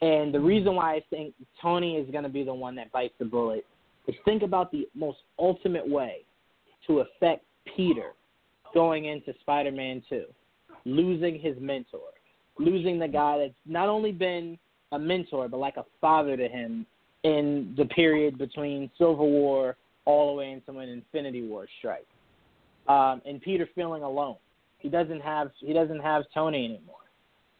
And 0.02 0.34
the 0.34 0.40
reason 0.40 0.76
why 0.76 0.96
I 0.96 1.04
think 1.10 1.34
Tony 1.62 1.96
is 1.96 2.10
going 2.12 2.24
to 2.24 2.30
be 2.30 2.44
the 2.44 2.54
one 2.54 2.76
that 2.76 2.92
bites 2.92 3.14
the 3.20 3.26
bullet 3.26 3.66
is 4.08 4.16
think 4.26 4.44
about 4.44 4.72
the 4.72 4.88
most 4.96 5.20
ultimate 5.38 5.88
way 5.88 6.22
to 6.88 7.00
affect 7.00 7.44
Peter 7.76 8.14
going 8.74 9.06
into 9.06 9.34
Spider 9.42 9.72
Man 9.72 10.02
2, 10.10 10.24
losing 10.86 11.40
his 11.40 11.56
mentor, 11.60 12.00
losing 12.60 13.00
the 13.00 13.08
guy 13.08 13.40
that's 13.40 13.54
not 13.66 13.90
only 13.90 14.12
been 14.12 14.58
a 14.94 15.00
mentor, 15.00 15.50
but 15.50 15.58
like 15.58 15.78
a 15.78 15.86
father 16.00 16.38
to 16.38 16.48
him 16.48 16.86
in 17.24 17.74
the 17.78 17.86
period 17.86 18.38
between 18.38 18.90
Civil 18.98 19.30
War 19.30 19.76
all 20.08 20.34
the 20.34 20.38
way 20.40 20.52
into 20.52 20.80
an 20.80 20.88
Infinity 20.88 21.46
War 21.46 21.68
strike. 21.80 22.08
Um, 22.88 23.22
and 23.26 23.42
Peter 23.42 23.68
feeling 23.76 24.04
alone. 24.04 24.38
He 24.80 24.88
doesn't 24.90 25.20
have 25.20 25.52
he 25.60 25.74
doesn't 25.74 26.00
have 26.00 26.24
Tony 26.34 26.66
anymore. 26.66 26.96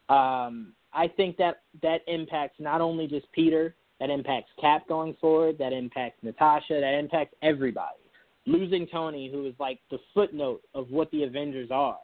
Um, 0.10 0.72
I 0.94 1.10
think 1.10 1.36
that 1.38 1.64
that 1.82 2.02
impacts 2.08 2.56
not 2.60 2.80
only 2.80 3.06
just 3.06 3.30
Peter, 3.34 3.76
that 4.00 4.10
impacts 4.10 4.50
Cap 4.62 4.88
going 4.88 5.16
forward, 5.20 5.58
that 5.58 5.74
impacts 5.74 6.24
Natasha, 6.24 6.80
that 6.80 6.98
impacts 6.98 7.36
everybody. 7.42 7.98
Losing 8.46 8.88
Tony, 8.88 9.30
who 9.30 9.46
is 9.46 9.54
like 9.60 9.80
the 9.92 9.98
footnote 10.14 10.62
of 10.74 10.90
what 10.90 11.12
the 11.12 11.24
Avengers 11.24 11.70
are, 11.70 11.98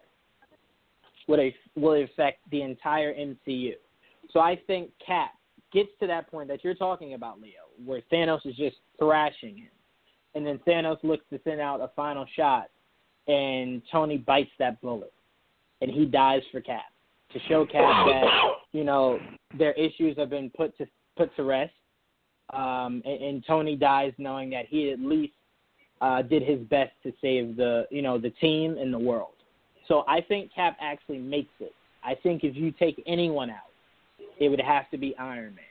would 1.29 1.39
a, 1.39 1.55
will 1.77 2.03
affect 2.03 2.39
the 2.51 2.61
entire 2.61 3.13
MCU. 3.13 3.75
So 4.31 4.41
I 4.41 4.59
think 4.67 4.89
Cap 5.05 5.31
gets 5.71 5.89
to 6.01 6.07
that 6.07 6.29
point 6.29 6.49
that 6.49 6.63
you're 6.63 6.75
talking 6.75 7.13
about, 7.13 7.39
Leo, 7.39 7.63
where 7.85 8.01
Thanos 8.11 8.45
is 8.45 8.55
just 8.55 8.75
thrashing 8.99 9.55
him, 9.55 9.69
and 10.35 10.45
then 10.45 10.59
Thanos 10.67 10.97
looks 11.03 11.25
to 11.31 11.39
send 11.43 11.61
out 11.61 11.81
a 11.81 11.89
final 11.95 12.25
shot, 12.35 12.69
and 13.27 13.81
Tony 13.91 14.17
bites 14.17 14.51
that 14.59 14.81
bullet, 14.81 15.13
and 15.81 15.91
he 15.91 16.05
dies 16.05 16.41
for 16.51 16.61
Cap 16.61 16.85
to 17.33 17.39
show 17.47 17.65
Cap 17.65 18.05
that 18.07 18.25
you 18.71 18.83
know 18.83 19.19
their 19.57 19.73
issues 19.73 20.17
have 20.17 20.29
been 20.29 20.49
put 20.49 20.77
to 20.77 20.85
put 21.17 21.35
to 21.35 21.43
rest, 21.43 21.73
um, 22.53 23.01
and, 23.05 23.21
and 23.21 23.43
Tony 23.45 23.75
dies 23.75 24.13
knowing 24.17 24.49
that 24.51 24.65
he 24.67 24.91
at 24.91 24.99
least 24.99 25.33
uh, 26.01 26.21
did 26.21 26.43
his 26.43 26.59
best 26.67 26.91
to 27.03 27.11
save 27.21 27.55
the 27.55 27.85
you 27.89 28.01
know 28.01 28.17
the 28.17 28.29
team 28.31 28.77
and 28.77 28.93
the 28.93 28.99
world. 28.99 29.33
So 29.87 30.03
I 30.07 30.21
think 30.21 30.53
Cap 30.53 30.77
actually 30.81 31.19
makes 31.19 31.53
it. 31.59 31.73
I 32.03 32.15
think 32.15 32.43
if 32.43 32.55
you 32.55 32.71
take 32.71 33.01
anyone 33.05 33.49
out, 33.49 33.71
it 34.39 34.49
would 34.49 34.61
have 34.61 34.89
to 34.91 34.97
be 34.97 35.15
Iron 35.17 35.55
Man. 35.55 35.65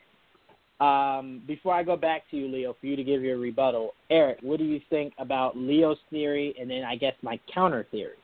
Um, 0.82 1.42
before 1.46 1.74
I 1.74 1.84
go 1.84 1.96
back 1.96 2.28
to 2.32 2.36
you, 2.36 2.48
Leo, 2.48 2.74
for 2.80 2.86
you 2.86 2.96
to 2.96 3.04
give 3.04 3.22
your 3.22 3.38
rebuttal, 3.38 3.92
Eric, 4.10 4.38
what 4.42 4.58
do 4.58 4.64
you 4.64 4.80
think 4.90 5.12
about 5.16 5.56
Leo's 5.56 5.98
theory, 6.10 6.54
and 6.60 6.68
then 6.68 6.82
I 6.82 6.96
guess 6.96 7.14
my 7.22 7.38
counter 7.54 7.86
theory? 7.92 8.16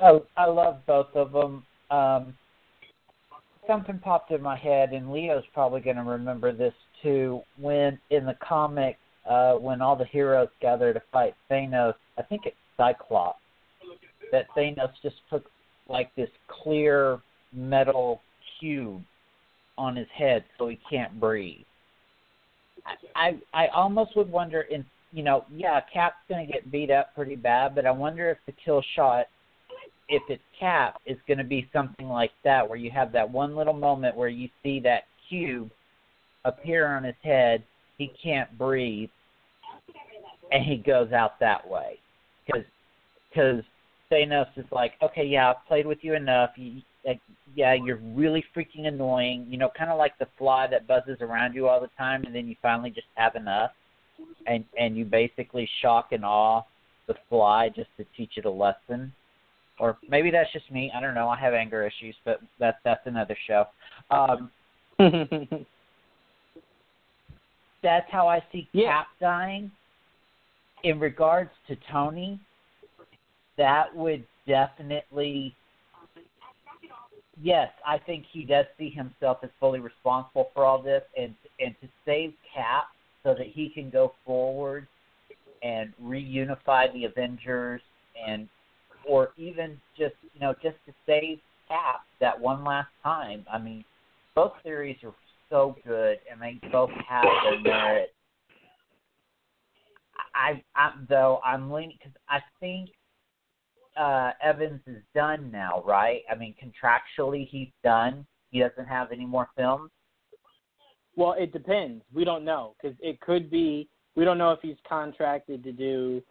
Oh, 0.00 0.26
I 0.36 0.46
love 0.46 0.86
both 0.86 1.08
of 1.16 1.32
them. 1.32 1.64
Um, 1.90 2.34
something 3.66 3.98
popped 3.98 4.30
in 4.30 4.40
my 4.42 4.56
head, 4.56 4.92
and 4.92 5.10
Leo's 5.10 5.42
probably 5.52 5.80
going 5.80 5.96
to 5.96 6.04
remember 6.04 6.52
this 6.52 6.74
too. 7.02 7.40
When 7.58 7.98
in 8.10 8.26
the 8.26 8.36
comic, 8.40 8.96
uh, 9.28 9.54
when 9.54 9.82
all 9.82 9.96
the 9.96 10.04
heroes 10.04 10.50
gather 10.60 10.94
to 10.94 11.02
fight 11.10 11.34
Thanos, 11.50 11.94
I 12.16 12.22
think 12.22 12.42
it's 12.44 12.56
Cyclops, 12.76 13.40
that 14.30 14.46
Thanos 14.56 14.92
just 15.02 15.16
puts 15.28 15.46
like 15.88 16.14
this 16.14 16.30
clear 16.62 17.18
metal 17.52 18.20
cube 18.60 19.02
on 19.76 19.96
his 19.96 20.08
head 20.16 20.44
so 20.58 20.68
he 20.68 20.78
can't 20.88 21.18
breathe. 21.18 21.64
I 22.86 23.38
I, 23.54 23.64
I 23.64 23.66
almost 23.68 24.16
would 24.16 24.30
wonder 24.30 24.62
in 24.62 24.84
you 25.12 25.22
know, 25.22 25.44
yeah, 25.54 25.80
Cap's 25.92 26.16
gonna 26.28 26.46
get 26.46 26.72
beat 26.72 26.90
up 26.90 27.14
pretty 27.14 27.36
bad, 27.36 27.74
but 27.74 27.86
I 27.86 27.90
wonder 27.92 28.30
if 28.30 28.38
the 28.46 28.52
kill 28.64 28.82
shot 28.96 29.26
if 30.08 30.22
it's 30.28 30.42
Cap 30.58 31.00
is 31.06 31.16
gonna 31.26 31.44
be 31.44 31.68
something 31.72 32.08
like 32.08 32.32
that 32.42 32.68
where 32.68 32.78
you 32.78 32.90
have 32.90 33.12
that 33.12 33.30
one 33.30 33.56
little 33.56 33.74
moment 33.74 34.16
where 34.16 34.28
you 34.28 34.48
see 34.62 34.80
that 34.80 35.04
cube 35.28 35.70
appear 36.44 36.88
on 36.88 37.04
his 37.04 37.14
head, 37.22 37.62
he 37.96 38.12
can't 38.22 38.56
breathe 38.58 39.08
and 40.52 40.64
he 40.64 40.76
goes 40.76 41.12
out 41.12 41.40
that 41.40 41.66
way. 41.68 41.98
Cuz 42.50 42.64
cuz 43.32 43.64
Thanos 44.10 44.48
is 44.56 44.66
like, 44.70 44.92
okay, 45.02 45.24
yeah, 45.24 45.50
I've 45.50 45.66
played 45.66 45.86
with 45.86 45.98
you 46.02 46.14
enough. 46.14 46.50
You, 46.56 46.82
like, 47.06 47.20
yeah, 47.54 47.74
you're 47.74 48.00
really 48.14 48.44
freaking 48.56 48.86
annoying. 48.86 49.46
You 49.48 49.58
know, 49.58 49.70
kind 49.76 49.90
of 49.90 49.98
like 49.98 50.18
the 50.18 50.26
fly 50.38 50.66
that 50.68 50.86
buzzes 50.86 51.18
around 51.20 51.54
you 51.54 51.68
all 51.68 51.80
the 51.80 51.90
time, 51.96 52.24
and 52.24 52.34
then 52.34 52.48
you 52.48 52.56
finally 52.62 52.90
just 52.90 53.06
have 53.14 53.36
enough, 53.36 53.72
and 54.46 54.64
and 54.78 54.96
you 54.96 55.04
basically 55.04 55.68
shock 55.80 56.12
and 56.12 56.24
awe 56.24 56.62
the 57.06 57.14
fly 57.28 57.68
just 57.68 57.90
to 57.98 58.04
teach 58.16 58.32
it 58.36 58.44
a 58.44 58.50
lesson. 58.50 59.12
Or 59.78 59.98
maybe 60.08 60.30
that's 60.30 60.52
just 60.52 60.70
me. 60.70 60.92
I 60.96 61.00
don't 61.00 61.14
know. 61.14 61.28
I 61.28 61.36
have 61.38 61.52
anger 61.52 61.86
issues, 61.86 62.16
but 62.24 62.40
that's 62.58 62.78
that's 62.84 63.06
another 63.06 63.36
show. 63.46 63.66
Um, 64.10 64.50
that's 67.82 68.10
how 68.10 68.28
I 68.28 68.42
see 68.52 68.68
Yeah. 68.72 68.98
Cap 68.98 69.06
dying. 69.20 69.70
In 70.84 71.00
regards 71.00 71.50
to 71.68 71.76
Tony, 71.90 72.38
that 73.56 73.94
would 73.94 74.24
definitely 74.46 75.54
yes, 77.44 77.68
I 77.86 77.98
think 77.98 78.24
he 78.32 78.44
does 78.44 78.64
see 78.78 78.88
himself 78.88 79.38
as 79.42 79.50
fully 79.60 79.78
responsible 79.78 80.50
for 80.54 80.64
all 80.64 80.82
this 80.82 81.02
and 81.16 81.34
and 81.60 81.74
to 81.80 81.88
save 82.04 82.32
Cap 82.54 82.84
so 83.22 83.34
that 83.34 83.46
he 83.46 83.68
can 83.68 83.90
go 83.90 84.14
forward 84.24 84.88
and 85.62 85.92
reunify 86.02 86.92
the 86.92 87.04
Avengers 87.04 87.82
and 88.26 88.48
or 89.06 89.30
even 89.36 89.78
just 89.96 90.14
you 90.32 90.40
know 90.40 90.54
just 90.54 90.76
to 90.86 90.94
save 91.06 91.38
Cap 91.68 92.00
that 92.20 92.38
one 92.40 92.64
last 92.64 92.88
time. 93.02 93.44
I 93.52 93.58
mean, 93.58 93.84
both 94.34 94.52
theories 94.62 94.96
are 95.04 95.14
so 95.50 95.76
good, 95.86 96.18
and 96.30 96.40
they 96.40 96.58
both 96.72 96.90
have 97.08 97.24
their 97.44 97.60
merit. 97.60 98.14
I, 100.34 100.62
I 100.74 100.92
though 101.08 101.40
I'm 101.44 101.70
leaning 101.70 101.96
because 101.98 102.16
I 102.28 102.40
think 102.60 102.90
uh 103.96 104.32
Evans 104.42 104.80
is 104.86 105.02
done 105.14 105.50
now, 105.50 105.82
right? 105.86 106.22
I 106.30 106.34
mean, 106.34 106.54
contractually 106.62 107.48
he's 107.48 107.68
done. 107.82 108.26
He 108.50 108.60
doesn't 108.60 108.86
have 108.86 109.12
any 109.12 109.26
more 109.26 109.48
films. 109.56 109.90
Well, 111.16 111.34
it 111.38 111.52
depends. 111.52 112.02
We 112.12 112.24
don't 112.24 112.44
know 112.44 112.74
because 112.80 112.96
it 113.00 113.20
could 113.20 113.50
be. 113.50 113.88
We 114.16 114.24
don't 114.24 114.38
know 114.38 114.52
if 114.52 114.60
he's 114.62 114.76
contracted 114.88 115.64
to 115.64 115.72
do 115.72 116.22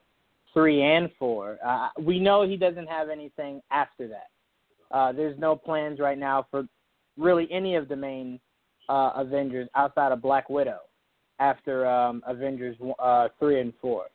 three 0.54 0.82
and 0.82 1.10
four. 1.18 1.58
Uh, 1.66 1.90
we 2.00 2.20
know 2.20 2.48
he 2.48 2.58
doesn't 2.58 2.88
have 2.88 3.10
anything 3.10 3.62
after 3.72 4.08
that. 4.08 4.28
Uh, 4.92 5.12
there's 5.12 5.38
no 5.40 5.56
plans 5.56 6.00
right 6.00 6.18
now 6.18 6.46
for 6.52 6.66
really 7.18 7.48
any 7.52 7.76
of 7.76 7.88
the 7.88 7.96
main 7.96 8.40
uh, 8.90 9.12
Avengers 9.16 9.68
outside 9.76 10.12
of 10.12 10.22
Black 10.22 10.50
Widow 10.50 10.80
after 11.40 11.86
um, 11.88 12.22
Avengers 12.28 12.78
uh, 13.00 13.28
three 13.40 13.60
and 13.60 13.74
four. 13.82 14.06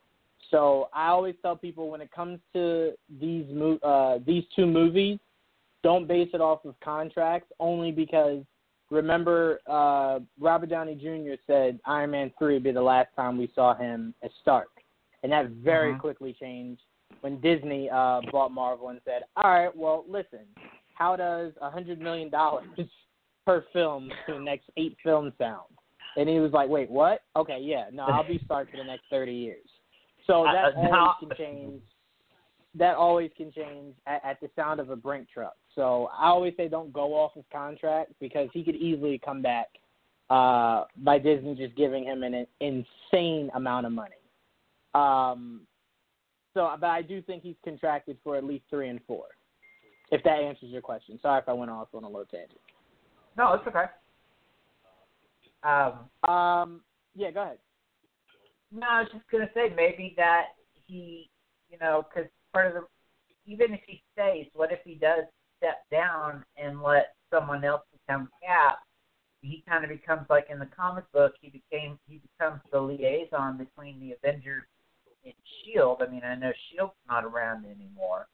So 0.51 0.89
I 0.93 1.07
always 1.07 1.35
tell 1.41 1.55
people 1.55 1.89
when 1.89 2.01
it 2.01 2.11
comes 2.11 2.39
to 2.53 2.93
these 3.19 3.45
mo- 3.51 3.79
uh, 3.83 4.19
these 4.25 4.43
two 4.55 4.65
movies, 4.65 5.19
don't 5.83 6.07
base 6.07 6.29
it 6.33 6.41
off 6.41 6.65
of 6.65 6.75
contracts 6.81 7.51
only 7.59 7.91
because 7.91 8.43
remember 8.89 9.59
uh, 9.67 10.19
Robert 10.39 10.69
Downey 10.69 10.95
Jr. 10.95 11.35
said 11.45 11.79
Iron 11.85 12.11
Man 12.11 12.31
three 12.39 12.55
would 12.55 12.63
be 12.63 12.71
the 12.71 12.81
last 12.81 13.09
time 13.15 13.37
we 13.37 13.51
saw 13.53 13.75
him 13.75 14.13
as 14.23 14.31
Stark, 14.41 14.69
and 15.23 15.31
that 15.31 15.49
very 15.49 15.93
Mhm. 15.93 15.99
quickly 15.99 16.33
changed 16.33 16.81
when 17.21 17.39
Disney 17.41 17.89
uh, 17.89 18.21
bought 18.31 18.51
Marvel 18.51 18.89
and 18.89 19.01
said, 19.05 19.23
all 19.35 19.51
right, 19.51 19.75
well 19.75 20.05
listen, 20.07 20.45
how 20.93 21.15
does 21.15 21.53
a 21.61 21.69
hundred 21.69 21.99
million 22.01 22.29
dollars 22.29 22.67
per 23.45 23.65
film 23.73 24.11
for 24.25 24.33
the 24.33 24.39
next 24.39 24.69
eight 24.77 24.97
films 25.03 25.33
sound? 25.37 25.67
And 26.17 26.27
he 26.27 26.39
was 26.39 26.51
like, 26.51 26.69
wait, 26.69 26.89
what? 26.89 27.21
Okay, 27.35 27.59
yeah, 27.61 27.85
no, 27.93 28.03
I'll 28.03 28.27
be 28.27 28.41
Stark 28.45 28.71
for 28.71 28.77
the 28.77 28.83
next 28.83 29.03
thirty 29.09 29.33
years. 29.33 29.67
So 30.29 30.43
that 30.43 30.55
uh, 30.63 30.71
always 30.75 30.91
now- 30.91 31.15
can 31.19 31.29
change. 31.35 31.81
That 32.75 32.95
always 32.95 33.31
can 33.35 33.51
change 33.51 33.95
at, 34.05 34.23
at 34.23 34.39
the 34.39 34.49
sound 34.55 34.79
of 34.79 34.91
a 34.91 34.95
brink 34.95 35.27
truck. 35.33 35.55
So 35.73 36.07
I 36.15 36.27
always 36.27 36.53
say 36.55 36.67
don't 36.67 36.93
go 36.93 37.15
off 37.15 37.35
of 37.35 37.43
contract 37.51 38.11
because 38.19 38.47
he 38.53 38.63
could 38.63 38.75
easily 38.75 39.19
come 39.25 39.41
back 39.41 39.69
uh, 40.29 40.83
by 40.97 41.17
Disney 41.17 41.55
just 41.55 41.75
giving 41.75 42.03
him 42.03 42.21
an 42.21 42.45
insane 42.59 43.49
amount 43.55 43.87
of 43.87 43.91
money. 43.91 44.11
Um, 44.93 45.61
so, 46.53 46.69
but 46.79 46.91
I 46.91 47.01
do 47.01 47.23
think 47.23 47.41
he's 47.41 47.55
contracted 47.63 48.17
for 48.23 48.35
at 48.35 48.43
least 48.43 48.65
three 48.69 48.89
and 48.89 48.99
four. 49.07 49.25
If 50.11 50.23
that 50.23 50.39
answers 50.39 50.69
your 50.69 50.83
question. 50.83 51.17
Sorry 51.23 51.39
if 51.41 51.49
I 51.49 51.53
went 51.53 51.71
off 51.71 51.87
on 51.95 52.03
a 52.03 52.07
low 52.07 52.23
tangent. 52.25 52.59
No, 53.35 53.53
it's 53.53 53.67
okay. 53.67 53.85
Um, 55.63 56.31
Um, 56.31 56.81
yeah, 57.15 57.31
go 57.31 57.41
ahead. 57.41 57.57
No, 58.71 58.87
I 58.87 59.01
was 59.01 59.11
just 59.11 59.29
gonna 59.31 59.49
say 59.53 59.73
maybe 59.75 60.13
that 60.17 60.47
he, 60.87 61.29
you 61.69 61.77
know, 61.79 62.05
because 62.07 62.29
part 62.53 62.67
of 62.67 62.73
the, 62.73 63.51
even 63.51 63.73
if 63.73 63.81
he 63.87 64.03
stays, 64.13 64.47
what 64.53 64.71
if 64.71 64.79
he 64.83 64.95
does 64.95 65.23
step 65.57 65.83
down 65.91 66.43
and 66.57 66.81
let 66.81 67.15
someone 67.31 67.63
else 67.63 67.81
become 67.91 68.29
Cap? 68.45 68.79
He 69.41 69.63
kind 69.67 69.83
of 69.83 69.89
becomes 69.89 70.27
like 70.29 70.47
in 70.49 70.59
the 70.59 70.67
comic 70.67 71.05
book. 71.13 71.33
He 71.41 71.49
became 71.49 71.97
he 72.07 72.21
becomes 72.37 72.61
the 72.71 72.79
liaison 72.79 73.57
between 73.57 73.99
the 73.99 74.11
Avengers 74.11 74.63
and 75.25 75.33
Shield. 75.63 76.01
I 76.05 76.11
mean, 76.11 76.23
I 76.23 76.35
know 76.35 76.51
Shield's 76.69 76.93
not 77.07 77.25
around 77.25 77.65
anymore, 77.65 78.27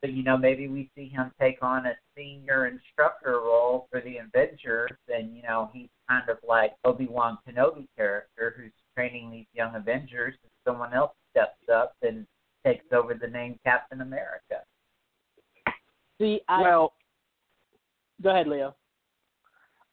but 0.00 0.12
you 0.12 0.22
know, 0.22 0.36
maybe 0.36 0.68
we 0.68 0.90
see 0.96 1.08
him 1.08 1.30
take 1.40 1.62
on 1.62 1.86
a 1.86 1.94
senior 2.16 2.66
instructor 2.66 3.40
role 3.40 3.86
for 3.90 4.00
the 4.00 4.18
Avengers, 4.18 4.90
and 5.08 5.34
you 5.34 5.42
know, 5.42 5.70
he's 5.72 5.88
kind 6.08 6.28
of 6.28 6.38
like 6.46 6.72
Obi 6.84 7.06
Wan 7.06 7.38
Kenobi 7.48 7.86
character 7.96 8.54
who's 8.56 8.72
training 8.94 9.30
these 9.30 9.46
young 9.54 9.74
Avengers, 9.74 10.34
and 10.42 10.50
someone 10.64 10.92
else 10.92 11.12
steps 11.30 11.68
up 11.72 11.96
and 12.02 12.26
takes 12.64 12.86
over 12.92 13.14
the 13.14 13.26
name 13.26 13.58
Captain 13.64 14.00
America. 14.00 14.60
See, 16.20 16.40
I 16.48 16.62
well, 16.62 16.92
go 18.22 18.30
ahead, 18.30 18.46
Leo. 18.46 18.74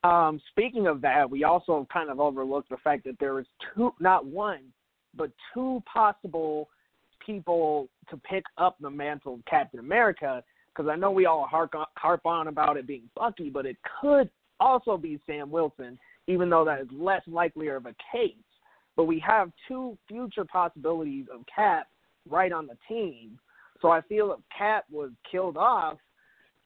Um, 0.02 0.40
speaking 0.50 0.86
of 0.86 1.00
that, 1.02 1.28
we 1.28 1.44
also 1.44 1.86
kind 1.92 2.10
of 2.10 2.20
overlooked 2.20 2.70
the 2.70 2.76
fact 2.78 3.04
that 3.04 3.18
there 3.18 3.34
was 3.34 3.46
two, 3.74 3.92
not 4.00 4.24
one, 4.24 4.60
but 5.14 5.30
two 5.52 5.82
possible 5.92 6.68
people 7.24 7.88
to 8.08 8.16
pick 8.16 8.44
up 8.56 8.76
the 8.80 8.88
mantle 8.88 9.34
of 9.34 9.44
Captain 9.44 9.80
America. 9.80 10.42
Because 10.68 10.88
I 10.88 10.96
know 10.96 11.10
we 11.10 11.26
all 11.26 11.46
harp 11.46 11.74
on, 11.74 11.86
harp 11.96 12.24
on 12.24 12.46
about 12.48 12.76
it 12.76 12.86
being 12.86 13.10
Bucky, 13.16 13.50
but 13.50 13.66
it 13.66 13.76
could 14.00 14.30
also 14.60 14.96
be 14.96 15.20
Sam 15.26 15.50
Wilson, 15.50 15.98
even 16.28 16.48
though 16.48 16.64
that 16.64 16.80
is 16.80 16.88
less 16.92 17.22
likelier 17.26 17.76
of 17.76 17.86
a 17.86 17.94
case. 18.12 18.34
But 19.00 19.06
we 19.06 19.18
have 19.20 19.50
two 19.66 19.96
future 20.08 20.44
possibilities 20.44 21.24
of 21.32 21.40
Cap 21.46 21.88
right 22.28 22.52
on 22.52 22.66
the 22.66 22.76
team. 22.86 23.38
So 23.80 23.88
I 23.88 24.02
feel 24.02 24.30
if 24.32 24.40
Cap 24.54 24.84
was 24.92 25.08
killed 25.32 25.56
off, 25.56 25.96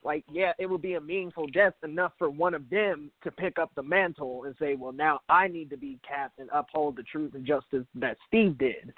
like 0.02 0.24
yeah, 0.32 0.50
it 0.58 0.66
would 0.66 0.82
be 0.82 0.94
a 0.94 1.00
meaningful 1.00 1.46
death 1.46 1.74
enough 1.84 2.10
for 2.18 2.28
one 2.28 2.52
of 2.52 2.68
them 2.70 3.12
to 3.22 3.30
pick 3.30 3.60
up 3.60 3.70
the 3.76 3.84
mantle 3.84 4.46
and 4.46 4.56
say, 4.58 4.74
well, 4.74 4.90
now 4.90 5.20
I 5.28 5.46
need 5.46 5.70
to 5.70 5.76
be 5.76 6.00
Cap 6.04 6.32
and 6.40 6.50
uphold 6.52 6.96
the 6.96 7.04
truth 7.04 7.34
and 7.36 7.46
justice 7.46 7.86
that 7.94 8.16
Steve 8.26 8.58
did. 8.58 8.92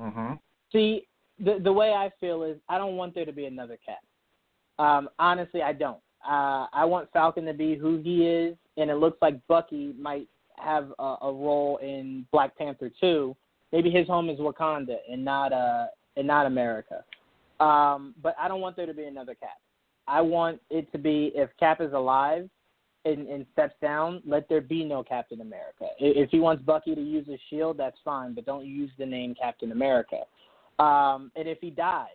Mm-hmm. 0.00 0.32
See, 0.72 1.08
the 1.38 1.60
the 1.62 1.70
way 1.74 1.90
I 1.92 2.10
feel 2.20 2.42
is 2.44 2.56
I 2.70 2.78
don't 2.78 2.96
want 2.96 3.14
there 3.14 3.26
to 3.26 3.32
be 3.32 3.44
another 3.44 3.76
Cap. 3.84 4.02
Um, 4.82 5.10
honestly, 5.18 5.60
I 5.60 5.74
don't. 5.74 6.00
Uh, 6.26 6.68
I 6.72 6.86
want 6.86 7.12
Falcon 7.12 7.44
to 7.44 7.52
be 7.52 7.76
who 7.76 7.98
he 7.98 8.26
is, 8.26 8.56
and 8.78 8.88
it 8.88 8.94
looks 8.94 9.18
like 9.20 9.46
Bucky 9.46 9.92
might 10.00 10.26
have 10.62 10.92
a, 10.98 11.16
a 11.22 11.32
role 11.32 11.78
in 11.82 12.26
Black 12.32 12.56
Panther 12.56 12.90
2. 13.00 13.36
Maybe 13.72 13.90
his 13.90 14.06
home 14.06 14.28
is 14.30 14.38
Wakanda 14.38 14.96
and 15.10 15.24
not 15.24 15.52
uh 15.52 15.86
and 16.16 16.26
not 16.26 16.46
America. 16.46 17.04
Um, 17.60 18.14
but 18.22 18.34
I 18.40 18.48
don't 18.48 18.60
want 18.60 18.76
there 18.76 18.86
to 18.86 18.94
be 18.94 19.04
another 19.04 19.34
Cap. 19.34 19.58
I 20.08 20.20
want 20.20 20.60
it 20.70 20.90
to 20.92 20.98
be 20.98 21.30
if 21.34 21.50
Cap 21.58 21.80
is 21.80 21.92
alive 21.92 22.48
and, 23.04 23.28
and 23.28 23.46
steps 23.52 23.74
down, 23.80 24.22
let 24.26 24.48
there 24.48 24.60
be 24.60 24.84
no 24.84 25.02
Captain 25.02 25.40
America. 25.40 25.86
If 25.98 26.30
he 26.30 26.40
wants 26.40 26.62
Bucky 26.62 26.94
to 26.94 27.00
use 27.00 27.26
his 27.26 27.40
shield, 27.48 27.76
that's 27.78 27.96
fine, 28.04 28.34
but 28.34 28.44
don't 28.44 28.66
use 28.66 28.90
the 28.98 29.06
name 29.06 29.34
Captain 29.40 29.72
America. 29.72 30.22
Um, 30.78 31.30
and 31.36 31.46
if 31.48 31.58
he 31.60 31.70
dies, 31.70 32.08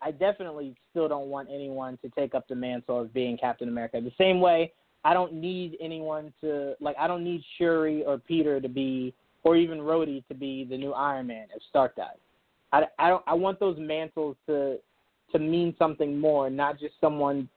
I 0.00 0.10
definitely 0.10 0.74
still 0.90 1.08
don't 1.08 1.28
want 1.28 1.48
anyone 1.52 1.98
to 2.02 2.08
take 2.10 2.34
up 2.34 2.46
the 2.48 2.54
mantle 2.54 3.00
of 3.00 3.12
being 3.12 3.36
Captain 3.36 3.68
America. 3.68 4.00
The 4.00 4.12
same 4.18 4.40
way 4.40 4.72
I 5.04 5.14
don't 5.14 5.32
need 5.32 5.76
anyone 5.80 6.32
to 6.40 6.74
like 6.80 6.96
I 6.98 7.06
don't 7.06 7.24
need 7.24 7.42
Shuri 7.56 8.04
or 8.04 8.18
Peter 8.18 8.60
to 8.60 8.68
be 8.68 9.14
or 9.44 9.56
even 9.56 9.78
Rhodey 9.78 10.26
to 10.28 10.34
be 10.34 10.64
the 10.64 10.76
new 10.76 10.92
Iron 10.92 11.28
Man 11.28 11.46
if 11.54 11.62
Stark 11.70 11.96
dies. 11.96 12.16
I, 12.72 12.84
I 12.98 13.08
don't 13.08 13.22
I 13.26 13.34
want 13.34 13.60
those 13.60 13.76
mantles 13.78 14.36
to 14.46 14.78
to 15.32 15.38
mean 15.38 15.74
something 15.78 16.18
more, 16.18 16.50
not 16.50 16.78
just 16.78 16.94
someone 17.00 17.48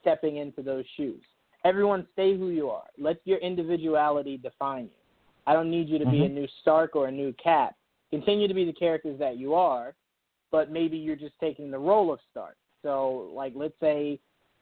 stepping 0.00 0.38
into 0.38 0.62
those 0.62 0.84
shoes. 0.96 1.22
Everyone 1.64 2.06
stay 2.14 2.36
who 2.36 2.48
you 2.48 2.70
are. 2.70 2.86
Let 2.98 3.20
your 3.24 3.38
individuality 3.38 4.38
define 4.38 4.84
you. 4.84 4.90
I 5.46 5.52
don't 5.52 5.70
need 5.70 5.88
you 5.88 5.98
to 5.98 6.06
be 6.06 6.18
mm-hmm. 6.18 6.36
a 6.36 6.40
new 6.40 6.48
Stark 6.62 6.96
or 6.96 7.08
a 7.08 7.12
new 7.12 7.34
Cap. 7.42 7.74
Continue 8.10 8.48
to 8.48 8.54
be 8.54 8.64
the 8.64 8.72
characters 8.72 9.18
that 9.18 9.36
you 9.36 9.54
are, 9.54 9.94
but 10.50 10.70
maybe 10.70 10.96
you're 10.96 11.16
just 11.16 11.34
taking 11.40 11.70
the 11.70 11.78
role 11.78 12.12
of 12.12 12.18
Stark. 12.30 12.56
So, 12.82 13.30
like, 13.34 13.52
let's 13.54 13.74
say 13.80 14.18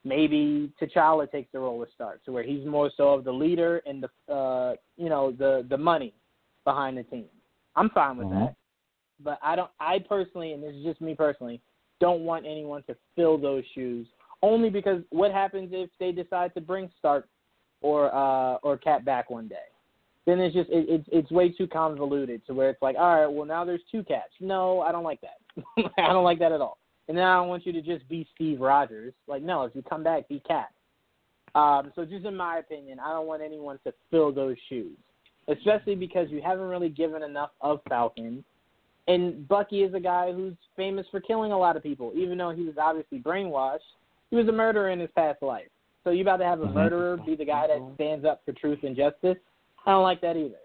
maybe 0.08 0.72
T'Challa 0.80 1.30
takes 1.30 1.52
the 1.52 1.60
role 1.60 1.82
of 1.82 1.88
Stark, 1.94 2.20
so 2.24 2.32
where 2.32 2.42
he's 2.42 2.64
more 2.64 2.90
so 2.96 3.12
of 3.12 3.24
the 3.24 3.32
leader 3.32 3.82
and 3.86 4.02
the, 4.02 4.32
uh, 4.32 4.74
you 4.96 5.08
know, 5.08 5.30
the 5.30 5.66
the 5.68 5.76
money 5.76 6.14
behind 6.64 6.96
the 6.96 7.02
team. 7.04 7.26
I'm 7.76 7.90
fine 7.90 8.16
with 8.16 8.28
Mhm. 8.28 8.46
that, 8.46 8.56
but 9.20 9.38
I 9.42 9.54
don't. 9.54 9.70
I 9.78 9.98
personally, 10.00 10.52
and 10.52 10.62
this 10.62 10.74
is 10.74 10.82
just 10.82 11.00
me 11.00 11.14
personally, 11.14 11.60
don't 12.00 12.24
want 12.24 12.46
anyone 12.46 12.82
to 12.84 12.96
fill 13.14 13.38
those 13.38 13.64
shoes. 13.74 14.06
Only 14.42 14.70
because 14.70 15.02
what 15.10 15.32
happens 15.32 15.70
if 15.72 15.90
they 15.98 16.12
decide 16.12 16.54
to 16.54 16.60
bring 16.60 16.90
Stark 16.98 17.28
or 17.82 18.12
uh, 18.14 18.54
or 18.62 18.78
Cap 18.78 19.04
back 19.04 19.30
one 19.30 19.48
day? 19.48 19.68
Then 20.26 20.40
it's 20.40 20.54
just 20.54 20.70
it, 20.70 20.86
it's 20.88 21.08
it's 21.10 21.30
way 21.30 21.50
too 21.50 21.66
convoluted 21.66 22.44
to 22.46 22.54
where 22.54 22.70
it's 22.70 22.82
like, 22.82 22.96
all 22.96 23.20
right, 23.20 23.26
well 23.26 23.46
now 23.46 23.64
there's 23.64 23.80
two 23.90 24.02
Caps. 24.04 24.34
No, 24.40 24.80
I 24.80 24.92
don't 24.92 25.04
like 25.04 25.20
that. 25.20 25.38
I 25.98 26.12
don't 26.12 26.24
like 26.24 26.38
that 26.38 26.52
at 26.52 26.60
all. 26.60 26.78
And 27.08 27.16
then 27.16 27.24
I 27.24 27.36
don't 27.36 27.48
want 27.48 27.66
you 27.66 27.72
to 27.72 27.82
just 27.82 28.06
be 28.08 28.28
Steve 28.34 28.60
Rogers. 28.60 29.14
Like, 29.26 29.42
no, 29.42 29.64
if 29.64 29.74
you 29.74 29.82
come 29.82 30.02
back, 30.02 30.28
be 30.28 30.42
Cap. 30.46 30.70
Um, 31.54 31.92
so 31.96 32.04
just 32.04 32.26
in 32.26 32.36
my 32.36 32.58
opinion, 32.58 33.00
I 33.00 33.12
don't 33.12 33.26
want 33.26 33.42
anyone 33.42 33.78
to 33.84 33.94
fill 34.10 34.30
those 34.32 34.56
shoes, 34.68 34.96
especially 35.48 35.94
because 35.94 36.28
you 36.30 36.42
haven't 36.42 36.66
really 36.68 36.90
given 36.90 37.22
enough 37.22 37.50
of 37.62 37.80
Falcon. 37.88 38.44
And 39.08 39.48
Bucky 39.48 39.82
is 39.82 39.94
a 39.94 40.00
guy 40.00 40.32
who's 40.32 40.52
famous 40.76 41.06
for 41.10 41.20
killing 41.20 41.50
a 41.50 41.58
lot 41.58 41.76
of 41.76 41.82
people, 41.82 42.12
even 42.14 42.36
though 42.36 42.50
he 42.50 42.64
was 42.64 42.74
obviously 42.78 43.18
brainwashed. 43.18 43.78
He 44.30 44.36
was 44.36 44.46
a 44.48 44.52
murderer 44.52 44.90
in 44.90 45.00
his 45.00 45.08
past 45.16 45.40
life. 45.40 45.68
So 46.04 46.10
you 46.10 46.20
about 46.20 46.36
to 46.36 46.44
have 46.44 46.60
a 46.60 46.66
Mhm. 46.66 46.74
murderer 46.74 47.16
be 47.16 47.34
the 47.34 47.44
guy 47.46 47.66
that 47.66 47.80
stands 47.94 48.26
up 48.26 48.44
for 48.44 48.52
truth 48.52 48.84
and 48.84 48.94
justice? 48.94 49.38
I 49.86 49.92
don't 49.92 50.02
like 50.02 50.20
that 50.20 50.36
either. 50.36 50.60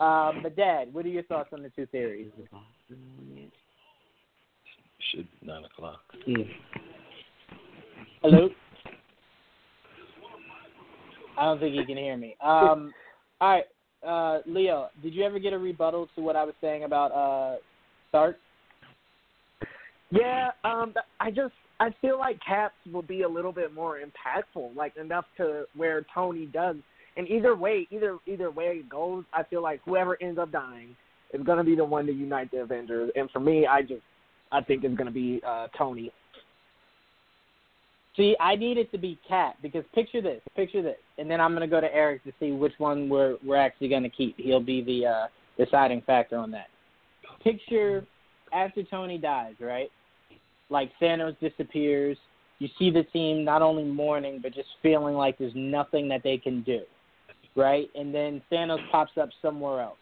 Um, 0.00 0.42
but 0.42 0.56
Dad, 0.56 0.92
what 0.92 1.06
are 1.06 1.08
your 1.08 1.22
thoughts 1.22 1.52
on 1.52 1.62
the 1.62 1.70
two 1.70 1.86
theories? 1.86 2.32
Should 5.16 5.28
nine 5.42 5.64
o'clock. 5.64 6.00
Hello. 8.22 8.48
I 11.38 11.44
don't 11.44 11.58
think 11.58 11.74
he 11.74 11.86
can 11.86 11.96
hear 11.96 12.18
me. 12.18 12.36
Um, 12.44 12.92
all 13.40 13.48
right, 13.48 13.64
uh, 14.06 14.40
Leo, 14.46 14.88
did 15.02 15.14
you 15.14 15.24
ever 15.24 15.38
get 15.38 15.54
a 15.54 15.58
rebuttal 15.58 16.08
to 16.16 16.20
what 16.20 16.36
I 16.36 16.44
was 16.44 16.54
saying 16.60 16.84
about 16.84 17.12
uh, 17.12 17.56
Stark? 18.10 18.36
Yeah, 20.10 20.50
um, 20.64 20.92
I 21.18 21.30
just 21.30 21.54
I 21.80 21.94
feel 22.02 22.18
like 22.18 22.38
Caps 22.46 22.74
will 22.92 23.02
be 23.02 23.22
a 23.22 23.28
little 23.28 23.52
bit 23.52 23.72
more 23.72 23.98
impactful, 23.98 24.76
like 24.76 24.98
enough 24.98 25.24
to 25.38 25.64
where 25.74 26.04
Tony 26.14 26.46
does. 26.46 26.76
And 27.16 27.26
either 27.26 27.56
way, 27.56 27.88
either 27.90 28.18
either 28.26 28.50
way 28.50 28.80
it 28.80 28.88
goes, 28.90 29.24
I 29.32 29.44
feel 29.44 29.62
like 29.62 29.80
whoever 29.86 30.22
ends 30.22 30.38
up 30.38 30.52
dying 30.52 30.94
is 31.32 31.42
gonna 31.42 31.64
be 31.64 31.74
the 31.74 31.84
one 31.84 32.04
to 32.04 32.12
unite 32.12 32.50
the 32.50 32.58
Avengers. 32.58 33.10
And 33.16 33.30
for 33.30 33.40
me, 33.40 33.66
I 33.66 33.80
just 33.80 34.02
I 34.52 34.60
think 34.60 34.84
is 34.84 34.94
gonna 34.94 35.10
be 35.10 35.40
uh, 35.46 35.68
Tony. 35.76 36.12
See, 38.16 38.34
I 38.40 38.56
need 38.56 38.78
it 38.78 38.90
to 38.92 38.98
be 38.98 39.18
Cap 39.28 39.56
because 39.60 39.84
picture 39.94 40.22
this, 40.22 40.40
picture 40.54 40.80
this, 40.80 40.96
and 41.18 41.30
then 41.30 41.40
I'm 41.40 41.52
gonna 41.52 41.66
go 41.66 41.80
to 41.80 41.94
Eric 41.94 42.24
to 42.24 42.32
see 42.40 42.52
which 42.52 42.72
one 42.78 43.08
we're 43.08 43.36
we're 43.44 43.56
actually 43.56 43.88
gonna 43.88 44.08
keep. 44.08 44.36
He'll 44.38 44.60
be 44.60 44.82
the 44.82 45.06
uh, 45.06 45.26
deciding 45.62 46.02
factor 46.02 46.36
on 46.36 46.50
that. 46.52 46.68
Picture 47.42 48.06
after 48.52 48.82
Tony 48.82 49.18
dies, 49.18 49.54
right? 49.60 49.90
Like 50.70 50.90
Thanos 51.00 51.38
disappears, 51.40 52.16
you 52.58 52.68
see 52.78 52.90
the 52.90 53.02
team 53.04 53.44
not 53.44 53.62
only 53.62 53.84
mourning 53.84 54.40
but 54.42 54.54
just 54.54 54.68
feeling 54.82 55.14
like 55.14 55.38
there's 55.38 55.52
nothing 55.54 56.08
that 56.08 56.22
they 56.22 56.38
can 56.38 56.62
do, 56.62 56.80
right? 57.54 57.88
And 57.94 58.14
then 58.14 58.40
Thanos 58.50 58.80
pops 58.90 59.12
up 59.20 59.28
somewhere 59.42 59.82
else, 59.82 59.98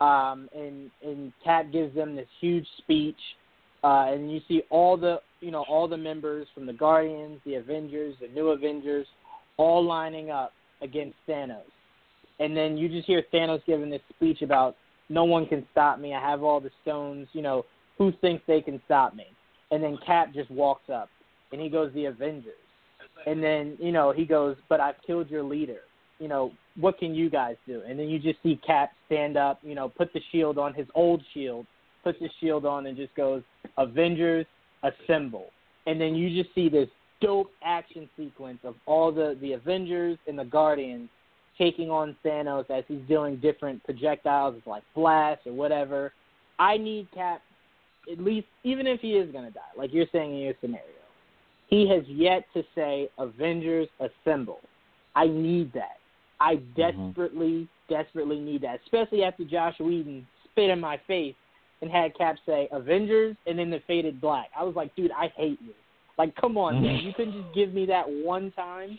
um, 0.00 0.48
and 0.54 0.90
and 1.02 1.32
Cap 1.42 1.72
gives 1.72 1.94
them 1.96 2.14
this 2.14 2.28
huge 2.40 2.66
speech, 2.78 3.18
uh, 3.82 4.06
and 4.08 4.30
you 4.30 4.40
see 4.48 4.62
all 4.70 4.96
the 4.96 5.20
you 5.40 5.50
know 5.50 5.64
all 5.68 5.88
the 5.88 5.96
members 5.96 6.46
from 6.54 6.66
the 6.66 6.72
Guardians, 6.72 7.40
the 7.44 7.54
Avengers, 7.54 8.14
the 8.20 8.28
New 8.28 8.48
Avengers, 8.48 9.06
all 9.56 9.84
lining 9.84 10.30
up 10.30 10.52
against 10.82 11.16
Thanos, 11.28 11.62
and 12.38 12.56
then 12.56 12.76
you 12.76 12.88
just 12.88 13.06
hear 13.06 13.22
Thanos 13.32 13.64
giving 13.66 13.90
this 13.90 14.02
speech 14.16 14.42
about 14.42 14.76
no 15.08 15.24
one 15.24 15.46
can 15.46 15.66
stop 15.72 15.98
me. 15.98 16.14
I 16.14 16.20
have 16.20 16.42
all 16.42 16.60
the 16.60 16.70
stones. 16.82 17.28
You 17.32 17.42
know 17.42 17.64
who 18.00 18.12
thinks 18.22 18.42
they 18.46 18.62
can 18.62 18.80
stop 18.86 19.14
me? 19.14 19.26
And 19.70 19.84
then 19.84 19.98
Cap 20.06 20.32
just 20.32 20.50
walks 20.50 20.88
up 20.88 21.10
and 21.52 21.60
he 21.60 21.68
goes, 21.68 21.92
the 21.92 22.06
Avengers. 22.06 22.54
And 23.26 23.42
then, 23.42 23.76
you 23.78 23.92
know, 23.92 24.10
he 24.10 24.24
goes, 24.24 24.56
but 24.70 24.80
I've 24.80 24.94
killed 25.06 25.28
your 25.28 25.42
leader. 25.42 25.80
You 26.18 26.28
know, 26.28 26.52
what 26.78 26.98
can 26.98 27.14
you 27.14 27.28
guys 27.28 27.56
do? 27.66 27.82
And 27.86 27.98
then 27.98 28.08
you 28.08 28.18
just 28.18 28.42
see 28.42 28.58
Cap 28.66 28.92
stand 29.04 29.36
up, 29.36 29.58
you 29.62 29.74
know, 29.74 29.90
put 29.90 30.14
the 30.14 30.20
shield 30.32 30.56
on, 30.56 30.72
his 30.72 30.86
old 30.94 31.22
shield, 31.34 31.66
puts 32.02 32.18
his 32.20 32.30
shield 32.40 32.66
on 32.66 32.86
and 32.86 32.96
just 32.96 33.14
goes, 33.14 33.42
Avengers, 33.78 34.46
assemble. 34.82 35.46
And 35.86 36.00
then 36.00 36.14
you 36.14 36.42
just 36.42 36.54
see 36.54 36.68
this 36.68 36.88
dope 37.20 37.50
action 37.62 38.08
sequence 38.16 38.58
of 38.64 38.74
all 38.86 39.12
the, 39.12 39.36
the 39.40 39.52
Avengers 39.52 40.18
and 40.26 40.38
the 40.38 40.44
Guardians 40.44 41.08
taking 41.58 41.90
on 41.90 42.16
Thanos 42.24 42.70
as 42.70 42.84
he's 42.88 43.02
doing 43.08 43.36
different 43.36 43.82
projectiles, 43.84 44.60
like 44.66 44.82
Flash 44.94 45.38
or 45.44 45.52
whatever. 45.52 46.12
I 46.58 46.76
need 46.76 47.08
Cap 47.12 47.42
at 48.10 48.18
least 48.18 48.46
even 48.64 48.86
if 48.86 49.00
he 49.00 49.12
is 49.12 49.30
going 49.32 49.44
to 49.44 49.50
die, 49.50 49.60
like 49.76 49.92
you're 49.92 50.06
saying 50.12 50.32
in 50.32 50.38
your 50.38 50.54
scenario, 50.60 50.84
he 51.68 51.88
has 51.88 52.02
yet 52.08 52.44
to 52.54 52.62
say 52.74 53.08
Avengers 53.18 53.88
assemble. 54.00 54.60
I 55.14 55.26
need 55.26 55.72
that. 55.74 55.98
I 56.40 56.56
desperately, 56.76 57.68
mm-hmm. 57.68 57.94
desperately 57.94 58.40
need 58.40 58.62
that, 58.62 58.80
especially 58.84 59.22
after 59.22 59.44
Joss 59.44 59.74
Whedon 59.78 60.26
spit 60.50 60.70
in 60.70 60.80
my 60.80 60.98
face 61.06 61.34
and 61.82 61.90
had 61.90 62.16
Cap 62.16 62.36
say 62.46 62.68
Avengers 62.72 63.36
and 63.46 63.58
then 63.58 63.70
the 63.70 63.80
faded 63.86 64.20
black. 64.20 64.48
I 64.58 64.64
was 64.64 64.74
like, 64.74 64.94
dude, 64.96 65.10
I 65.12 65.32
hate 65.36 65.58
you. 65.62 65.72
Like, 66.18 66.34
come 66.36 66.58
on, 66.58 66.82
man. 66.82 66.96
You 66.96 67.12
couldn't 67.14 67.32
just 67.32 67.54
give 67.54 67.72
me 67.72 67.86
that 67.86 68.04
one 68.06 68.52
time. 68.52 68.98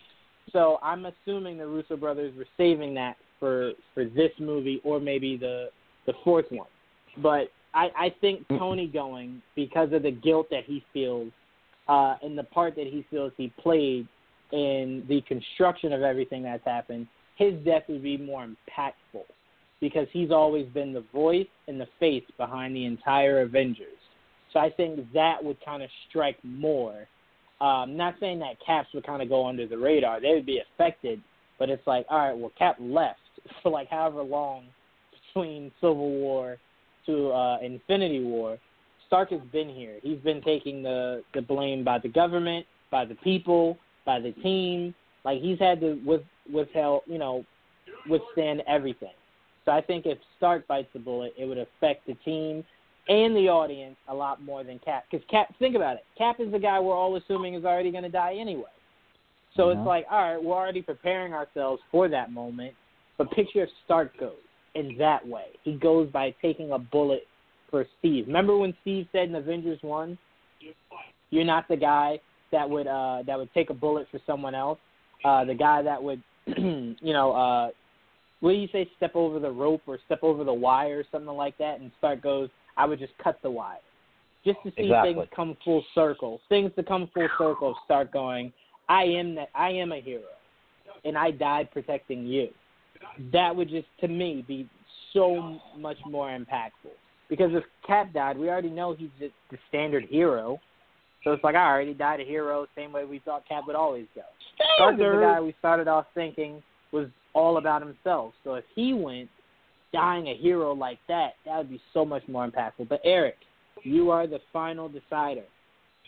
So 0.51 0.79
I'm 0.81 1.05
assuming 1.05 1.57
the 1.57 1.67
Russo 1.67 1.95
brothers 1.95 2.35
were 2.35 2.47
saving 2.57 2.93
that 2.95 3.15
for 3.39 3.73
for 3.93 4.05
this 4.05 4.31
movie 4.39 4.81
or 4.83 4.99
maybe 4.99 5.37
the 5.37 5.69
the 6.07 6.13
fourth 6.23 6.45
one. 6.49 6.67
But 7.17 7.49
I, 7.73 7.89
I 7.97 8.15
think 8.21 8.47
mm. 8.47 8.57
Tony 8.57 8.87
going 8.87 9.41
because 9.55 9.93
of 9.93 10.03
the 10.03 10.11
guilt 10.11 10.47
that 10.49 10.63
he 10.65 10.83
feels 10.93 11.31
uh, 11.87 12.15
and 12.21 12.37
the 12.37 12.43
part 12.43 12.75
that 12.75 12.87
he 12.87 13.05
feels 13.09 13.31
he 13.37 13.53
played 13.61 14.07
in 14.51 15.05
the 15.07 15.21
construction 15.27 15.93
of 15.93 16.01
everything 16.01 16.43
that's 16.43 16.65
happened, 16.65 17.07
his 17.35 17.53
death 17.63 17.83
would 17.87 18.03
be 18.03 18.17
more 18.17 18.45
impactful 18.45 19.23
because 19.81 20.07
he's 20.13 20.31
always 20.31 20.67
been 20.67 20.93
the 20.93 21.03
voice 21.11 21.47
and 21.67 21.81
the 21.81 21.87
face 21.99 22.23
behind 22.37 22.75
the 22.75 22.85
entire 22.85 23.41
Avengers. 23.41 23.97
So 24.53 24.59
I 24.59 24.69
think 24.69 25.11
that 25.13 25.43
would 25.43 25.57
kind 25.65 25.83
of 25.83 25.89
strike 26.07 26.37
more. 26.43 27.07
Um, 27.59 27.97
not 27.97 28.15
saying 28.19 28.39
that 28.39 28.55
Caps 28.65 28.89
would 28.93 29.05
kind 29.05 29.21
of 29.21 29.29
go 29.29 29.45
under 29.45 29.67
the 29.67 29.77
radar; 29.77 30.21
they 30.21 30.33
would 30.33 30.45
be 30.45 30.61
affected, 30.73 31.21
but 31.59 31.69
it's 31.69 31.85
like, 31.85 32.05
all 32.09 32.17
right, 32.17 32.37
well, 32.37 32.51
Cap 32.57 32.77
left 32.79 33.19
for 33.63 33.71
like 33.71 33.89
however 33.89 34.21
long 34.21 34.65
between 35.27 35.71
Civil 35.79 36.09
War 36.09 36.57
to 37.05 37.29
uh, 37.29 37.59
Infinity 37.61 38.23
War, 38.23 38.57
Stark 39.07 39.31
has 39.31 39.41
been 39.51 39.69
here. 39.69 39.97
He's 40.01 40.19
been 40.19 40.41
taking 40.41 40.83
the 40.83 41.23
the 41.33 41.41
blame 41.41 41.83
by 41.83 41.99
the 41.99 42.09
government, 42.09 42.65
by 42.91 43.05
the 43.05 43.15
people, 43.15 43.77
by 44.05 44.19
the 44.19 44.31
team. 44.31 44.93
Like 45.23 45.41
he's 45.41 45.59
had 45.59 45.79
to 45.81 45.99
with 46.05 46.21
withheld, 46.51 47.03
you 47.05 47.17
know, 47.17 47.45
withstand 48.09 48.63
everything. 48.67 49.13
So 49.71 49.75
I 49.77 49.81
think 49.81 50.05
if 50.05 50.17
Stark 50.37 50.67
bites 50.67 50.89
the 50.91 50.99
bullet, 50.99 51.33
it 51.37 51.45
would 51.45 51.57
affect 51.57 52.05
the 52.05 52.15
team 52.25 52.65
and 53.07 53.33
the 53.33 53.47
audience 53.47 53.95
a 54.09 54.13
lot 54.13 54.43
more 54.43 54.65
than 54.65 54.79
Cap. 54.79 55.05
Because 55.09 55.25
Cap, 55.29 55.47
think 55.59 55.77
about 55.77 55.95
it, 55.95 56.03
Cap 56.17 56.41
is 56.41 56.51
the 56.51 56.59
guy 56.59 56.77
we're 56.79 56.95
all 56.95 57.15
assuming 57.15 57.53
is 57.53 57.63
already 57.63 57.89
going 57.89 58.03
to 58.03 58.09
die 58.09 58.35
anyway. 58.37 58.63
So 59.55 59.69
it's 59.69 59.85
like, 59.85 60.05
all 60.11 60.33
right, 60.33 60.43
we're 60.43 60.55
already 60.55 60.81
preparing 60.81 61.33
ourselves 61.33 61.81
for 61.89 62.09
that 62.09 62.31
moment. 62.31 62.73
But 63.17 63.31
picture 63.31 63.63
if 63.63 63.69
Stark 63.85 64.17
goes 64.19 64.33
in 64.75 64.97
that 64.97 65.25
way. 65.25 65.47
He 65.63 65.73
goes 65.73 66.09
by 66.09 66.35
taking 66.41 66.71
a 66.71 66.79
bullet 66.79 67.23
for 67.69 67.85
Steve. 67.99 68.27
Remember 68.27 68.57
when 68.57 68.73
Steve 68.81 69.07
said 69.13 69.29
in 69.29 69.35
Avengers 69.35 69.79
One, 69.81 70.17
"You're 71.29 71.45
not 71.45 71.67
the 71.69 71.77
guy 71.77 72.19
that 72.51 72.69
would 72.69 72.87
uh, 72.87 73.23
that 73.25 73.37
would 73.37 73.53
take 73.53 73.69
a 73.69 73.73
bullet 73.73 74.07
for 74.11 74.19
someone 74.25 74.55
else. 74.55 74.79
Uh, 75.23 75.45
the 75.45 75.53
guy 75.53 75.81
that 75.81 76.01
would, 76.01 76.23
you 76.47 76.95
know, 77.01 77.33
uh, 77.33 77.69
what 78.41 78.51
do 78.51 78.57
you 78.57 78.67
say? 78.71 78.89
Step 78.97 79.15
over 79.15 79.39
the 79.39 79.49
rope 79.49 79.81
or 79.87 79.97
step 80.05 80.19
over 80.21 80.43
the 80.43 80.53
wire 80.53 80.99
or 80.99 81.03
something 81.11 81.35
like 81.35 81.57
that." 81.57 81.79
And 81.79 81.91
Stark 81.97 82.21
goes, 82.21 82.49
"I 82.77 82.85
would 82.85 82.99
just 82.99 83.17
cut 83.17 83.41
the 83.41 83.49
wire." 83.49 83.79
Just 84.43 84.61
to 84.63 84.71
see 84.71 84.85
exactly. 84.85 85.13
things 85.13 85.27
come 85.35 85.57
full 85.63 85.85
circle, 85.95 86.41
things 86.49 86.71
to 86.75 86.83
come 86.83 87.07
full 87.13 87.29
circle, 87.37 87.75
start 87.85 88.11
going. 88.11 88.51
I 88.89 89.03
am 89.03 89.35
that. 89.35 89.49
I 89.55 89.69
am 89.69 89.91
a 89.91 90.01
hero, 90.01 90.33
and 91.05 91.17
I 91.17 91.31
died 91.31 91.71
protecting 91.71 92.25
you 92.25 92.49
that 93.31 93.55
would 93.55 93.69
just 93.69 93.87
to 93.99 94.07
me 94.07 94.43
be 94.47 94.67
so 95.13 95.59
much 95.77 95.97
more 96.05 96.29
impactful. 96.29 96.93
Because 97.29 97.51
if 97.53 97.63
Cap 97.85 98.13
died, 98.13 98.37
we 98.37 98.49
already 98.49 98.69
know 98.69 98.93
he's 98.93 99.09
just 99.19 99.33
the 99.49 99.57
standard 99.69 100.05
hero. 100.05 100.59
So 101.23 101.31
it's 101.31 101.43
like, 101.43 101.55
all 101.55 101.73
right, 101.73 101.87
he 101.87 101.93
died 101.93 102.19
a 102.19 102.25
hero, 102.25 102.65
same 102.75 102.91
way 102.91 103.05
we 103.05 103.19
thought 103.19 103.47
Cap 103.47 103.63
would 103.67 103.75
always 103.75 104.07
go. 104.15 104.21
Stark 104.75 104.95
is 104.95 104.99
the 104.99 105.19
guy 105.21 105.39
we 105.39 105.55
started 105.59 105.87
off 105.87 106.05
thinking 106.13 106.61
was 106.91 107.07
all 107.33 107.57
about 107.57 107.81
himself. 107.81 108.33
So 108.43 108.55
if 108.55 108.65
he 108.75 108.93
went 108.93 109.29
dying 109.93 110.27
a 110.27 110.35
hero 110.35 110.73
like 110.73 110.99
that, 111.07 111.33
that 111.45 111.57
would 111.57 111.69
be 111.69 111.81
so 111.93 112.05
much 112.05 112.23
more 112.27 112.49
impactful. 112.49 112.89
But 112.89 113.01
Eric, 113.03 113.35
you 113.83 114.11
are 114.11 114.27
the 114.27 114.39
final 114.53 114.89
decider. 114.89 115.43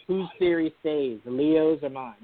Whose 0.07 0.27
theory 0.37 0.73
stays, 0.81 1.19
Leo's 1.25 1.79
or 1.81 1.89
mine? 1.89 2.15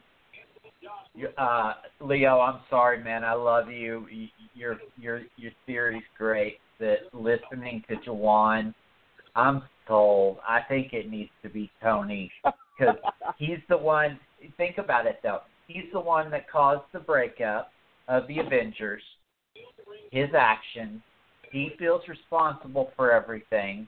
Uh, 1.37 1.73
Leo, 2.01 2.39
I'm 2.39 2.61
sorry, 2.69 3.03
man. 3.03 3.23
I 3.23 3.33
love 3.33 3.69
you. 3.69 4.05
Your 4.53 4.79
your 4.97 5.21
your 5.37 5.51
theory's 5.65 6.03
great. 6.17 6.59
That 6.79 7.13
listening 7.13 7.83
to 7.89 7.95
Juwan, 7.97 8.73
I'm 9.35 9.63
sold. 9.87 10.37
I 10.47 10.61
think 10.67 10.93
it 10.93 11.09
needs 11.09 11.31
to 11.43 11.49
be 11.49 11.69
Tony 11.83 12.31
because 12.43 12.95
he's 13.37 13.59
the 13.67 13.77
one. 13.77 14.19
Think 14.57 14.77
about 14.77 15.05
it 15.05 15.19
though. 15.21 15.41
He's 15.67 15.85
the 15.91 15.99
one 15.99 16.31
that 16.31 16.49
caused 16.49 16.83
the 16.93 16.99
breakup 16.99 17.71
of 18.09 18.27
the 18.27 18.39
Avengers. 18.39 19.03
His 20.11 20.29
actions. 20.37 21.01
He 21.51 21.71
feels 21.79 22.01
responsible 22.07 22.91
for 22.95 23.11
everything, 23.11 23.87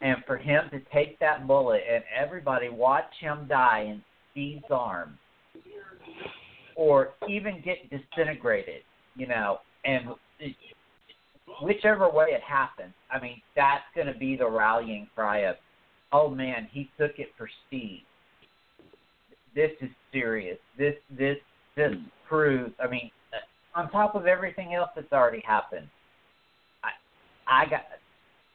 and 0.00 0.18
for 0.26 0.36
him 0.36 0.64
to 0.70 0.80
take 0.92 1.18
that 1.18 1.46
bullet 1.46 1.82
and 1.90 2.04
everybody 2.16 2.68
watch 2.68 3.12
him 3.20 3.46
die 3.48 3.86
in 3.88 4.02
Steve's 4.30 4.64
arms 4.70 5.18
or 6.74 7.10
even 7.28 7.62
get 7.62 7.78
disintegrated, 7.90 8.82
you 9.14 9.26
know, 9.26 9.58
and 9.84 10.08
it, 10.40 10.56
whichever 11.62 12.08
way 12.08 12.28
it 12.30 12.40
happens, 12.40 12.94
I 13.10 13.20
mean, 13.20 13.42
that's 13.54 13.84
going 13.94 14.06
to 14.06 14.18
be 14.18 14.36
the 14.36 14.48
rallying 14.48 15.08
cry 15.14 15.40
of, 15.40 15.56
oh 16.12 16.30
man, 16.30 16.68
he 16.72 16.90
took 16.98 17.18
it 17.18 17.28
for 17.36 17.48
Steve. 17.66 18.00
This 19.54 19.70
is 19.82 19.90
serious. 20.12 20.58
This 20.78 20.94
this 21.10 21.36
this 21.76 21.92
proves. 22.26 22.72
I 22.82 22.88
mean, 22.88 23.10
on 23.74 23.90
top 23.90 24.14
of 24.14 24.26
everything 24.26 24.74
else 24.74 24.90
that's 24.94 25.12
already 25.12 25.42
happened, 25.46 25.88
I 26.84 26.90
I 27.46 27.68
got. 27.68 27.82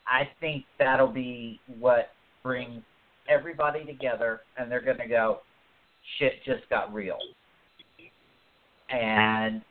I 0.06 0.30
think 0.40 0.64
that'll 0.80 1.12
be 1.12 1.60
what 1.80 2.12
brings 2.44 2.82
everybody 3.28 3.84
together, 3.84 4.42
and 4.58 4.72
they're 4.72 4.82
going 4.82 5.00
to 5.00 5.08
go, 5.08 5.40
shit 6.18 6.34
just 6.46 6.70
got 6.70 6.94
real 6.94 7.18
and 8.90 9.62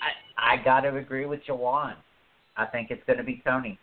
I 0.00 0.54
I 0.54 0.64
got 0.64 0.80
to 0.80 0.96
agree 0.96 1.26
with 1.26 1.40
Jawan. 1.48 1.94
I 2.56 2.66
think 2.66 2.90
it's 2.90 3.02
going 3.06 3.18
to 3.18 3.24
be 3.24 3.42
Tony. 3.44 3.78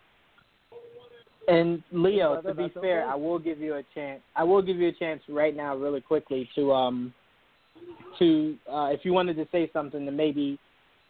And 1.48 1.82
Leo, 1.90 2.40
to 2.42 2.54
be 2.54 2.68
fair. 2.80 3.08
I 3.08 3.14
will 3.14 3.38
give 3.38 3.58
you 3.58 3.74
a 3.74 3.82
chance. 3.94 4.20
I 4.36 4.44
will 4.44 4.62
give 4.62 4.76
you 4.76 4.88
a 4.88 4.92
chance 4.92 5.20
right 5.28 5.56
now, 5.56 5.76
really 5.76 6.00
quickly, 6.00 6.48
to 6.54 6.72
um, 6.72 7.14
to 8.18 8.56
uh, 8.70 8.88
if 8.92 9.00
you 9.04 9.12
wanted 9.12 9.36
to 9.36 9.46
say 9.50 9.70
something 9.72 10.04
to 10.04 10.12
maybe 10.12 10.58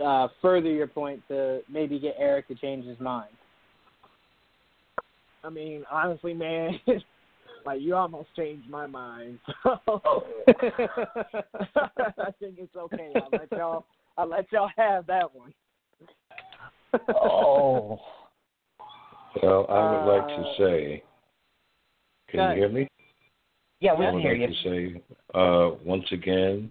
uh, 0.04 0.28
further 0.40 0.68
your 0.68 0.86
point, 0.86 1.22
to 1.28 1.60
maybe 1.70 1.98
get 1.98 2.16
Eric 2.18 2.48
to 2.48 2.54
change 2.54 2.86
his 2.86 2.98
mind. 3.00 3.30
I 5.42 5.48
mean, 5.48 5.84
honestly, 5.90 6.34
man, 6.34 6.78
like 7.66 7.80
you 7.80 7.94
almost 7.94 8.28
changed 8.36 8.68
my 8.68 8.86
mind. 8.86 9.38
So 9.86 10.24
I 10.48 12.30
think 12.38 12.56
it's 12.58 12.74
okay. 12.76 13.12
I'll 13.14 13.28
let 13.32 13.50
y'all. 13.52 13.84
I'll 14.16 14.28
let 14.28 14.46
y'all 14.52 14.70
have 14.76 15.06
that 15.06 15.34
one. 15.34 15.52
Oh. 17.08 17.98
Well, 19.42 19.66
I 19.68 19.92
would 19.92 20.12
like 20.12 20.26
to 20.28 20.42
Uh, 20.42 20.56
say, 20.58 21.02
can 22.28 22.50
you 22.50 22.56
hear 22.56 22.68
me? 22.68 22.88
Yeah, 23.80 23.94
we 23.94 24.04
I 24.04 24.08
can 24.08 24.14
would 24.14 24.22
hear 24.22 24.36
like 24.36 24.50
you. 24.50 24.70
to 24.70 24.94
say, 24.94 25.02
uh, 25.34 25.70
once 25.84 26.04
again, 26.12 26.70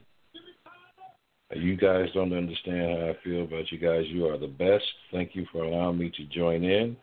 you 1.54 1.76
guys 1.76 2.08
don't 2.14 2.34
understand 2.34 3.00
how 3.00 3.10
I 3.10 3.18
feel 3.24 3.44
about 3.44 3.72
you 3.72 3.80
guys. 3.80 4.06
You 4.08 4.28
are 4.28 4.38
the 4.38 4.48
best. 4.48 4.86
Thank 5.12 5.36
you 5.36 5.46
for 5.52 5.64
allowing 5.64 5.98
me 5.98 6.12
to 6.16 6.26
join 6.26 6.64
in. 6.64 6.96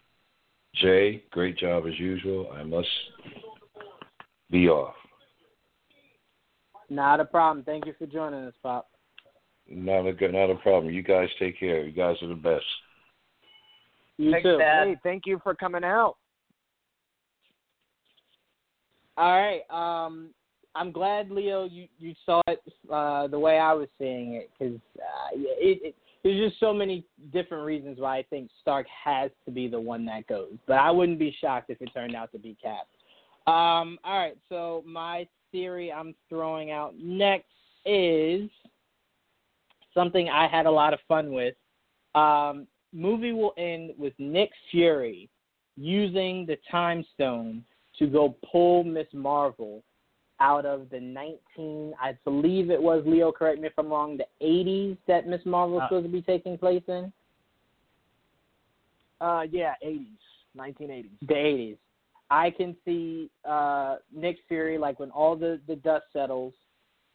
Jay, 0.76 1.24
great 1.30 1.57
job 1.59 1.84
as 1.86 1.99
usual. 1.99 2.51
I 2.53 2.62
must 2.62 2.88
be 4.51 4.68
off. 4.68 4.94
Not 6.88 7.18
a 7.18 7.24
problem. 7.24 7.64
Thank 7.64 7.86
you 7.86 7.94
for 7.99 8.07
joining 8.07 8.44
us, 8.44 8.55
Pop. 8.62 8.88
Not 9.68 10.07
a 10.07 10.12
good, 10.12 10.32
not 10.32 10.51
a 10.51 10.55
problem. 10.57 10.92
You 10.92 11.03
guys 11.03 11.28
take 11.40 11.59
care. 11.59 11.82
You 11.82 11.90
guys 11.90 12.16
are 12.22 12.28
the 12.28 12.34
best. 12.34 12.64
You 14.18 14.30
Thanks, 14.30 14.44
too. 14.44 14.59
Dad. 14.59 14.86
Hey, 14.86 14.97
thank 15.03 15.24
you 15.26 15.40
for 15.42 15.55
coming 15.55 15.82
out. 15.82 16.16
All 19.16 19.32
right. 19.32 19.62
Um, 19.70 20.30
I'm 20.76 20.92
glad, 20.92 21.30
Leo, 21.30 21.64
you 21.64 21.88
you 21.98 22.14
saw 22.24 22.42
it 22.46 22.60
uh, 22.92 23.26
the 23.28 23.38
way 23.38 23.58
I 23.58 23.72
was 23.72 23.88
seeing 23.98 24.34
it 24.34 24.50
because 24.58 24.78
uh, 24.98 25.28
it, 25.34 25.80
it 25.82 25.94
there's 26.22 26.50
just 26.50 26.58
so 26.60 26.74
many 26.74 27.04
different 27.32 27.64
reasons 27.64 27.98
why 28.00 28.18
I 28.18 28.22
think 28.24 28.50
Stark 28.60 28.86
has 29.04 29.30
to 29.44 29.50
be 29.52 29.68
the 29.68 29.78
one 29.78 30.04
that 30.06 30.26
goes. 30.26 30.54
But 30.66 30.78
I 30.78 30.90
wouldn't 30.90 31.18
be 31.18 31.34
shocked 31.40 31.70
if 31.70 31.80
it 31.80 31.88
turned 31.94 32.16
out 32.16 32.32
to 32.32 32.38
be 32.38 32.56
Cap. 32.60 32.88
Um, 33.46 33.98
all 34.04 34.18
right. 34.18 34.36
So 34.48 34.82
my 34.86 35.26
theory 35.52 35.92
I'm 35.92 36.14
throwing 36.28 36.72
out 36.72 36.94
next 36.98 37.46
is 37.84 38.50
something 39.94 40.28
I 40.28 40.48
had 40.48 40.66
a 40.66 40.70
lot 40.70 40.92
of 40.92 40.98
fun 41.06 41.32
with. 41.32 41.54
Um, 42.14 42.66
movie 42.92 43.32
will 43.32 43.54
end 43.56 43.92
with 43.96 44.12
Nick 44.18 44.50
Fury 44.70 45.30
using 45.76 46.44
the 46.46 46.58
Time 46.70 47.04
Stone 47.14 47.62
to 47.98 48.06
go 48.06 48.36
pull 48.50 48.84
Miss 48.84 49.06
Marvel 49.12 49.82
out 50.41 50.66
of 50.66 50.91
the 50.91 51.01
19, 51.01 51.95
I 52.01 52.16
believe 52.24 52.70
it 52.70 52.80
was, 52.80 53.03
Leo, 53.07 53.32
correct 53.32 53.61
me 53.61 53.68
if 53.68 53.72
I'm 53.78 53.89
wrong, 53.89 54.18
the 54.18 54.26
80s 54.45 54.97
that 55.07 55.26
Miss 55.26 55.45
Marvel 55.47 55.76
was 55.76 55.82
Uh, 55.82 55.89
supposed 55.89 56.07
to 56.07 56.12
be 56.12 56.22
taking 56.22 56.59
place 56.59 56.82
in? 56.89 57.12
Uh, 59.20 59.47
yeah, 59.51 59.74
80s, 59.82 60.18
1980s. 60.57 61.11
The 61.22 61.34
80s. 61.34 61.78
I 62.30 62.51
can 62.51 62.76
see 62.84 63.30
uh, 63.45 63.97
Nick 64.12 64.39
Fury, 64.49 64.78
like 64.78 64.99
when 64.99 65.11
all 65.11 65.37
the, 65.37 65.61
the 65.66 65.76
dust 65.76 66.05
settles 66.12 66.53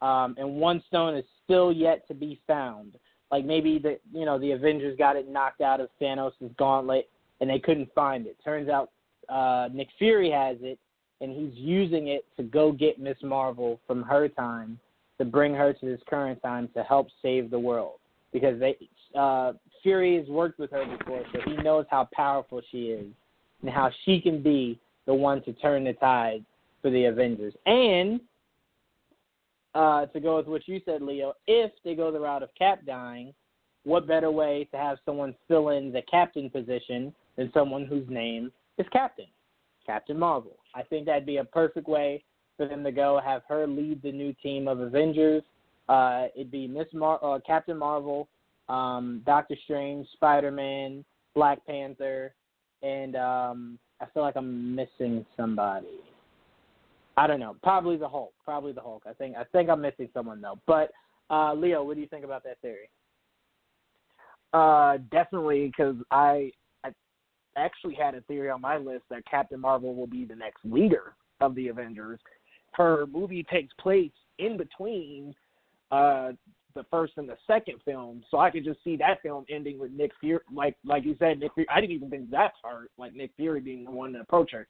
um, 0.02 0.36
and 0.38 0.56
one 0.56 0.84
stone 0.88 1.16
is 1.16 1.26
still 1.44 1.72
yet 1.72 2.08
to 2.08 2.14
be 2.14 2.40
found. 2.48 2.98
Like 3.32 3.46
maybe 3.46 3.80
the 3.80 4.00
you 4.12 4.26
know 4.26 4.38
the 4.38 4.52
Avengers 4.52 4.98
got 4.98 5.16
it 5.16 5.30
knocked 5.30 5.62
out 5.62 5.80
of 5.80 5.90
Thanos' 6.02 6.34
gauntlet 6.58 7.10
and 7.40 7.50
they 7.50 7.60
couldn't 7.60 7.90
find 7.94 8.26
it. 8.26 8.38
Turns 8.44 8.68
out 8.68 8.92
uh, 9.30 9.70
Nick 9.74 9.88
Fury 9.98 10.32
has 10.32 10.58
it 10.62 10.80
and 11.22 11.32
he's 11.32 11.54
using 11.56 12.08
it 12.08 12.26
to 12.36 12.44
go 12.44 12.72
get 12.72 13.00
Miss 13.00 13.18
Marvel 13.24 13.80
from 13.88 14.04
her 14.04 14.28
time 14.28 14.80
to 15.18 15.26
bring 15.26 15.54
her 15.54 15.72
to 15.72 15.86
this 15.86 16.02
current 16.10 16.42
time 16.42 16.68
to 16.76 16.84
help 16.84 17.08
save 17.22 17.52
the 17.52 17.60
world 17.60 18.00
because 18.34 18.60
they 18.60 18.76
uh, 19.18 19.54
Fury 19.84 20.18
has 20.18 20.28
worked 20.28 20.60
with 20.60 20.72
her 20.72 20.86
before, 20.86 21.24
so 21.34 21.40
he 21.46 21.58
knows 21.58 21.86
how 21.90 22.08
powerful 22.14 22.62
she 22.72 22.88
is 22.88 23.06
and 23.62 23.70
how 23.70 23.90
she 24.06 24.20
can 24.20 24.42
be 24.42 24.80
the 25.06 25.14
one 25.14 25.44
to 25.44 25.54
turn 25.54 25.84
the 25.84 25.94
tide 25.94 26.46
for 26.82 26.90
the 26.90 27.06
Avengers. 27.06 27.54
And 27.66 28.22
uh, 29.74 30.06
to 30.08 30.20
go 30.20 30.38
with 30.38 30.48
what 30.48 30.68
you 30.68 30.82
said, 30.86 31.02
Leo, 31.02 31.34
if 31.48 31.72
they 31.84 31.96
go 31.96 32.12
the 32.12 32.20
route 32.20 32.44
of 32.44 32.50
Cap 32.58 32.86
dying, 32.86 33.34
what 33.84 34.08
better 34.08 34.30
way 34.30 34.68
to 34.72 34.78
have 34.78 34.98
someone 35.06 35.36
fill 35.48 35.70
in 35.70 35.92
the 35.92 36.04
captain 36.04 36.50
position 36.50 37.14
than 37.36 37.52
someone 37.54 37.86
whose 37.86 38.08
name 38.10 38.52
is 38.78 38.86
Captain, 38.92 39.26
Captain 39.86 40.18
Marvel? 40.18 40.58
I 40.76 40.84
think 40.84 41.06
that'd 41.06 41.26
be 41.26 41.38
a 41.38 41.44
perfect 41.44 41.88
way 41.88 42.24
for 42.58 42.68
them 42.68 42.84
to 42.84 42.92
go. 42.92 43.20
Have 43.24 43.42
her 43.48 43.68
lead 43.68 44.02
the 44.02 44.12
new 44.12 44.34
team 44.42 44.68
of 44.68 44.80
Avengers. 44.80 45.44
Uh, 45.90 46.28
it'd 46.36 46.52
be 46.52 46.68
Miss 46.68 46.88
Mar- 46.94 47.24
uh, 47.24 47.40
Captain 47.46 47.78
Marvel, 47.78 48.28
um, 48.70 49.22
Doctor 49.26 49.56
Strange, 49.64 50.08
Spider 50.14 50.52
Man, 50.52 51.04
Black 51.36 51.66
Panther, 51.66 52.34
and 52.84 53.16
um, 53.16 53.80
I 54.00 54.06
feel 54.14 54.24
like 54.24 54.36
I'm 54.36 54.76
missing 54.76 55.26
somebody. 55.36 55.88
I 57.18 57.28
don't 57.28 57.40
know. 57.40 57.56
Probably 57.62 57.98
the 57.98 58.08
Hulk. 58.08 58.34
Probably 58.44 58.72
the 58.72 58.82
Hulk. 58.82 59.04
I 59.08 59.14
think 59.14 59.36
I 59.36 59.44
think 59.44 59.70
I'm 59.70 59.82
missing 59.82 60.10
someone 60.14 60.42
though. 60.42 60.60
But 60.66 60.92
uh, 61.30 61.54
Leo, 61.54 61.84
what 61.84 61.96
do 61.96 62.02
you 62.02 62.08
think 62.08 62.26
about 62.26 62.44
that 62.44 62.60
theory? 62.62 62.90
Uh, 64.54 64.98
definitely, 65.12 65.68
because 65.68 65.96
I, 66.12 66.18
I 66.26 66.52
actually 67.58 67.95
had 67.95 68.16
a 68.16 68.22
theory 68.22 68.50
on 68.50 68.62
my 68.62 68.78
list 68.78 69.04
that 69.09 69.26
Captain 69.30 69.59
Marvel 69.59 69.96
will 69.96 70.08
be 70.08 70.26
the 70.26 70.36
next 70.36 70.59
leader 70.63 71.13
of 71.39 71.55
the 71.55 71.67
Avengers. 71.67 72.20
Her 72.74 73.05
movie 73.08 73.43
takes 73.43 73.74
place 73.80 74.12
in 74.39 74.58
between 74.58 75.36
uh, 75.92 76.32
the 76.74 76.86
first 76.89 77.13
and 77.17 77.28
the 77.28 77.38
second 77.47 77.80
film, 77.84 78.24
so 78.32 78.39
I 78.39 78.50
could 78.50 78.63
just 78.63 78.84
see 78.84 78.96
that 78.97 79.21
film 79.21 79.46
ending 79.50 79.78
with 79.78 79.92
Nick 79.92 80.12
Fury, 80.20 80.39
like 80.54 80.76
like 80.86 81.04
you 81.04 81.16
said, 81.20 81.39
Nick 81.39 81.54
Fury. 81.54 81.67
I 81.70 81.82
didn't 81.82 81.96
even 81.96 82.09
think 82.09 82.30
that 82.32 82.54
part, 82.62 82.92
like 82.97 83.13
Nick 83.13 83.32
Fury 83.36 83.59
being 83.59 83.84
the 83.84 83.92
one 83.92 84.13
to 84.13 84.21
approach 84.21 84.51
her, 84.54 84.67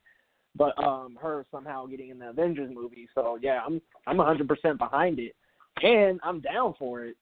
but 0.55 0.77
um, 0.83 1.17
her 1.21 1.45
somehow 1.51 1.85
getting 1.85 2.09
in 2.09 2.19
the 2.19 2.29
Avengers 2.29 2.71
movie. 2.73 3.07
So 3.13 3.37
yeah, 3.41 3.59
I'm 3.65 3.81
I'm 4.07 4.17
100% 4.17 4.77
behind 4.77 5.19
it, 5.19 5.35
and 5.83 6.19
I'm 6.23 6.41
down 6.41 6.73
for 6.79 7.03
it. 7.05 7.15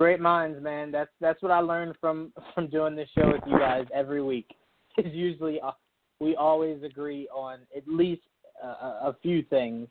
Great 0.00 0.18
minds, 0.18 0.62
man. 0.62 0.90
That's 0.90 1.10
that's 1.20 1.42
what 1.42 1.52
I 1.52 1.60
learned 1.60 1.94
from 2.00 2.32
from 2.54 2.68
doing 2.68 2.96
this 2.96 3.08
show 3.14 3.30
with 3.30 3.42
you 3.46 3.58
guys 3.58 3.84
every 3.94 4.22
week. 4.22 4.46
Is 4.98 5.12
usually 5.12 5.60
uh, 5.60 5.72
we 6.20 6.34
always 6.36 6.82
agree 6.82 7.28
on 7.28 7.58
at 7.76 7.86
least 7.86 8.22
a 8.62 8.66
a 8.66 9.16
few 9.22 9.42
things. 9.42 9.88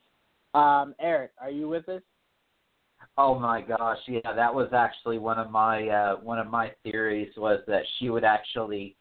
Um, 0.56 0.96
Eric, 1.00 1.32
are 1.40 1.52
you 1.52 1.70
with 1.70 1.88
us? 1.90 2.02
Oh 3.20 3.38
my 3.38 3.62
gosh, 3.62 4.00
yeah, 4.08 4.34
that 4.36 4.54
was 4.54 4.70
actually 4.74 5.20
one 5.20 5.38
of 5.38 5.52
my 5.52 5.88
uh 5.90 6.16
one 6.16 6.40
of 6.40 6.48
my 6.48 6.72
theories 6.84 7.32
was 7.38 7.60
that 7.68 7.84
she 8.00 8.10
would 8.10 8.24
actually 8.24 8.96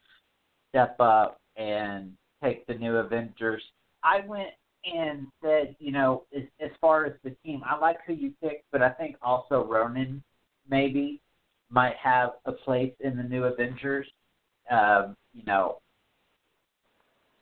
step 0.69 0.95
up 0.99 1.41
and 1.57 2.13
take 2.43 2.67
the 2.67 2.75
new 2.75 2.97
Avengers. 2.97 3.63
I 4.03 4.19
went 4.27 4.51
and 4.85 5.25
said, 5.43 5.75
you 5.79 5.91
know, 5.91 6.25
as, 6.37 6.43
as 6.61 6.69
far 6.79 7.05
as 7.05 7.13
the 7.23 7.35
team, 7.43 7.63
I 7.65 7.79
like 7.79 7.97
who 8.05 8.13
you 8.13 8.31
picked, 8.43 8.65
but 8.71 8.83
I 8.83 8.91
think 8.91 9.15
also 9.23 9.65
Ronin 9.65 10.23
maybe 10.69 11.21
might 11.69 11.95
have 11.97 12.31
a 12.45 12.51
place 12.51 12.93
in 12.99 13.17
the 13.17 13.23
new 13.23 13.43
Avengers. 13.45 14.07
Um, 14.71 15.15
you 15.33 15.43
know, 15.45 15.79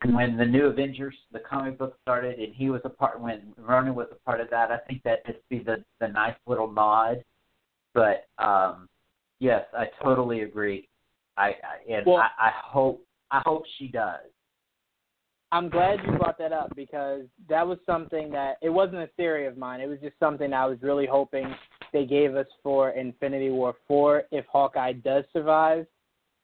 when 0.06 0.38
the 0.38 0.46
new 0.46 0.66
Avengers, 0.66 1.16
the 1.32 1.40
comic 1.40 1.78
book 1.78 1.98
started, 2.02 2.40
and 2.40 2.54
he 2.54 2.70
was 2.70 2.82
a 2.86 2.90
part 2.90 3.20
when 3.20 3.54
Ronin 3.58 3.96
was 3.96 4.08
a 4.12 4.16
part 4.26 4.42
of 4.42 4.50
that. 4.52 4.72
I 4.72 4.78
think 4.88 5.02
that 5.04 5.26
just 5.26 5.40
be 5.50 5.60
the 5.60 5.84
the 6.00 6.08
nice 6.08 6.36
little 6.46 6.72
nod. 6.72 7.24
But 7.94 8.28
um, 8.38 8.88
yes, 9.40 9.66
I 9.78 9.86
totally 10.04 10.42
agree. 10.42 10.88
I, 11.38 11.48
I 11.48 11.92
and 11.92 12.06
Well- 12.06 12.18
I, 12.18 12.48
I 12.48 12.52
hope 12.54 13.04
I 13.32 13.42
hope 13.46 13.64
she 13.78 13.88
does. 13.88 14.22
I'm 15.54 15.70
glad 15.70 16.00
you 16.06 16.18
brought 16.18 16.38
that 16.40 16.52
up 16.52 16.76
because 16.76 17.22
that 17.48 17.66
was 17.66 17.78
something 17.86 18.30
that 18.32 18.58
it 18.62 18.70
wasn't 18.70 18.98
a 18.98 19.08
theory 19.16 19.48
of 19.48 19.58
mine. 19.58 19.80
It 19.80 19.88
was 19.88 20.00
just 20.02 20.20
something 20.20 20.52
I 20.52 20.66
was 20.66 20.78
really 20.82 21.08
hoping 21.08 21.56
they 21.94 22.06
gave 22.06 22.36
us 22.36 22.48
for 22.64 22.92
Infinity 22.92 23.50
War 23.50 23.76
4 23.88 24.24
if 24.32 24.46
Hawkeye 24.46 24.94
does 24.94 25.24
survive. 25.34 25.86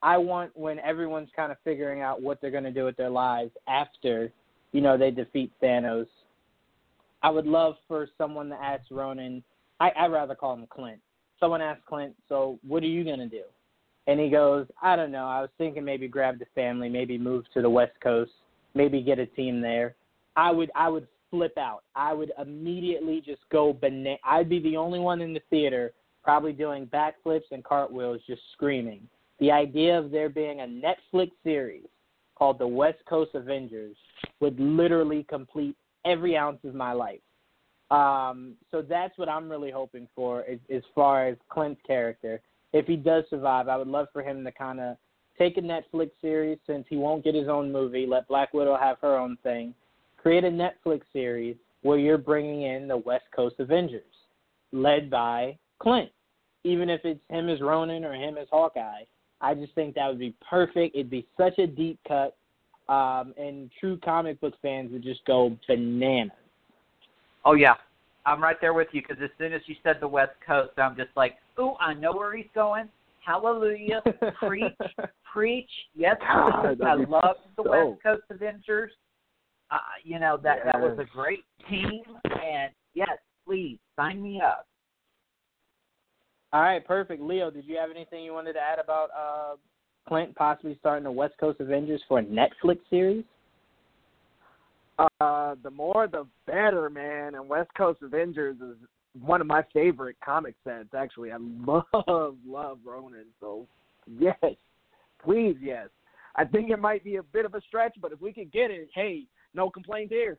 I 0.01 0.17
want 0.17 0.55
when 0.55 0.79
everyone's 0.79 1.29
kind 1.35 1.51
of 1.51 1.57
figuring 1.63 2.01
out 2.01 2.21
what 2.21 2.41
they're 2.41 2.51
going 2.51 2.63
to 2.65 2.71
do 2.71 2.85
with 2.85 2.97
their 2.97 3.09
lives 3.09 3.51
after, 3.67 4.31
you 4.71 4.81
know, 4.81 4.97
they 4.97 5.11
defeat 5.11 5.51
Thanos. 5.61 6.07
I 7.21 7.29
would 7.29 7.47
love 7.47 7.75
for 7.87 8.07
someone 8.17 8.49
to 8.49 8.55
ask 8.55 8.83
Ronin. 8.91 9.43
I 9.79 9.91
I'd 9.97 10.11
rather 10.11 10.35
call 10.35 10.55
him 10.55 10.67
Clint. 10.69 10.99
Someone 11.39 11.61
asked 11.61 11.85
Clint, 11.85 12.15
"So 12.27 12.59
what 12.67 12.83
are 12.83 12.87
you 12.87 13.03
going 13.05 13.19
to 13.19 13.29
do?" 13.29 13.43
And 14.07 14.19
he 14.19 14.29
goes, 14.29 14.67
"I 14.81 14.97
don't 14.97 15.11
know. 15.11 15.25
I 15.25 15.39
was 15.39 15.49
thinking 15.57 15.85
maybe 15.85 16.09
grab 16.09 16.37
the 16.37 16.45
family, 16.53 16.89
maybe 16.89 17.17
move 17.17 17.45
to 17.53 17.61
the 17.61 17.69
West 17.69 17.93
Coast." 18.01 18.31
maybe 18.73 19.01
get 19.01 19.19
a 19.19 19.25
team 19.25 19.61
there. 19.61 19.95
I 20.35 20.51
would 20.51 20.71
I 20.75 20.89
would 20.89 21.07
flip 21.33 21.57
out. 21.57 21.81
I 21.95 22.13
would 22.13 22.31
immediately 22.39 23.19
just 23.25 23.41
go 23.51 23.73
banana. 23.73 24.17
I'd 24.23 24.49
be 24.49 24.59
the 24.59 24.77
only 24.77 24.99
one 24.99 25.19
in 25.19 25.33
the 25.33 25.41
theater 25.49 25.91
probably 26.23 26.53
doing 26.53 26.85
backflips 26.85 27.49
and 27.51 27.63
cartwheels, 27.63 28.21
just 28.27 28.41
screaming. 28.53 29.01
The 29.39 29.49
idea 29.49 29.97
of 29.97 30.11
there 30.11 30.29
being 30.29 30.61
a 30.61 30.67
Netflix 30.67 31.31
series 31.43 31.87
called 32.35 32.59
The 32.59 32.67
West 32.67 32.99
Coast 33.09 33.31
Avengers 33.33 33.95
would 34.41 34.59
literally 34.59 35.25
complete 35.27 35.75
every 36.05 36.37
ounce 36.37 36.59
of 36.63 36.75
my 36.75 36.93
life. 36.93 37.19
Um, 37.89 38.53
so 38.69 38.83
that's 38.83 39.17
what 39.17 39.27
I'm 39.27 39.49
really 39.49 39.71
hoping 39.71 40.07
for 40.15 40.45
as, 40.45 40.59
as 40.73 40.83
far 40.93 41.27
as 41.27 41.35
Clint's 41.49 41.81
character. 41.85 42.41
If 42.73 42.85
he 42.85 42.95
does 42.95 43.23
survive, 43.31 43.67
I 43.67 43.77
would 43.77 43.87
love 43.87 44.07
for 44.13 44.21
him 44.21 44.43
to 44.43 44.51
kind 44.51 44.79
of 44.79 44.97
take 45.37 45.57
a 45.57 45.61
Netflix 45.61 46.11
series 46.21 46.59
since 46.67 46.85
he 46.89 46.95
won't 46.95 47.23
get 47.23 47.33
his 47.33 47.47
own 47.47 47.71
movie, 47.71 48.05
let 48.05 48.27
Black 48.27 48.53
Widow 48.53 48.77
have 48.77 48.97
her 49.01 49.17
own 49.17 49.35
thing, 49.41 49.73
create 50.23 50.45
a 50.45 50.49
Netflix 50.49 51.01
series 51.11 51.57
where 51.81 51.99
you're 51.99 52.17
bringing 52.17 52.61
in 52.63 52.87
the 52.87 52.97
West 52.97 53.25
Coast 53.35 53.55
Avengers, 53.59 54.01
led 54.71 55.09
by 55.09 55.57
Clint. 55.79 56.09
Even 56.63 56.89
if 56.89 57.01
it's 57.03 57.19
him 57.29 57.49
as 57.49 57.59
Ronin 57.59 58.05
or 58.05 58.13
him 58.13 58.37
as 58.37 58.47
Hawkeye, 58.49 59.03
I 59.41 59.53
just 59.53 59.75
think 59.75 59.95
that 59.95 60.07
would 60.07 60.19
be 60.19 60.33
perfect. 60.49 60.95
It'd 60.95 61.09
be 61.09 61.27
such 61.37 61.59
a 61.59 61.67
deep 61.67 61.99
cut, 62.07 62.37
um, 62.87 63.33
and 63.37 63.69
true 63.81 63.97
comic 63.97 64.39
book 64.39 64.53
fans 64.61 64.93
would 64.93 65.03
just 65.03 65.25
go 65.25 65.57
bananas. 65.67 66.31
Oh 67.43 67.53
yeah, 67.53 67.73
I'm 68.25 68.41
right 68.41 68.55
there 68.61 68.73
with 68.73 68.87
you 68.93 69.01
because 69.01 69.21
as 69.21 69.29
soon 69.37 69.51
as 69.51 69.61
you 69.65 69.75
said 69.83 69.97
the 69.99 70.07
West 70.07 70.31
Coast, 70.47 70.71
I'm 70.77 70.95
just 70.95 71.09
like, 71.17 71.35
ooh, 71.59 71.73
I 71.81 71.93
know 71.93 72.13
where 72.13 72.33
he's 72.33 72.45
going. 72.55 72.87
Hallelujah, 73.25 74.01
preach, 74.39 74.71
preach. 75.33 75.69
Yes, 75.93 76.15
God, 76.21 76.81
I 76.81 76.93
love 76.93 77.35
the 77.57 77.63
so- 77.63 77.69
West 77.69 78.03
Coast 78.03 78.23
Avengers. 78.29 78.91
Uh, 79.73 79.77
you 80.03 80.19
know 80.19 80.37
that 80.43 80.59
that 80.65 80.79
was 80.79 80.99
a 80.99 81.15
great 81.15 81.43
team, 81.67 82.03
and 82.25 82.71
yes, 82.93 83.17
please 83.43 83.79
sign 83.95 84.21
me 84.21 84.39
up. 84.39 84.67
All 86.51 86.61
right, 86.61 86.85
perfect. 86.85 87.23
Leo, 87.23 87.49
did 87.49 87.65
you 87.65 87.77
have 87.77 87.89
anything 87.89 88.23
you 88.23 88.33
wanted 88.33 88.53
to 88.53 88.59
add 88.59 88.77
about 88.77 89.09
uh, 89.17 89.55
Clint 90.07 90.35
possibly 90.35 90.77
starting 90.79 91.03
the 91.03 91.11
West 91.11 91.33
Coast 91.39 91.59
Avengers 91.59 92.03
for 92.07 92.19
a 92.19 92.23
Netflix 92.23 92.77
series? 92.91 93.23
Uh, 94.99 95.55
the 95.63 95.71
more 95.71 96.07
the 96.07 96.27
better, 96.45 96.91
man. 96.91 97.33
And 97.33 97.49
West 97.49 97.71
Coast 97.75 98.03
Avengers 98.03 98.57
is 98.57 98.75
one 99.19 99.41
of 99.41 99.47
my 99.47 99.63
favorite 99.73 100.17
comic 100.23 100.53
sets. 100.63 100.89
Actually, 100.95 101.31
I 101.31 101.37
love 101.39 102.37
love 102.45 102.77
Ronin. 102.85 103.25
So 103.39 103.65
yes, 104.19 104.37
please, 105.23 105.55
yes. 105.59 105.87
I 106.35 106.45
think 106.45 106.69
it 106.69 106.79
might 106.79 107.03
be 107.03 107.15
a 107.15 107.23
bit 107.23 107.45
of 107.45 107.55
a 107.55 107.61
stretch, 107.61 107.95
but 107.99 108.11
if 108.11 108.21
we 108.21 108.33
could 108.33 108.51
get 108.51 108.69
it, 108.69 108.89
hey, 108.93 109.23
no 109.53 109.69
complaint 109.69 110.11
here. 110.11 110.37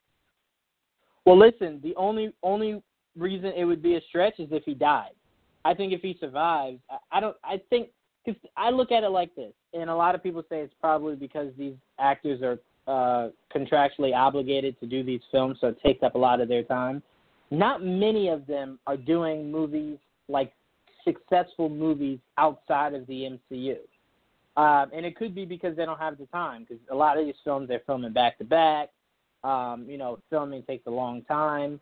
Well, 1.24 1.38
listen, 1.38 1.80
the 1.82 1.94
only 1.96 2.32
only 2.42 2.82
reason 3.16 3.52
it 3.56 3.64
would 3.64 3.82
be 3.82 3.96
a 3.96 4.00
stretch 4.08 4.38
is 4.38 4.48
if 4.50 4.64
he 4.64 4.74
died. 4.74 5.12
I 5.64 5.72
think 5.74 5.92
if 5.92 6.02
he 6.02 6.16
survives, 6.20 6.78
I, 6.90 7.18
I 7.18 7.20
don't. 7.20 7.36
I 7.44 7.60
think 7.70 7.88
because 8.24 8.40
I 8.56 8.70
look 8.70 8.92
at 8.92 9.04
it 9.04 9.10
like 9.10 9.34
this, 9.34 9.52
and 9.72 9.90
a 9.90 9.94
lot 9.94 10.14
of 10.14 10.22
people 10.22 10.42
say 10.48 10.60
it's 10.60 10.74
probably 10.80 11.16
because 11.16 11.52
these 11.58 11.74
actors 11.98 12.42
are 12.42 12.58
uh, 12.86 13.30
contractually 13.54 14.14
obligated 14.14 14.78
to 14.80 14.86
do 14.86 15.02
these 15.02 15.20
films, 15.30 15.58
so 15.60 15.68
it 15.68 15.78
takes 15.84 16.02
up 16.02 16.14
a 16.14 16.18
lot 16.18 16.40
of 16.40 16.48
their 16.48 16.62
time. 16.62 17.02
Not 17.50 17.84
many 17.84 18.28
of 18.28 18.46
them 18.46 18.78
are 18.86 18.96
doing 18.96 19.50
movies 19.50 19.98
like 20.28 20.52
successful 21.04 21.68
movies 21.68 22.18
outside 22.38 22.94
of 22.94 23.06
the 23.06 23.38
MCU. 23.52 23.76
Um, 24.56 24.90
and 24.94 25.04
it 25.04 25.16
could 25.16 25.34
be 25.34 25.44
because 25.44 25.76
they 25.76 25.84
don't 25.84 25.98
have 25.98 26.16
the 26.16 26.26
time, 26.26 26.64
because 26.68 26.82
a 26.90 26.94
lot 26.94 27.18
of 27.18 27.26
these 27.26 27.34
films 27.44 27.68
they're 27.68 27.82
filming 27.86 28.12
back 28.12 28.38
to 28.38 28.44
back. 28.44 28.90
Um, 29.44 29.84
you 29.86 29.98
know, 29.98 30.18
filming 30.30 30.62
takes 30.62 30.86
a 30.86 30.90
long 30.90 31.22
time. 31.22 31.78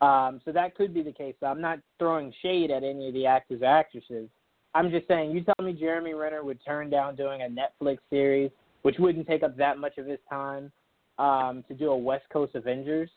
Um, 0.00 0.40
so 0.44 0.52
that 0.52 0.74
could 0.74 0.92
be 0.92 1.02
the 1.02 1.12
case. 1.12 1.36
I'm 1.42 1.60
not 1.60 1.78
throwing 1.98 2.32
shade 2.42 2.70
at 2.70 2.82
any 2.82 3.08
of 3.08 3.14
the 3.14 3.24
actors 3.24 3.62
or 3.62 3.66
actresses. 3.66 4.28
I'm 4.74 4.90
just 4.90 5.06
saying, 5.06 5.30
you 5.30 5.44
tell 5.44 5.64
me 5.64 5.72
Jeremy 5.72 6.14
Renner 6.14 6.42
would 6.42 6.58
turn 6.66 6.90
down 6.90 7.14
doing 7.14 7.42
a 7.42 7.48
Netflix 7.48 7.98
series, 8.10 8.50
which 8.82 8.96
wouldn't 8.98 9.28
take 9.28 9.44
up 9.44 9.56
that 9.56 9.78
much 9.78 9.96
of 9.96 10.06
his 10.06 10.18
time, 10.28 10.72
um, 11.18 11.64
to 11.68 11.74
do 11.74 11.90
a 11.90 11.96
West 11.96 12.24
Coast 12.32 12.56
Avengers. 12.56 13.08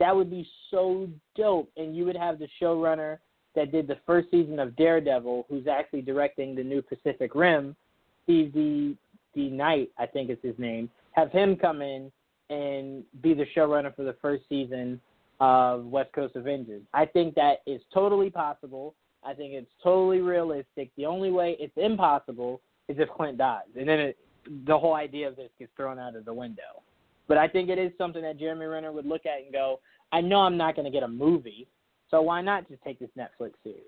That 0.00 0.14
would 0.14 0.28
be 0.28 0.46
so 0.72 1.08
dope. 1.36 1.70
And 1.76 1.96
you 1.96 2.04
would 2.04 2.16
have 2.16 2.40
the 2.40 2.48
showrunner 2.60 3.18
that 3.54 3.70
did 3.70 3.86
the 3.86 3.98
first 4.04 4.28
season 4.32 4.58
of 4.58 4.74
Daredevil, 4.76 5.46
who's 5.48 5.68
actually 5.68 6.02
directing 6.02 6.56
the 6.56 6.64
new 6.64 6.82
Pacific 6.82 7.34
Rim, 7.34 7.76
Steve 8.24 8.52
D. 8.52 8.98
DeKnight, 9.36 9.90
I 9.98 10.06
think 10.06 10.30
is 10.30 10.38
his 10.42 10.58
name. 10.58 10.90
Have 11.12 11.30
him 11.30 11.56
come 11.56 11.82
in 11.82 12.10
and 12.50 13.02
be 13.22 13.34
the 13.34 13.46
showrunner 13.56 13.94
for 13.94 14.04
the 14.04 14.16
first 14.22 14.44
season 14.48 15.00
of 15.40 15.84
West 15.86 16.12
Coast 16.12 16.36
Avengers. 16.36 16.82
I 16.94 17.06
think 17.06 17.34
that 17.34 17.58
is 17.66 17.80
totally 17.92 18.30
possible. 18.30 18.94
I 19.24 19.34
think 19.34 19.52
it's 19.52 19.70
totally 19.82 20.20
realistic. 20.20 20.90
The 20.96 21.06
only 21.06 21.30
way 21.30 21.56
it's 21.58 21.76
impossible 21.76 22.60
is 22.88 22.96
if 22.98 23.08
Clint 23.10 23.38
dies, 23.38 23.64
and 23.78 23.88
then 23.88 23.98
it, 23.98 24.18
the 24.66 24.78
whole 24.78 24.94
idea 24.94 25.26
of 25.28 25.36
this 25.36 25.50
gets 25.58 25.72
thrown 25.76 25.98
out 25.98 26.14
of 26.14 26.24
the 26.24 26.32
window. 26.32 26.82
But 27.26 27.38
I 27.38 27.48
think 27.48 27.68
it 27.68 27.78
is 27.78 27.90
something 27.98 28.22
that 28.22 28.38
Jeremy 28.38 28.66
Renner 28.66 28.92
would 28.92 29.06
look 29.06 29.26
at 29.26 29.42
and 29.42 29.52
go, 29.52 29.80
"I 30.12 30.20
know 30.20 30.40
I'm 30.40 30.56
not 30.56 30.76
going 30.76 30.84
to 30.84 30.92
get 30.92 31.02
a 31.02 31.08
movie, 31.08 31.66
so 32.10 32.22
why 32.22 32.40
not 32.40 32.68
just 32.68 32.82
take 32.82 33.00
this 33.00 33.10
Netflix 33.18 33.54
series?" 33.64 33.82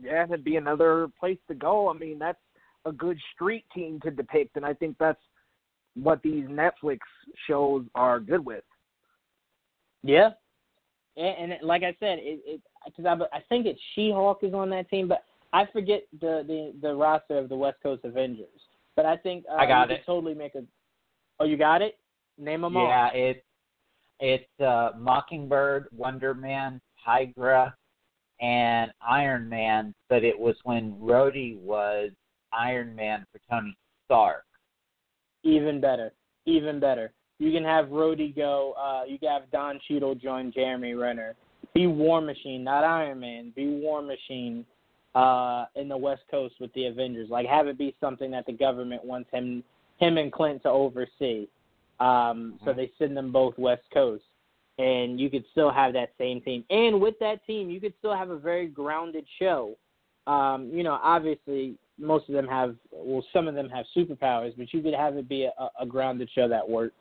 Yeah, 0.00 0.24
it'd 0.24 0.44
be 0.44 0.56
another 0.56 1.08
place 1.18 1.38
to 1.48 1.54
go. 1.54 1.88
I 1.88 1.94
mean, 1.94 2.18
that's 2.18 2.38
a 2.84 2.92
good 2.92 3.18
street 3.34 3.64
team 3.74 3.98
to 4.00 4.10
depict, 4.10 4.56
and 4.56 4.64
I 4.64 4.74
think 4.74 4.96
that's 4.98 5.20
what 5.94 6.22
these 6.22 6.44
Netflix 6.46 6.98
shows 7.46 7.84
are 7.94 8.20
good 8.20 8.44
with. 8.44 8.64
Yeah, 10.02 10.30
and, 11.16 11.52
and 11.52 11.62
like 11.62 11.82
I 11.82 11.96
said, 12.00 12.18
it 12.20 12.40
it 12.44 12.60
because 12.84 13.06
I 13.06 13.36
I 13.36 13.40
think 13.48 13.66
it's 13.66 13.80
She-Hulk 13.94 14.40
is 14.42 14.54
on 14.54 14.70
that 14.70 14.90
team, 14.90 15.08
but 15.08 15.24
I 15.52 15.66
forget 15.72 16.02
the 16.20 16.44
the 16.46 16.74
the 16.82 16.94
roster 16.94 17.38
of 17.38 17.48
the 17.48 17.56
West 17.56 17.78
Coast 17.82 18.04
Avengers. 18.04 18.48
But 18.96 19.06
I 19.06 19.16
think 19.16 19.44
uh, 19.50 19.56
I 19.56 19.66
got 19.66 19.88
you 19.88 19.94
it. 19.94 19.98
could 19.98 20.06
totally 20.06 20.34
make 20.34 20.54
a. 20.54 20.64
Oh, 21.40 21.44
you 21.44 21.56
got 21.56 21.82
it. 21.82 21.98
Name 22.38 22.62
them 22.62 22.76
all. 22.76 22.88
Yeah, 22.88 23.10
it's 23.12 23.44
it's 24.20 24.60
uh, 24.60 24.90
Mockingbird, 24.98 25.88
Wonder 25.96 26.34
Man, 26.34 26.80
Tigra, 27.06 27.72
and 28.40 28.92
Iron 29.08 29.48
Man. 29.48 29.94
But 30.08 30.24
it 30.24 30.38
was 30.38 30.56
when 30.64 30.94
Rhodey 30.94 31.58
was 31.58 32.10
Iron 32.52 32.94
Man 32.94 33.24
for 33.32 33.40
Tony 33.50 33.76
Stark. 34.04 34.44
Even 35.44 35.80
better. 35.80 36.12
Even 36.46 36.80
better. 36.80 37.12
You 37.38 37.52
can 37.52 37.64
have 37.64 37.86
Rhodey 37.86 38.34
go. 38.34 38.74
Uh, 38.78 39.04
you 39.06 39.18
can 39.18 39.28
have 39.28 39.50
Don 39.50 39.80
Cheadle 39.86 40.14
join 40.14 40.52
Jeremy 40.52 40.94
Renner. 40.94 41.34
Be 41.74 41.86
War 41.86 42.20
Machine, 42.20 42.62
not 42.62 42.84
Iron 42.84 43.20
Man. 43.20 43.52
Be 43.54 43.66
War 43.66 44.02
Machine 44.02 44.64
uh, 45.14 45.66
in 45.74 45.88
the 45.88 45.96
West 45.96 46.22
Coast 46.30 46.54
with 46.60 46.72
the 46.74 46.86
Avengers. 46.86 47.30
Like 47.30 47.46
have 47.46 47.66
it 47.66 47.78
be 47.78 47.94
something 48.00 48.30
that 48.30 48.46
the 48.46 48.52
government 48.52 49.04
wants 49.04 49.30
him, 49.32 49.64
him 49.98 50.18
and 50.18 50.32
Clint 50.32 50.62
to 50.62 50.68
oversee. 50.68 51.46
Um, 52.00 52.58
So 52.64 52.72
they 52.72 52.90
send 52.98 53.16
them 53.16 53.32
both 53.32 53.56
West 53.58 53.84
Coast, 53.92 54.24
and 54.78 55.20
you 55.20 55.30
could 55.30 55.44
still 55.52 55.70
have 55.70 55.92
that 55.94 56.12
same 56.18 56.40
team. 56.40 56.64
And 56.70 57.00
with 57.00 57.14
that 57.20 57.44
team, 57.46 57.70
you 57.70 57.80
could 57.80 57.94
still 57.98 58.14
have 58.14 58.30
a 58.30 58.38
very 58.38 58.66
grounded 58.66 59.24
show. 59.38 59.76
Um, 60.26 60.70
you 60.72 60.82
know, 60.82 60.98
obviously 61.02 61.76
most 61.98 62.28
of 62.28 62.34
them 62.34 62.46
have 62.48 62.76
well 62.92 63.24
some 63.32 63.48
of 63.48 63.54
them 63.54 63.68
have 63.68 63.84
superpowers 63.96 64.52
but 64.56 64.72
you 64.72 64.82
could 64.82 64.94
have 64.94 65.16
it 65.16 65.28
be 65.28 65.44
a, 65.44 65.68
a 65.80 65.86
grounded 65.86 66.28
show 66.34 66.48
that 66.48 66.68
works 66.68 66.94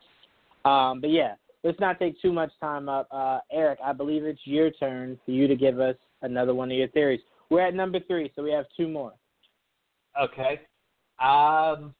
um 0.65 1.01
but 1.01 1.09
yeah 1.09 1.33
let's 1.63 1.79
not 1.79 1.97
take 1.99 2.19
too 2.21 2.31
much 2.31 2.51
time 2.59 2.87
up 2.87 3.07
uh 3.11 3.39
eric 3.51 3.79
i 3.83 3.91
believe 3.91 4.23
it's 4.23 4.41
your 4.45 4.69
turn 4.71 5.17
for 5.25 5.31
you 5.31 5.47
to 5.47 5.55
give 5.55 5.79
us 5.79 5.95
another 6.21 6.53
one 6.53 6.71
of 6.71 6.77
your 6.77 6.87
theories 6.89 7.21
we're 7.49 7.61
at 7.61 7.73
number 7.73 7.99
three 8.07 8.31
so 8.35 8.43
we 8.43 8.51
have 8.51 8.65
two 8.77 8.87
more 8.87 9.13
Okay. 10.19 10.61
Um, 11.23 11.93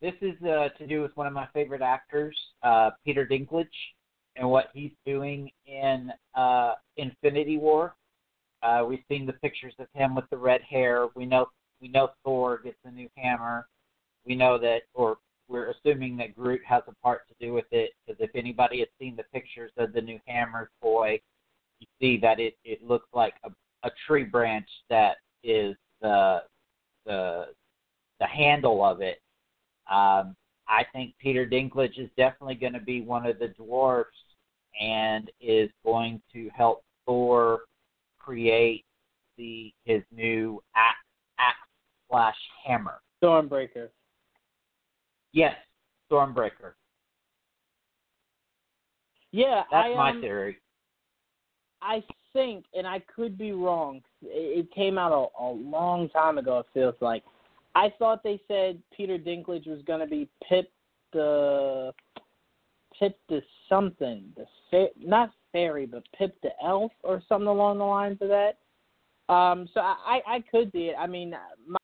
this 0.00 0.14
is 0.20 0.34
uh, 0.42 0.68
to 0.78 0.86
do 0.86 1.02
with 1.02 1.16
one 1.16 1.26
of 1.26 1.32
my 1.32 1.48
favorite 1.52 1.82
actors, 1.82 2.36
uh, 2.62 2.90
Peter 3.04 3.26
Dinklage, 3.26 3.66
and 4.36 4.48
what 4.48 4.66
he's 4.72 4.92
doing 5.04 5.50
in 5.66 6.12
uh, 6.36 6.74
Infinity 6.96 7.58
War. 7.58 7.94
Uh, 8.62 8.84
we've 8.86 9.04
seen 9.08 9.26
the 9.26 9.32
pictures 9.34 9.74
of 9.78 9.86
him 9.94 10.14
with 10.14 10.28
the 10.30 10.36
red 10.36 10.60
hair. 10.62 11.08
We 11.14 11.26
know 11.26 11.46
we 11.80 11.88
know 11.88 12.10
Thor 12.24 12.60
gets 12.62 12.78
a 12.84 12.90
new 12.90 13.08
hammer. 13.16 13.68
We 14.26 14.34
know 14.34 14.58
that, 14.58 14.82
or 14.94 15.18
we're 15.48 15.70
assuming 15.70 16.16
that 16.16 16.34
Groot 16.34 16.60
has 16.66 16.82
a 16.88 16.94
part 17.02 17.22
to 17.28 17.34
do 17.40 17.52
with 17.52 17.66
it. 17.70 17.92
Because 18.06 18.20
if 18.20 18.30
anybody 18.34 18.80
has 18.80 18.88
seen 18.98 19.16
the 19.16 19.22
pictures 19.32 19.70
of 19.76 19.92
the 19.92 20.00
new 20.00 20.18
hammer 20.26 20.70
toy, 20.82 21.20
you 21.78 21.86
see 22.00 22.18
that 22.18 22.40
it 22.40 22.56
it 22.64 22.82
looks 22.82 23.08
like 23.12 23.34
a, 23.44 23.50
a 23.86 23.90
tree 24.06 24.24
branch 24.24 24.68
that 24.90 25.16
is 25.44 25.76
the 26.00 26.42
the 27.06 27.46
the 28.18 28.26
handle 28.26 28.84
of 28.84 29.00
it. 29.00 29.20
Um, 29.90 30.34
I 30.68 30.84
think 30.92 31.14
Peter 31.18 31.46
Dinklage 31.46 31.98
is 31.98 32.10
definitely 32.16 32.56
going 32.56 32.74
to 32.74 32.80
be 32.80 33.00
one 33.00 33.24
of 33.24 33.38
the 33.38 33.48
dwarfs 33.48 34.10
and 34.78 35.30
is 35.40 35.70
going 35.84 36.20
to 36.32 36.50
help 36.54 36.82
Thor 37.06 37.60
create 38.28 38.84
the 39.38 39.72
his 39.86 40.02
new 40.14 40.62
axe, 40.76 40.98
axe 41.38 41.56
slash 42.10 42.36
hammer. 42.66 43.00
stormbreaker 43.22 43.88
Yes, 45.32 45.54
Stormbreaker. 46.10 46.72
yeah 49.32 49.62
That's 49.70 49.88
I, 49.92 49.94
my 49.94 50.10
um, 50.10 50.20
theory. 50.20 50.58
I 51.80 52.02
think, 52.32 52.66
and 52.74 52.86
I 52.86 53.00
could 53.14 53.38
be 53.38 53.52
wrong. 53.52 54.02
It, 54.22 54.70
came 54.72 54.98
out 54.98 55.12
a, 55.12 55.42
a 55.42 55.48
long 55.50 56.08
time 56.10 56.38
ago. 56.38 56.58
It 56.58 56.66
feels 56.74 56.94
like. 57.00 57.22
I 57.74 57.92
thought 57.98 58.22
they 58.24 58.40
said 58.48 58.82
Peter 58.94 59.16
Dinklage 59.16 59.68
was 59.68 59.80
going 59.86 60.00
to 60.00 60.06
be 60.06 60.28
Pip 60.48 60.70
the 61.12 61.92
Pip 62.98 63.18
the 63.28 63.42
something, 63.68 64.24
the 64.36 64.46
fa- 64.70 64.98
not 64.98 65.30
fairy, 65.52 65.86
but 65.86 66.02
Pip 66.16 66.36
the 66.42 66.50
elf 66.64 66.92
or 67.02 67.22
something 67.28 67.48
along 67.48 67.78
the 67.78 67.84
lines 67.84 68.18
of 68.20 68.28
that. 68.28 68.58
Um, 69.32 69.68
so 69.74 69.80
I, 69.80 70.20
I 70.26 70.44
could 70.50 70.72
see 70.72 70.86
it. 70.86 70.96
I 70.98 71.06
mean, 71.06 71.34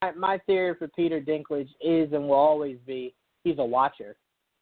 my 0.01 0.11
my 0.11 0.37
theory 0.39 0.73
for 0.77 0.87
Peter 0.87 1.21
Dinklage 1.21 1.69
is 1.79 2.11
and 2.11 2.27
will 2.27 2.33
always 2.33 2.77
be 2.87 3.13
he's 3.43 3.59
a 3.59 3.65
watcher. 3.65 4.15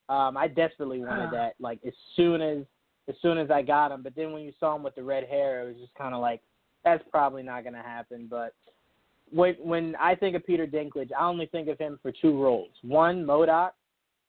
Um, 0.09 0.35
I 0.35 0.47
desperately 0.47 0.99
wanted 0.99 1.31
that, 1.31 1.53
like 1.59 1.79
as 1.87 1.93
soon 2.15 2.41
as 2.41 2.65
as 3.07 3.15
soon 3.21 3.37
as 3.37 3.49
I 3.49 3.61
got 3.61 3.91
him. 3.91 4.03
But 4.03 4.15
then 4.15 4.33
when 4.33 4.43
you 4.43 4.51
saw 4.59 4.75
him 4.75 4.83
with 4.83 4.95
the 4.95 5.03
red 5.03 5.23
hair, 5.25 5.61
it 5.63 5.67
was 5.73 5.81
just 5.81 5.95
kind 5.95 6.13
of 6.13 6.21
like 6.21 6.41
that's 6.83 7.03
probably 7.09 7.43
not 7.43 7.63
going 7.63 7.75
to 7.75 7.81
happen. 7.81 8.27
But 8.29 8.53
when 9.31 9.55
when 9.55 9.95
I 9.95 10.15
think 10.15 10.35
of 10.35 10.45
Peter 10.45 10.67
Dinklage, 10.67 11.11
I 11.17 11.25
only 11.25 11.45
think 11.47 11.69
of 11.69 11.77
him 11.77 11.99
for 12.01 12.11
two 12.11 12.41
roles: 12.41 12.71
one, 12.81 13.25
MODOK, 13.25 13.71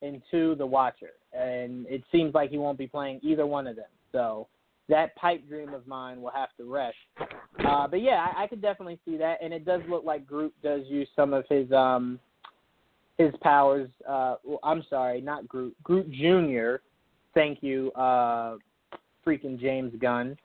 and 0.01 0.21
two, 0.31 0.55
the 0.55 0.65
Watcher. 0.65 1.11
And 1.33 1.85
it 1.87 2.03
seems 2.11 2.33
like 2.33 2.49
he 2.49 2.57
won't 2.57 2.77
be 2.77 2.87
playing 2.87 3.19
either 3.23 3.45
one 3.45 3.67
of 3.67 3.75
them. 3.75 3.85
So 4.11 4.47
that 4.87 5.15
pipe 5.15 5.47
dream 5.47 5.73
of 5.73 5.87
mine 5.87 6.21
will 6.21 6.31
have 6.31 6.49
to 6.57 6.71
rest. 6.71 6.95
Uh, 7.67 7.87
but 7.87 8.01
yeah, 8.01 8.27
I, 8.35 8.43
I 8.43 8.47
could 8.47 8.61
definitely 8.61 8.99
see 9.05 9.17
that, 9.17 9.39
and 9.41 9.53
it 9.53 9.65
does 9.65 9.81
look 9.89 10.03
like 10.05 10.27
Groot 10.27 10.53
does 10.61 10.81
use 10.87 11.07
some 11.15 11.33
of 11.33 11.45
his 11.49 11.71
um 11.71 12.19
his 13.17 13.33
powers. 13.41 13.89
Uh, 14.07 14.35
well, 14.43 14.59
I'm 14.63 14.83
sorry, 14.89 15.21
not 15.21 15.47
Groot. 15.47 15.75
Groot 15.83 16.11
Junior. 16.11 16.81
Thank 17.33 17.63
you, 17.63 17.91
uh, 17.93 18.57
freaking 19.25 19.59
James 19.59 19.93
Gunn. 19.99 20.37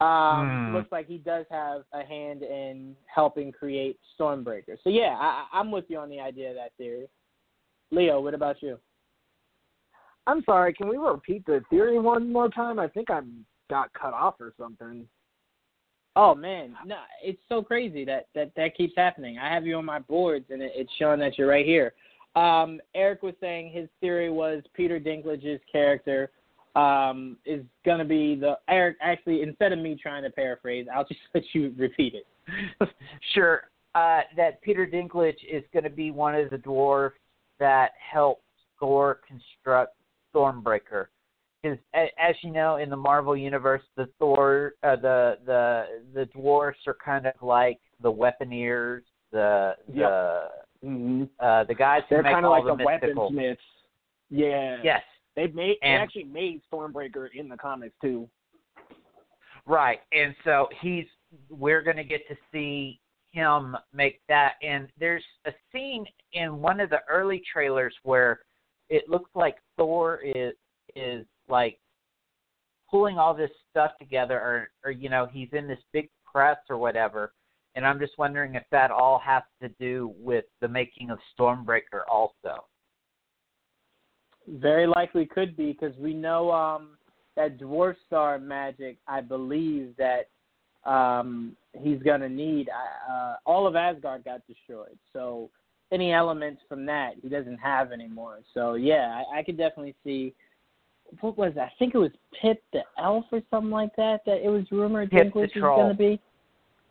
Um, 0.00 0.68
Hmm. 0.68 0.74
Looks 0.76 0.92
like 0.92 1.08
he 1.08 1.16
does 1.16 1.46
have 1.50 1.84
a 1.94 2.04
hand 2.04 2.42
in 2.42 2.94
helping 3.06 3.50
create 3.50 3.98
Stormbreaker. 4.18 4.76
So 4.84 4.90
yeah, 4.90 5.16
I, 5.18 5.46
I'm 5.52 5.70
with 5.70 5.86
you 5.88 5.98
on 5.98 6.10
the 6.10 6.20
idea 6.20 6.50
of 6.50 6.56
that 6.56 6.72
theory. 6.76 7.08
Leo, 7.90 8.20
what 8.20 8.34
about 8.34 8.62
you? 8.62 8.78
I'm 10.26 10.42
sorry. 10.44 10.72
Can 10.74 10.88
we 10.88 10.96
repeat 10.96 11.46
the 11.46 11.62
theory 11.70 11.98
one 11.98 12.32
more 12.32 12.48
time? 12.48 12.78
I 12.78 12.88
think 12.88 13.10
I 13.10 13.20
got 13.70 13.92
cut 13.92 14.12
off 14.12 14.34
or 14.40 14.52
something. 14.58 15.06
Oh 16.16 16.34
man, 16.34 16.74
no, 16.86 16.96
it's 17.22 17.40
so 17.48 17.62
crazy 17.62 18.04
that 18.06 18.28
that 18.34 18.50
that 18.56 18.74
keeps 18.76 18.94
happening. 18.96 19.38
I 19.38 19.52
have 19.52 19.66
you 19.66 19.76
on 19.76 19.84
my 19.84 19.98
boards, 19.98 20.46
and 20.50 20.62
it, 20.62 20.72
it's 20.74 20.90
showing 20.98 21.20
that 21.20 21.36
you're 21.36 21.48
right 21.48 21.66
here. 21.66 21.92
Um, 22.34 22.80
Eric 22.94 23.22
was 23.22 23.34
saying 23.40 23.70
his 23.70 23.88
theory 24.00 24.30
was 24.30 24.62
Peter 24.74 24.98
Dinklage's 24.98 25.60
character 25.70 26.30
um, 26.74 27.36
is 27.44 27.62
going 27.84 27.98
to 27.98 28.04
be 28.04 28.34
the 28.34 28.58
Eric. 28.68 28.96
Actually, 29.02 29.42
instead 29.42 29.72
of 29.72 29.78
me 29.78 29.98
trying 30.00 30.22
to 30.22 30.30
paraphrase, 30.30 30.86
I'll 30.94 31.04
just 31.08 31.20
let 31.34 31.44
you 31.52 31.74
repeat 31.76 32.14
it. 32.14 32.26
sure. 33.34 33.62
Uh, 33.94 34.20
that 34.36 34.60
Peter 34.60 34.86
Dinklage 34.86 35.42
is 35.50 35.64
going 35.72 35.84
to 35.84 35.90
be 35.90 36.10
one 36.10 36.34
of 36.34 36.50
the 36.50 36.58
dwarfs 36.58 37.16
that 37.58 37.92
helped 37.98 38.42
Thor 38.78 39.20
construct 39.26 39.94
Stormbreaker. 40.36 41.06
Because, 41.62 41.78
as 41.94 42.36
you 42.42 42.52
know, 42.52 42.76
in 42.76 42.90
the 42.90 42.96
Marvel 42.96 43.36
universe, 43.36 43.82
the 43.96 44.08
Thor, 44.18 44.74
uh, 44.82 44.96
the 44.96 45.38
the 45.46 45.84
the 46.14 46.26
dwarfs 46.26 46.78
are 46.86 46.96
kind 47.04 47.26
of 47.26 47.32
like 47.42 47.80
the 48.02 48.12
weaponeers, 48.12 49.00
the 49.32 49.74
the 49.92 50.48
Mm-hmm. 50.84 51.24
uh, 51.40 51.64
the 51.64 51.74
guys 51.74 52.02
who 52.08 52.16
They're 52.16 52.22
make 52.22 52.34
kind 52.34 52.44
of 52.44 52.52
all 52.52 52.64
like 52.64 52.78
the, 52.78 52.84
the 52.84 52.90
mystical. 52.90 53.30
weaponsmiths. 53.32 53.56
Yeah. 54.28 54.76
Yes, 54.84 55.02
They 55.34 55.46
made 55.48 55.76
they 55.80 55.88
actually 55.88 56.24
made 56.24 56.60
Stormbreaker 56.70 57.28
in 57.34 57.48
the 57.48 57.56
comics 57.56 57.94
too. 58.00 58.28
Right. 59.64 60.00
And 60.12 60.34
so 60.44 60.68
he's 60.82 61.06
we're 61.48 61.82
going 61.82 61.96
to 61.96 62.04
get 62.04 62.28
to 62.28 62.36
see 62.52 63.00
him 63.32 63.76
make 63.92 64.20
that 64.28 64.52
and 64.62 64.88
there's 65.00 65.24
a 65.46 65.50
scene 65.72 66.04
in 66.34 66.58
one 66.60 66.78
of 66.78 66.90
the 66.90 67.00
early 67.08 67.42
trailers 67.52 67.94
where 68.02 68.40
it 68.88 69.08
looks 69.08 69.30
like 69.34 69.56
Thor 69.76 70.20
is 70.24 70.54
is 70.94 71.26
like 71.48 71.78
pulling 72.90 73.18
all 73.18 73.34
this 73.34 73.50
stuff 73.70 73.92
together 73.98 74.38
or 74.40 74.68
or 74.84 74.90
you 74.90 75.08
know, 75.08 75.26
he's 75.30 75.48
in 75.52 75.66
this 75.66 75.78
big 75.92 76.08
press 76.24 76.58
or 76.68 76.78
whatever. 76.78 77.32
And 77.74 77.86
I'm 77.86 77.98
just 77.98 78.16
wondering 78.16 78.54
if 78.54 78.62
that 78.72 78.90
all 78.90 79.18
has 79.18 79.42
to 79.60 79.68
do 79.78 80.14
with 80.18 80.46
the 80.62 80.68
making 80.68 81.10
of 81.10 81.18
Stormbreaker 81.38 82.04
also. 82.10 82.64
Very 84.48 84.86
likely 84.86 85.26
could 85.26 85.56
be 85.56 85.72
because 85.72 85.94
we 85.98 86.14
know 86.14 86.50
um, 86.50 86.96
that 87.36 87.58
dwarf 87.58 87.96
star 88.06 88.38
magic. 88.38 88.96
I 89.06 89.20
believe 89.20 89.94
that 89.98 90.28
um, 90.90 91.56
he's 91.74 92.02
gonna 92.02 92.28
need. 92.28 92.68
Uh, 93.10 93.34
all 93.44 93.66
of 93.66 93.76
Asgard 93.76 94.24
got 94.24 94.46
destroyed, 94.46 94.98
so 95.12 95.50
any 95.92 96.12
elements 96.12 96.62
from 96.68 96.84
that 96.86 97.12
he 97.22 97.28
doesn't 97.28 97.58
have 97.58 97.92
anymore. 97.92 98.40
So 98.54 98.74
yeah, 98.74 99.22
I, 99.32 99.38
I 99.38 99.42
could 99.42 99.56
definitely 99.56 99.94
see. 100.04 100.34
What 101.20 101.38
was 101.38 101.52
that? 101.54 101.66
I 101.66 101.72
think 101.78 101.94
it 101.94 101.98
was 101.98 102.10
Pip 102.42 102.62
the 102.72 102.80
elf 102.98 103.26
or 103.30 103.40
something 103.50 103.70
like 103.70 103.94
that. 103.96 104.22
That 104.26 104.44
it 104.44 104.48
was 104.48 104.64
rumored 104.72 105.10
Pip 105.10 105.32
the 105.32 105.40
Dinklage 105.40 105.54
was 105.54 105.76
gonna 105.76 105.94
be. 105.94 106.20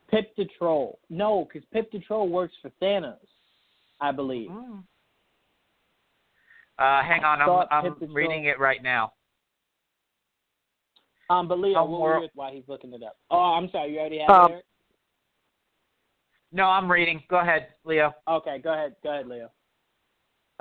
Pip 0.10 0.34
the 0.38 0.46
troll. 0.58 1.00
No, 1.10 1.46
because 1.52 1.68
Pip 1.74 1.92
the 1.92 2.00
troll 2.00 2.30
works 2.30 2.54
for 2.62 2.72
Thanos, 2.82 3.18
I 4.00 4.12
believe. 4.12 4.50
Uh 6.78 7.02
hang 7.04 7.24
on, 7.24 7.42
I'm 7.42 7.68
I'm 7.72 8.14
reading 8.14 8.44
Troll- 8.44 8.54
it 8.54 8.60
right 8.60 8.84
now. 8.84 9.14
Um, 11.30 11.48
but 11.48 11.60
Leo, 11.60 11.84
what 11.86 12.02
we're- 12.02 12.18
were 12.18 12.24
you 12.24 12.30
while 12.36 12.52
he's 12.54 12.68
looking 12.68 12.94
it 12.94 13.02
up? 13.02 13.18
Oh, 13.32 13.54
I'm 13.56 13.70
sorry. 13.72 13.94
You 13.94 14.00
already 14.00 14.20
have 14.20 14.30
Um, 14.30 14.52
it. 14.52 14.54
Eric? 14.54 14.66
No, 16.56 16.68
I'm 16.68 16.90
reading. 16.90 17.22
Go 17.30 17.42
ahead, 17.42 17.68
Leo. 17.84 18.14
Okay, 18.30 18.60
go 18.64 18.72
ahead. 18.72 18.96
Go 19.04 19.10
ahead, 19.10 19.28
Leo. 19.28 19.52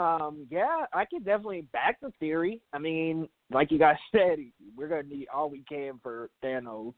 Um, 0.01 0.45
yeah, 0.51 0.87
I 0.93 1.05
could 1.05 1.25
definitely 1.25 1.69
back 1.73 2.01
the 2.01 2.11
theory. 2.19 2.61
I 2.73 2.81
mean, 2.81 3.29
like 3.53 3.71
you 3.71 3.79
guys 3.79 3.95
said, 4.13 4.39
we're 4.77 4.89
gonna 4.89 5.05
need 5.05 5.29
all 5.33 5.49
we 5.49 5.63
can 5.69 6.01
for 6.03 6.31
Thanos, 6.43 6.95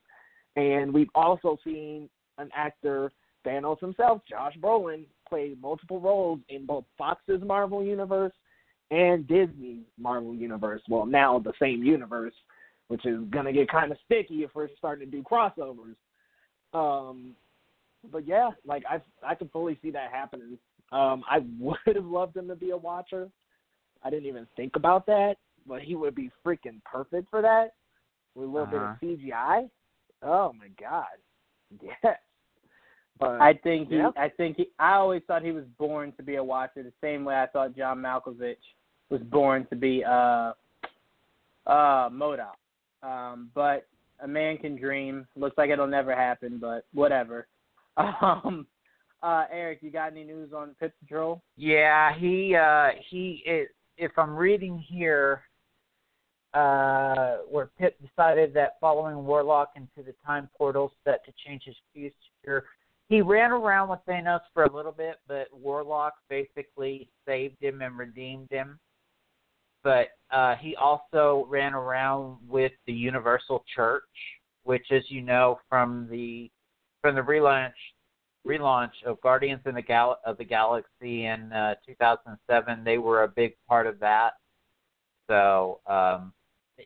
and 0.57 0.95
we've 0.95 1.11
also 1.15 1.59
seen 1.63 2.09
an 2.39 2.49
actor, 2.57 3.13
Thanos 3.47 3.79
himself, 3.81 4.23
Josh 4.27 4.55
Brolin, 4.63 5.05
play 5.29 5.55
multiple 5.61 6.01
roles 6.01 6.41
in 6.49 6.65
both 6.65 6.87
Fox's 6.97 7.43
Marvel 7.45 7.85
universe 7.85 8.33
and 8.91 9.29
Disney's 9.29 9.85
Marvel 9.99 10.35
universe. 10.35 10.81
Well, 10.89 11.05
now 11.05 11.39
the 11.39 11.53
same 11.61 11.85
universe, 11.85 12.35
which 12.89 13.05
is 13.05 13.21
gonna 13.29 13.53
get 13.53 13.69
kind 13.69 13.93
of 13.93 13.99
sticky 14.07 14.37
if 14.37 14.55
we're 14.55 14.71
starting 14.79 15.11
to 15.11 15.17
do 15.19 15.23
crossovers. 15.23 15.97
Um, 16.73 17.35
but 18.13 18.27
yeah, 18.27 18.51
like 18.67 18.85
I 18.89 19.01
I 19.27 19.35
can 19.35 19.49
fully 19.49 19.79
see 19.83 19.91
that 19.91 20.11
happening. 20.13 20.59
Um, 20.93 21.25
I 21.31 21.39
would 21.59 21.77
have 21.97 22.05
loved 22.05 22.37
him 22.37 22.49
to 22.49 22.55
be 22.57 22.71
a 22.71 22.77
watcher. 22.77 23.29
I 24.05 24.11
didn't 24.11 24.27
even 24.27 24.47
think 24.57 24.77
about 24.77 25.07
that, 25.07 25.37
but 25.67 25.83
he 25.83 25.97
would 25.97 26.15
be 26.15 26.31
freaking 26.45 26.81
perfect 26.85 27.29
for 27.31 27.43
that 27.43 27.75
with 28.35 28.49
a 28.49 28.51
little 28.53 28.69
Uh-huh. 28.69 28.95
bit 29.01 29.11
of 29.13 29.19
CGI. 29.21 29.71
Oh 30.23 30.53
my 30.53 30.69
god, 30.81 31.07
yes. 31.83 32.19
But 33.19 33.41
I 33.41 33.55
think 33.55 33.89
he. 33.89 33.97
yeah. 33.97 34.11
I 34.17 34.29
think 34.29 34.57
he. 34.59 34.69
I 34.79 34.95
always 34.95 35.23
thought 35.27 35.43
he 35.43 35.51
was 35.53 35.65
born 35.79 36.13
to 36.19 36.23
be 36.23 36.37
a 36.37 36.45
watcher, 36.45 36.83
the 36.83 36.93
same 37.01 37.25
way 37.25 37.35
I 37.35 37.47
thought 37.47 37.75
John 37.77 37.99
Malkovich 37.99 38.57
was 39.09 39.23
born 39.23 39.67
to 39.71 39.77
be 39.77 40.05
uh, 40.05 40.53
uh, 41.67 42.09
MODOK. 42.11 42.55
Um, 43.03 43.51
but 43.55 43.87
a 44.23 44.29
man 44.29 44.59
can 44.59 44.77
dream. 44.77 45.27
Looks 45.37 45.57
like 45.59 45.71
it'll 45.71 45.87
never 45.87 46.15
happen, 46.15 46.59
but 46.61 46.85
whatever. 46.93 47.47
Um, 48.23 48.67
uh, 49.23 49.45
Eric, 49.51 49.79
you 49.81 49.91
got 49.91 50.13
any 50.13 50.25
news 50.25 50.53
on 50.55 50.75
Pip 50.79 50.95
the 51.01 51.07
Troll? 51.07 51.43
Yeah, 51.57 52.15
he 52.17 52.55
uh 52.55 52.91
he 53.11 53.43
is, 53.47 53.69
if 53.97 54.13
I'm 54.19 54.37
reading 54.37 54.79
here 54.79 55.43
uh 56.55 57.39
where 57.51 57.71
Pip 57.79 57.97
decided 58.01 58.53
that 58.55 58.75
following 58.81 59.25
Warlock 59.25 59.71
into 59.77 60.03
the 60.05 60.15
time 60.25 60.49
portal 60.57 60.93
set 61.05 61.25
to 61.25 61.33
change 61.47 61.63
his 61.65 61.75
future, 61.93 62.67
he 63.09 63.23
ran 63.23 63.51
around 63.51 63.89
with 63.89 64.01
Thanos 64.09 64.41
for 64.53 64.65
a 64.65 64.73
little 64.73 64.93
bit, 64.93 65.17
but 65.27 65.49
Warlock 65.53 66.15
basically 66.29 67.09
saved 67.27 67.57
him 67.61 67.81
and 67.81 67.97
redeemed 67.97 68.51
him. 68.51 68.79
But 69.83 70.09
uh 70.31 70.57
he 70.57 70.77
also 70.77 71.47
ran 71.49 71.73
around 71.73 72.37
with 72.47 72.73
the 72.87 72.93
Universal 72.93 73.65
Church, 73.75 74.05
which 74.65 74.87
as 74.93 75.03
you 75.09 75.23
know 75.23 75.59
from 75.71 76.07
the 76.11 76.51
from 77.07 77.15
the 77.15 77.21
relaunch 77.21 77.71
relaunch 78.45 78.91
of 79.05 79.21
Guardians 79.21 79.61
in 79.65 79.77
the 79.77 79.83
Gal- 79.83 80.19
of 80.27 80.39
the 80.39 80.45
Galaxy 80.45 81.27
in 81.27 81.53
uh, 81.53 81.77
2007. 81.87 82.83
They 82.85 82.99
were 82.99 83.23
a 83.23 83.29
big 83.29 83.55
part 83.69 83.87
of 83.87 84.01
that. 84.01 84.33
So 85.29 85.79
um, 85.87 86.33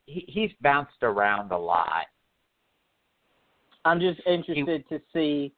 he, 0.04 0.26
he's 0.28 0.50
bounced 0.60 1.02
around 1.02 1.52
a 1.52 1.58
lot. 1.58 2.04
I'm 3.86 3.98
just 3.98 4.20
interested 4.26 4.86
to 4.90 5.00
see. 5.14 5.54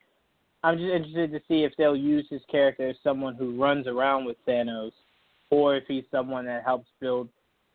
I'm 0.62 0.78
just 0.78 0.92
interested 0.92 1.32
to 1.32 1.40
see 1.48 1.64
if 1.64 1.72
they'll 1.76 1.96
use 1.96 2.26
his 2.30 2.42
character 2.48 2.88
as 2.88 2.96
someone 3.02 3.34
who 3.34 3.60
runs 3.60 3.88
around 3.88 4.26
with 4.26 4.36
Thanos, 4.46 4.92
or 5.50 5.74
if 5.76 5.84
he's 5.88 6.04
someone 6.12 6.46
that 6.46 6.62
helps 6.64 6.88
build 7.00 7.28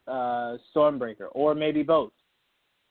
uh, 0.07 0.55
Stormbreaker, 0.73 1.27
or 1.31 1.53
maybe 1.53 1.84
both. 1.84 2.14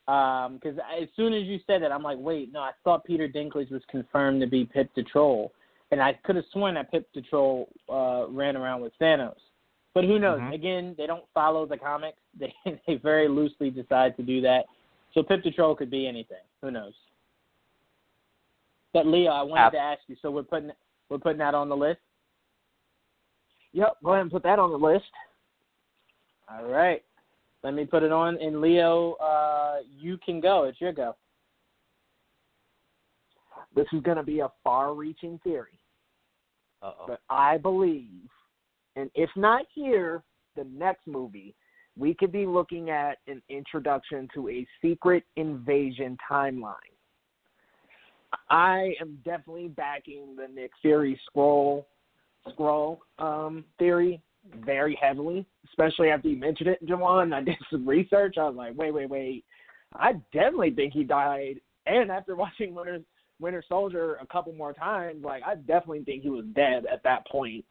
Because 0.07 0.78
as 1.03 1.09
soon 1.16 1.33
as 1.33 1.45
you 1.45 1.59
said 1.66 1.83
that, 1.83 1.91
I'm 1.91 2.03
like, 2.03 2.19
wait, 2.19 2.53
no, 2.53 2.61
I 2.61 2.70
thought 2.85 3.05
Peter 3.05 3.28
Dinklage 3.28 3.73
was 3.73 3.83
confirmed 3.91 4.41
to 4.41 4.47
be 4.47 4.65
Pip 4.65 4.89
the 4.95 5.03
Troll, 5.03 5.53
and 5.91 6.01
I 6.01 6.12
could 6.24 6.37
have 6.37 6.45
sworn 6.53 6.74
that 6.74 6.91
Pip 6.93 7.09
the 7.12 7.23
Troll 7.23 7.69
uh, 7.89 8.27
ran 8.28 8.57
around 8.57 8.83
with 8.83 8.93
Thanos. 9.01 9.35
But 9.95 10.05
who 10.05 10.19
knows? 10.19 10.41
Mhm. 10.41 10.55
Again, 10.55 10.95
they 10.97 11.07
don't 11.07 11.24
follow 11.35 11.66
the 11.66 11.77
comics. 11.77 12.19
They 12.39 12.55
they 12.87 12.97
very 12.97 13.28
loosely 13.28 13.70
decide 13.70 14.16
to 14.19 14.23
do 14.23 14.41
that. 14.43 14.66
So 15.15 15.23
Pip 15.23 15.43
the 15.43 15.51
Troll 15.51 15.74
could 15.74 15.91
be 15.91 16.07
anything. 16.07 16.45
Who 16.62 16.70
knows? 16.70 16.93
But 18.93 19.07
Leo, 19.07 19.31
I 19.31 19.43
wanted 19.43 19.62
to 19.73 19.78
ask 19.78 20.03
you. 20.07 20.16
So 20.20 20.31
we're 20.31 20.43
putting 20.43 20.70
we're 21.09 21.19
putting 21.19 21.39
that 21.39 21.55
on 21.55 21.69
the 21.69 21.77
list. 21.77 22.01
Yep, 23.73 23.97
go 24.05 24.12
ahead 24.12 24.23
and 24.23 24.31
put 24.31 24.43
that 24.43 24.59
on 24.59 24.70
the 24.70 24.78
list. 24.78 25.05
All 26.49 26.65
right. 26.65 27.03
Let 27.66 27.74
me 27.74 27.84
put 27.84 28.05
it 28.05 28.12
on. 28.12 28.38
And 28.40 28.60
Leo, 28.60 29.14
uh, 29.14 29.78
you 29.90 30.18
can 30.24 30.40
go. 30.40 30.64
It's 30.64 30.80
your 30.80 30.93
go. 30.93 31.16
This 33.74 33.86
is 33.93 34.01
going 34.02 34.18
to 34.18 34.22
be 34.22 34.38
a 34.38 34.48
far-reaching 34.62 35.40
theory, 35.43 35.80
Uh-oh. 36.80 37.06
but 37.09 37.20
I 37.28 37.59
believe, 37.59 38.30
and 38.94 39.10
if 39.16 39.28
not 39.34 39.64
here, 39.74 40.22
the 40.55 40.62
next 40.72 41.09
movie, 41.09 41.56
we 41.98 42.14
could 42.14 42.30
be 42.30 42.47
looking 42.47 42.90
at 42.90 43.18
an 43.26 43.43
introduction 43.48 44.28
to 44.34 44.48
a 44.48 44.64
secret 44.80 45.24
invasion 45.34 46.16
timeline. 46.30 46.74
I 48.48 48.94
am 49.01 49.18
definitely 49.24 49.68
backing 49.68 50.36
the 50.36 50.47
Nick 50.47 50.70
Fury 50.82 51.20
Skrull 51.28 51.84
Skrull 52.47 52.98
um, 53.18 53.64
theory 53.76 54.22
very 54.64 54.98
heavily, 55.01 55.47
especially 55.68 56.10
after 56.10 56.28
you 56.28 56.36
mentioned 56.36 56.68
it, 56.68 56.86
Jawan. 56.86 57.32
I 57.32 57.43
did 57.44 57.56
some 57.70 57.86
research. 57.89 58.36
I 58.39 58.44
was 58.44 58.56
like, 58.56 58.77
wait, 58.77 58.93
wait, 58.93 59.10
wait. 59.10 59.44
I 59.94 60.12
definitely 60.32 60.73
think 60.73 60.93
he 60.93 61.05
died. 61.05 61.60
And 61.86 62.10
after 62.10 62.36
watching 62.36 62.74
Winter 62.74 63.01
Winter 63.39 63.62
Soldier 63.68 64.16
a 64.20 64.27
couple 64.27 64.52
more 64.55 64.73
times, 64.73 65.23
like 65.24 65.43
I 65.44 65.56
definitely 65.56 66.05
think 66.05 66.23
he 66.23 66.31
was 66.31 66.47
dead 66.55 66.86
at 66.90 67.02
that 67.05 67.27
point. 67.27 67.64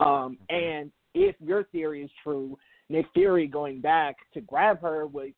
Um, 0.00 0.36
and 0.48 0.90
if 1.14 1.36
your 1.40 1.64
theory 1.64 2.02
is 2.02 2.10
true, 2.22 2.58
Nick 2.88 3.06
Fury 3.14 3.46
going 3.46 3.80
back 3.80 4.16
to 4.34 4.40
grab 4.40 4.80
her 4.82 5.06
would 5.06 5.32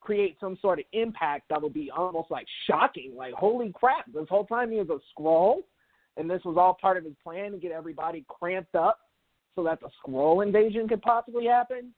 create 0.00 0.36
some 0.40 0.56
sort 0.62 0.78
of 0.78 0.84
impact 0.92 1.48
that 1.50 1.60
would 1.60 1.74
be 1.74 1.90
almost 1.90 2.30
like 2.30 2.46
shocking. 2.66 3.14
Like, 3.14 3.34
holy 3.34 3.72
crap, 3.74 4.06
this 4.12 4.28
whole 4.28 4.46
time 4.46 4.70
he 4.70 4.78
was 4.78 4.88
a 4.88 5.20
Skrull, 5.20 5.62
and 6.16 6.30
this 6.30 6.42
was 6.44 6.56
all 6.56 6.78
part 6.80 6.96
of 6.96 7.04
his 7.04 7.14
plan 7.22 7.52
to 7.52 7.58
get 7.58 7.72
everybody 7.72 8.24
cramped 8.28 8.74
up 8.74 9.00
so 9.56 9.64
that 9.64 9.80
the 9.80 9.88
Skrull 9.98 10.44
invasion 10.46 10.86
could 10.86 11.02
possibly 11.02 11.46
happen. 11.46 11.92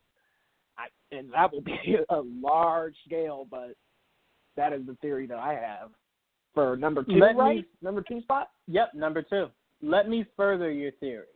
I, 0.78 0.86
and 1.14 1.30
that 1.34 1.52
will 1.52 1.60
be 1.60 1.96
a 2.08 2.22
large 2.40 2.94
scale, 3.04 3.46
but 3.50 3.74
that 4.56 4.72
is 4.72 4.86
the 4.86 4.96
theory 5.02 5.26
that 5.26 5.38
I 5.38 5.52
have 5.54 5.90
for 6.54 6.76
number 6.76 7.02
two, 7.02 7.18
Let 7.18 7.34
me- 7.34 7.40
right? 7.40 7.64
Number 7.82 8.02
two 8.02 8.20
spot. 8.22 8.50
Yep, 8.68 8.94
number 8.94 9.22
two. 9.22 9.48
Let 9.82 10.08
me 10.08 10.24
further 10.36 10.70
your 10.70 10.92
theory. 10.92 11.26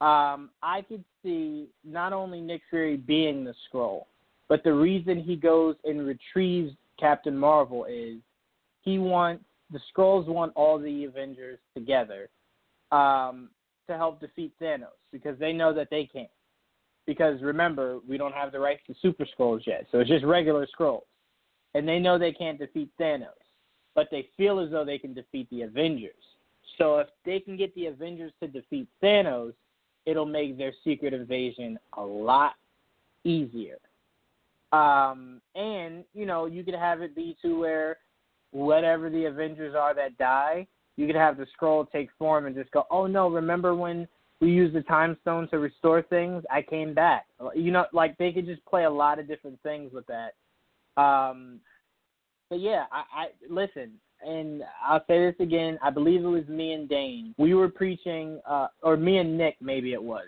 Um, 0.00 0.50
I 0.62 0.82
could 0.88 1.04
see 1.22 1.68
not 1.84 2.12
only 2.12 2.40
Nick 2.40 2.62
Fury 2.68 2.96
being 2.96 3.44
the 3.44 3.54
Skrull, 3.72 4.06
but 4.48 4.64
the 4.64 4.72
reason 4.72 5.22
he 5.22 5.36
goes 5.36 5.76
and 5.84 6.04
retrieves 6.06 6.74
Captain 6.98 7.38
Marvel 7.38 7.84
is 7.84 8.18
he 8.82 8.98
wants 8.98 9.44
the 9.70 9.80
Skrulls 9.94 10.26
want 10.26 10.52
all 10.56 10.78
the 10.78 11.04
Avengers 11.04 11.58
together 11.74 12.28
um, 12.90 13.48
to 13.92 13.98
help 13.98 14.20
defeat 14.20 14.52
Thanos 14.60 14.98
because 15.12 15.38
they 15.38 15.52
know 15.52 15.72
that 15.72 15.88
they 15.90 16.06
can't. 16.06 16.28
Because 17.06 17.42
remember, 17.42 17.98
we 18.08 18.16
don't 18.16 18.34
have 18.34 18.52
the 18.52 18.60
rights 18.60 18.82
to 18.86 18.94
super 19.02 19.26
Skrulls 19.26 19.66
yet, 19.66 19.86
so 19.90 20.00
it's 20.00 20.10
just 20.10 20.24
regular 20.24 20.66
Skrulls, 20.66 21.02
and 21.74 21.86
they 21.86 21.98
know 21.98 22.18
they 22.18 22.32
can't 22.32 22.58
defeat 22.58 22.90
Thanos 23.00 23.28
but 23.94 24.08
they 24.10 24.28
feel 24.36 24.60
as 24.60 24.70
though 24.70 24.84
they 24.84 24.98
can 24.98 25.14
defeat 25.14 25.48
the 25.50 25.62
Avengers. 25.62 26.14
So 26.78 26.98
if 26.98 27.08
they 27.24 27.40
can 27.40 27.56
get 27.56 27.74
the 27.74 27.86
Avengers 27.86 28.32
to 28.40 28.48
defeat 28.48 28.88
Thanos, 29.02 29.52
it'll 30.06 30.26
make 30.26 30.56
their 30.56 30.72
secret 30.84 31.12
invasion 31.12 31.78
a 31.96 32.02
lot 32.02 32.54
easier. 33.24 33.78
Um, 34.72 35.40
and 35.54 36.04
you 36.14 36.24
know, 36.24 36.46
you 36.46 36.64
could 36.64 36.74
have 36.74 37.02
it 37.02 37.14
be 37.14 37.36
to 37.42 37.58
where 37.58 37.98
whatever 38.52 39.10
the 39.10 39.26
Avengers 39.26 39.74
are 39.74 39.94
that 39.94 40.16
die, 40.16 40.66
you 40.96 41.06
could 41.06 41.16
have 41.16 41.36
the 41.36 41.46
Skrull 41.56 41.90
take 41.90 42.10
form 42.18 42.46
and 42.46 42.54
just 42.54 42.70
go, 42.70 42.84
"Oh 42.90 43.06
no, 43.06 43.28
remember 43.28 43.74
when 43.74 44.06
we 44.40 44.50
used 44.50 44.74
the 44.74 44.82
time 44.82 45.16
stone 45.22 45.48
to 45.48 45.58
restore 45.58 46.02
things? 46.02 46.44
I 46.50 46.62
came 46.62 46.94
back." 46.94 47.26
You 47.54 47.70
know, 47.70 47.86
like 47.92 48.16
they 48.18 48.32
could 48.32 48.46
just 48.46 48.64
play 48.66 48.84
a 48.84 48.90
lot 48.90 49.18
of 49.18 49.28
different 49.28 49.60
things 49.62 49.92
with 49.92 50.04
that. 50.06 50.34
Um, 51.02 51.60
but 52.50 52.60
yeah, 52.60 52.84
I, 52.92 53.02
I 53.14 53.26
listen, 53.48 53.92
and 54.26 54.62
I'll 54.86 55.04
say 55.06 55.24
this 55.24 55.34
again. 55.40 55.78
I 55.82 55.90
believe 55.90 56.22
it 56.24 56.28
was 56.28 56.46
me 56.48 56.72
and 56.72 56.88
Dane. 56.88 57.34
We 57.38 57.54
were 57.54 57.68
preaching, 57.68 58.40
uh, 58.46 58.68
or 58.82 58.96
me 58.96 59.18
and 59.18 59.38
Nick, 59.38 59.56
maybe 59.60 59.94
it 59.94 60.02
was, 60.02 60.26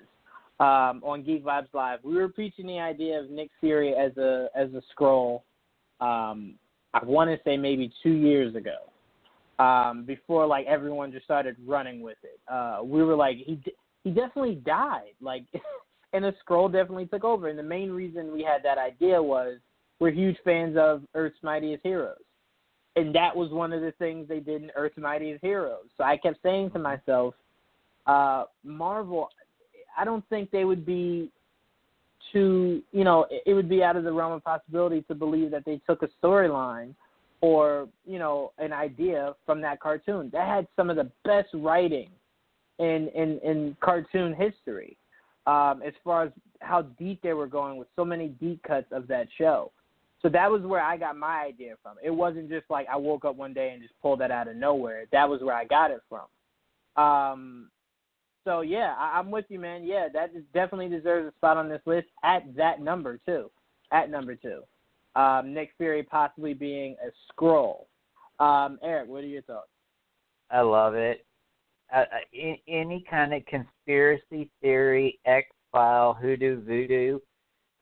um, 0.61 1.03
on 1.05 1.23
Geek 1.23 1.45
Vibes 1.45 1.69
Live. 1.75 1.99
We 2.03 2.15
were 2.15 2.29
preaching 2.29 2.67
the 2.67 2.79
idea 2.79 3.21
of 3.21 3.31
Nick 3.31 3.51
Fury 3.61 3.95
as 3.95 4.17
a 4.17 4.49
as 4.57 4.71
a 4.73 4.83
Skrull. 4.95 5.43
Um, 6.01 6.55
I 6.95 7.05
want 7.05 7.31
to 7.31 7.39
say 7.45 7.57
maybe 7.57 7.93
two 8.03 8.13
years 8.13 8.55
ago, 8.55 8.77
um, 9.59 10.05
before 10.05 10.47
like 10.47 10.67
everyone 10.67 11.13
just 11.13 11.25
started 11.25 11.57
running 11.67 12.01
with 12.01 12.19
it. 12.23 12.41
Uh, 12.53 12.81
we 12.83 13.03
were 13.03 13.17
like, 13.17 13.37
he 13.39 13.61
he 14.05 14.11
definitely 14.11 14.57
died, 14.57 15.15
like, 15.21 15.45
and 16.13 16.25
the 16.25 16.35
Skrull 16.47 16.71
definitely 16.71 17.07
took 17.07 17.25
over. 17.25 17.49
And 17.49 17.59
the 17.59 17.63
main 17.63 17.91
reason 17.91 18.33
we 18.33 18.43
had 18.43 18.63
that 18.63 18.79
idea 18.79 19.21
was 19.21 19.59
we're 19.99 20.11
huge 20.11 20.37
fans 20.45 20.77
of 20.79 21.03
Earth's 21.15 21.39
Mightiest 21.43 21.83
Heroes. 21.83 22.19
And 22.97 23.15
that 23.15 23.35
was 23.35 23.51
one 23.51 23.73
of 23.73 23.81
the 23.81 23.93
things 23.99 24.29
they 24.29 24.39
did 24.39 24.63
in 24.63 24.71
Earth's 24.77 24.99
Mightiest 24.99 25.43
Heroes. 25.43 25.87
So 25.97 26.05
I 26.05 26.17
kept 26.17 26.39
saying 26.43 26.71
to 26.73 26.79
myself, 26.79 27.35
uh, 28.07 28.45
Marvel, 28.63 29.29
I 29.99 30.05
don't 30.05 30.27
think 30.29 30.51
they 30.51 30.65
would 30.65 30.85
be 30.87 31.31
too, 32.33 32.83
you 32.93 33.05
know, 33.05 33.27
it 33.47 33.55
would 33.55 33.69
be 33.69 33.83
out 33.83 33.97
of 33.97 34.05
the 34.05 34.13
realm 34.13 34.33
of 34.33 34.45
possibility 34.45 35.03
to 35.03 35.15
believe 35.15 35.51
that 35.51 35.65
they 35.65 35.81
took 35.89 36.03
a 36.03 36.09
storyline 36.23 36.95
or, 37.45 37.89
you 38.07 38.19
know, 38.19 38.53
an 38.57 38.73
idea 38.73 39.35
from 39.45 39.61
that 39.61 39.79
cartoon. 39.79 40.31
That 40.33 40.49
had 40.49 40.67
some 40.77 40.89
of 40.89 40.97
the 40.97 41.11
best 41.27 41.49
writing 41.53 42.09
in 42.79 43.11
in, 43.15 43.39
in 43.45 43.77
cartoon 43.81 44.35
history. 44.35 44.97
Um, 45.47 45.83
as 45.87 45.93
far 46.03 46.23
as 46.23 46.33
how 46.61 46.81
deep 46.99 47.21
they 47.21 47.35
were 47.35 47.47
going 47.47 47.77
with 47.77 47.89
so 47.97 48.03
many 48.03 48.29
deep 48.29 48.63
cuts 48.63 48.87
of 48.93 49.07
that 49.09 49.29
show. 49.37 49.73
So 50.23 50.31
that 50.31 50.51
was 50.51 50.63
where 50.63 50.83
I 50.83 50.97
got 50.97 51.19
my 51.19 51.43
idea 51.43 51.75
from. 51.83 51.97
It 52.03 52.09
wasn't 52.09 52.49
just 52.49 52.65
like 52.71 52.87
I 52.91 52.97
woke 52.97 53.27
up 53.27 53.37
one 53.37 53.53
day 53.53 53.73
and 53.75 53.83
just 53.83 53.93
pulled 54.01 54.23
that 54.23 54.31
out 54.31 54.49
of 54.49 54.57
nowhere. 54.57 55.05
That 55.13 55.29
was 55.29 55.43
where 55.43 55.55
I 55.55 55.67
got 55.67 55.91
it 55.91 56.01
from. 56.09 57.05
Um, 57.05 57.71
so 58.45 58.63
yeah, 58.63 58.95
I, 58.99 59.19
I'm 59.19 59.31
with 59.31 59.45
you, 59.51 59.59
man. 59.59 59.85
Yeah, 59.85 60.09
that 60.15 60.31
definitely 60.55 60.89
deserves 60.89 61.29
a 61.29 61.37
spot 61.37 61.59
on 61.59 61.69
this 61.69 61.83
list 61.85 62.07
at 62.23 62.57
that 62.57 62.81
number 62.81 63.21
too. 63.27 63.51
At 63.93 64.11
number 64.11 64.35
two, 64.35 64.63
um, 65.17 65.55
Nick 65.55 65.71
Fury 65.79 66.03
possibly 66.03 66.55
being 66.55 66.97
a 67.05 67.11
Skrull. 67.33 67.87
Um, 68.41 68.79
Eric, 68.83 69.09
what 69.09 69.25
are 69.25 69.29
your 69.29 69.43
thoughts? 69.43 69.69
I 70.51 70.61
love 70.61 70.95
it. 70.95 71.25
Uh, 71.95 72.01
uh, 72.01 72.55
any 72.67 73.05
kind 73.09 73.35
of 73.35 73.43
conspiracy 73.47 74.51
theory, 74.61 75.21
X 75.25 75.49
file, 75.71 76.15
hoodoo, 76.15 76.65
voodoo, 76.65 77.19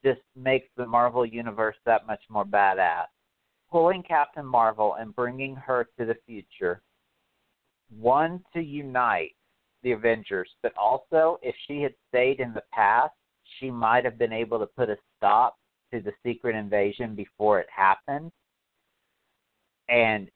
just 0.05 0.21
makes 0.37 0.67
the 0.77 0.87
Marvel 0.87 1.25
universe 1.25 1.77
that 1.87 2.07
much 2.07 2.21
more 2.29 2.45
badass. 2.45 3.07
Pulling 3.71 4.03
Captain 4.03 4.45
Marvel 4.45 4.97
and 4.99 5.15
bringing 5.17 5.55
her 5.57 5.89
to 5.99 6.05
the 6.05 6.17
future, 6.27 6.83
one 7.99 8.43
to 8.53 8.61
unite 8.61 9.33
the 9.83 9.93
Avengers, 9.93 10.51
but 10.63 10.77
also 10.77 11.39
if 11.43 11.55
she 11.67 11.81
had 11.81 11.95
stayed 12.09 12.41
in 12.41 12.53
the 12.53 12.63
past, 12.73 13.13
she 13.59 13.71
might 13.71 14.05
have 14.05 14.19
been 14.19 14.33
able 14.33 14.59
to 14.59 14.67
put 14.67 14.91
a 14.91 14.97
stop 15.17 15.57
to 15.93 16.01
the 16.01 16.13
secret 16.25 16.57
invasion 16.57 17.15
before 17.15 17.61
it 17.61 17.69
happened. 17.75 18.33
And 19.89 20.29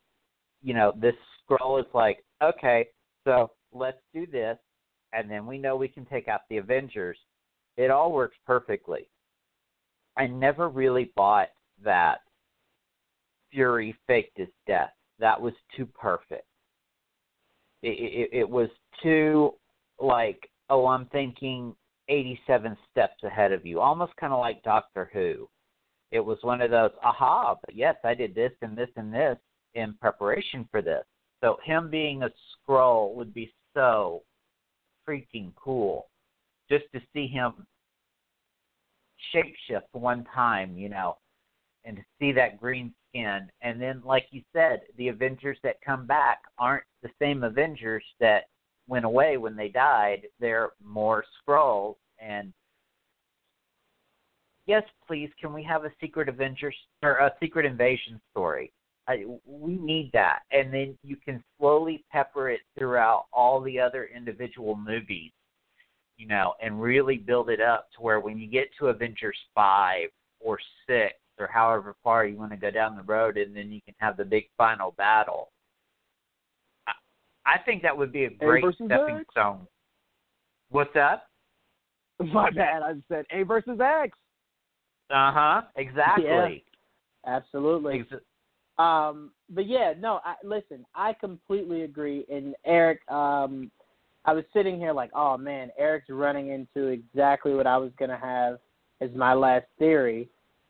you 0.62 0.74
know, 0.74 0.92
this 1.00 1.14
Skrull 1.48 1.80
is 1.80 1.86
like, 1.94 2.24
okay, 2.42 2.88
so 3.24 3.50
let's 3.72 4.00
do 4.12 4.26
this, 4.26 4.58
and 5.12 5.30
then 5.30 5.46
we 5.46 5.58
know 5.58 5.76
we 5.76 5.88
can 5.88 6.04
take 6.06 6.28
out 6.28 6.40
the 6.50 6.56
Avengers. 6.56 7.18
It 7.76 7.90
all 7.90 8.12
works 8.12 8.36
perfectly. 8.46 9.08
I 10.16 10.26
never 10.26 10.68
really 10.68 11.12
bought 11.14 11.48
that 11.84 12.20
Fury 13.52 13.94
faked 14.06 14.38
his 14.38 14.48
death. 14.66 14.92
That 15.18 15.40
was 15.40 15.52
too 15.76 15.86
perfect. 15.86 16.46
It, 17.82 18.30
it, 18.32 18.38
it 18.40 18.48
was 18.48 18.68
too 19.02 19.52
like, 20.00 20.48
oh, 20.68 20.86
I'm 20.86 21.06
thinking 21.06 21.74
87 22.08 22.76
steps 22.90 23.22
ahead 23.24 23.52
of 23.52 23.66
you, 23.66 23.80
almost 23.80 24.16
kind 24.16 24.32
of 24.32 24.40
like 24.40 24.62
Doctor 24.62 25.10
Who. 25.12 25.48
It 26.12 26.20
was 26.20 26.38
one 26.42 26.60
of 26.60 26.70
those, 26.70 26.92
aha, 27.02 27.56
but 27.64 27.74
yes, 27.74 27.96
I 28.04 28.14
did 28.14 28.34
this 28.34 28.52
and 28.62 28.76
this 28.76 28.90
and 28.96 29.12
this 29.12 29.36
in 29.74 29.94
preparation 30.00 30.68
for 30.70 30.82
this. 30.82 31.04
So 31.42 31.58
him 31.64 31.90
being 31.90 32.22
a 32.22 32.30
Skrull 32.30 33.14
would 33.14 33.34
be 33.34 33.52
so 33.74 34.22
freaking 35.08 35.52
cool. 35.56 36.06
Just 36.70 36.84
to 36.94 37.00
see 37.12 37.26
him 37.26 37.66
shapeshift 39.34 39.92
one 39.92 40.24
time, 40.34 40.76
you 40.76 40.88
know, 40.88 41.16
and 41.84 41.96
to 41.96 42.02
see 42.18 42.32
that 42.32 42.60
green 42.60 42.92
skin. 43.08 43.48
And 43.62 43.80
then, 43.80 44.02
like 44.04 44.26
you 44.30 44.42
said, 44.52 44.80
the 44.96 45.08
Avengers 45.08 45.58
that 45.62 45.80
come 45.84 46.06
back 46.06 46.38
aren't 46.58 46.84
the 47.02 47.10
same 47.20 47.44
Avengers 47.44 48.04
that 48.20 48.44
went 48.88 49.04
away 49.04 49.36
when 49.36 49.56
they 49.56 49.68
died. 49.68 50.26
They're 50.40 50.70
more 50.82 51.24
Skrulls. 51.40 51.96
And 52.18 52.52
yes, 54.66 54.82
please, 55.06 55.30
can 55.40 55.52
we 55.52 55.62
have 55.64 55.84
a 55.84 55.92
Secret 56.00 56.28
Avengers 56.28 56.76
or 57.02 57.12
a 57.18 57.32
Secret 57.40 57.66
Invasion 57.66 58.20
story? 58.30 58.72
I, 59.08 59.24
we 59.46 59.76
need 59.76 60.10
that, 60.14 60.40
and 60.50 60.74
then 60.74 60.98
you 61.04 61.14
can 61.14 61.40
slowly 61.58 62.04
pepper 62.10 62.50
it 62.50 62.60
throughout 62.76 63.26
all 63.32 63.60
the 63.60 63.78
other 63.78 64.10
individual 64.12 64.74
movies, 64.74 65.30
you 66.16 66.26
know, 66.26 66.54
and 66.60 66.82
really 66.82 67.16
build 67.16 67.48
it 67.48 67.60
up 67.60 67.86
to 67.94 68.02
where 68.02 68.18
when 68.18 68.36
you 68.36 68.48
get 68.48 68.68
to 68.78 68.88
Avengers 68.88 69.38
five 69.54 70.08
or 70.40 70.58
six 70.88 71.14
or 71.38 71.46
however 71.46 71.94
far 72.02 72.26
you 72.26 72.36
want 72.36 72.50
to 72.50 72.56
go 72.56 72.72
down 72.72 72.96
the 72.96 73.02
road, 73.04 73.36
and 73.36 73.54
then 73.54 73.70
you 73.70 73.80
can 73.82 73.94
have 73.98 74.16
the 74.16 74.24
big 74.24 74.48
final 74.58 74.92
battle. 74.98 75.50
I, 77.46 77.58
think 77.58 77.82
that 77.82 77.96
would 77.96 78.12
be 78.12 78.24
a 78.24 78.30
great 78.30 78.64
stepping 78.74 79.16
X? 79.16 79.24
stone. 79.30 79.66
What's 80.70 80.92
that? 80.94 81.26
My 82.18 82.50
bad. 82.54 82.82
I 82.82 82.94
said 83.08 83.24
A 83.30 83.42
versus 83.42 83.78
X. 83.80 84.16
Uh 85.10 85.32
huh. 85.32 85.62
Exactly. 85.76 86.64
Absolutely. 87.26 88.00
Ex- 88.00 88.22
Um, 88.78 89.30
but 89.50 89.66
yeah, 89.66 89.94
no, 89.98 90.20
I, 90.24 90.34
listen, 90.44 90.84
I 90.94 91.12
completely 91.14 91.82
agree. 91.82 92.24
And 92.30 92.54
Eric, 92.64 93.00
um, 93.10 93.70
I 94.24 94.32
was 94.32 94.44
sitting 94.52 94.78
here 94.78 94.92
like, 94.92 95.10
oh 95.14 95.36
man, 95.36 95.70
Eric's 95.78 96.08
running 96.08 96.48
into 96.48 96.88
exactly 96.88 97.54
what 97.54 97.66
I 97.66 97.76
was 97.76 97.92
gonna 97.98 98.18
have 98.18 98.58
as 99.00 99.10
my 99.14 99.34
last 99.34 99.66
theory. 99.78 100.28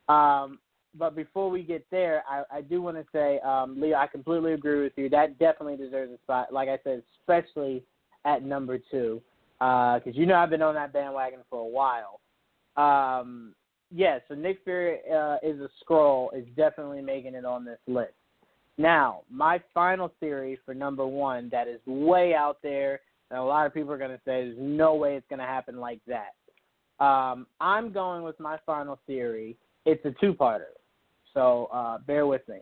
Um, 0.09 0.59
but 0.99 1.15
before 1.15 1.51
we 1.51 1.63
get 1.63 1.85
there, 1.91 2.23
I, 2.29 2.59
I 2.59 2.61
do 2.61 2.83
want 2.83 2.97
to 2.97 3.05
say, 3.13 3.39
um, 3.41 3.81
Leo, 3.81 3.97
I 3.97 4.07
completely 4.07 4.53
agree 4.53 4.83
with 4.83 4.93
you. 4.97 5.09
That 5.09 5.39
definitely 5.39 5.77
deserves 5.77 6.13
a 6.13 6.19
spot. 6.19 6.53
Like 6.53 6.69
I 6.69 6.79
said, 6.85 7.03
especially 7.21 7.83
at 8.25 8.43
number 8.43 8.79
two, 8.91 9.23
because 9.59 10.13
you 10.15 10.27
know 10.27 10.35
I've 10.35 10.51
been 10.51 10.63
on 10.63 10.75
that 10.75 10.93
bandwagon 10.93 11.41
for 11.49 11.61
a 11.61 11.65
while. 11.65 12.21
Um, 12.77 13.55
yeah, 13.91 14.19
so 14.29 14.35
Nick 14.35 14.59
Fury 14.65 14.99
uh, 15.13 15.37
is 15.43 15.61
a 15.61 15.69
Skrull 15.83 16.29
is 16.37 16.45
definitely 16.57 17.03
making 17.03 17.35
it 17.35 17.45
on 17.45 17.65
this 17.65 17.79
list. 17.87 18.13
Now, 18.79 19.23
my 19.31 19.63
final 19.73 20.13
theory 20.21 20.59
for 20.67 20.75
number 20.75 21.07
one 21.07 21.49
that 21.51 21.69
is 21.69 21.81
way 21.87 22.35
out 22.35 22.59
there, 22.63 23.01
and 23.31 23.39
a 23.39 23.43
lot 23.43 23.67
of 23.67 23.73
people 23.73 23.93
are 23.93 23.99
going 23.99 24.11
to 24.11 24.21
say 24.25 24.45
there's 24.45 24.57
no 24.59 24.95
way 24.95 25.17
it's 25.17 25.27
going 25.29 25.39
to 25.39 25.47
happen 25.47 25.79
like 25.79 26.01
that. 26.07 26.35
Um, 27.03 27.47
I'm 27.61 27.93
going 27.93 28.23
with 28.23 28.39
my 28.41 28.59
final 28.67 28.99
theory. 29.07 29.57
It's 29.87 30.05
a 30.05 30.11
two-parter, 30.21 30.75
so 31.37 31.69
uh, 31.73 31.99
bear 31.99 32.27
with 32.27 32.43
me. 32.49 32.59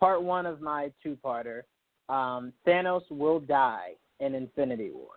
Part 0.00 0.22
one 0.22 0.44
of 0.44 0.60
my 0.60 0.90
two-parter: 1.02 1.62
um, 2.08 2.52
Thanos 2.66 3.02
will 3.10 3.40
die 3.40 3.92
in 4.20 4.34
Infinity 4.34 4.90
War 4.92 5.08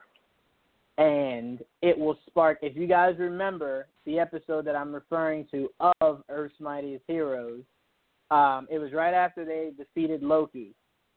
and 0.99 1.63
it 1.81 1.97
will 1.97 2.17
spark. 2.27 2.59
If 2.61 2.75
you 2.75 2.85
guys 2.85 3.15
remember 3.17 3.87
the 4.05 4.19
episode 4.19 4.65
that 4.65 4.75
I'm 4.75 4.93
referring 4.93 5.47
to 5.49 5.69
of 6.01 6.23
Earth's 6.29 6.59
Mightiest 6.59 7.05
Heroes, 7.07 7.61
um, 8.31 8.67
it 8.69 8.79
was 8.79 8.91
right 8.91 9.13
after 9.13 9.45
they 9.45 9.71
defeated 9.77 10.21
Loki 10.21 10.75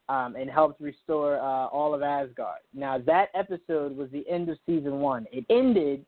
um, 0.08 0.36
and 0.36 0.48
helped 0.48 0.80
restore 0.80 1.36
uh, 1.36 1.66
all 1.66 1.94
of 1.94 2.02
Asgard. 2.02 2.60
Now 2.72 2.98
that 2.98 3.30
episode 3.34 3.96
was 3.96 4.08
the 4.12 4.24
end 4.30 4.48
of 4.48 4.56
season 4.66 5.00
one. 5.00 5.26
It 5.32 5.44
ended 5.50 6.06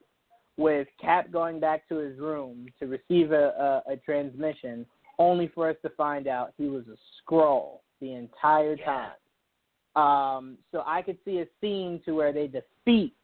with 0.56 0.86
Cap 1.00 1.30
going 1.32 1.58
back 1.60 1.88
to 1.88 1.96
his 1.96 2.18
room 2.18 2.66
to 2.78 2.86
receive 2.86 3.32
a, 3.32 3.82
a, 3.88 3.92
a 3.92 3.96
transmission, 3.96 4.86
only 5.18 5.48
for 5.54 5.68
us 5.68 5.76
to 5.82 5.90
find 5.90 6.26
out 6.28 6.52
he 6.56 6.68
was 6.68 6.84
a 6.88 6.96
Skrull 7.22 7.80
the 8.00 8.12
entire 8.12 8.76
time. 8.76 9.12
Um, 9.96 10.58
so 10.72 10.82
I 10.86 11.02
could 11.02 11.18
see 11.24 11.38
a 11.38 11.46
scene 11.60 12.00
to 12.04 12.12
where 12.12 12.32
they 12.32 12.48
defeat 12.48 13.14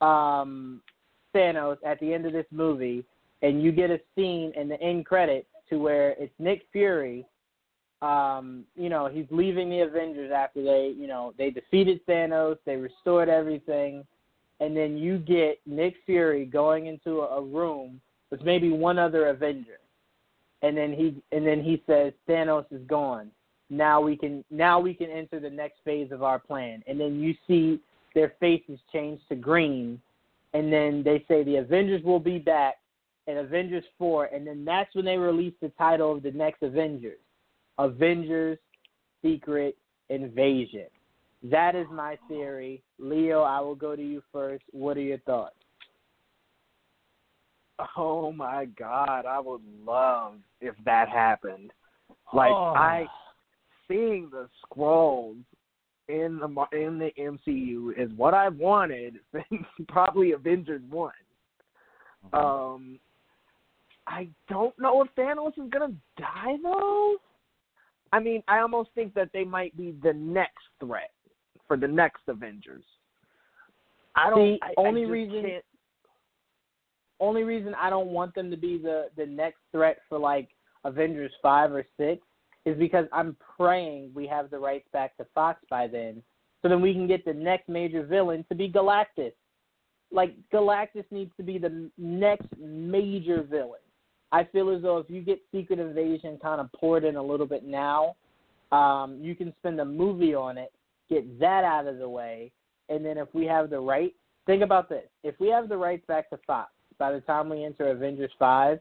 um, 0.00 0.82
Thanos 1.34 1.76
at 1.86 2.00
the 2.00 2.12
end 2.12 2.26
of 2.26 2.32
this 2.32 2.46
movie, 2.50 3.04
and 3.42 3.62
you 3.62 3.72
get 3.72 3.90
a 3.90 4.00
scene 4.14 4.52
in 4.56 4.68
the 4.68 4.80
end 4.80 5.06
credits 5.06 5.46
to 5.70 5.78
where 5.78 6.10
it's 6.10 6.32
Nick 6.38 6.62
Fury. 6.72 7.24
Um, 8.02 8.64
you 8.74 8.88
know, 8.88 9.08
he's 9.08 9.26
leaving 9.30 9.70
the 9.70 9.80
Avengers 9.80 10.32
after 10.34 10.62
they, 10.62 10.92
you 10.96 11.06
know, 11.06 11.34
they 11.38 11.50
defeated 11.50 12.04
Thanos, 12.06 12.56
they 12.66 12.76
restored 12.76 13.28
everything, 13.28 14.04
and 14.62 14.76
then 14.76 14.96
you 14.96 15.18
get 15.18 15.60
Nick 15.66 15.96
Fury 16.06 16.44
going 16.46 16.86
into 16.86 17.22
a, 17.22 17.42
room 17.42 18.00
with 18.30 18.42
maybe 18.42 18.70
one 18.70 18.96
other 18.96 19.26
Avenger, 19.26 19.80
and 20.62 20.76
then 20.76 20.92
he 20.92 21.20
and 21.36 21.44
then 21.44 21.62
he 21.62 21.82
says 21.84 22.12
Thanos 22.28 22.64
is 22.70 22.86
gone. 22.86 23.32
Now 23.70 24.00
we 24.00 24.16
can 24.16 24.44
now 24.52 24.78
we 24.78 24.94
can 24.94 25.10
enter 25.10 25.40
the 25.40 25.50
next 25.50 25.80
phase 25.84 26.12
of 26.12 26.22
our 26.22 26.38
plan, 26.38 26.84
and 26.86 26.98
then 27.00 27.18
you 27.18 27.34
see 27.48 27.80
their 28.14 28.34
faces 28.38 28.78
change 28.92 29.20
to 29.30 29.34
green, 29.34 30.00
and 30.54 30.72
then 30.72 31.02
they 31.02 31.24
say 31.26 31.42
the 31.42 31.56
Avengers 31.56 32.04
will 32.04 32.20
be 32.20 32.38
back 32.38 32.76
in 33.26 33.38
Avengers 33.38 33.84
4, 33.98 34.26
and 34.26 34.46
then 34.46 34.64
that's 34.64 34.94
when 34.94 35.04
they 35.04 35.16
release 35.16 35.54
the 35.60 35.70
title 35.70 36.12
of 36.12 36.22
the 36.22 36.30
next 36.30 36.62
Avengers 36.62 37.18
Avengers 37.78 38.58
Secret 39.22 39.76
Invasion. 40.08 40.86
That 41.42 41.74
is 41.74 41.86
my 41.90 42.16
theory. 42.28 42.82
Leo, 42.98 43.42
I 43.42 43.60
will 43.60 43.74
go 43.74 43.96
to 43.96 44.02
you 44.02 44.22
first. 44.32 44.64
What 44.70 44.96
are 44.96 45.00
your 45.02 45.18
thoughts? 45.18 45.56
Oh 47.96 48.32
my 48.32 48.66
God, 48.78 49.26
I 49.26 49.40
would 49.40 49.62
love 49.84 50.34
if 50.60 50.74
that 50.84 51.08
happened. 51.08 51.72
Like 52.32 52.52
Oh. 52.52 52.74
I 52.76 53.06
seeing 53.88 54.30
the 54.30 54.48
Skrulls 54.64 55.42
in 56.08 56.38
the 56.38 56.48
in 56.72 56.98
the 56.98 57.10
MCU 57.18 57.98
is 57.98 58.12
what 58.16 58.34
I've 58.34 58.56
wanted 58.56 59.18
since 59.32 59.64
probably 59.88 60.32
Avengers 60.32 60.82
one. 60.90 61.12
Um, 62.32 63.00
I 64.06 64.28
don't 64.48 64.78
know 64.78 65.02
if 65.02 65.08
Thanos 65.16 65.58
is 65.58 65.70
gonna 65.70 65.92
die 66.18 66.56
though. 66.62 67.16
I 68.12 68.20
mean, 68.20 68.42
I 68.46 68.58
almost 68.60 68.90
think 68.94 69.14
that 69.14 69.30
they 69.32 69.42
might 69.42 69.76
be 69.76 69.94
the 70.02 70.12
next 70.12 70.64
threat 70.78 71.10
for 71.72 71.78
the 71.78 71.88
next 71.88 72.20
Avengers. 72.28 72.84
I 74.14 74.28
don't. 74.28 74.38
The 74.38 74.58
I, 74.62 74.68
I 74.68 74.74
only 74.76 75.02
just 75.02 75.10
reason- 75.12 75.42
can't- 75.42 75.64
Only 77.18 77.44
reason 77.44 77.74
I 77.80 77.88
don't 77.88 78.08
want 78.08 78.34
them 78.34 78.50
to 78.50 78.56
be 78.58 78.76
the 78.76 79.08
the 79.16 79.24
next 79.24 79.60
threat 79.70 79.98
for 80.08 80.18
like 80.18 80.48
Avengers 80.84 81.32
5 81.40 81.72
or 81.72 81.86
6 81.96 82.20
is 82.66 82.76
because 82.78 83.06
I'm 83.12 83.36
praying 83.56 84.10
we 84.14 84.26
have 84.26 84.50
the 84.50 84.58
rights 84.58 84.86
back 84.92 85.16
to 85.16 85.24
Fox 85.34 85.60
by 85.70 85.86
then, 85.86 86.22
so 86.60 86.68
then 86.68 86.82
we 86.82 86.92
can 86.92 87.06
get 87.06 87.24
the 87.24 87.32
next 87.32 87.68
major 87.70 88.04
villain 88.04 88.44
to 88.50 88.54
be 88.54 88.68
Galactus. 88.70 89.32
Like 90.10 90.34
Galactus 90.52 91.04
needs 91.10 91.30
to 91.38 91.42
be 91.42 91.56
the 91.58 91.88
next 91.96 92.48
major 92.60 93.42
villain. 93.42 93.80
I 94.30 94.44
feel 94.44 94.68
as 94.70 94.82
though 94.82 94.98
if 94.98 95.08
you 95.08 95.22
get 95.22 95.40
Secret 95.54 95.78
Invasion 95.78 96.38
kind 96.42 96.60
of 96.60 96.70
poured 96.72 97.04
in 97.04 97.16
a 97.16 97.22
little 97.22 97.46
bit 97.46 97.64
now, 97.64 98.16
um, 98.72 99.18
you 99.22 99.34
can 99.34 99.54
spend 99.60 99.80
a 99.80 99.84
movie 99.84 100.34
on 100.34 100.58
it, 100.58 100.72
get 101.08 101.38
that 101.40 101.64
out 101.64 101.86
of 101.86 101.98
the 101.98 102.08
way, 102.08 102.52
and 102.88 103.04
then 103.04 103.18
if 103.18 103.28
we 103.34 103.44
have 103.46 103.70
the 103.70 103.80
right, 103.80 104.14
think 104.46 104.62
about 104.62 104.88
this: 104.88 105.08
if 105.22 105.38
we 105.40 105.48
have 105.48 105.68
the 105.68 105.76
rights 105.76 106.04
back 106.06 106.30
to 106.30 106.38
Fox 106.46 106.70
by 106.98 107.12
the 107.12 107.20
time 107.20 107.48
we 107.48 107.64
enter 107.64 107.88
Avengers 107.88 108.32
five, 108.38 108.80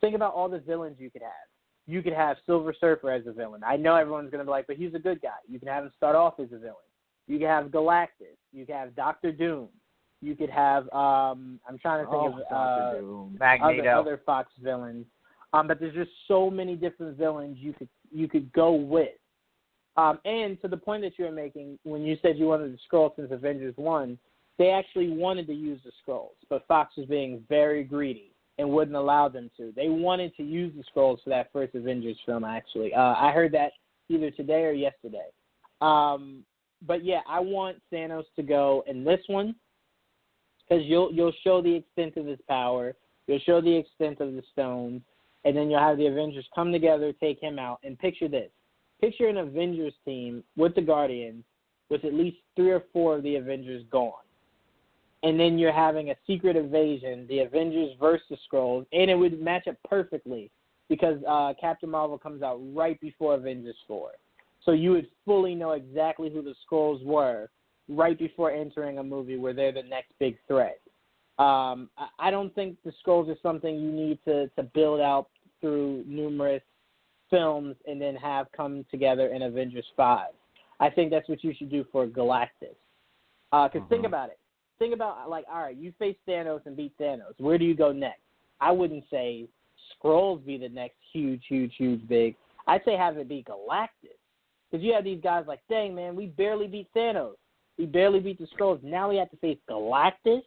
think 0.00 0.14
about 0.14 0.34
all 0.34 0.48
the 0.48 0.60
villains 0.60 0.96
you 0.98 1.10
could 1.10 1.22
have 1.22 1.48
you 1.88 2.02
could 2.02 2.12
have 2.12 2.36
Silver 2.44 2.74
Surfer 2.78 3.10
as 3.10 3.26
a 3.26 3.32
villain. 3.32 3.62
I 3.64 3.76
know 3.76 3.96
everyone's 3.96 4.30
going 4.30 4.40
to 4.40 4.44
be 4.44 4.50
like, 4.50 4.66
but 4.66 4.76
he's 4.76 4.94
a 4.94 4.98
good 4.98 5.22
guy. 5.22 5.38
You 5.48 5.58
can 5.58 5.68
have 5.68 5.84
him 5.84 5.92
start 5.96 6.14
off 6.14 6.34
as 6.38 6.48
a 6.52 6.58
villain. 6.58 6.74
You 7.26 7.38
could 7.38 7.48
have 7.48 7.66
Galactus. 7.68 8.36
You 8.52 8.66
could 8.66 8.74
have 8.74 8.94
Doctor 8.94 9.32
Doom. 9.32 9.68
You 10.20 10.36
could 10.36 10.50
have 10.50 10.84
um 10.92 11.58
I'm 11.66 11.78
trying 11.80 12.04
to 12.04 12.10
think 12.10 12.22
Oh, 12.22 12.28
of 12.28 12.40
uh, 12.52 13.64
other 13.64 13.82
other 14.00 14.20
Fox 14.26 14.50
villains. 14.62 15.06
Um, 15.54 15.66
but 15.66 15.80
there's 15.80 15.94
just 15.94 16.10
so 16.26 16.50
many 16.50 16.76
different 16.76 17.16
villains 17.16 17.56
you 17.58 17.72
could 17.72 17.88
you 18.12 18.28
could 18.28 18.52
go 18.52 18.72
with. 18.72 19.10
Um, 19.98 20.20
and 20.24 20.60
to 20.62 20.68
the 20.68 20.76
point 20.76 21.02
that 21.02 21.18
you 21.18 21.24
were 21.24 21.32
making 21.32 21.76
when 21.82 22.02
you 22.02 22.16
said 22.22 22.38
you 22.38 22.46
wanted 22.46 22.72
the 22.72 22.78
Skrull 22.88 23.16
since 23.16 23.32
Avengers 23.32 23.74
one, 23.76 24.16
they 24.56 24.70
actually 24.70 25.10
wanted 25.10 25.48
to 25.48 25.52
use 25.52 25.80
the 25.84 25.90
Skrulls, 26.00 26.36
but 26.48 26.64
Fox 26.68 26.96
was 26.96 27.06
being 27.06 27.42
very 27.48 27.82
greedy 27.82 28.30
and 28.58 28.70
wouldn't 28.70 28.96
allow 28.96 29.28
them 29.28 29.50
to. 29.56 29.72
They 29.74 29.88
wanted 29.88 30.36
to 30.36 30.44
use 30.44 30.72
the 30.76 30.84
Skrulls 30.84 31.20
for 31.24 31.30
that 31.30 31.50
first 31.52 31.74
Avengers 31.74 32.16
film. 32.24 32.44
Actually, 32.44 32.94
uh, 32.94 33.14
I 33.18 33.32
heard 33.32 33.50
that 33.54 33.72
either 34.08 34.30
today 34.30 34.66
or 34.66 34.72
yesterday. 34.72 35.26
Um, 35.80 36.44
but 36.86 37.04
yeah, 37.04 37.20
I 37.28 37.40
want 37.40 37.78
Thanos 37.92 38.24
to 38.36 38.42
go 38.44 38.84
in 38.86 39.02
this 39.02 39.20
one 39.26 39.56
because 40.68 40.84
you'll 40.86 41.12
you'll 41.12 41.34
show 41.42 41.60
the 41.60 41.74
extent 41.74 42.16
of 42.16 42.26
his 42.26 42.38
power, 42.48 42.94
you'll 43.26 43.40
show 43.40 43.60
the 43.60 43.76
extent 43.76 44.20
of 44.20 44.34
the 44.34 44.42
stones, 44.52 45.02
and 45.44 45.56
then 45.56 45.68
you'll 45.68 45.80
have 45.80 45.98
the 45.98 46.06
Avengers 46.06 46.46
come 46.54 46.70
together, 46.70 47.12
take 47.12 47.40
him 47.40 47.58
out, 47.58 47.80
and 47.82 47.98
picture 47.98 48.28
this: 48.28 48.50
picture 49.00 49.28
an 49.28 49.38
Avengers 49.38 49.94
team 50.04 50.42
with 50.56 50.74
the 50.74 50.82
Guardians, 50.82 51.44
with 51.90 52.04
at 52.04 52.14
least 52.14 52.36
three 52.56 52.70
or 52.70 52.84
four 52.92 53.16
of 53.16 53.22
the 53.22 53.36
Avengers 53.36 53.84
gone, 53.90 54.12
and 55.22 55.38
then 55.38 55.58
you're 55.58 55.72
having 55.72 56.10
a 56.10 56.14
secret 56.26 56.56
invasion, 56.56 57.26
the 57.28 57.40
Avengers 57.40 57.92
versus 57.98 58.26
the 58.30 58.36
Skrulls, 58.50 58.86
and 58.92 59.10
it 59.10 59.14
would 59.14 59.40
match 59.40 59.66
up 59.68 59.76
perfectly 59.88 60.50
because 60.88 61.18
uh, 61.28 61.52
Captain 61.60 61.90
Marvel 61.90 62.18
comes 62.18 62.42
out 62.42 62.60
right 62.74 63.00
before 63.00 63.34
Avengers 63.34 63.76
four, 63.86 64.10
so 64.64 64.72
you 64.72 64.90
would 64.92 65.08
fully 65.24 65.54
know 65.54 65.72
exactly 65.72 66.30
who 66.30 66.42
the 66.42 66.54
Skrulls 66.66 67.04
were 67.04 67.48
right 67.88 68.18
before 68.18 68.50
entering 68.50 68.98
a 68.98 69.02
movie 69.02 69.36
where 69.36 69.54
they're 69.54 69.72
the 69.72 69.82
next 69.82 70.12
big 70.18 70.36
threat. 70.46 70.80
Um, 71.38 71.88
I, 72.18 72.30
don't 72.30 72.52
think 72.54 72.76
the 72.84 72.92
Skrulls 73.02 73.28
are 73.28 73.38
something 73.42 73.76
you 73.76 73.92
need 73.92 74.18
to 74.24 74.48
to 74.48 74.62
build 74.62 75.00
out 75.00 75.28
through 75.60 76.04
numerous 76.06 76.62
films 77.30 77.76
and 77.86 78.00
then 78.00 78.14
have 78.16 78.46
come 78.56 78.84
together 78.90 79.28
in 79.28 79.42
Avengers 79.42 79.86
five. 79.96 80.32
I 80.80 80.90
think 80.90 81.10
that's 81.10 81.28
what 81.28 81.42
you 81.42 81.52
should 81.56 81.70
do 81.70 81.84
for 81.90 82.06
Galactus. 82.06 82.76
Because 83.50 83.82
uh, 83.82 83.88
think 83.88 84.02
Mhm. 84.02 84.06
about 84.06 84.30
it. 84.30 84.38
Think 84.78 84.94
about 84.94 85.28
like, 85.28 85.44
all 85.50 85.60
right, 85.60 85.76
you 85.76 85.92
face 85.98 86.16
Thanos 86.26 86.64
and 86.66 86.76
beat 86.76 86.96
Thanos. 86.98 87.38
Where 87.38 87.58
do 87.58 87.64
you 87.64 87.74
go 87.74 87.90
next? 87.92 88.20
I 88.60 88.70
wouldn't 88.70 89.04
say 89.10 89.48
Skrulls 89.92 90.44
be 90.44 90.56
the 90.56 90.68
next 90.68 90.96
huge, 91.12 91.44
huge, 91.48 91.74
huge 91.76 92.06
big. 92.08 92.36
I'd 92.66 92.84
say 92.84 92.96
have 92.96 93.16
it 93.16 93.28
be 93.28 93.42
Galactus. 93.42 94.18
Because 94.70 94.84
you 94.84 94.92
have 94.92 95.04
these 95.04 95.20
guys 95.22 95.46
like, 95.48 95.60
dang 95.68 95.94
man, 95.94 96.14
we 96.14 96.26
barely 96.26 96.66
beat 96.66 96.92
Thanos. 96.94 97.36
We 97.78 97.86
barely 97.86 98.20
beat 98.20 98.38
the 98.38 98.46
Skrulls. 98.46 98.82
Now 98.82 99.08
we 99.08 99.16
have 99.16 99.30
to 99.30 99.36
face 99.38 99.58
Galactus. 99.68 100.42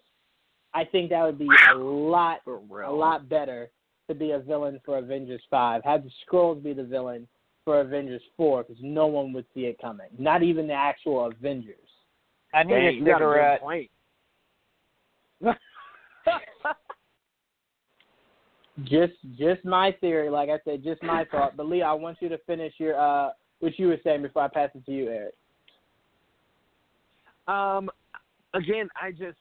I 0.73 0.85
think 0.85 1.09
that 1.09 1.23
would 1.25 1.39
be 1.39 1.49
a 1.73 1.77
lot, 1.77 2.41
a 2.47 2.91
lot 2.91 3.27
better 3.27 3.69
to 4.11 4.19
be 4.19 4.31
a 4.31 4.39
villain 4.39 4.79
for 4.85 4.97
Avengers 4.97 5.41
Five. 5.49 5.83
Have 5.83 6.03
the 6.03 6.11
Skrulls 6.25 6.63
be 6.63 6.73
the 6.73 6.83
villain 6.83 7.27
for 7.65 7.81
Avengers 7.81 8.21
Four, 8.37 8.63
because 8.63 8.81
no 8.81 9.07
one 9.07 9.33
would 9.33 9.45
see 9.53 9.61
it 9.61 9.79
coming. 9.79 10.07
Not 10.17 10.43
even 10.43 10.67
the 10.67 10.73
actual 10.73 11.25
Avengers. 11.25 11.75
I 12.53 12.63
need 12.63 12.73
Dang, 12.73 12.87
a 12.87 12.91
you 12.91 13.05
got 13.05 13.21
a 13.21 13.25
good 13.25 13.31
cigarette. 13.31 13.61
point. 13.61 13.89
Just 18.85 19.13
just 19.37 19.63
my 19.63 19.91
theory, 19.99 20.29
like 20.29 20.49
I 20.49 20.57
said, 20.63 20.83
just 20.83 21.03
my 21.03 21.25
thought. 21.25 21.55
But 21.57 21.67
Lee, 21.67 21.81
I 21.81 21.93
want 21.93 22.17
you 22.19 22.29
to 22.29 22.37
finish 22.47 22.73
your 22.77 22.99
uh 22.99 23.31
what 23.59 23.77
you 23.77 23.87
were 23.87 23.99
saying 24.03 24.23
before 24.23 24.43
I 24.43 24.47
pass 24.47 24.69
it 24.73 24.85
to 24.85 24.91
you, 24.91 25.09
Eric. 25.09 25.35
Um, 27.47 27.89
again, 28.53 28.89
I 28.99 29.11
just 29.11 29.37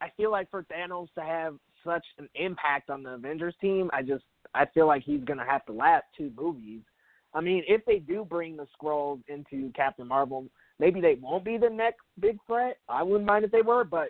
I 0.00 0.10
feel 0.16 0.30
like 0.30 0.50
for 0.50 0.64
Thanos 0.64 1.08
to 1.14 1.22
have 1.22 1.54
such 1.86 2.04
an 2.18 2.28
impact 2.34 2.90
on 2.90 3.02
the 3.02 3.10
Avengers 3.10 3.54
team, 3.60 3.88
I 3.92 4.02
just 4.02 4.24
I 4.54 4.66
feel 4.74 4.86
like 4.86 5.02
he's 5.02 5.24
gonna 5.24 5.46
have 5.46 5.64
to 5.66 5.72
last 5.72 6.04
two 6.16 6.30
movies. 6.36 6.82
I 7.34 7.40
mean, 7.40 7.62
if 7.66 7.84
they 7.84 7.98
do 7.98 8.24
bring 8.24 8.56
the 8.56 8.66
Skrulls 8.76 9.20
into 9.28 9.70
Captain 9.72 10.06
Marvel, 10.06 10.46
maybe 10.78 11.00
they 11.00 11.16
won't 11.20 11.44
be 11.44 11.58
the 11.58 11.68
next 11.68 12.00
big 12.20 12.38
threat. 12.46 12.78
I 12.88 13.02
wouldn't 13.02 13.26
mind 13.26 13.44
if 13.44 13.50
they 13.50 13.62
were, 13.62 13.84
but 13.84 14.08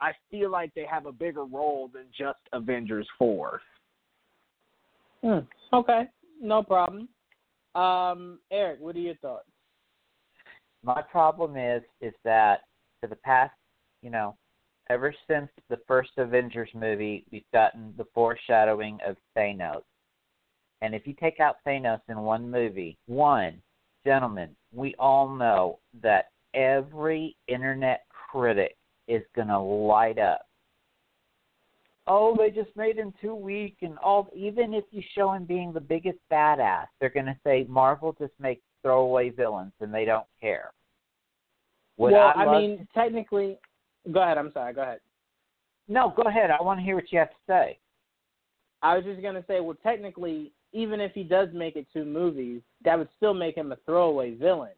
I 0.00 0.12
feel 0.30 0.50
like 0.50 0.72
they 0.74 0.86
have 0.90 1.06
a 1.06 1.12
bigger 1.12 1.44
role 1.44 1.90
than 1.92 2.04
just 2.16 2.38
Avengers 2.52 3.08
four. 3.18 3.60
Hmm. 5.22 5.40
Okay, 5.72 6.04
no 6.40 6.62
problem. 6.62 7.08
Um, 7.74 8.38
Eric, 8.52 8.80
what 8.80 8.96
are 8.96 9.00
your 9.00 9.16
thoughts? 9.16 9.48
My 10.82 11.02
problem 11.02 11.56
is 11.56 11.82
is 12.00 12.12
that 12.24 12.60
for 13.00 13.06
the 13.06 13.16
past, 13.16 13.54
you 14.02 14.10
know, 14.10 14.36
ever 14.90 15.14
since 15.28 15.48
the 15.68 15.78
first 15.88 16.10
Avengers 16.16 16.70
movie, 16.74 17.24
we've 17.30 17.42
gotten 17.52 17.94
the 17.96 18.06
foreshadowing 18.14 18.98
of 19.06 19.16
Thanos. 19.36 19.82
And 20.82 20.94
if 20.94 21.06
you 21.06 21.14
take 21.14 21.40
out 21.40 21.56
Thanos 21.66 22.00
in 22.08 22.20
one 22.20 22.50
movie, 22.50 22.98
one, 23.06 23.62
gentlemen, 24.04 24.50
we 24.72 24.94
all 24.98 25.28
know 25.28 25.78
that 26.02 26.26
every 26.52 27.36
internet 27.48 28.04
critic 28.30 28.76
is 29.08 29.22
going 29.34 29.48
to 29.48 29.58
light 29.58 30.18
up. 30.18 30.46
Oh, 32.06 32.36
they 32.36 32.50
just 32.50 32.76
made 32.76 32.98
him 32.98 33.14
too 33.22 33.34
weak, 33.34 33.78
and 33.80 33.96
all. 33.98 34.28
Even 34.34 34.74
if 34.74 34.84
you 34.90 35.02
show 35.14 35.32
him 35.32 35.46
being 35.46 35.72
the 35.72 35.80
biggest 35.80 36.18
badass, 36.30 36.84
they're 37.00 37.08
going 37.08 37.24
to 37.24 37.36
say 37.42 37.64
Marvel 37.66 38.14
just 38.18 38.34
makes 38.38 38.60
throwaway 38.82 39.30
villains, 39.30 39.72
and 39.80 39.92
they 39.92 40.04
don't 40.04 40.26
care. 40.38 40.70
Would 41.96 42.12
well, 42.12 42.32
I, 42.36 42.44
I, 42.44 42.60
mean, 42.60 42.86
technically, 42.92 43.58
go 44.12 44.22
ahead. 44.22 44.38
I'm 44.38 44.52
sorry. 44.52 44.74
Go 44.74 44.82
ahead. 44.82 45.00
No, 45.88 46.12
go 46.16 46.22
ahead. 46.22 46.50
I 46.50 46.62
want 46.62 46.80
to 46.80 46.84
hear 46.84 46.94
what 46.94 47.10
you 47.12 47.18
have 47.18 47.30
to 47.30 47.36
say. 47.46 47.78
I 48.82 48.96
was 48.96 49.04
just 49.04 49.22
gonna 49.22 49.44
say, 49.46 49.60
well, 49.60 49.76
technically, 49.82 50.52
even 50.72 51.00
if 51.00 51.12
he 51.12 51.22
does 51.22 51.48
make 51.52 51.76
it 51.76 51.86
two 51.92 52.04
movies, 52.04 52.60
that 52.84 52.98
would 52.98 53.08
still 53.16 53.34
make 53.34 53.56
him 53.56 53.72
a 53.72 53.76
throwaway 53.86 54.34
villain. 54.34 54.72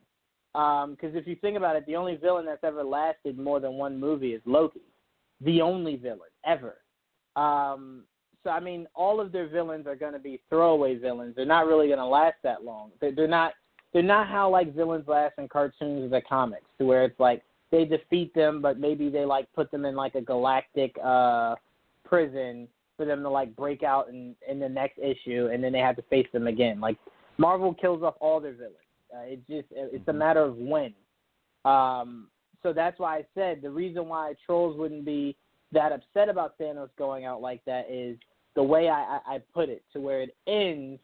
Because 0.52 1.14
if 1.14 1.26
you 1.26 1.36
think 1.36 1.56
about 1.56 1.76
it, 1.76 1.84
the 1.86 1.96
only 1.96 2.16
villain 2.16 2.46
that's 2.46 2.64
ever 2.64 2.82
lasted 2.82 3.38
more 3.38 3.60
than 3.60 3.74
one 3.74 3.98
movie 3.98 4.32
is 4.32 4.40
Loki, 4.46 4.80
the 5.40 5.60
only 5.60 5.96
villain 5.96 6.30
ever. 6.46 6.76
Um, 7.34 8.04
so 8.42 8.50
I 8.50 8.60
mean, 8.60 8.86
all 8.94 9.20
of 9.20 9.32
their 9.32 9.48
villains 9.48 9.86
are 9.86 9.96
going 9.96 10.12
to 10.12 10.18
be 10.18 10.40
throwaway 10.48 10.96
villains. 10.96 11.34
They're 11.36 11.44
not 11.44 11.66
really 11.66 11.88
going 11.88 11.98
to 11.98 12.06
last 12.06 12.36
that 12.42 12.64
long. 12.64 12.90
They're, 13.00 13.12
they're 13.12 13.28
not. 13.28 13.52
They're 13.92 14.02
not 14.02 14.28
how 14.28 14.50
like 14.50 14.74
villains 14.74 15.08
last 15.08 15.34
in 15.38 15.48
cartoons 15.48 16.04
or 16.04 16.08
the 16.08 16.20
comics, 16.28 16.66
to 16.78 16.84
where 16.84 17.04
it's 17.04 17.18
like 17.18 17.42
they 17.70 17.84
defeat 17.84 18.34
them, 18.34 18.62
but 18.62 18.78
maybe 18.78 19.08
they 19.08 19.24
like 19.24 19.52
put 19.54 19.70
them 19.70 19.84
in 19.84 19.96
like 19.96 20.14
a 20.14 20.20
galactic 20.20 20.96
uh 21.02 21.54
prison 22.04 22.68
for 22.96 23.04
them 23.04 23.22
to 23.22 23.28
like 23.28 23.54
break 23.56 23.82
out 23.82 24.08
in 24.08 24.34
in 24.48 24.58
the 24.58 24.68
next 24.68 24.98
issue, 24.98 25.50
and 25.52 25.62
then 25.62 25.72
they 25.72 25.80
have 25.80 25.96
to 25.96 26.02
face 26.02 26.28
them 26.32 26.46
again. 26.46 26.80
Like 26.80 26.96
Marvel 27.38 27.74
kills 27.74 28.02
off 28.02 28.14
all 28.20 28.40
their 28.40 28.54
villains. 28.54 28.76
Uh, 29.14 29.20
it 29.22 29.46
just 29.48 29.68
it's 29.70 30.08
a 30.08 30.12
matter 30.12 30.42
of 30.42 30.56
when. 30.56 30.94
Um, 31.64 32.28
so 32.62 32.72
that's 32.72 32.98
why 32.98 33.18
I 33.18 33.26
said 33.34 33.60
the 33.62 33.70
reason 33.70 34.08
why 34.08 34.34
trolls 34.44 34.76
wouldn't 34.76 35.04
be 35.04 35.36
that 35.72 35.92
upset 35.92 36.28
about 36.28 36.58
Thanos 36.58 36.88
going 36.98 37.24
out 37.24 37.40
like 37.40 37.64
that 37.64 37.90
is 37.90 38.16
the 38.54 38.62
way 38.62 38.88
I, 38.88 39.18
I, 39.26 39.34
I 39.34 39.42
put 39.52 39.68
it 39.68 39.82
to 39.92 40.00
where 40.00 40.22
it 40.22 40.34
ends, 40.46 41.00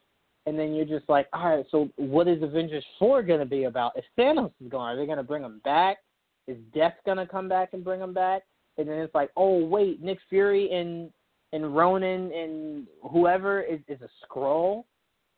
and 0.47 0.59
then 0.59 0.75
you're 0.75 0.87
just 0.87 1.09
like, 1.09 1.29
all 1.33 1.57
right, 1.57 1.67
so 1.71 1.89
what 1.97 2.27
is 2.27 2.43
Avengers 2.43 2.85
four 2.99 3.23
going 3.23 3.41
to 3.41 3.47
be 3.47 3.65
about? 3.65 3.93
If 3.97 4.05
Thanos 4.19 4.53
is 4.61 4.71
gone, 4.71 4.95
are 4.95 4.97
they 4.97 5.07
going 5.07 5.19
to 5.19 5.25
bring 5.25 5.43
him 5.43 5.61
back? 5.65 5.99
Is 6.47 6.57
Death 6.75 6.95
to 7.07 7.27
come 7.27 7.49
back 7.49 7.71
and 7.73 7.85
bring 7.85 8.01
him 8.01 8.13
back? 8.15 8.43
And 8.79 8.89
then 8.89 8.99
it's 8.99 9.15
like, 9.15 9.31
oh 9.37 9.65
wait, 9.65 10.03
Nick 10.03 10.19
Fury 10.29 10.71
and 10.73 11.11
and 11.53 11.77
Ronan 11.77 12.33
and 12.33 12.87
whoever 13.11 13.61
is, 13.61 13.81
is 13.87 14.01
a 14.01 14.09
Skrull, 14.25 14.85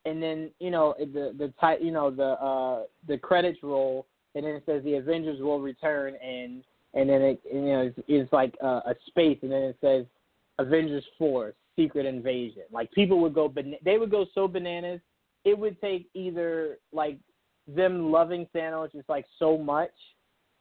and 0.04 0.22
then 0.22 0.50
you 0.60 0.70
know 0.70 0.94
the 0.98 1.34
the 1.36 1.52
type 1.60 1.80
you 1.82 1.90
know 1.90 2.10
the 2.10 2.32
uh 2.40 2.82
the 3.08 3.18
credits 3.18 3.58
roll, 3.62 4.06
and 4.34 4.44
then 4.44 4.54
it 4.54 4.62
says 4.66 4.82
the 4.84 4.94
Avengers 4.94 5.40
will 5.40 5.60
return, 5.60 6.14
and 6.24 6.62
and 6.94 7.08
then 7.08 7.22
it 7.22 7.40
you 7.52 7.60
know 7.60 7.80
it's, 7.82 7.98
it's 8.06 8.32
like 8.32 8.54
uh, 8.62 8.80
a 8.86 8.94
space, 9.06 9.38
and 9.42 9.50
then 9.50 9.62
it 9.62 9.76
says 9.80 10.06
Avengers 10.58 11.04
Four 11.18 11.54
Secret 11.76 12.06
Invasion. 12.06 12.62
Like 12.72 12.90
people 12.92 13.20
would 13.20 13.34
go, 13.34 13.52
they 13.84 13.98
would 13.98 14.10
go 14.10 14.26
so 14.34 14.48
bananas. 14.48 15.00
It 15.44 15.58
would 15.58 15.78
take 15.80 16.08
either 16.14 16.78
like 16.92 17.18
them 17.66 18.10
loving 18.10 18.46
Thanos 18.54 18.92
just 18.92 19.08
like 19.08 19.26
so 19.38 19.58
much, 19.58 19.90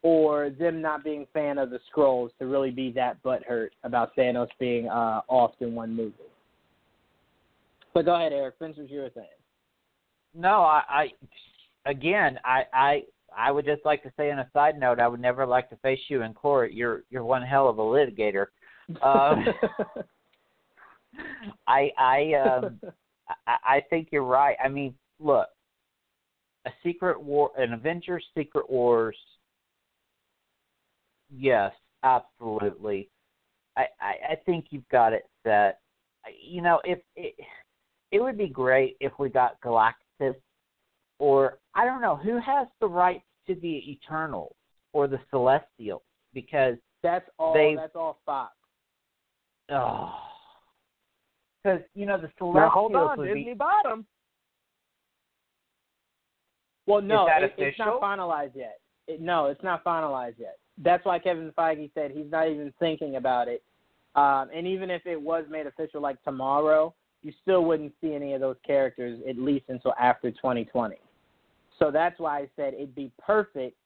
or 0.04 0.50
them 0.50 0.82
not 0.82 1.02
being 1.02 1.26
fan 1.32 1.56
of 1.56 1.70
the 1.70 1.80
Skrulls 1.90 2.28
to 2.38 2.46
really 2.46 2.70
be 2.70 2.92
that 2.92 3.20
butthurt 3.22 3.70
about 3.84 4.14
Thanos 4.14 4.48
being 4.60 4.86
uh, 4.86 5.22
off 5.28 5.52
in 5.60 5.74
one 5.74 5.96
movie. 5.96 6.12
But 7.94 8.04
go 8.04 8.14
ahead, 8.14 8.34
Eric. 8.34 8.56
Finish 8.58 8.76
what 8.76 8.90
you 8.90 9.00
were 9.00 9.10
saying. 9.14 9.26
No, 10.34 10.60
I, 10.60 10.82
I 10.88 11.90
again, 11.90 12.38
I, 12.44 12.64
I, 12.74 13.02
I 13.34 13.50
would 13.50 13.64
just 13.64 13.82
like 13.86 14.02
to 14.02 14.12
say 14.18 14.30
on 14.30 14.40
a 14.40 14.48
side 14.52 14.78
note, 14.78 15.00
I 15.00 15.08
would 15.08 15.20
never 15.20 15.46
like 15.46 15.70
to 15.70 15.76
face 15.76 16.00
you 16.08 16.20
in 16.20 16.34
court. 16.34 16.72
You're, 16.72 17.02
you're 17.08 17.24
one 17.24 17.42
hell 17.42 17.68
of 17.68 17.78
a 17.78 17.82
litigator. 17.82 18.46
Um, 19.02 19.46
I, 21.66 21.90
I, 21.98 22.32
um, 22.34 22.78
I, 23.46 23.56
I 23.76 23.82
think 23.88 24.08
you're 24.12 24.22
right. 24.22 24.56
I 24.62 24.68
mean, 24.68 24.94
look, 25.18 25.48
a 26.66 26.70
Secret 26.82 27.18
War, 27.18 27.52
an 27.56 27.72
Avengers 27.72 28.24
Secret 28.36 28.68
Wars. 28.68 29.16
Yes, 31.36 31.72
absolutely. 32.02 33.08
I, 33.76 33.86
I, 34.00 34.32
I 34.32 34.36
think 34.46 34.66
you've 34.70 34.88
got 34.88 35.12
it 35.12 35.24
set. 35.44 35.80
You 36.42 36.62
know, 36.62 36.80
if 36.84 37.00
it, 37.16 37.34
it 38.12 38.20
would 38.20 38.38
be 38.38 38.48
great 38.48 38.96
if 39.00 39.12
we 39.18 39.28
got 39.28 39.60
Galactus, 39.60 40.34
or 41.18 41.58
I 41.74 41.84
don't 41.84 42.00
know 42.00 42.16
who 42.16 42.38
has 42.40 42.66
the 42.80 42.86
rights 42.86 43.24
to 43.46 43.54
the 43.56 43.82
Eternals 43.90 44.54
or 44.92 45.06
the 45.08 45.18
Celestials 45.30 46.02
because 46.32 46.76
that's 47.02 47.28
all. 47.38 47.52
They- 47.54 47.76
that's 47.76 47.96
all 47.96 48.18
Fox. 48.24 48.52
oh, 49.70 50.14
because 51.62 51.80
you 51.94 52.06
know 52.06 52.16
the 52.16 52.30
Celestials 52.38 52.54
Now 52.54 52.70
hold 52.70 52.94
on, 52.94 53.18
would 53.18 53.26
Disney 53.26 53.44
be 53.44 53.54
bought 53.54 53.90
'em. 53.90 54.06
Well, 56.86 57.00
no, 57.00 57.26
it, 57.26 57.54
it's 57.56 57.78
not 57.78 58.00
finalized 58.00 58.54
yet. 58.54 58.78
It, 59.08 59.20
no, 59.20 59.46
it's 59.46 59.62
not 59.62 59.82
finalized 59.84 60.38
yet. 60.38 60.58
That's 60.78 61.04
why 61.04 61.18
Kevin 61.18 61.52
Feige 61.56 61.90
said 61.94 62.10
he's 62.10 62.30
not 62.30 62.48
even 62.48 62.72
thinking 62.78 63.16
about 63.16 63.48
it. 63.48 63.62
Um, 64.16 64.48
and 64.54 64.66
even 64.66 64.90
if 64.90 65.06
it 65.06 65.20
was 65.20 65.44
made 65.50 65.66
official 65.66 66.00
like 66.00 66.22
tomorrow, 66.22 66.94
you 67.22 67.32
still 67.42 67.64
wouldn't 67.64 67.92
see 68.00 68.14
any 68.14 68.34
of 68.34 68.40
those 68.40 68.56
characters 68.66 69.20
at 69.28 69.36
least 69.38 69.66
until 69.68 69.94
after 69.98 70.30
2020. 70.30 70.96
So 71.78 71.90
that's 71.90 72.18
why 72.20 72.40
I 72.40 72.48
said 72.56 72.74
it'd 72.74 72.94
be 72.94 73.10
perfect 73.24 73.76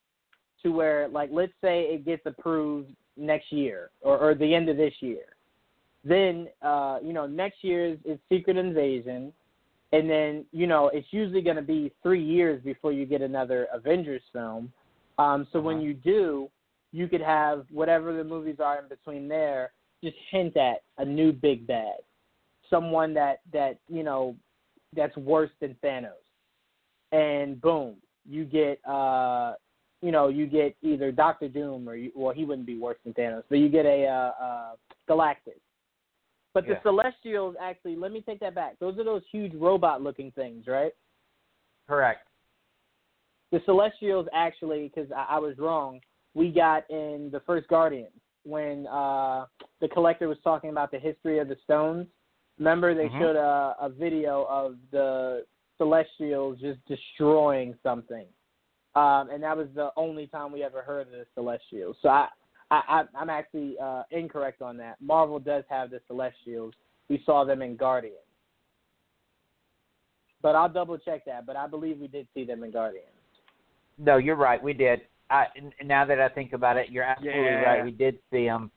to 0.63 0.69
where, 0.69 1.07
like, 1.07 1.29
let's 1.31 1.53
say 1.61 1.83
it 1.83 2.05
gets 2.05 2.21
approved 2.25 2.89
next 3.17 3.51
year 3.51 3.89
or, 4.01 4.17
or 4.17 4.35
the 4.35 4.53
end 4.53 4.69
of 4.69 4.77
this 4.77 4.93
year. 4.99 5.25
Then, 6.03 6.47
uh, 6.61 6.99
you 7.03 7.13
know, 7.13 7.25
next 7.27 7.63
year 7.63 7.85
is, 7.85 7.97
is 8.05 8.19
Secret 8.29 8.57
Invasion. 8.57 9.33
and 9.91 10.09
then 10.09 10.45
you 10.51 10.67
know 10.67 10.89
it's 10.93 11.07
usually 11.11 11.41
going 11.41 11.55
to 11.55 11.61
be 11.63 11.91
three 12.03 12.23
years 12.23 12.61
before 12.63 12.91
you 12.91 13.05
get 13.05 13.21
another 13.21 13.67
Avengers 13.73 14.21
film. 14.31 14.71
Um, 15.17 15.47
so 15.51 15.59
when 15.59 15.77
Uh-huh. 15.77 15.85
you 15.85 15.93
do, 15.95 16.49
you 16.91 17.07
could 17.07 17.21
have 17.21 17.65
whatever 17.71 18.15
the 18.15 18.23
movies 18.23 18.57
are 18.59 18.79
in 18.79 18.87
between 18.87 19.27
there. 19.27 19.71
Just 20.03 20.15
hint 20.31 20.55
at 20.55 20.83
a 20.97 21.05
new 21.05 21.33
big 21.33 21.67
bad, 21.67 21.97
someone 22.69 23.13
that 23.15 23.41
that 23.51 23.79
you 23.87 24.03
know 24.03 24.35
that's 24.95 25.15
worse 25.17 25.51
than 25.59 25.75
Thanos, 25.83 26.11
and 27.11 27.59
boom, 27.61 27.95
you 28.27 28.45
get 28.45 28.79
uh, 28.87 29.53
you 30.01 30.11
know 30.11 30.29
you 30.29 30.47
get 30.47 30.75
either 30.81 31.11
Doctor 31.11 31.49
Doom 31.49 31.87
or 31.87 31.95
you, 31.95 32.11
well 32.15 32.33
he 32.33 32.45
wouldn't 32.45 32.65
be 32.65 32.77
worse 32.77 32.97
than 33.03 33.13
Thanos, 33.13 33.43
but 33.49 33.59
you 33.59 33.67
get 33.67 33.85
a 33.85 34.05
uh, 34.05 34.43
uh, 34.43 34.71
Galactus. 35.09 35.59
But 36.53 36.65
the 36.65 36.73
Yeah. 36.73 36.81
Celestials 36.81 37.55
actually, 37.61 37.95
let 37.95 38.11
me 38.11 38.21
take 38.21 38.39
that 38.39 38.55
back. 38.55 38.79
Those 38.79 38.97
are 38.97 39.03
those 39.03 39.21
huge 39.31 39.53
robot-looking 39.53 40.31
things, 40.31 40.65
right? 40.65 40.93
Correct. 41.87 42.27
The 43.51 43.61
Celestials 43.65 44.27
actually, 44.33 44.91
because 44.93 45.11
I, 45.11 45.35
I 45.35 45.39
was 45.39 45.57
wrong, 45.59 46.01
we 46.39 46.49
got 46.49 46.89
in 46.89 47.29
the 47.33 47.41
first 47.41 47.67
Guardians 47.67 48.13
when 48.45 48.87
uh, 48.87 49.45
the 49.81 49.89
Collector 49.89 50.29
was 50.29 50.37
talking 50.41 50.69
about 50.69 50.89
the 50.89 50.97
history 50.97 51.37
of 51.39 51.49
the 51.49 51.57
stones. 51.65 52.07
Remember, 52.57 52.95
they 52.95 53.09
Mhm. 53.09 53.19
showed 53.19 53.35
a, 53.35 53.75
a 53.81 53.89
video 53.89 54.45
of 54.45 54.77
the 54.91 55.45
Celestials 55.77 56.57
just 56.59 56.79
destroying 56.85 57.77
something, 57.83 58.25
um, 58.95 59.29
and 59.29 59.43
that 59.43 59.55
was 59.55 59.67
the 59.75 59.91
only 59.97 60.27
time 60.27 60.53
we 60.53 60.63
ever 60.63 60.81
heard 60.81 61.07
of 61.07 61.11
the 61.11 61.25
Celestials. 61.35 61.97
So 62.01 62.07
I, 62.07 62.29
I, 62.71 62.81
I 62.87 63.03
I'm 63.15 63.29
actually 63.29 63.77
uh, 63.77 64.03
incorrect 64.11 64.61
on 64.61 64.77
that. 64.77 64.95
Marvel 65.01 65.39
does 65.39 65.65
have 65.69 65.89
the 65.89 65.99
Celestials. 66.07 66.73
We 67.09 67.21
saw 67.25 67.43
them 67.43 67.61
in 67.61 67.75
Guardians. 67.75 68.15
But 70.41 70.55
I'll 70.55 70.69
double 70.69 70.97
check 70.97 71.25
that. 71.25 71.45
But 71.45 71.57
I 71.57 71.67
believe 71.67 71.99
we 71.99 72.07
did 72.07 72.27
see 72.33 72.45
them 72.45 72.63
in 72.63 72.71
Guardians. 72.71 73.07
No, 73.97 74.17
you're 74.17 74.37
right. 74.37 74.61
We 74.63 74.71
did. 74.71 75.01
I, 75.29 75.45
n- 75.55 75.73
now 75.83 76.05
that 76.05 76.19
I 76.19 76.29
think 76.29 76.53
about 76.53 76.77
it, 76.77 76.89
you're 76.89 77.03
absolutely 77.03 77.41
Yeah. 77.41 77.63
right. 77.63 77.83
We 77.83 77.91
did 77.91 78.19
see 78.31 78.45
them. 78.45 78.71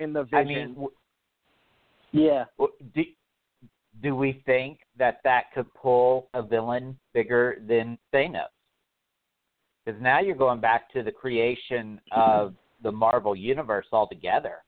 in 0.00 0.12
the 0.12 0.24
vision. 0.24 0.38
I 0.38 0.44
mean, 0.44 0.68
w- 0.74 0.90
Yeah. 2.10 2.46
w- 2.58 2.74
do, 2.94 3.04
do 4.02 4.16
we 4.16 4.42
think 4.44 4.80
that 4.96 5.20
that 5.22 5.52
could 5.52 5.72
pull 5.74 6.28
a 6.34 6.42
villain 6.42 6.98
bigger 7.12 7.62
than 7.66 7.96
Thanos? 8.12 8.48
Because 9.84 10.00
now 10.02 10.18
you're 10.18 10.34
going 10.34 10.60
back 10.60 10.90
to 10.92 11.02
the 11.02 11.12
creation 11.12 12.00
of 12.10 12.54
the 12.82 12.90
Marvel 12.90 13.36
universe 13.36 13.86
altogether. 13.92 14.64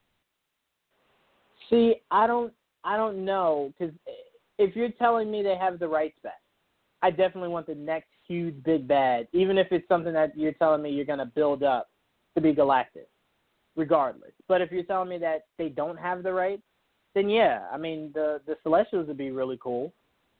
See, 1.68 1.96
I 2.10 2.26
don't, 2.26 2.52
I 2.84 2.96
don't 2.96 3.24
know 3.24 3.72
because 3.76 3.94
if 4.58 4.76
you're 4.76 4.90
telling 4.90 5.30
me 5.30 5.42
they 5.42 5.56
have 5.56 5.78
the 5.78 5.88
rights 5.88 6.18
back, 6.22 6.40
I 7.02 7.10
definitely 7.10 7.48
want 7.48 7.66
the 7.66 7.74
next 7.74 8.08
huge 8.26 8.62
big 8.64 8.86
bad, 8.86 9.28
even 9.32 9.58
if 9.58 9.68
it's 9.70 9.88
something 9.88 10.12
that 10.12 10.36
you're 10.36 10.52
telling 10.52 10.82
me 10.82 10.90
you're 10.90 11.04
going 11.04 11.18
to 11.18 11.26
build 11.26 11.62
up 11.62 11.88
to 12.34 12.40
be 12.40 12.52
Galactus, 12.52 13.06
regardless. 13.76 14.32
But 14.48 14.60
if 14.60 14.70
you're 14.70 14.84
telling 14.84 15.08
me 15.08 15.18
that 15.18 15.46
they 15.58 15.68
don't 15.68 15.98
have 15.98 16.22
the 16.22 16.32
rights, 16.32 16.62
then 17.14 17.28
yeah, 17.28 17.62
I 17.72 17.78
mean 17.78 18.10
the 18.14 18.40
the 18.46 18.56
Celestials 18.62 19.08
would 19.08 19.18
be 19.18 19.30
really 19.30 19.58
cool. 19.62 19.92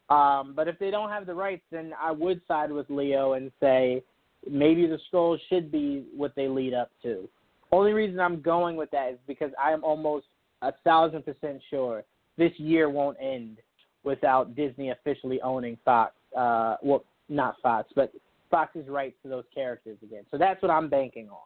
Um, 0.08 0.52
but 0.54 0.68
if 0.68 0.78
they 0.78 0.90
don't 0.90 1.08
have 1.10 1.26
the 1.26 1.34
rights, 1.34 1.64
then 1.72 1.92
I 2.00 2.12
would 2.12 2.40
side 2.46 2.70
with 2.70 2.88
Leo 2.90 3.32
and 3.32 3.50
say 3.60 4.02
maybe 4.48 4.86
the 4.86 4.98
Skrulls 5.10 5.38
should 5.48 5.72
be 5.72 6.04
what 6.14 6.34
they 6.36 6.46
lead 6.46 6.74
up 6.74 6.90
to. 7.02 7.28
Only 7.72 7.92
reason 7.92 8.20
I'm 8.20 8.40
going 8.40 8.76
with 8.76 8.90
that 8.92 9.10
is 9.12 9.18
because 9.26 9.50
I 9.62 9.72
am 9.72 9.82
almost 9.82 10.26
a 10.62 10.72
thousand 10.84 11.24
percent 11.24 11.60
sure 11.70 12.04
this 12.38 12.52
year 12.58 12.88
won't 12.88 13.16
end 13.20 13.58
without 14.04 14.54
Disney 14.54 14.90
officially 14.90 15.40
owning 15.40 15.76
Fox. 15.84 16.14
Uh, 16.36 16.76
well, 16.82 17.04
not 17.28 17.56
Fox, 17.62 17.90
but 17.94 18.12
Fox's 18.50 18.88
rights 18.88 19.16
to 19.22 19.28
those 19.28 19.44
characters 19.54 19.98
again. 20.02 20.24
So 20.30 20.38
that's 20.38 20.60
what 20.62 20.70
I'm 20.70 20.88
banking 20.88 21.28
on. 21.28 21.38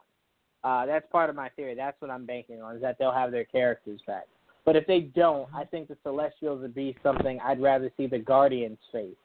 Uh, 0.62 0.86
that's 0.86 1.06
part 1.10 1.30
of 1.30 1.36
my 1.36 1.48
theory. 1.50 1.74
That's 1.74 2.00
what 2.00 2.10
I'm 2.10 2.26
banking 2.26 2.60
on 2.60 2.76
is 2.76 2.82
that 2.82 2.96
they'll 2.98 3.12
have 3.12 3.30
their 3.30 3.44
characters 3.44 4.00
back. 4.06 4.24
But 4.66 4.76
if 4.76 4.86
they 4.86 5.00
don't, 5.00 5.48
I 5.54 5.64
think 5.64 5.88
the 5.88 5.96
Celestials 6.02 6.60
would 6.60 6.74
be 6.74 6.96
something 7.02 7.40
I'd 7.42 7.62
rather 7.62 7.90
see 7.96 8.06
the 8.06 8.18
Guardians 8.18 8.78
face, 8.92 9.16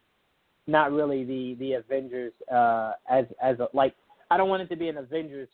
not 0.66 0.94
really 0.94 1.26
the 1.26 1.56
the 1.60 1.74
Avengers 1.74 2.32
uh, 2.52 2.94
as 3.10 3.26
as 3.44 3.60
a, 3.60 3.68
like 3.74 3.96
I 4.32 4.38
don't 4.38 4.50
want 4.50 4.62
it 4.62 4.70
to 4.70 4.78
be 4.78 4.88
an 4.88 4.98
Avengers 4.98 5.50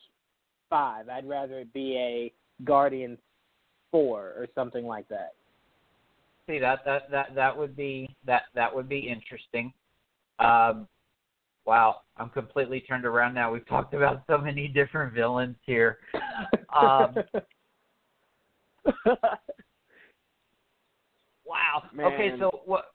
five. 0.69 1.09
I'd 1.09 1.27
rather 1.27 1.59
it 1.59 1.73
be 1.73 1.97
a 1.97 2.63
Guardians 2.63 3.17
four 3.89 4.33
or 4.37 4.47
something 4.53 4.85
like 4.85 5.07
that. 5.09 5.33
See 6.47 6.59
that 6.59 6.85
that 6.85 7.09
that 7.09 7.33
that 7.33 7.57
would 7.57 7.75
be 7.75 8.15
that 8.25 8.43
that 8.53 8.73
would 8.73 8.87
be 8.87 8.99
interesting. 8.99 9.73
Um, 10.43 10.87
wow, 11.65 11.97
I'm 12.17 12.29
completely 12.29 12.81
turned 12.81 13.05
around 13.05 13.33
now. 13.33 13.51
We've 13.51 13.67
talked 13.67 13.93
about 13.93 14.23
so 14.27 14.37
many 14.37 14.67
different 14.67 15.13
villains 15.13 15.55
here. 15.65 15.99
Um, 16.75 17.15
wow. 21.45 21.83
Okay, 21.99 22.35
so 22.39 22.61
what 22.65 22.85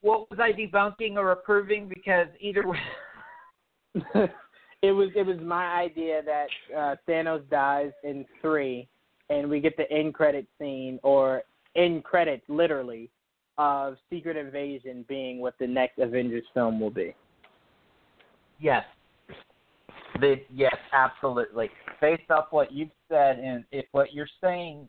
what 0.00 0.30
was 0.30 0.38
I 0.38 0.52
debunking 0.52 1.16
or 1.16 1.32
approving? 1.32 1.88
Because 1.88 2.28
either 2.40 2.66
way. 2.66 2.78
it 4.82 4.92
was 4.92 5.10
it 5.16 5.26
was 5.26 5.38
my 5.40 5.66
idea 5.74 6.22
that 6.22 6.46
uh, 6.76 6.96
Thanos 7.08 7.48
dies 7.50 7.90
in 8.04 8.24
three, 8.40 8.88
and 9.28 9.50
we 9.50 9.60
get 9.60 9.76
the 9.76 9.90
end 9.90 10.14
credit 10.14 10.46
scene 10.58 11.00
or 11.02 11.42
end 11.74 12.04
credits 12.04 12.44
literally 12.48 13.10
of 13.58 13.96
Secret 14.08 14.36
Invasion 14.36 15.04
being 15.08 15.40
what 15.40 15.54
the 15.58 15.66
next 15.66 15.98
Avengers 15.98 16.44
film 16.54 16.80
will 16.80 16.90
be. 16.90 17.14
Yes. 18.60 18.84
The, 20.20 20.36
yes, 20.52 20.76
absolutely. 20.92 21.70
Based 22.00 22.30
off 22.30 22.46
what 22.50 22.72
you've 22.72 22.90
said 23.08 23.38
and 23.38 23.64
if 23.72 23.84
what 23.92 24.12
you're 24.12 24.28
saying, 24.40 24.88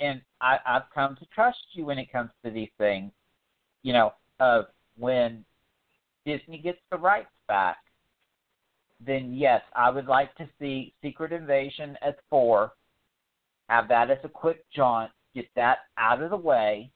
and 0.00 0.22
I, 0.40 0.58
I've 0.66 0.90
come 0.94 1.16
to 1.16 1.26
trust 1.34 1.58
you 1.72 1.86
when 1.86 1.98
it 1.98 2.10
comes 2.10 2.30
to 2.44 2.50
these 2.50 2.70
things, 2.78 3.12
you 3.82 3.92
know, 3.92 4.12
of 4.40 4.66
when 4.96 5.44
Disney 6.24 6.58
gets 6.58 6.78
the 6.90 6.98
rights 6.98 7.28
back, 7.46 7.78
then 9.04 9.34
yes, 9.34 9.60
I 9.74 9.90
would 9.90 10.06
like 10.06 10.34
to 10.36 10.48
see 10.58 10.94
Secret 11.02 11.32
Invasion 11.32 11.96
at 12.02 12.18
four, 12.30 12.72
have 13.68 13.88
that 13.88 14.10
as 14.10 14.18
a 14.24 14.28
quick 14.28 14.64
jaunt, 14.74 15.10
get 15.34 15.46
that 15.56 15.78
out 15.98 16.22
of 16.22 16.30
the 16.30 16.36
way, 16.36 16.90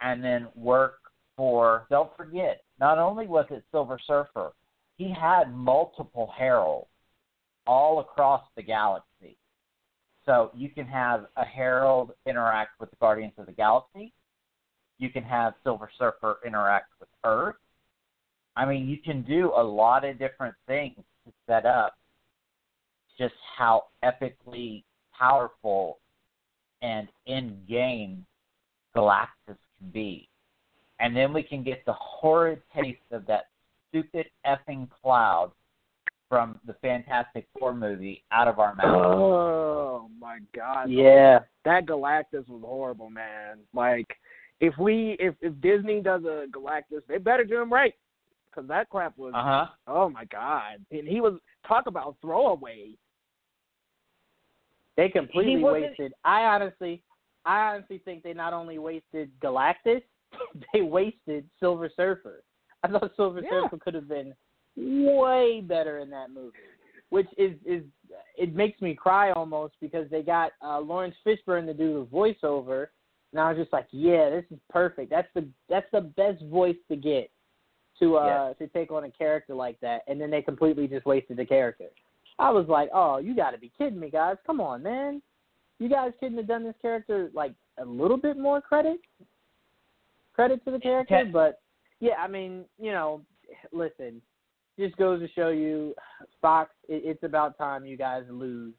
and 0.00 0.22
then 0.22 0.48
work 0.54 0.98
for, 1.36 1.86
don't 1.90 2.10
forget, 2.16 2.62
not 2.80 2.98
only 2.98 3.26
was 3.26 3.46
it 3.50 3.64
Silver 3.70 3.98
Surfer, 4.06 4.52
he 4.96 5.12
had 5.12 5.54
multiple 5.54 6.32
heralds 6.36 6.88
all 7.66 8.00
across 8.00 8.42
the 8.56 8.62
galaxy. 8.62 9.36
So 10.24 10.50
you 10.54 10.68
can 10.68 10.86
have 10.86 11.26
a 11.36 11.44
herald 11.44 12.12
interact 12.26 12.80
with 12.80 12.90
the 12.90 12.96
Guardians 12.96 13.32
of 13.38 13.46
the 13.46 13.52
Galaxy. 13.52 14.12
You 14.98 15.10
can 15.10 15.22
have 15.22 15.54
Silver 15.62 15.88
Surfer 15.98 16.38
interact 16.44 16.92
with 17.00 17.08
Earth. 17.24 17.56
I 18.56 18.66
mean, 18.66 18.88
you 18.88 18.98
can 18.98 19.22
do 19.22 19.52
a 19.56 19.62
lot 19.62 20.04
of 20.04 20.18
different 20.18 20.54
things 20.66 20.96
to 21.24 21.32
set 21.46 21.64
up 21.64 21.94
just 23.16 23.34
how 23.56 23.84
epically 24.04 24.82
powerful 25.16 25.98
and 26.82 27.08
in 27.26 27.58
game 27.68 28.26
Galactus 28.96 29.56
be. 29.92 30.28
And 31.00 31.16
then 31.16 31.32
we 31.32 31.42
can 31.42 31.62
get 31.62 31.84
the 31.86 31.92
horrid 31.92 32.60
taste 32.74 32.98
of 33.12 33.26
that 33.26 33.44
stupid 33.88 34.26
effing 34.46 34.88
cloud 35.02 35.52
from 36.28 36.58
the 36.66 36.74
Fantastic 36.74 37.46
Four 37.58 37.74
movie 37.74 38.24
out 38.32 38.48
of 38.48 38.58
our 38.58 38.74
mouths. 38.74 38.94
Oh 38.94 40.10
my 40.20 40.38
god. 40.54 40.90
Yeah. 40.90 41.40
That 41.64 41.86
Galactus 41.86 42.48
was 42.48 42.62
horrible, 42.64 43.10
man. 43.10 43.58
Like 43.72 44.06
if 44.60 44.76
we 44.78 45.16
if 45.18 45.34
if 45.40 45.58
Disney 45.60 46.00
does 46.00 46.24
a 46.24 46.46
Galactus, 46.50 47.02
they 47.08 47.18
better 47.18 47.44
do 47.44 47.60
him 47.60 47.72
right. 47.72 47.94
Cuz 48.54 48.66
that 48.68 48.90
crap 48.90 49.16
was 49.16 49.32
Uh 49.34 49.42
huh. 49.42 49.66
oh 49.86 50.08
my 50.08 50.24
god. 50.26 50.84
And 50.90 51.06
he 51.08 51.20
was 51.20 51.34
talk 51.66 51.86
about 51.86 52.16
throwaway. 52.20 52.90
They 54.96 55.08
completely 55.08 55.62
wasted. 55.62 56.12
I 56.24 56.42
honestly, 56.42 57.02
I 57.44 57.74
honestly 57.74 58.00
think 58.04 58.22
they 58.22 58.34
not 58.34 58.52
only 58.52 58.78
wasted 58.78 59.30
Galactus, 59.40 60.02
they 60.72 60.82
wasted 60.82 61.48
Silver 61.60 61.90
Surfer. 61.94 62.42
I 62.82 62.88
thought 62.88 63.12
Silver 63.16 63.40
Yeah. 63.42 63.62
Surfer 63.62 63.78
could 63.78 63.94
have 63.94 64.08
been 64.08 64.34
way 64.76 65.60
better 65.60 65.98
in 65.98 66.10
that 66.10 66.30
movie, 66.30 66.56
which 67.10 67.28
is 67.36 67.54
is 67.64 67.82
it 68.36 68.54
makes 68.54 68.80
me 68.80 68.94
cry 68.94 69.32
almost 69.32 69.74
because 69.80 70.08
they 70.10 70.22
got 70.22 70.52
uh, 70.62 70.78
Laurence 70.78 71.16
Fishburne 71.26 71.66
to 71.66 71.74
do 71.74 71.94
the 71.94 72.16
voiceover, 72.16 72.88
and 73.32 73.40
I 73.40 73.50
was 73.50 73.58
just 73.58 73.72
like, 73.72 73.88
yeah, 73.90 74.30
this 74.30 74.44
is 74.50 74.58
perfect. 74.70 75.10
That's 75.10 75.28
the 75.34 75.48
that's 75.68 75.90
the 75.92 76.02
best 76.02 76.42
voice 76.44 76.76
to 76.88 76.96
get 76.96 77.30
to 77.98 78.16
uh 78.16 78.54
to 78.54 78.68
take 78.68 78.92
on 78.92 79.04
a 79.04 79.10
character 79.10 79.54
like 79.54 79.80
that, 79.80 80.02
and 80.06 80.20
then 80.20 80.30
they 80.30 80.42
completely 80.42 80.86
just 80.86 81.06
wasted 81.06 81.36
the 81.36 81.46
character. 81.46 81.86
I 82.38 82.50
was 82.50 82.68
like, 82.68 82.88
oh, 82.94 83.18
you 83.18 83.34
got 83.34 83.50
to 83.50 83.58
be 83.58 83.72
kidding 83.76 83.98
me, 83.98 84.10
guys! 84.10 84.36
Come 84.46 84.60
on, 84.60 84.82
man. 84.82 85.20
You 85.78 85.88
guys 85.88 86.12
couldn't 86.20 86.38
have 86.38 86.46
done 86.48 86.64
this 86.64 86.74
character 86.82 87.30
like 87.34 87.52
a 87.80 87.84
little 87.84 88.16
bit 88.16 88.36
more 88.36 88.60
credit, 88.60 89.00
credit 90.34 90.64
to 90.64 90.70
the 90.72 90.78
character, 90.80 91.14
but 91.32 91.60
yeah, 92.00 92.14
I 92.18 92.28
mean, 92.28 92.64
you 92.80 92.90
know, 92.92 93.22
listen, 93.72 94.20
just 94.78 94.96
goes 94.96 95.20
to 95.20 95.28
show 95.34 95.48
you, 95.48 95.94
Fox. 96.40 96.70
It, 96.88 97.02
it's 97.04 97.22
about 97.22 97.58
time 97.58 97.84
you 97.84 97.96
guys 97.96 98.24
lose 98.30 98.74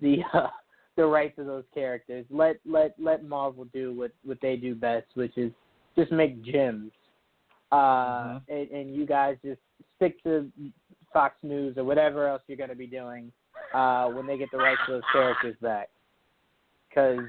the 0.00 0.18
uh, 0.34 0.48
the 0.96 1.04
rights 1.06 1.38
of 1.38 1.46
those 1.46 1.64
characters. 1.74 2.26
Let 2.30 2.56
let 2.66 2.94
let 2.98 3.24
Marvel 3.24 3.64
do 3.72 3.94
what 3.94 4.12
what 4.24 4.38
they 4.42 4.56
do 4.56 4.74
best, 4.74 5.06
which 5.14 5.36
is 5.36 5.52
just 5.96 6.12
make 6.12 6.42
gems. 6.44 6.92
Uh, 7.70 7.76
Mm-hmm. 7.76 8.52
and, 8.54 8.70
and 8.70 8.94
you 8.94 9.06
guys 9.06 9.36
just 9.42 9.60
stick 9.96 10.22
to 10.24 10.50
Fox 11.10 11.34
News 11.42 11.78
or 11.78 11.84
whatever 11.84 12.28
else 12.28 12.42
you're 12.46 12.58
going 12.58 12.68
to 12.68 12.76
be 12.76 12.86
doing 12.86 13.32
uh, 13.72 14.08
when 14.08 14.26
they 14.26 14.36
get 14.36 14.50
the 14.50 14.58
rights 14.58 14.80
to 14.86 14.92
those 14.92 15.02
characters 15.10 15.56
back. 15.62 15.88
Because 16.92 17.20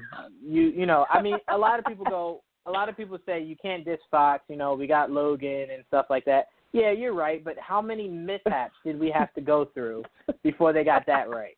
you 0.42 0.62
you 0.62 0.86
know, 0.86 1.06
I 1.10 1.22
mean, 1.22 1.36
a 1.48 1.56
lot 1.56 1.78
of 1.78 1.84
people 1.84 2.04
go. 2.04 2.42
A 2.66 2.70
lot 2.70 2.88
of 2.88 2.96
people 2.96 3.18
say 3.26 3.42
you 3.42 3.56
can't 3.60 3.84
diss 3.84 3.98
Fox. 4.10 4.42
You 4.48 4.56
know, 4.56 4.74
we 4.74 4.86
got 4.86 5.10
Logan 5.10 5.66
and 5.72 5.84
stuff 5.88 6.06
like 6.08 6.24
that. 6.24 6.46
Yeah, 6.72 6.90
you're 6.92 7.14
right. 7.14 7.44
But 7.44 7.58
how 7.58 7.80
many 7.82 8.08
mishaps 8.08 8.74
did 8.84 8.98
we 8.98 9.10
have 9.10 9.32
to 9.34 9.40
go 9.40 9.66
through 9.74 10.02
before 10.42 10.72
they 10.72 10.82
got 10.82 11.06
that 11.06 11.28
right? 11.28 11.56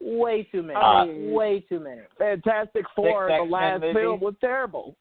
Way 0.00 0.48
too 0.50 0.62
many. 0.62 0.80
Uh, 0.80 1.32
way 1.32 1.64
too 1.68 1.78
many. 1.78 2.00
Fantastic 2.18 2.84
Four, 2.96 3.28
the 3.28 3.44
last 3.44 3.82
film 3.94 4.20
was 4.20 4.34
terrible. 4.40 4.96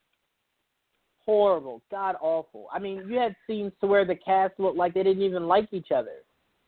Horrible. 1.26 1.82
God 1.90 2.16
awful. 2.22 2.68
I 2.72 2.80
mean, 2.80 3.06
you 3.08 3.18
had 3.18 3.36
scenes 3.48 3.72
to 3.82 3.88
where 3.88 4.06
the 4.06 4.16
cast 4.16 4.60
looked 4.60 4.78
like 4.78 4.94
they 4.94 5.03
didn't 5.03 5.24
even 5.24 5.48
like 5.48 5.70
each 5.72 5.91
other. 5.95 6.18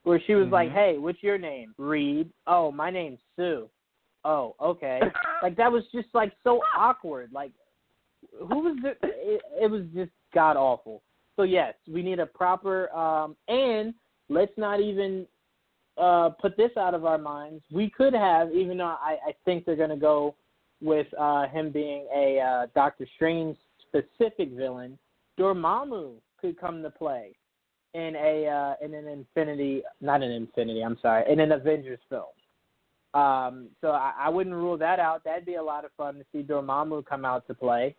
Where 0.04 0.20
she 0.26 0.34
was 0.34 0.48
like, 0.48 0.68
Mhm. 0.68 0.74
"Hey, 0.74 0.98
what's 0.98 1.22
your 1.22 1.38
name?" 1.38 1.74
Reed. 1.78 2.30
Oh, 2.46 2.70
my 2.72 2.90
name's 2.90 3.20
Sue. 3.36 3.70
Oh, 4.24 4.54
okay. 4.60 5.00
like 5.42 5.56
that 5.56 5.70
was 5.70 5.84
just 5.92 6.08
like 6.14 6.32
so 6.42 6.60
awkward. 6.76 7.30
Like, 7.32 7.52
who 8.38 8.60
was 8.60 8.76
it? 8.84 8.98
It, 9.02 9.42
it 9.62 9.70
was 9.70 9.82
just 9.94 10.10
god 10.32 10.56
awful. 10.56 11.02
So 11.36 11.42
yes, 11.42 11.74
we 11.90 12.02
need 12.02 12.20
a 12.20 12.26
proper 12.26 12.90
um 12.94 13.36
and 13.48 13.94
let's 14.28 14.52
not 14.56 14.80
even 14.80 15.26
uh 15.98 16.30
put 16.40 16.56
this 16.56 16.70
out 16.78 16.94
of 16.94 17.04
our 17.04 17.18
minds. 17.18 17.62
We 17.70 17.90
could 17.90 18.14
have, 18.14 18.52
even 18.52 18.78
though 18.78 18.84
I, 18.84 19.18
I 19.28 19.34
think 19.44 19.64
they're 19.64 19.76
gonna 19.76 19.96
go 19.96 20.34
with 20.80 21.06
uh 21.18 21.46
him 21.48 21.70
being 21.70 22.06
a 22.14 22.40
uh 22.40 22.66
Doctor 22.74 23.06
Strange 23.16 23.56
specific 23.86 24.52
villain, 24.52 24.98
Dormammu 25.38 26.14
could 26.40 26.58
come 26.58 26.82
to 26.82 26.90
play 26.90 27.32
in 27.94 28.16
a 28.16 28.46
uh 28.46 28.84
in 28.84 28.94
an 28.94 29.06
Infinity 29.06 29.82
not 30.00 30.22
an 30.22 30.30
Infinity, 30.30 30.82
I'm 30.82 30.98
sorry, 31.02 31.30
in 31.30 31.40
an 31.40 31.52
Avengers 31.52 32.00
film. 32.08 32.24
Um, 33.14 33.68
so 33.80 33.88
I, 33.92 34.12
I 34.18 34.28
wouldn't 34.28 34.54
rule 34.56 34.76
that 34.78 34.98
out. 34.98 35.22
That'd 35.24 35.46
be 35.46 35.54
a 35.54 35.62
lot 35.62 35.84
of 35.84 35.92
fun 35.96 36.16
to 36.16 36.24
see 36.32 36.42
Dormammu 36.42 37.06
come 37.06 37.24
out 37.24 37.46
to 37.46 37.54
play. 37.54 37.94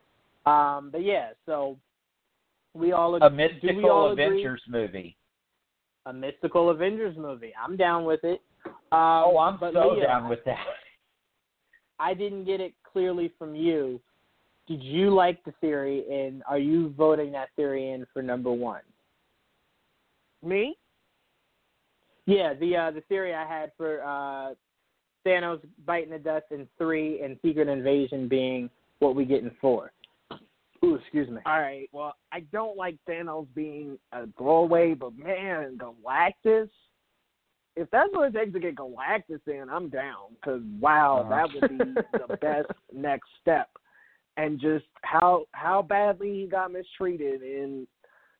Um, 0.45 0.89
but 0.91 1.03
yeah, 1.03 1.29
so 1.45 1.77
we 2.73 2.91
all 2.91 3.15
A 3.15 3.19
do 3.29 3.35
we 3.35 3.43
mystical 3.43 3.89
all 3.89 4.11
agree? 4.11 4.25
Avengers 4.25 4.61
movie. 4.67 5.15
a 6.05 6.13
mystical 6.13 6.69
Avengers 6.69 7.15
movie. 7.17 7.53
I'm 7.61 7.77
down 7.77 8.03
with 8.03 8.23
it. 8.23 8.41
Um, 8.65 8.73
Oh, 8.91 9.37
I'm 9.39 9.57
so 9.59 9.93
Leah, 9.95 10.07
down 10.07 10.29
with 10.29 10.43
that. 10.45 10.65
I 11.99 12.13
didn't 12.13 12.43
get 12.43 12.59
it 12.59 12.73
clearly 12.91 13.31
from 13.39 13.55
you. 13.55 14.01
Did 14.67 14.83
you 14.83 15.11
like 15.13 15.43
the 15.45 15.53
theory, 15.61 16.03
and 16.11 16.43
are 16.47 16.57
you 16.59 16.89
voting 16.97 17.31
that 17.31 17.49
theory 17.55 17.91
in 17.91 18.05
for 18.11 18.21
number 18.21 18.51
one? 18.51 18.81
Me? 20.43 20.75
Yeah, 22.25 22.53
the 22.55 22.75
uh, 22.75 22.91
the 22.91 23.01
theory 23.01 23.33
I 23.33 23.45
had 23.47 23.71
for 23.77 24.01
uh, 24.03 24.55
Thanos 25.25 25.59
biting 25.85 26.11
the 26.11 26.19
dust 26.19 26.45
in 26.51 26.67
three, 26.77 27.21
and 27.21 27.37
Secret 27.43 27.67
Invasion 27.67 28.27
being 28.27 28.69
what 28.99 29.15
we 29.15 29.25
get 29.25 29.43
in 29.43 29.51
four. 29.59 29.91
Ooh, 30.83 30.95
excuse 30.95 31.29
me. 31.29 31.41
All 31.45 31.59
right. 31.61 31.89
Well, 31.91 32.15
I 32.31 32.41
don't 32.51 32.77
like 32.77 32.97
Thanos 33.09 33.47
being 33.55 33.97
a 34.11 34.27
throwaway, 34.37 34.93
but 34.93 35.17
man, 35.17 35.77
Galactus. 35.79 36.69
If 37.77 37.89
that's 37.91 38.09
what 38.13 38.29
it 38.33 38.37
takes 38.37 38.53
to 38.53 38.59
get 38.59 38.75
Galactus 38.75 39.39
in, 39.47 39.67
I'm 39.69 39.89
down. 39.89 40.35
Because 40.35 40.61
wow, 40.79 41.21
Uh-huh. 41.21 41.29
that 41.29 41.53
would 41.53 41.69
be 41.69 42.01
the 42.13 42.37
best 42.41 42.67
next 42.93 43.27
step. 43.41 43.69
And 44.37 44.59
just 44.59 44.85
how 45.01 45.45
how 45.53 45.81
badly 45.81 46.41
he 46.41 46.47
got 46.47 46.71
mistreated 46.71 47.41
in 47.41 47.87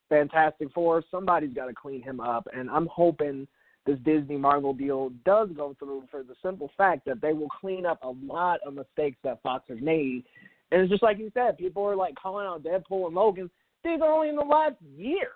Fantastic 0.10 0.72
Four, 0.74 1.03
somebody's 1.10 1.53
got 1.53 1.66
to 1.66 1.74
clean 1.74 2.02
him 2.03 2.20
up. 2.20 2.48
And 2.53 2.70
I'm 2.70 2.88
hoping 2.88 3.48
this 3.86 3.99
Disney 3.99 4.38
Marvel 4.38 4.74
deal 4.74 5.12
does 5.26 5.49
go 5.56 5.76
through 5.78 6.03
for 6.10 6.24
the 6.24 6.36
simple 6.44 6.72
fact 6.78 7.06
that 7.06 7.22
they 7.22 7.34
will 7.34 7.49
clean 7.49 7.86
up 7.86 7.99
a 8.03 8.10
lot 8.26 8.60
of 8.66 8.74
mistakes 8.74 9.18
that 9.24 9.41
Fox 9.44 9.66
has 9.70 9.80
made. 9.82 10.24
And 10.72 10.82
it's 10.82 10.90
just 10.90 11.03
like 11.03 11.20
you 11.20 11.30
said, 11.34 11.57
people 11.57 11.84
are 11.84 11.95
like 11.95 12.16
calling 12.16 12.48
out 12.48 12.64
Deadpool 12.64 13.06
and 13.06 13.16
Logan. 13.16 13.49
These 13.84 14.02
are 14.02 14.12
only 14.12 14.30
in 14.30 14.36
the 14.36 14.41
last 14.44 14.76
year. 14.98 15.30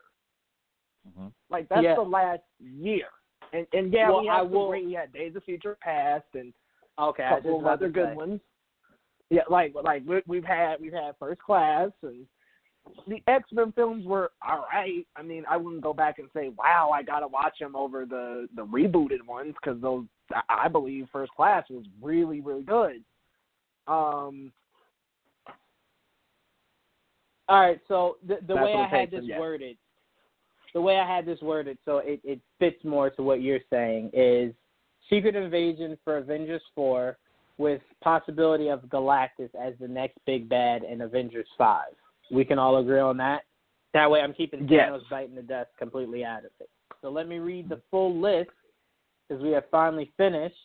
Mhm. 1.07 1.31
Like 1.49 1.69
that's 1.69 1.83
Yeah. 1.83 1.95
the 1.95 2.01
last 2.01 2.41
year. 2.59 3.07
And 3.53 3.65
and 3.73 3.93
yeah, 3.93 4.09
Well, 4.09 4.21
we 4.21 4.27
have 4.27 4.45
some 4.45 4.51
will- 4.51 4.69
great. 4.69 4.85
We 4.85 4.93
had 4.93 5.11
Days 5.13 5.35
of 5.35 5.43
Future 5.43 5.75
Past 5.81 6.25
and 6.33 6.53
Okay, 6.97 7.23
a 7.23 7.27
I 7.27 7.33
was 7.35 7.43
couple 7.43 7.51
just 7.59 7.61
of 7.61 7.71
other 7.71 7.89
good 7.89 8.09
say. 8.09 8.15
ones. 8.15 8.41
Yeah, 9.29 9.43
like 9.49 9.73
like 9.75 10.03
we, 10.05 10.21
we've 10.27 10.43
had 10.43 10.81
we've 10.81 10.91
had 10.93 11.15
First 11.17 11.39
Class 11.41 11.91
and 12.01 12.25
the 13.07 13.21
X 13.27 13.49
Men 13.51 13.71
films 13.73 14.05
were 14.05 14.31
all 14.47 14.65
right. 14.71 15.05
I 15.15 15.21
mean, 15.21 15.43
I 15.49 15.57
wouldn't 15.57 15.83
go 15.83 15.93
back 15.93 16.19
and 16.19 16.29
say, 16.33 16.49
"Wow, 16.57 16.91
I 16.93 17.03
got 17.03 17.19
to 17.21 17.27
watch 17.27 17.57
them 17.59 17.75
over 17.75 18.05
the 18.05 18.47
the 18.55 18.65
rebooted 18.65 19.25
ones" 19.25 19.55
because 19.61 19.81
those 19.81 20.05
I- 20.49 20.67
believe 20.67 21.07
First 21.11 21.31
Class 21.33 21.69
was 21.69 21.85
really 22.01 22.41
really 22.41 22.63
good. 22.63 23.03
Um, 23.87 24.51
All 27.49 27.59
right, 27.59 27.79
so 27.87 28.17
the 28.27 28.37
the 28.47 28.55
way 28.55 28.75
I 28.75 28.87
had 28.87 29.09
this 29.09 29.23
yeah. 29.23 29.39
worded, 29.39 29.75
the 30.75 30.81
way 30.81 30.97
I 30.99 31.15
had 31.15 31.25
this 31.25 31.41
worded, 31.41 31.79
so 31.83 31.97
it 31.97 32.21
it 32.23 32.39
fits 32.59 32.83
more 32.83 33.09
to 33.09 33.23
what 33.23 33.41
you're 33.41 33.59
saying 33.71 34.11
is 34.13 34.53
Secret 35.09 35.35
Invasion 35.35 35.97
for 36.03 36.17
Avengers 36.17 36.61
four, 36.75 37.17
with 37.57 37.81
possibility 38.01 38.67
of 38.67 38.81
Galactus 38.81 39.49
as 39.59 39.73
the 39.79 39.87
next 39.87 40.19
big 40.27 40.47
bad 40.47 40.83
in 40.83 41.01
Avengers 41.01 41.47
five. 41.57 41.93
We 42.31 42.45
can 42.45 42.59
all 42.59 42.77
agree 42.77 42.99
on 42.99 43.17
that. 43.17 43.43
That 43.93 44.09
way, 44.09 44.21
I'm 44.21 44.33
keeping 44.33 44.67
Yes. 44.67 44.89
Thanos 44.89 45.09
biting 45.09 45.35
the 45.35 45.41
dust 45.41 45.71
completely 45.77 46.23
out 46.23 46.45
of 46.45 46.51
it. 46.59 46.69
So 47.01 47.09
let 47.09 47.27
me 47.27 47.39
read 47.39 47.69
the 47.69 47.81
full 47.89 48.15
list 48.19 48.51
because 49.27 49.41
we 49.41 49.51
have 49.51 49.63
finally 49.69 50.11
finished. 50.17 50.55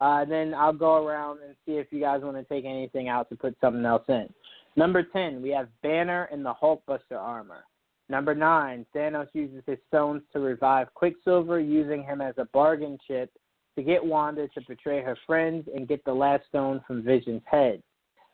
Uh, 0.00 0.24
then 0.24 0.52
I'll 0.54 0.72
go 0.72 1.04
around 1.06 1.40
and 1.44 1.54
see 1.64 1.72
if 1.72 1.92
you 1.92 2.00
guys 2.00 2.22
want 2.22 2.36
to 2.36 2.44
take 2.44 2.64
anything 2.64 3.08
out 3.08 3.28
to 3.30 3.36
put 3.36 3.56
something 3.60 3.84
else 3.84 4.04
in. 4.08 4.28
Number 4.76 5.02
10, 5.02 5.42
we 5.42 5.50
have 5.50 5.68
Banner 5.82 6.28
in 6.32 6.42
the 6.42 6.54
Hulkbuster 6.54 7.18
armor. 7.18 7.64
Number 8.08 8.34
9, 8.34 8.84
Thanos 8.94 9.28
uses 9.32 9.62
his 9.66 9.78
stones 9.88 10.22
to 10.32 10.40
revive 10.40 10.92
Quicksilver, 10.94 11.60
using 11.60 12.02
him 12.02 12.20
as 12.20 12.34
a 12.36 12.46
bargain 12.46 12.98
chip 13.06 13.30
to 13.76 13.82
get 13.82 14.04
Wanda 14.04 14.48
to 14.48 14.60
betray 14.68 15.02
her 15.02 15.16
friends 15.26 15.68
and 15.74 15.88
get 15.88 16.04
the 16.04 16.12
last 16.12 16.46
stone 16.48 16.82
from 16.86 17.02
Vision's 17.02 17.42
head. 17.46 17.82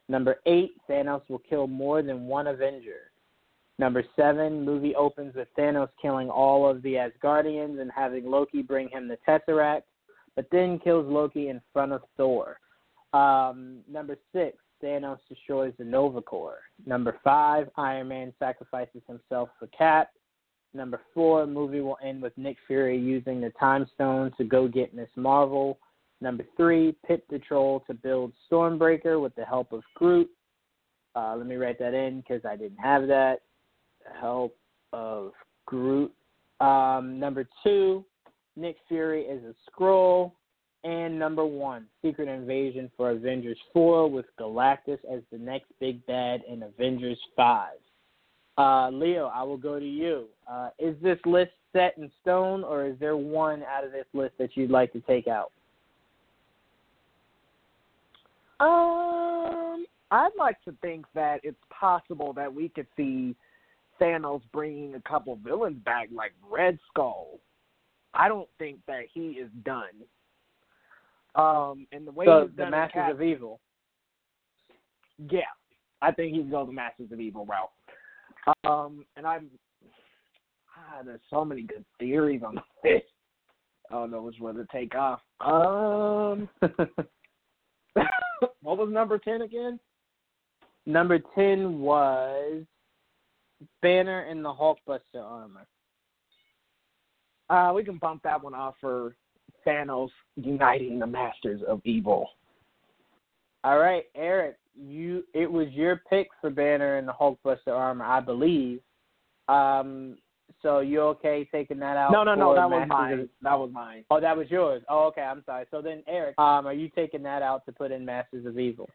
Number 0.09 0.37
8, 0.47 0.73
Thanos 0.89 1.23
will 1.29 1.43
kill 1.49 1.67
more 1.67 2.03
than 2.03 2.27
one 2.27 2.47
Avenger. 2.47 3.11
Number 3.79 4.05
7, 4.17 4.65
movie 4.65 4.95
opens 4.95 5.35
with 5.37 5.49
Thanos 5.57 5.91
killing 6.01 6.31
all 6.31 6.69
of 6.69 6.83
the 6.83 6.95
Asgardians 6.95 7.81
and 7.81 7.91
having 7.95 8.29
Loki 8.29 8.63
bring 8.63 8.89
him 8.89 9.07
the 9.07 9.19
Tesseract, 9.27 9.83
but 10.35 10.47
then 10.51 10.79
kills 10.79 11.07
Loki 11.07 11.49
in 11.49 11.61
front 11.73 11.93
of 11.93 12.03
Thor. 12.17 12.59
Um, 13.13 13.81
number 13.89 14.17
6, 14.33 14.57
Thanos 14.83 15.19
destroys 15.29 15.73
the 15.79 15.85
Nova 15.85 16.21
Corps. 16.21 16.61
Number 16.87 17.19
five, 17.25 17.69
Iron 17.77 18.09
Man 18.09 18.33
sacrifices 18.39 19.03
himself 19.07 19.49
for 19.59 19.67
Cap. 19.69 20.11
Number 20.75 21.01
four, 21.15 21.47
movie 21.47 21.81
will 21.81 21.99
end 22.03 22.23
with 22.23 22.37
Nick 22.37 22.57
Fury 22.67 22.99
using 22.99 23.41
the 23.41 23.51
Time 23.59 23.87
Stone 23.95 24.33
to 24.39 24.45
go 24.45 24.69
get 24.69 24.95
Miss 24.95 25.09
Marvel. 25.17 25.79
Number 26.21 26.45
three, 26.57 26.97
Pip 27.07 27.25
the 27.31 27.39
Troll 27.39 27.85
to 27.87 27.95
build 27.95 28.33
Stormbreaker 28.51 29.21
with 29.21 29.35
the 29.37 29.45
help 29.45 29.73
of 29.73 29.83
Groot. 29.95 30.29
Uh, 31.15 31.35
let 31.37 31.47
me 31.47 31.57
write 31.57 31.79
that 31.79 31.95
in 31.95 32.21
because 32.21 32.45
I 32.45 32.57
didn't 32.57 32.79
have 32.79 33.07
that. 33.09 33.43
Help 34.21 34.57
of 34.93 35.33
Groot. 35.67 36.13
Um, 36.61 37.21
number 37.21 37.49
two, 37.63 38.05
Nick 38.57 38.77
Fury 38.89 39.23
is 39.23 39.43
a 39.45 39.55
Skrull. 39.71 40.33
And 40.85 41.19
number 41.19 41.45
one, 41.45 41.87
Secret 42.03 42.29
Invasion 42.29 42.91
for 42.97 43.11
Avengers 43.11 43.59
4 43.73 44.09
with 44.09 44.27
Galactus 44.39 44.99
as 45.13 45.23
the 45.33 45.39
next 45.39 45.67
big 45.81 46.05
bad 46.07 46.43
in 46.49 46.63
Avengers 46.63 47.19
5. 47.37 47.71
Uh, 48.57 48.91
Leo, 48.91 49.27
I 49.27 49.43
will 49.43 49.57
go 49.57 49.79
to 49.79 49.85
you. 49.85 50.27
Uh, 50.51 50.71
is 50.79 50.97
this 51.03 51.19
list 51.25 51.53
set 51.73 51.99
in 51.99 52.11
stone, 52.23 52.65
or 52.65 52.87
is 52.87 52.97
there 53.01 53.17
one 53.17 53.63
out 53.65 53.85
of 53.85 53.93
this 53.93 54.07
list 54.15 54.35
that 54.39 54.57
you'd 54.57 54.71
like 54.71 54.93
to 54.93 55.01
take 55.01 55.27
out? 55.27 55.53
Um, 58.61 59.85
I'd 60.11 60.31
like 60.39 60.61
to 60.65 60.73
think 60.81 61.07
that 61.15 61.41
it's 61.43 61.61
possible 61.71 62.33
that 62.35 62.53
we 62.53 62.69
could 62.69 62.87
see 62.97 63.37
Thanos 64.01 64.43
bringing 64.53 64.95
a 64.95 65.01
couple 65.03 65.37
villains 65.37 65.79
back, 65.85 66.09
like 66.13 66.33
Red 66.49 66.79
Skull. 66.89 67.39
I 68.15 68.29
don't 68.29 68.49
think 68.59 68.79
that 68.87 69.03
he 69.13 69.33
is 69.33 69.51
done. 69.65 69.85
Um, 71.35 71.87
and 71.93 72.07
the 72.07 72.11
way 72.11 72.27
So, 72.27 72.47
he's 72.49 72.57
the 72.57 72.71
Masters 72.71 72.95
Cap- 72.95 73.13
of 73.13 73.23
Evil. 73.23 73.61
yeah, 75.31 75.41
I 76.01 76.11
think 76.11 76.35
he's 76.35 76.51
going 76.51 76.67
the 76.67 76.73
Masters 76.73 77.13
of 77.13 77.21
Evil 77.21 77.47
route. 77.47 77.71
Um, 78.65 79.05
and 79.17 79.27
I'm 79.27 79.51
ah, 80.77 81.03
there's 81.05 81.21
so 81.29 81.45
many 81.45 81.63
good 81.63 81.85
theories 81.99 82.43
on 82.45 82.61
this. 82.83 83.03
I 83.91 83.95
don't 83.95 84.11
know 84.11 84.23
which 84.23 84.41
one 84.41 84.57
to 84.57 84.67
take 84.73 84.95
off. 84.95 85.21
Um, 85.41 86.49
what 88.63 88.79
was 88.79 88.91
number 88.91 89.19
ten 89.19 89.43
again? 89.43 89.79
Number 90.87 91.19
ten 91.35 91.81
was 91.81 92.63
Banner 93.83 94.25
in 94.25 94.43
the 94.43 94.53
Hulkbuster 94.53 95.23
armor. 95.23 95.67
Uh, 97.51 97.73
we 97.75 97.85
can 97.85 97.99
bump 97.99 98.23
that 98.23 98.43
one 98.43 98.55
off 98.55 98.75
for 98.81 99.15
Thanos 99.67 100.11
uniting 100.37 100.99
the 100.99 101.07
Masters 101.07 101.61
of 101.67 101.81
Evil. 101.85 102.29
All 103.65 103.79
right, 103.79 104.05
Eric, 104.15 104.57
you 104.77 105.25
it 105.35 105.51
was 105.51 105.69
your 105.73 106.03
pick 106.09 106.29
for 106.41 106.51
Banner 106.51 106.99
in 106.99 107.07
the 107.07 107.13
Hulkbuster 107.13 107.69
armor, 107.69 108.05
I 108.05 108.21
believe. 108.21 108.81
Um, 109.49 110.19
so 110.63 110.81
you 110.81 111.01
okay 111.03 111.49
taking 111.53 111.79
that 111.81 111.97
out? 111.97 112.13
No, 112.13 112.25
no, 112.25 112.35
no, 112.35 112.51
for 112.51 112.55
that 112.57 112.71
was 112.71 112.89
mine. 112.89 113.21
of- 113.21 113.29
That 113.43 113.59
was 113.59 113.71
mine. 113.73 114.05
Oh, 114.11 114.21
that 114.21 114.37
was 114.37 114.51
yours. 114.51 114.83
Oh, 114.89 115.05
okay. 115.09 115.23
I'm 115.23 115.43
sorry. 115.45 115.67
So 115.71 115.81
then, 115.83 116.03
Eric, 116.07 116.39
um, 116.39 116.67
are 116.67 116.73
you 116.73 116.89
taking 116.89 117.23
that 117.23 117.43
out 117.43 117.65
to 117.67 117.73
put 117.73 117.93
in 117.93 118.05
Masters 118.05 118.47
of 118.47 118.59
Evil? 118.59 118.89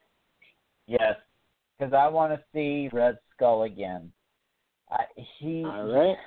Yes, 0.87 1.15
because 1.77 1.93
I 1.93 2.07
want 2.07 2.33
to 2.33 2.41
see 2.53 2.89
Red 2.91 3.17
Skull 3.35 3.63
again. 3.63 4.11
I, 4.91 5.03
he, 5.39 5.63
All 5.65 5.85
right. 5.85 6.17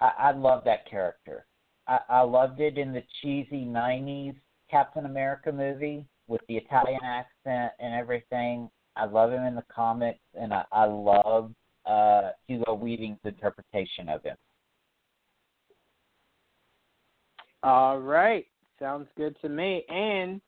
I, 0.00 0.28
I 0.28 0.32
love 0.32 0.62
that 0.64 0.88
character. 0.88 1.46
I, 1.88 1.98
I 2.08 2.20
loved 2.20 2.60
it 2.60 2.78
in 2.78 2.92
the 2.92 3.02
cheesy 3.20 3.64
'90s 3.64 4.36
Captain 4.70 5.04
America 5.04 5.50
movie 5.50 6.06
with 6.28 6.40
the 6.48 6.56
Italian 6.56 7.00
accent 7.04 7.72
and 7.80 7.94
everything. 7.94 8.70
I 8.96 9.06
love 9.06 9.32
him 9.32 9.42
in 9.42 9.54
the 9.54 9.64
comics, 9.74 10.20
and 10.34 10.52
I, 10.54 10.64
I 10.72 10.84
love 10.84 11.52
uh, 11.86 12.30
Hugo 12.46 12.74
Weaving's 12.74 13.18
interpretation 13.24 14.08
of 14.08 14.22
him. 14.22 14.36
All 17.62 17.98
right. 17.98 18.46
Sounds 18.78 19.08
good 19.16 19.36
to 19.42 19.48
me. 19.48 19.84
And 19.88 20.40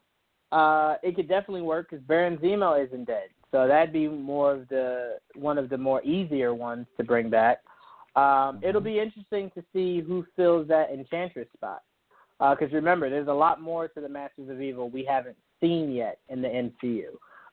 uh, 0.50 0.96
it 1.02 1.14
could 1.16 1.28
definitely 1.28 1.62
work 1.62 1.90
because 1.90 2.04
Baron 2.04 2.38
Zemo 2.38 2.84
isn't 2.84 3.06
dead, 3.06 3.28
so 3.50 3.66
that'd 3.66 3.92
be 3.92 4.08
more 4.08 4.52
of 4.52 4.68
the 4.68 5.18
one 5.34 5.58
of 5.58 5.68
the 5.68 5.78
more 5.78 6.02
easier 6.02 6.54
ones 6.54 6.86
to 6.98 7.04
bring 7.04 7.30
back. 7.30 7.60
Um, 8.16 8.60
It'll 8.62 8.82
be 8.82 9.00
interesting 9.00 9.50
to 9.54 9.64
see 9.72 10.00
who 10.00 10.26
fills 10.36 10.68
that 10.68 10.90
Enchantress 10.90 11.48
spot. 11.54 11.82
Because 12.38 12.72
remember, 12.72 13.08
there's 13.08 13.28
a 13.28 13.32
lot 13.32 13.60
more 13.60 13.88
to 13.88 14.00
the 14.00 14.08
Masters 14.08 14.50
of 14.50 14.60
Evil 14.60 14.90
we 14.90 15.04
haven't 15.04 15.36
seen 15.60 15.92
yet 15.92 16.18
in 16.28 16.42
the 16.42 16.48
MCU. 16.48 17.04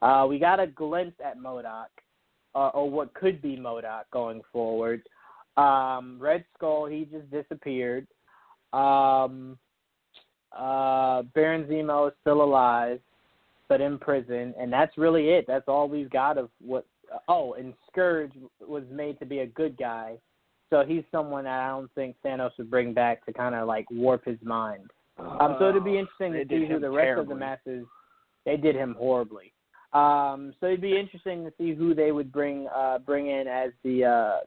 Uh, 0.02 0.26
we 0.26 0.40
got 0.40 0.60
a 0.60 0.66
glimpse 0.66 1.18
at 1.24 1.38
MODOK, 1.38 1.88
uh, 2.56 2.70
or 2.70 2.90
what 2.90 3.14
could 3.14 3.42
be 3.42 3.56
MODOK 3.56 4.04
going 4.12 4.42
forward. 4.52 5.02
Um, 5.58 6.18
Red 6.20 6.46
Skull, 6.56 6.86
he 6.86 7.08
just 7.12 7.30
disappeared. 7.32 8.08
Um, 8.74 9.58
uh, 10.58 11.24
Baron 11.34 11.66
Zemo 11.66 12.08
is 12.08 12.14
still 12.22 12.42
alive, 12.42 13.00
but 13.68 13.82
in 13.82 13.98
prison, 13.98 14.54
and 14.60 14.72
that's 14.72 14.98
really 14.98 15.30
it. 15.30 15.46
That's 15.48 15.68
all 15.68 15.88
we've 15.88 16.10
got 16.10 16.38
of 16.38 16.50
what. 16.62 16.86
Oh, 17.28 17.54
and 17.54 17.74
Scourge 17.92 18.32
was 18.62 18.84
made 18.92 19.20
to 19.20 19.26
be 19.26 19.40
a 19.40 19.48
good 19.48 19.78
guy, 19.78 20.18
so 20.70 20.84
he's 20.88 21.04
someone 21.12 21.46
that 21.46 21.60
I 21.60 21.70
don't 21.70 21.92
think 21.96 22.16
Thanos 22.24 22.52
would 22.58 22.70
bring 22.70 22.94
back 22.94 23.26
to 23.26 23.34
kind 23.34 23.56
of 23.56 23.68
like 23.68 23.90
warp 23.90 24.26
his 24.26 24.38
mind. 24.44 24.92
Um, 25.18 25.56
so 25.60 25.70
it'd 25.70 25.84
be 25.84 25.98
interesting 25.98 26.34
they 26.34 26.44
to 26.44 26.50
see 26.50 26.72
who 26.72 26.80
the 26.80 26.90
rest 26.90 27.20
of 27.20 27.28
the 27.28 27.36
terribly. 27.36 27.76
masses. 27.76 27.86
They 28.46 28.58
did 28.58 28.76
him 28.76 28.96
horribly. 28.98 29.52
Um, 29.94 30.54
so 30.60 30.68
it'd 30.68 30.82
be 30.82 30.98
interesting 30.98 31.44
to 31.46 31.54
see 31.58 31.74
who 31.74 31.96
they 31.96 32.12
would 32.12 32.32
bring 32.32 32.68
uh, 32.68 33.00
bring 33.00 33.28
in 33.28 33.48
as 33.48 33.72
the 33.84 34.06
uh, 34.06 34.38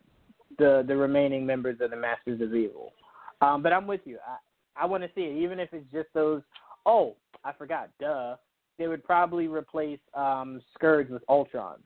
the 0.59 0.85
the 0.87 0.97
remaining 0.97 1.45
members 1.45 1.79
of 1.81 1.91
the 1.91 1.97
Masters 1.97 2.41
of 2.41 2.55
Evil. 2.55 2.93
Um, 3.41 3.63
but 3.63 3.73
I'm 3.73 3.87
with 3.87 4.03
you. 4.05 4.19
I, 4.27 4.85
I 4.85 4.87
want 4.87 5.03
to 5.03 5.11
see 5.15 5.23
it, 5.23 5.37
even 5.43 5.59
if 5.59 5.73
it's 5.73 5.91
just 5.93 6.09
those. 6.15 6.43
Oh, 6.87 7.17
I 7.45 7.53
forgot. 7.53 7.91
Duh. 8.01 8.37
They 8.79 8.89
would 8.89 9.05
probably 9.05 9.49
replace 9.49 10.01
um, 10.15 10.61
Scourge 10.75 11.09
with 11.09 11.23
Ultron. 11.29 11.79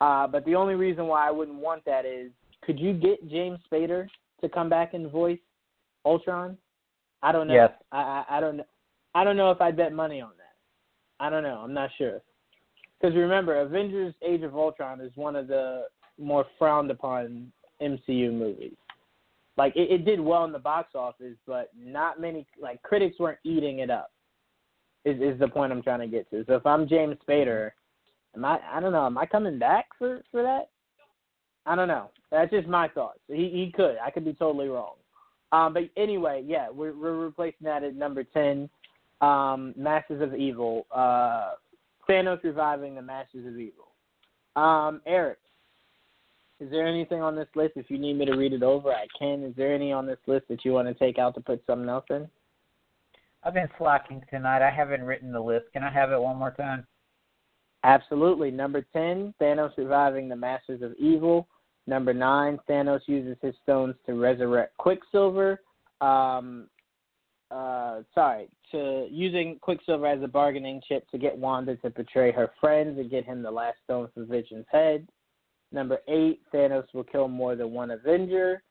Uh, 0.00 0.26
but 0.26 0.44
the 0.44 0.54
only 0.54 0.74
reason 0.74 1.06
why 1.06 1.26
I 1.26 1.30
wouldn't 1.30 1.58
want 1.58 1.84
that 1.84 2.04
is, 2.04 2.30
could 2.62 2.78
you 2.78 2.92
get 2.92 3.28
James 3.28 3.58
Spader 3.70 4.06
to 4.40 4.48
come 4.48 4.68
back 4.68 4.94
and 4.94 5.10
voice 5.10 5.38
Ultron? 6.04 6.56
I 7.22 7.32
don't 7.32 7.48
know. 7.48 7.54
Yes. 7.54 7.72
I, 7.90 8.24
I 8.28 8.36
I 8.36 8.40
don't 8.40 8.58
know. 8.58 8.66
I 9.14 9.24
don't 9.24 9.36
know 9.36 9.50
if 9.50 9.60
I'd 9.60 9.76
bet 9.76 9.92
money 9.92 10.20
on 10.20 10.30
that. 10.36 11.24
I 11.24 11.30
don't 11.30 11.42
know. 11.42 11.60
I'm 11.64 11.74
not 11.74 11.90
sure. 11.98 12.20
Because 13.00 13.16
remember, 13.16 13.60
Avengers: 13.60 14.14
Age 14.26 14.42
of 14.42 14.56
Ultron 14.56 15.00
is 15.00 15.12
one 15.14 15.36
of 15.36 15.48
the 15.48 15.84
more 16.18 16.44
frowned 16.58 16.90
upon 16.90 17.52
MCU 17.80 18.32
movies. 18.32 18.74
Like 19.56 19.74
it, 19.76 19.90
it 19.90 20.04
did 20.04 20.20
well 20.20 20.44
in 20.44 20.52
the 20.52 20.58
box 20.58 20.94
office, 20.94 21.36
but 21.46 21.70
not 21.76 22.20
many 22.20 22.46
like 22.60 22.82
critics 22.82 23.18
weren't 23.18 23.40
eating 23.44 23.80
it 23.80 23.90
up. 23.90 24.10
Is 25.04 25.20
is 25.20 25.38
the 25.38 25.48
point 25.48 25.72
I'm 25.72 25.82
trying 25.82 26.00
to 26.00 26.06
get 26.06 26.30
to? 26.30 26.44
So 26.46 26.54
if 26.54 26.66
I'm 26.66 26.88
James 26.88 27.16
Spader, 27.28 27.70
am 28.36 28.44
I? 28.44 28.58
I 28.72 28.80
don't 28.80 28.92
know. 28.92 29.06
Am 29.06 29.18
I 29.18 29.26
coming 29.26 29.58
back 29.58 29.86
for 29.98 30.22
for 30.30 30.42
that? 30.42 30.70
I 31.66 31.74
don't 31.74 31.88
know. 31.88 32.10
That's 32.30 32.50
just 32.50 32.68
my 32.68 32.88
thoughts. 32.88 33.20
He 33.28 33.50
he 33.50 33.72
could. 33.74 33.96
I 34.04 34.10
could 34.10 34.24
be 34.24 34.32
totally 34.32 34.68
wrong. 34.68 34.94
Um, 35.50 35.72
but 35.72 35.84
anyway, 35.96 36.44
yeah, 36.46 36.68
we're 36.70 36.96
we're 36.96 37.16
replacing 37.16 37.64
that 37.64 37.84
at 37.84 37.94
number 37.94 38.24
ten. 38.24 38.68
Um, 39.20 39.74
Masters 39.76 40.22
of 40.22 40.34
Evil. 40.34 40.86
Uh, 40.94 41.52
Thanos 42.08 42.42
reviving 42.42 42.94
the 42.94 43.02
Masters 43.02 43.46
of 43.46 43.58
Evil. 43.58 43.88
Um, 44.56 45.00
Eric, 45.06 45.38
is 46.60 46.70
there 46.70 46.86
anything 46.86 47.22
on 47.22 47.36
this 47.36 47.48
list? 47.54 47.74
If 47.76 47.90
you 47.90 47.98
need 47.98 48.18
me 48.18 48.24
to 48.24 48.36
read 48.36 48.52
it 48.52 48.62
over, 48.62 48.90
I 48.90 49.06
can. 49.18 49.44
Is 49.44 49.54
there 49.56 49.74
any 49.74 49.92
on 49.92 50.06
this 50.06 50.18
list 50.26 50.48
that 50.48 50.64
you 50.64 50.72
want 50.72 50.88
to 50.88 50.94
take 50.94 51.18
out 51.18 51.34
to 51.34 51.40
put 51.40 51.62
something 51.66 51.88
else 51.88 52.06
in? 52.10 52.28
I've 53.44 53.54
been 53.54 53.68
slacking 53.78 54.22
tonight. 54.28 54.66
I 54.66 54.70
haven't 54.70 55.04
written 55.04 55.30
the 55.30 55.40
list. 55.40 55.66
Can 55.72 55.84
I 55.84 55.92
have 55.92 56.10
it 56.10 56.20
one 56.20 56.36
more 56.36 56.50
time? 56.50 56.86
Absolutely. 57.84 58.50
Number 58.50 58.84
10, 58.92 59.34
Thanos 59.40 59.76
reviving 59.76 60.28
the 60.28 60.36
Masters 60.36 60.82
of 60.82 60.94
Evil. 60.98 61.46
Number 61.86 62.12
9, 62.12 62.58
Thanos 62.68 63.00
uses 63.06 63.36
his 63.40 63.54
stones 63.62 63.94
to 64.06 64.14
resurrect 64.14 64.76
Quicksilver. 64.78 65.60
Um, 66.00 66.68
uh, 67.50 68.02
sorry, 68.14 68.48
to 68.72 69.06
using 69.10 69.58
Quicksilver 69.60 70.06
as 70.06 70.22
a 70.22 70.28
bargaining 70.28 70.82
chip 70.86 71.08
to 71.10 71.18
get 71.18 71.36
Wanda 71.36 71.76
to 71.76 71.90
betray 71.90 72.30
her 72.32 72.50
friends 72.60 72.98
and 72.98 73.10
get 73.10 73.24
him 73.24 73.42
the 73.42 73.50
last 73.50 73.78
stone 73.84 74.08
for 74.14 74.24
Vision's 74.24 74.66
head. 74.70 75.08
Number 75.72 75.98
8, 76.08 76.40
Thanos 76.52 76.86
will 76.94 77.04
kill 77.04 77.28
more 77.28 77.56
than 77.56 77.70
one 77.70 77.90
Avenger. 77.90 78.62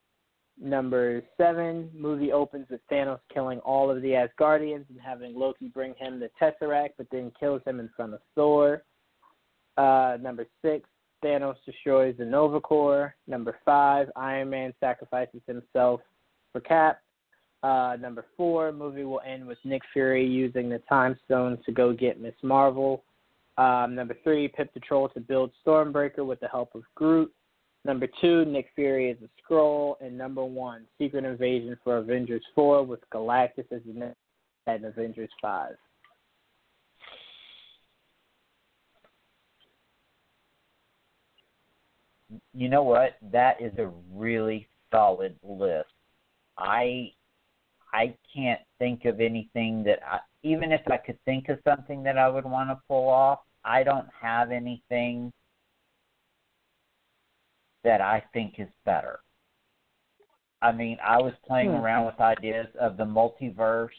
Number 0.60 1.22
7, 1.36 1.90
movie 1.94 2.32
opens 2.32 2.66
with 2.70 2.80
Thanos 2.90 3.20
killing 3.32 3.60
all 3.60 3.90
of 3.90 4.02
the 4.02 4.10
Asgardians 4.10 4.88
and 4.88 5.00
having 5.04 5.34
Loki 5.34 5.68
bring 5.68 5.94
him 5.94 6.18
the 6.20 6.30
Tesseract, 6.40 6.90
but 6.98 7.06
then 7.12 7.32
kills 7.38 7.62
him 7.64 7.78
in 7.78 7.88
front 7.96 8.14
of 8.14 8.20
Thor. 8.34 8.82
Uh, 9.76 10.18
number 10.20 10.44
six, 10.60 10.88
Thanos 11.24 11.54
destroys 11.64 12.16
the 12.18 12.24
Nova 12.24 12.60
Corps. 12.60 13.14
Number 13.28 13.56
five, 13.64 14.08
Iron 14.16 14.50
Man 14.50 14.74
sacrifices 14.80 15.40
himself 15.46 16.00
for 16.52 16.60
Cap. 16.60 17.00
Uh, 17.62 17.96
number 18.00 18.24
four, 18.36 18.70
movie 18.72 19.04
will 19.04 19.20
end 19.26 19.46
with 19.46 19.58
Nick 19.64 19.82
Fury 19.92 20.24
using 20.24 20.68
the 20.68 20.78
Time 20.88 21.18
Stone 21.24 21.58
to 21.66 21.72
go 21.72 21.92
get 21.92 22.20
Miss 22.20 22.34
Marvel. 22.42 23.02
Um, 23.56 23.96
number 23.96 24.16
three, 24.22 24.46
Pip 24.46 24.72
the 24.74 24.80
Troll 24.80 25.08
to 25.10 25.20
build 25.20 25.50
Stormbreaker 25.66 26.24
with 26.24 26.38
the 26.38 26.48
help 26.48 26.74
of 26.74 26.82
Groot. 26.94 27.32
Number 27.84 28.06
two, 28.20 28.44
Nick 28.44 28.68
Fury 28.76 29.10
is 29.10 29.18
a 29.22 29.52
Skrull. 29.52 29.94
And 30.00 30.16
number 30.16 30.44
one, 30.44 30.84
Secret 30.98 31.24
Invasion 31.24 31.76
for 31.82 31.98
Avengers 31.98 32.44
4 32.54 32.84
with 32.84 33.00
Galactus 33.12 33.70
as 33.72 33.80
the 33.86 33.92
next 33.94 34.16
at 34.66 34.84
Avengers 34.84 35.30
5. 35.40 35.72
You 42.52 42.68
know 42.68 42.82
what? 42.82 43.16
That 43.32 43.60
is 43.60 43.72
a 43.78 43.90
really 44.12 44.68
solid 44.90 45.36
list. 45.42 45.86
I 46.58 47.12
I 47.92 48.14
can't 48.34 48.60
think 48.78 49.04
of 49.04 49.20
anything 49.20 49.82
that 49.84 50.00
I 50.06 50.20
even 50.42 50.70
if 50.72 50.82
I 50.88 50.98
could 50.98 51.18
think 51.24 51.48
of 51.48 51.58
something 51.64 52.02
that 52.04 52.16
I 52.16 52.28
would 52.28 52.44
want 52.44 52.70
to 52.70 52.78
pull 52.86 53.08
off, 53.08 53.40
I 53.64 53.82
don't 53.82 54.08
have 54.20 54.50
anything 54.52 55.32
that 57.84 58.00
I 58.00 58.22
think 58.32 58.54
is 58.58 58.68
better. 58.84 59.20
I 60.62 60.72
mean, 60.72 60.98
I 61.02 61.18
was 61.18 61.32
playing 61.46 61.70
Hmm. 61.70 61.76
around 61.76 62.06
with 62.06 62.20
ideas 62.20 62.68
of 62.76 62.96
the 62.96 63.04
multiverse 63.04 63.90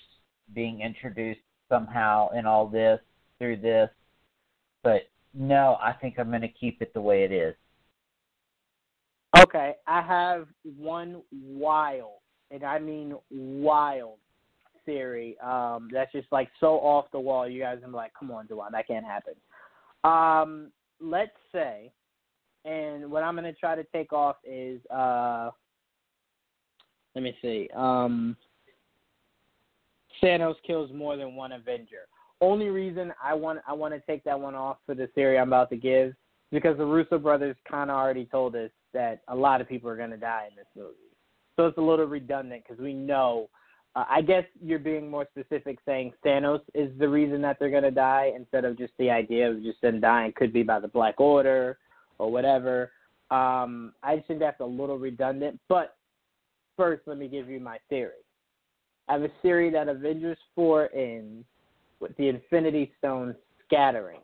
being 0.53 0.81
introduced 0.81 1.41
somehow 1.69 2.29
in 2.31 2.45
all 2.45 2.67
this 2.67 2.99
through 3.37 3.57
this, 3.57 3.89
but 4.83 5.09
no, 5.33 5.77
I 5.81 5.93
think 5.93 6.19
I'm 6.19 6.29
going 6.29 6.41
to 6.41 6.47
keep 6.49 6.81
it 6.81 6.93
the 6.93 7.01
way 7.01 7.23
it 7.23 7.31
is. 7.31 7.55
Okay, 9.37 9.75
I 9.87 10.01
have 10.01 10.47
one 10.63 11.21
wild, 11.31 12.19
and 12.51 12.63
I 12.63 12.79
mean 12.79 13.15
wild 13.31 14.17
theory. 14.85 15.37
Um, 15.39 15.89
that's 15.91 16.11
just 16.11 16.27
like 16.31 16.49
so 16.59 16.75
off 16.75 17.05
the 17.11 17.19
wall. 17.19 17.47
You 17.47 17.61
guys 17.61 17.79
are 17.85 17.89
like, 17.89 18.11
come 18.17 18.31
on, 18.31 18.47
Dewan, 18.47 18.71
that 18.71 18.87
can't 18.87 19.05
happen. 19.05 19.33
Um, 20.03 20.71
let's 20.99 21.31
say, 21.51 21.91
and 22.65 23.09
what 23.09 23.23
I'm 23.23 23.35
going 23.35 23.45
to 23.45 23.59
try 23.59 23.75
to 23.75 23.83
take 23.85 24.11
off 24.13 24.37
is 24.43 24.79
uh, 24.93 25.51
let 27.15 27.23
me 27.23 27.35
see. 27.41 27.69
Um, 27.75 28.35
Thanos 30.21 30.55
kills 30.65 30.91
more 30.93 31.15
than 31.17 31.35
one 31.35 31.53
Avenger. 31.53 32.07
Only 32.41 32.69
reason 32.69 33.13
I 33.21 33.33
want 33.33 33.59
I 33.67 33.73
want 33.73 33.93
to 33.93 33.99
take 34.01 34.23
that 34.23 34.39
one 34.39 34.55
off 34.55 34.77
for 34.85 34.95
the 34.95 35.07
theory 35.07 35.37
I'm 35.37 35.49
about 35.49 35.69
to 35.71 35.77
give 35.77 36.13
because 36.51 36.77
the 36.77 36.85
Russo 36.85 37.17
brothers 37.17 37.55
kind 37.69 37.89
of 37.89 37.97
already 37.97 38.25
told 38.25 38.55
us 38.55 38.71
that 38.93 39.21
a 39.27 39.35
lot 39.35 39.61
of 39.61 39.67
people 39.67 39.89
are 39.89 39.97
going 39.97 40.09
to 40.11 40.17
die 40.17 40.47
in 40.49 40.55
this 40.55 40.65
movie. 40.75 41.08
So 41.59 41.65
it's 41.65 41.77
a 41.77 41.81
little 41.81 42.05
redundant 42.05 42.63
because 42.65 42.81
we 42.81 42.93
know. 42.93 43.49
Uh, 43.93 44.05
I 44.09 44.21
guess 44.21 44.45
you're 44.63 44.79
being 44.79 45.09
more 45.09 45.27
specific, 45.29 45.79
saying 45.85 46.13
Thanos 46.25 46.61
is 46.73 46.89
the 46.97 47.09
reason 47.09 47.41
that 47.41 47.57
they're 47.59 47.69
going 47.69 47.83
to 47.83 47.91
die 47.91 48.31
instead 48.33 48.63
of 48.63 48.77
just 48.77 48.93
the 48.97 49.09
idea 49.09 49.51
of 49.51 49.61
just 49.61 49.81
them 49.81 49.99
dying. 49.99 50.31
Could 50.37 50.53
be 50.53 50.63
by 50.63 50.79
the 50.79 50.87
Black 50.87 51.19
Order 51.19 51.77
or 52.17 52.31
whatever. 52.31 52.91
Um, 53.29 53.91
I 54.01 54.15
just 54.15 54.29
think 54.29 54.39
that's 54.39 54.61
a 54.61 54.65
little 54.65 54.97
redundant. 54.97 55.59
But 55.67 55.97
first, 56.77 57.01
let 57.07 57.17
me 57.17 57.27
give 57.27 57.49
you 57.49 57.59
my 57.59 57.77
theory. 57.89 58.23
I 59.09 59.13
have 59.13 59.23
a 59.23 59.31
theory 59.41 59.69
that 59.71 59.89
Avengers 59.89 60.37
4 60.55 60.95
ends 60.95 61.43
with 61.99 62.15
the 62.15 62.29
Infinity 62.29 62.93
Stone 62.99 63.35
scattering 63.65 64.21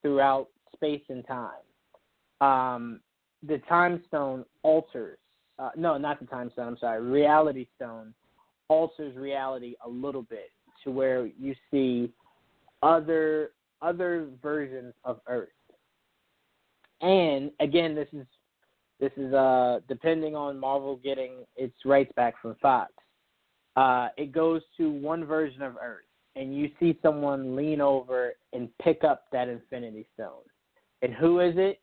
throughout 0.00 0.48
space 0.72 1.02
and 1.10 1.26
time. 1.26 1.60
Um, 2.40 3.00
the 3.46 3.58
Time 3.68 4.02
Stone 4.08 4.46
alters. 4.62 5.18
Uh, 5.58 5.70
no, 5.76 5.96
not 5.96 6.20
the 6.20 6.26
Time 6.26 6.50
Stone. 6.52 6.68
I'm 6.68 6.78
sorry. 6.78 7.00
Reality 7.02 7.66
Stone 7.76 8.12
alters 8.68 9.16
reality 9.16 9.74
a 9.84 9.88
little 9.88 10.22
bit 10.22 10.50
to 10.82 10.90
where 10.90 11.26
you 11.26 11.54
see 11.70 12.10
other 12.82 13.50
other 13.82 14.28
versions 14.42 14.94
of 15.04 15.20
Earth. 15.28 15.48
And 17.00 17.50
again, 17.60 17.94
this 17.94 18.08
is 18.12 18.26
this 19.00 19.12
is 19.16 19.32
uh 19.32 19.80
depending 19.88 20.34
on 20.34 20.58
Marvel 20.58 20.96
getting 20.96 21.44
its 21.56 21.74
rights 21.84 22.12
back 22.16 22.34
from 22.40 22.56
Fox. 22.60 22.92
Uh, 23.76 24.08
it 24.16 24.32
goes 24.32 24.62
to 24.76 24.90
one 24.90 25.24
version 25.24 25.62
of 25.62 25.76
Earth, 25.82 26.04
and 26.36 26.56
you 26.56 26.70
see 26.78 26.96
someone 27.02 27.56
lean 27.56 27.80
over 27.80 28.32
and 28.52 28.68
pick 28.80 29.02
up 29.02 29.24
that 29.32 29.48
Infinity 29.48 30.06
Stone. 30.14 30.42
And 31.02 31.12
who 31.12 31.40
is 31.40 31.54
it? 31.56 31.80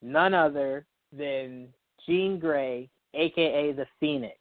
None 0.00 0.32
other 0.32 0.86
than 1.12 1.68
Jean 2.06 2.38
Grey, 2.38 2.88
aka 3.14 3.72
the 3.72 3.86
Phoenix, 4.00 4.38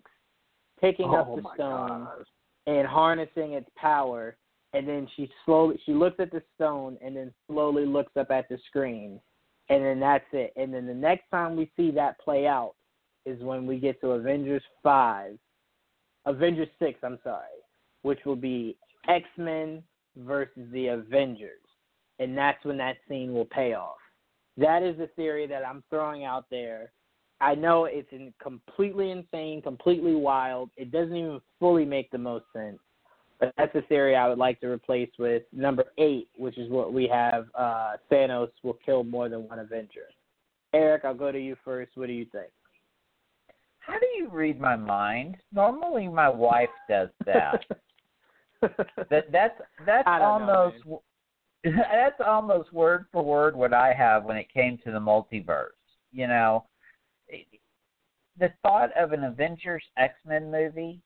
picking 0.79 1.13
up 1.13 1.27
Oh 1.29 1.35
the 1.37 1.43
stone 1.55 2.05
gosh. 2.05 2.25
and 2.67 2.87
harnessing 2.87 3.53
its 3.53 3.69
power. 3.75 4.37
And 4.73 4.87
then 4.87 5.07
she 5.15 5.31
slowly 5.45 5.79
she 5.85 5.93
looks 5.93 6.19
at 6.19 6.29
the 6.29 6.43
stone 6.55 6.97
and 7.01 7.15
then 7.15 7.33
slowly 7.47 7.85
looks 7.85 8.11
up 8.17 8.29
at 8.31 8.49
the 8.49 8.57
screen, 8.67 9.19
and 9.69 9.83
then 9.83 9.99
that's 9.99 10.25
it. 10.33 10.51
And 10.57 10.73
then 10.73 10.85
the 10.85 10.93
next 10.93 11.23
time 11.31 11.55
we 11.55 11.71
see 11.77 11.89
that 11.91 12.19
play 12.19 12.45
out 12.45 12.75
is 13.25 13.41
when 13.41 13.65
we 13.65 13.79
get 13.79 13.99
to 14.01 14.11
Avengers 14.11 14.61
five, 14.83 15.37
Avengers 16.25 16.67
six. 16.79 16.99
I'm 17.01 17.17
sorry, 17.23 17.63
which 18.01 18.19
will 18.25 18.35
be 18.35 18.77
X 19.07 19.25
Men 19.37 19.81
versus 20.17 20.67
the 20.73 20.87
Avengers, 20.87 21.63
and 22.19 22.37
that's 22.37 22.63
when 22.65 22.77
that 22.77 22.97
scene 23.07 23.33
will 23.33 23.45
pay 23.45 23.73
off. 23.73 23.95
That 24.57 24.83
is 24.83 24.97
the 24.97 25.07
theory 25.15 25.47
that 25.47 25.65
I'm 25.65 25.81
throwing 25.89 26.25
out 26.25 26.45
there. 26.51 26.91
I 27.39 27.55
know 27.55 27.85
it's 27.85 28.11
in 28.11 28.33
completely 28.41 29.11
insane, 29.11 29.61
completely 29.61 30.15
wild. 30.15 30.69
It 30.75 30.91
doesn't 30.91 31.15
even 31.15 31.39
fully 31.59 31.85
make 31.85 32.09
the 32.11 32.17
most 32.17 32.45
sense. 32.53 32.79
But 33.39 33.53
that's 33.57 33.73
the 33.73 33.81
theory 33.83 34.15
I 34.15 34.27
would 34.27 34.39
like 34.39 34.59
to 34.61 34.67
replace 34.67 35.11
with 35.19 35.43
number 35.51 35.85
eight, 35.99 36.27
which 36.35 36.57
is 36.57 36.69
what 36.71 36.91
we 36.91 37.07
have. 37.07 37.45
Uh, 37.53 37.93
Thanos 38.11 38.49
will 38.63 38.79
kill 38.83 39.03
more 39.03 39.29
than 39.29 39.47
one 39.47 39.59
Avenger. 39.59 40.07
Eric, 40.73 41.05
I'll 41.05 41.13
go 41.13 41.31
to 41.31 41.39
you 41.39 41.55
first. 41.63 41.91
What 41.95 42.07
do 42.07 42.13
you 42.13 42.25
think? 42.31 42.49
How 43.79 43.97
do 43.99 44.07
you 44.17 44.29
read 44.29 44.59
my 44.59 44.75
mind? 44.75 45.37
Normally, 45.53 46.07
my 46.07 46.27
wife 46.27 46.69
does 46.89 47.09
that. 47.25 47.63
that 48.61 49.31
that's 49.31 49.61
that's 49.85 50.05
don't 50.05 50.45
know, 50.45 50.73
almost 50.83 51.03
that's 51.63 52.19
almost 52.25 52.73
word 52.73 53.05
for 53.11 53.23
word 53.23 53.55
what 53.55 53.73
I 53.73 53.93
have 53.93 54.25
when 54.25 54.35
it 54.35 54.51
came 54.51 54.77
to 54.83 54.91
the 54.91 54.99
multiverse. 54.99 55.69
You 56.11 56.27
know, 56.27 56.65
the 58.39 58.51
thought 58.61 58.95
of 58.97 59.13
an 59.13 59.23
Avengers 59.23 59.83
X 59.97 60.13
Men 60.25 60.51
movie 60.51 61.01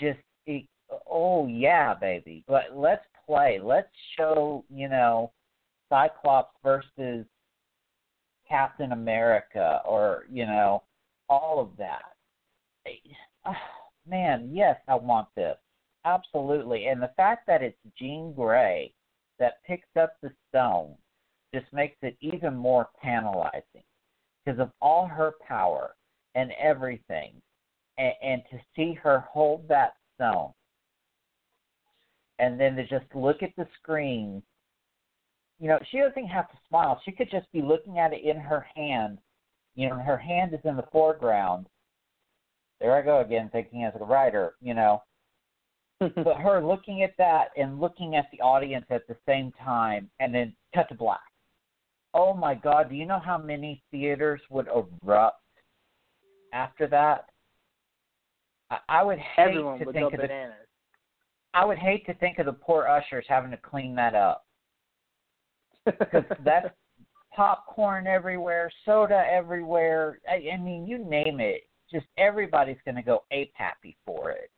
just 0.00 0.18
it, 0.46 0.66
oh 1.08 1.46
yeah, 1.46 1.94
baby. 1.94 2.44
But 2.46 2.74
let's 2.74 3.04
play. 3.26 3.60
Let's 3.62 3.88
show 4.16 4.64
you 4.70 4.88
know 4.88 5.32
Cyclops 5.88 6.54
versus 6.62 7.26
Captain 8.48 8.92
America, 8.92 9.80
or 9.86 10.24
you 10.30 10.46
know 10.46 10.82
all 11.28 11.60
of 11.60 11.68
that. 11.78 12.14
Ah, 13.44 13.56
Man, 14.06 14.48
yes, 14.50 14.76
I 14.88 14.94
want 14.94 15.28
this. 15.36 15.56
Absolutely. 16.06 16.86
And 16.86 17.02
the 17.02 17.12
fact 17.16 17.46
that 17.46 17.62
it's 17.62 17.76
Jean 17.98 18.32
Grey 18.32 18.92
that 19.38 19.62
picks 19.66 19.88
up 20.00 20.14
the 20.22 20.30
stone 20.48 20.94
just 21.54 21.66
makes 21.72 21.96
it 22.02 22.16
even 22.20 22.56
more 22.56 22.88
tantalizing 23.04 23.84
because 24.50 24.60
of 24.60 24.70
all 24.80 25.06
her 25.06 25.34
power 25.46 25.94
and 26.34 26.52
everything. 26.60 27.32
And, 27.98 28.12
and 28.22 28.42
to 28.50 28.58
see 28.74 28.94
her 29.02 29.24
hold 29.30 29.68
that 29.68 29.94
stone 30.14 30.50
and 32.38 32.58
then 32.58 32.74
to 32.76 32.86
just 32.86 33.04
look 33.14 33.42
at 33.42 33.54
the 33.56 33.66
screen, 33.80 34.42
you 35.58 35.68
know, 35.68 35.78
she 35.90 35.98
doesn't 35.98 36.26
have 36.26 36.50
to 36.50 36.56
smile. 36.68 37.00
She 37.04 37.12
could 37.12 37.30
just 37.30 37.50
be 37.52 37.60
looking 37.60 37.98
at 37.98 38.12
it 38.12 38.24
in 38.24 38.38
her 38.38 38.66
hand. 38.74 39.18
You 39.74 39.90
know, 39.90 39.98
her 39.98 40.16
hand 40.16 40.54
is 40.54 40.60
in 40.64 40.76
the 40.76 40.84
foreground. 40.90 41.66
There 42.80 42.96
I 42.96 43.02
go 43.02 43.20
again, 43.20 43.50
thinking 43.52 43.84
as 43.84 43.92
a 44.00 44.04
writer, 44.04 44.54
you 44.60 44.74
know 44.74 45.02
but 46.00 46.38
her 46.38 46.64
looking 46.64 47.02
at 47.02 47.12
that 47.18 47.48
and 47.58 47.78
looking 47.78 48.16
at 48.16 48.24
the 48.32 48.40
audience 48.40 48.86
at 48.88 49.06
the 49.06 49.16
same 49.28 49.52
time 49.62 50.08
and 50.18 50.34
then 50.34 50.54
cut 50.74 50.88
to 50.88 50.94
black. 50.94 51.20
Oh 52.14 52.34
my 52.34 52.54
God, 52.54 52.88
do 52.88 52.96
you 52.96 53.06
know 53.06 53.20
how 53.20 53.38
many 53.38 53.82
theaters 53.90 54.40
would 54.50 54.66
erupt 54.68 55.42
after 56.52 56.86
that? 56.88 57.26
I, 58.70 58.78
I 58.88 59.02
would 59.02 59.18
hate 59.18 59.48
Everyone 59.48 59.78
to 59.78 59.84
would 59.84 59.94
think 59.94 60.14
of 60.14 60.20
the. 60.20 60.50
I 61.52 61.64
would 61.64 61.78
hate 61.78 62.06
to 62.06 62.14
think 62.14 62.38
of 62.38 62.46
the 62.46 62.52
poor 62.52 62.86
ushers 62.86 63.24
having 63.28 63.50
to 63.50 63.56
clean 63.56 63.94
that 63.96 64.14
up. 64.14 64.44
Because 65.84 66.24
that's 66.44 66.68
popcorn 67.34 68.06
everywhere, 68.06 68.70
soda 68.84 69.24
everywhere. 69.30 70.20
I, 70.28 70.54
I 70.54 70.56
mean, 70.56 70.86
you 70.86 70.98
name 70.98 71.40
it. 71.40 71.62
Just 71.90 72.06
everybody's 72.18 72.78
going 72.84 72.94
to 72.96 73.02
go 73.02 73.24
ape 73.32 73.52
happy 73.54 73.96
for 74.06 74.30
it. 74.30 74.50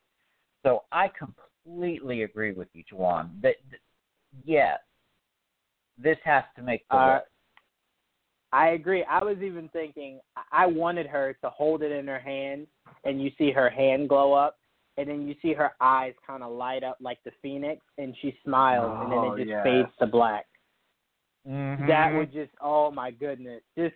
So 0.63 0.83
I 0.91 1.09
completely 1.17 2.23
agree 2.23 2.51
with 2.51 2.67
you, 2.73 2.83
Juwan. 2.91 3.41
That 3.41 3.55
that- 3.71 3.79
yes, 4.45 4.79
this 5.97 6.17
has 6.23 6.43
to 6.55 6.61
make 6.61 6.87
the 6.89 6.95
Uh, 6.95 7.13
list. 7.15 7.27
I 8.53 8.69
agree. 8.69 9.03
I 9.09 9.23
was 9.23 9.37
even 9.41 9.67
thinking 9.69 10.19
I 10.51 10.67
wanted 10.67 11.07
her 11.07 11.35
to 11.41 11.49
hold 11.49 11.81
it 11.81 11.91
in 11.91 12.07
her 12.07 12.19
hand, 12.19 12.67
and 13.03 13.21
you 13.21 13.31
see 13.37 13.51
her 13.51 13.69
hand 13.69 14.07
glow 14.07 14.31
up, 14.31 14.57
and 14.97 15.09
then 15.09 15.27
you 15.27 15.35
see 15.41 15.53
her 15.53 15.71
eyes 15.81 16.13
kind 16.25 16.43
of 16.43 16.51
light 16.51 16.83
up 16.83 16.97
like 17.01 17.17
the 17.25 17.31
phoenix, 17.41 17.81
and 17.97 18.15
she 18.21 18.37
smiles, 18.43 18.91
and 19.01 19.11
then 19.11 19.19
Oh, 19.19 19.33
it 19.33 19.37
just 19.39 19.49
yes. 19.49 19.63
fades 19.63 19.95
to 19.97 20.05
black. 20.05 20.45
Mhm. 21.47 21.87
That 21.87 22.13
would 22.13 22.31
just 22.31 22.53
oh 22.61 22.91
my 22.91 23.09
goodness. 23.09 23.63
Just 23.75 23.95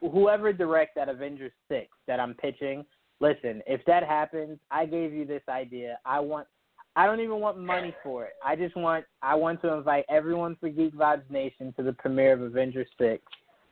whoever 0.00 0.52
directs 0.52 0.94
that 0.96 1.08
Avengers 1.10 1.52
six 1.68 1.88
that 2.06 2.18
I'm 2.18 2.34
pitching, 2.34 2.86
listen, 3.20 3.62
if 3.66 3.84
that 3.84 4.02
happens, 4.02 4.58
I 4.70 4.86
gave 4.86 5.12
you 5.12 5.26
this 5.26 5.42
idea. 5.48 6.00
I 6.06 6.20
want 6.20 6.48
I 6.96 7.06
don't 7.06 7.20
even 7.20 7.38
want 7.38 7.58
money 7.58 7.94
for 8.02 8.24
it. 8.24 8.32
I 8.42 8.56
just 8.56 8.76
want 8.76 9.04
I 9.22 9.34
want 9.34 9.60
to 9.60 9.74
invite 9.74 10.06
everyone 10.08 10.56
for 10.56 10.70
Geek 10.70 10.94
Vibes 10.94 11.28
Nation 11.30 11.72
to 11.74 11.82
the 11.82 11.92
premiere 11.92 12.32
of 12.32 12.40
Avengers 12.40 12.88
six. 12.98 13.22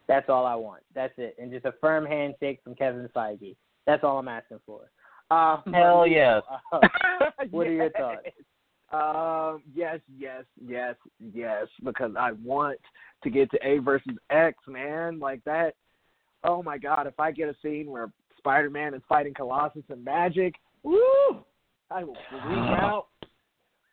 That's 0.08 0.28
all 0.28 0.46
I 0.46 0.54
want. 0.54 0.82
That's 0.94 1.12
it. 1.18 1.36
And 1.38 1.52
just 1.52 1.66
a 1.66 1.74
firm 1.80 2.06
handshake 2.06 2.60
from 2.64 2.74
Kevin 2.74 3.08
Feige. 3.14 3.54
That's 3.86 4.02
all 4.04 4.18
I'm 4.18 4.28
asking 4.28 4.60
for. 4.66 4.90
Um, 5.30 5.62
Hell 5.72 6.06
yes. 6.06 6.42
uh, 6.72 6.80
what 7.50 7.66
are 7.66 7.72
your 7.72 7.90
thoughts? 7.98 8.26
Um, 8.90 9.62
yes, 9.74 10.00
yes, 10.18 10.44
yes, 10.66 10.94
yes, 11.34 11.66
because 11.84 12.12
I 12.18 12.32
want 12.42 12.78
to 13.22 13.28
get 13.30 13.50
to 13.50 13.58
A 13.62 13.78
versus 13.78 14.16
X, 14.30 14.56
man. 14.66 15.18
Like 15.18 15.44
that. 15.44 15.74
Oh 16.42 16.62
my 16.62 16.78
God! 16.78 17.06
If 17.06 17.20
I 17.20 17.30
get 17.30 17.50
a 17.50 17.56
scene 17.62 17.90
where 17.90 18.10
Spider-Man 18.38 18.94
is 18.94 19.02
fighting 19.08 19.34
Colossus 19.34 19.82
and 19.90 20.06
Magik, 20.06 20.54
woo! 20.82 20.98
I 21.90 22.04
will 22.04 22.16
freak 22.30 22.42
out. 22.80 23.08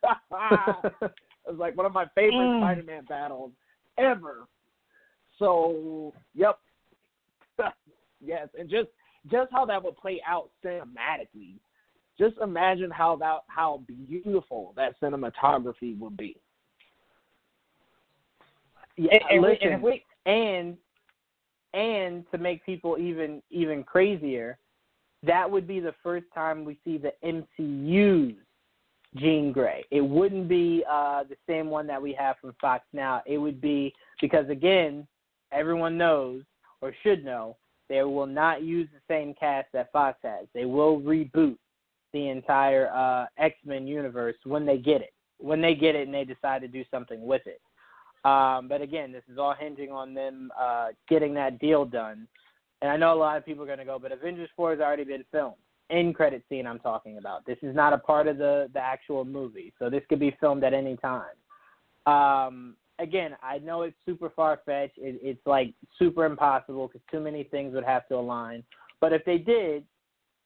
it 0.05 1.11
was 1.45 1.57
like 1.57 1.75
one 1.75 1.85
of 1.85 1.91
my 1.93 2.05
favorite 2.15 2.35
Mm. 2.35 2.59
Spider-Man 2.61 3.05
battles 3.09 3.51
ever. 3.97 4.47
So, 5.39 6.13
yep, 6.33 6.59
yes, 8.25 8.47
and 8.57 8.69
just 8.69 8.89
just 9.29 9.51
how 9.51 9.65
that 9.65 9.83
would 9.83 9.97
play 9.97 10.21
out 10.27 10.49
cinematically. 10.63 11.55
Just 12.17 12.37
imagine 12.41 12.91
how 12.91 13.15
that 13.17 13.39
how 13.47 13.81
beautiful 14.07 14.73
that 14.77 14.99
cinematography 15.01 15.97
would 15.99 16.15
be. 16.15 16.37
Yeah, 18.97 19.13
And- 19.13 19.31
and 19.31 19.41
listen, 19.41 19.73
and 19.73 19.83
we- 19.83 20.05
and 20.25 20.77
and 21.73 22.29
to 22.31 22.37
make 22.37 22.65
people 22.65 22.97
even 22.97 23.43
even 23.49 23.83
crazier, 23.83 24.57
that 25.23 25.49
would 25.49 25.67
be 25.67 25.79
the 25.81 25.93
first 26.03 26.25
time 26.33 26.63
we 26.63 26.79
see 26.85 26.97
the 26.97 27.13
MCU's 27.21 28.37
Jean 29.15 29.51
Grey. 29.51 29.83
It 29.91 30.01
wouldn't 30.01 30.47
be 30.47 30.83
uh, 30.89 31.23
the 31.23 31.35
same 31.47 31.69
one 31.69 31.87
that 31.87 32.01
we 32.01 32.13
have 32.13 32.37
from 32.39 32.53
Fox 32.61 32.85
now. 32.93 33.21
It 33.25 33.37
would 33.37 33.59
be 33.59 33.93
because 34.21 34.47
again, 34.49 35.05
everyone 35.51 35.97
knows 35.97 36.43
or 36.81 36.93
should 37.03 37.23
know 37.23 37.57
they 37.89 38.03
will 38.03 38.25
not 38.25 38.63
use 38.63 38.87
the 38.93 39.13
same 39.13 39.33
cast 39.33 39.67
that 39.73 39.91
Fox 39.91 40.17
has. 40.23 40.47
They 40.53 40.65
will 40.65 40.99
reboot 40.99 41.57
the 42.13 42.29
entire 42.29 42.89
uh, 42.89 43.25
X 43.37 43.55
Men 43.65 43.87
universe 43.87 44.35
when 44.43 44.65
they 44.65 44.77
get 44.77 45.01
it. 45.01 45.13
When 45.37 45.61
they 45.61 45.75
get 45.75 45.95
it 45.95 46.07
and 46.07 46.13
they 46.13 46.23
decide 46.23 46.61
to 46.61 46.67
do 46.67 46.83
something 46.89 47.25
with 47.25 47.41
it. 47.45 47.61
Um, 48.27 48.67
but 48.67 48.81
again, 48.81 49.11
this 49.11 49.23
is 49.31 49.37
all 49.37 49.53
hinging 49.53 49.91
on 49.91 50.13
them 50.13 50.51
uh, 50.59 50.87
getting 51.07 51.33
that 51.35 51.59
deal 51.59 51.85
done. 51.85 52.27
And 52.81 52.89
I 52.89 52.97
know 52.97 53.13
a 53.13 53.19
lot 53.19 53.37
of 53.37 53.45
people 53.45 53.63
are 53.63 53.67
going 53.67 53.79
to 53.79 53.85
go, 53.85 53.99
but 53.99 54.11
Avengers 54.11 54.49
4 54.55 54.71
has 54.71 54.79
already 54.79 55.03
been 55.03 55.25
filmed. 55.31 55.55
End 55.91 56.15
credit 56.15 56.43
scene 56.49 56.65
I'm 56.65 56.79
talking 56.79 57.19
about. 57.19 57.45
This 57.45 57.57
is 57.61 57.75
not 57.75 57.93
a 57.93 57.97
part 57.99 58.27
of 58.27 58.39
the 58.39 58.67
the 58.73 58.79
actual 58.79 59.23
movie, 59.23 59.71
so 59.77 59.87
this 59.87 60.01
could 60.09 60.19
be 60.19 60.35
filmed 60.39 60.63
at 60.63 60.73
any 60.73 60.97
time. 60.97 61.35
Um, 62.07 62.75
again, 62.99 63.35
I 63.43 63.59
know 63.59 63.83
it's 63.83 63.95
super 64.05 64.29
far 64.29 64.59
fetched. 64.65 64.97
It, 64.97 65.19
it's 65.21 65.45
like 65.45 65.73
super 65.99 66.25
impossible 66.25 66.87
because 66.87 67.01
too 67.11 67.19
many 67.19 67.43
things 67.43 67.73
would 67.73 67.83
have 67.83 68.07
to 68.09 68.15
align. 68.15 68.63
But 69.01 69.13
if 69.13 69.23
they 69.25 69.37
did, 69.37 69.83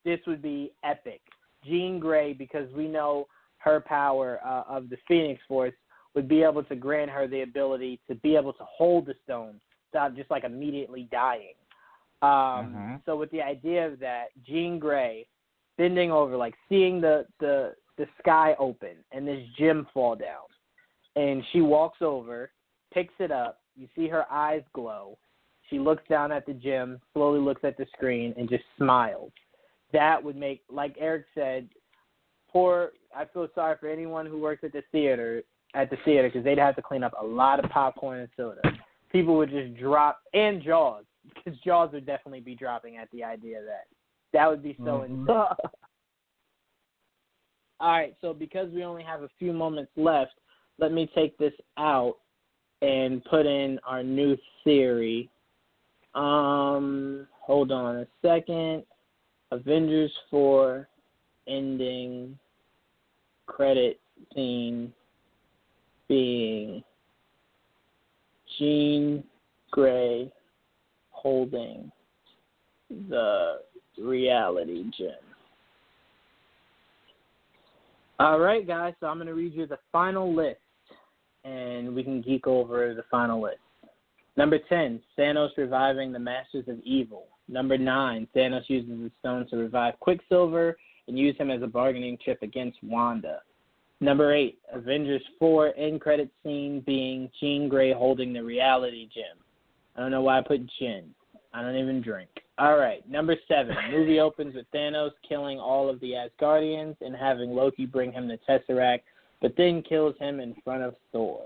this 0.05 0.19
would 0.27 0.41
be 0.41 0.73
epic. 0.83 1.21
Jean 1.65 1.99
Grey, 1.99 2.33
because 2.33 2.71
we 2.73 2.87
know 2.87 3.27
her 3.57 3.81
power 3.81 4.39
uh, 4.45 4.63
of 4.67 4.89
the 4.89 4.97
Phoenix 5.07 5.41
Force, 5.47 5.73
would 6.15 6.27
be 6.27 6.41
able 6.41 6.63
to 6.63 6.75
grant 6.75 7.11
her 7.11 7.27
the 7.27 7.41
ability 7.41 7.99
to 8.07 8.15
be 8.15 8.35
able 8.35 8.53
to 8.53 8.63
hold 8.63 9.05
the 9.05 9.13
stone 9.23 9.59
without 9.91 10.15
just 10.15 10.31
like 10.31 10.43
immediately 10.43 11.07
dying. 11.11 11.53
Um, 12.21 12.29
Mm-hmm. 12.29 12.95
So 13.05 13.15
with 13.15 13.31
the 13.31 13.41
idea 13.41 13.87
of 13.87 13.99
that, 13.99 14.25
Jean 14.45 14.79
Grey 14.79 15.27
bending 15.77 16.11
over, 16.11 16.35
like 16.35 16.55
seeing 16.67 16.99
the 16.99 17.25
the 17.39 17.73
the 17.97 18.05
sky 18.19 18.55
open 18.59 18.97
and 19.11 19.27
this 19.27 19.41
gem 19.57 19.87
fall 19.93 20.15
down, 20.15 20.47
and 21.19 21.43
she 21.51 21.61
walks 21.61 22.01
over, 22.01 22.51
picks 22.93 23.13
it 23.19 23.31
up. 23.31 23.59
You 23.75 23.87
see 23.95 24.07
her 24.07 24.25
eyes 24.31 24.63
glow. 24.73 25.17
She 25.69 25.79
looks 25.79 26.03
down 26.09 26.31
at 26.31 26.45
the 26.45 26.53
gym, 26.53 26.99
slowly 27.13 27.39
looks 27.39 27.63
at 27.63 27.77
the 27.77 27.85
screen, 27.95 28.33
and 28.37 28.49
just 28.49 28.63
smiles. 28.77 29.31
That 29.91 30.23
would 30.23 30.35
make, 30.35 30.61
like 30.69 30.95
Eric 30.99 31.25
said, 31.35 31.67
poor. 32.51 32.91
I 33.15 33.25
feel 33.25 33.47
sorry 33.53 33.75
for 33.79 33.87
anyone 33.87 34.25
who 34.25 34.39
works 34.39 34.63
at 34.63 34.71
the 34.71 34.83
theater 34.91 35.43
at 35.75 35.89
the 35.91 35.97
theater 36.03 36.27
because 36.27 36.43
they'd 36.43 36.57
have 36.57 36.75
to 36.75 36.81
clean 36.81 37.03
up 37.03 37.13
a 37.21 37.25
lot 37.25 37.63
of 37.63 37.69
popcorn 37.69 38.21
and 38.21 38.29
soda. 38.35 38.61
People 39.11 39.37
would 39.37 39.51
just 39.51 39.75
drop 39.77 40.19
and 40.33 40.63
Jaws 40.63 41.05
because 41.25 41.59
Jaws 41.59 41.91
would 41.93 42.07
definitely 42.07 42.39
be 42.39 42.55
dropping 42.55 42.97
at 42.97 43.09
the 43.11 43.23
idea 43.23 43.61
that. 43.63 43.85
That 44.31 44.49
would 44.49 44.63
be 44.63 44.75
so 44.77 45.01
Mhm. 45.01 45.05
insane. 45.05 45.27
All 47.79 47.91
right, 47.91 48.15
so 48.19 48.33
because 48.33 48.71
we 48.71 48.83
only 48.83 49.03
have 49.03 49.23
a 49.23 49.29
few 49.39 49.53
moments 49.53 49.91
left, 49.95 50.33
let 50.79 50.91
me 50.91 51.09
take 51.13 51.37
this 51.37 51.53
out 51.77 52.15
and 52.81 53.23
put 53.25 53.45
in 53.45 53.79
our 53.85 54.03
new 54.03 54.37
theory. 54.63 55.29
Um, 56.15 57.27
hold 57.39 57.71
on 57.71 57.97
a 57.97 58.07
second. 58.21 58.83
Avengers 59.51 60.11
4 60.29 60.87
ending 61.47 62.37
credit 63.47 63.99
scene 64.33 64.93
being 66.07 66.83
Jean 68.57 69.23
Grey 69.71 70.31
holding 71.11 71.91
the 73.09 73.59
reality 73.97 74.83
gem. 74.97 75.09
All 78.19 78.39
right, 78.39 78.67
guys, 78.67 78.93
so 78.99 79.07
I'm 79.07 79.17
going 79.17 79.27
to 79.27 79.33
read 79.33 79.53
you 79.53 79.65
the 79.65 79.79
final 79.91 80.35
list, 80.35 80.59
and 81.43 81.93
we 81.93 82.03
can 82.03 82.21
geek 82.21 82.47
over 82.47 82.93
the 82.93 83.03
final 83.09 83.41
list. 83.41 83.59
Number 84.37 84.59
10, 84.69 85.01
Thanos 85.17 85.49
reviving 85.57 86.11
the 86.11 86.19
Masters 86.19 86.67
of 86.67 86.79
Evil. 86.83 87.25
Number 87.47 87.77
9, 87.77 88.27
Thanos 88.35 88.63
uses 88.67 88.89
the 88.89 89.11
stone 89.19 89.47
to 89.49 89.57
revive 89.57 89.99
Quicksilver 89.99 90.77
and 91.07 91.17
use 91.17 91.35
him 91.37 91.49
as 91.49 91.61
a 91.61 91.67
bargaining 91.67 92.17
chip 92.23 92.41
against 92.41 92.77
Wanda. 92.83 93.41
Number 94.01 94.33
8, 94.33 94.57
Avengers 94.71 95.23
4 95.39 95.73
end 95.75 95.99
credit 95.99 96.29
scene 96.43 96.81
being 96.85 97.29
Jean 97.39 97.67
Grey 97.67 97.91
holding 97.91 98.31
the 98.31 98.43
reality 98.43 99.09
gem. 99.13 99.37
I 99.95 99.99
don't 100.01 100.11
know 100.11 100.21
why 100.21 100.37
I 100.37 100.41
put 100.41 100.61
gin. 100.79 101.13
I 101.53 101.61
don't 101.61 101.75
even 101.75 102.01
drink. 102.01 102.29
All 102.59 102.77
right, 102.77 103.07
number 103.09 103.35
seven. 103.47 103.75
Movie 103.91 104.19
opens 104.19 104.55
with 104.55 104.65
Thanos 104.73 105.11
killing 105.27 105.59
all 105.59 105.89
of 105.89 105.99
the 105.99 106.13
Asgardians 106.13 106.95
and 107.01 107.15
having 107.15 107.51
Loki 107.51 107.85
bring 107.85 108.11
him 108.11 108.27
the 108.27 108.39
Tesseract, 108.47 109.01
but 109.41 109.53
then 109.57 109.81
kills 109.81 110.15
him 110.19 110.39
in 110.39 110.55
front 110.63 110.83
of 110.83 110.95
Thor. 111.11 111.45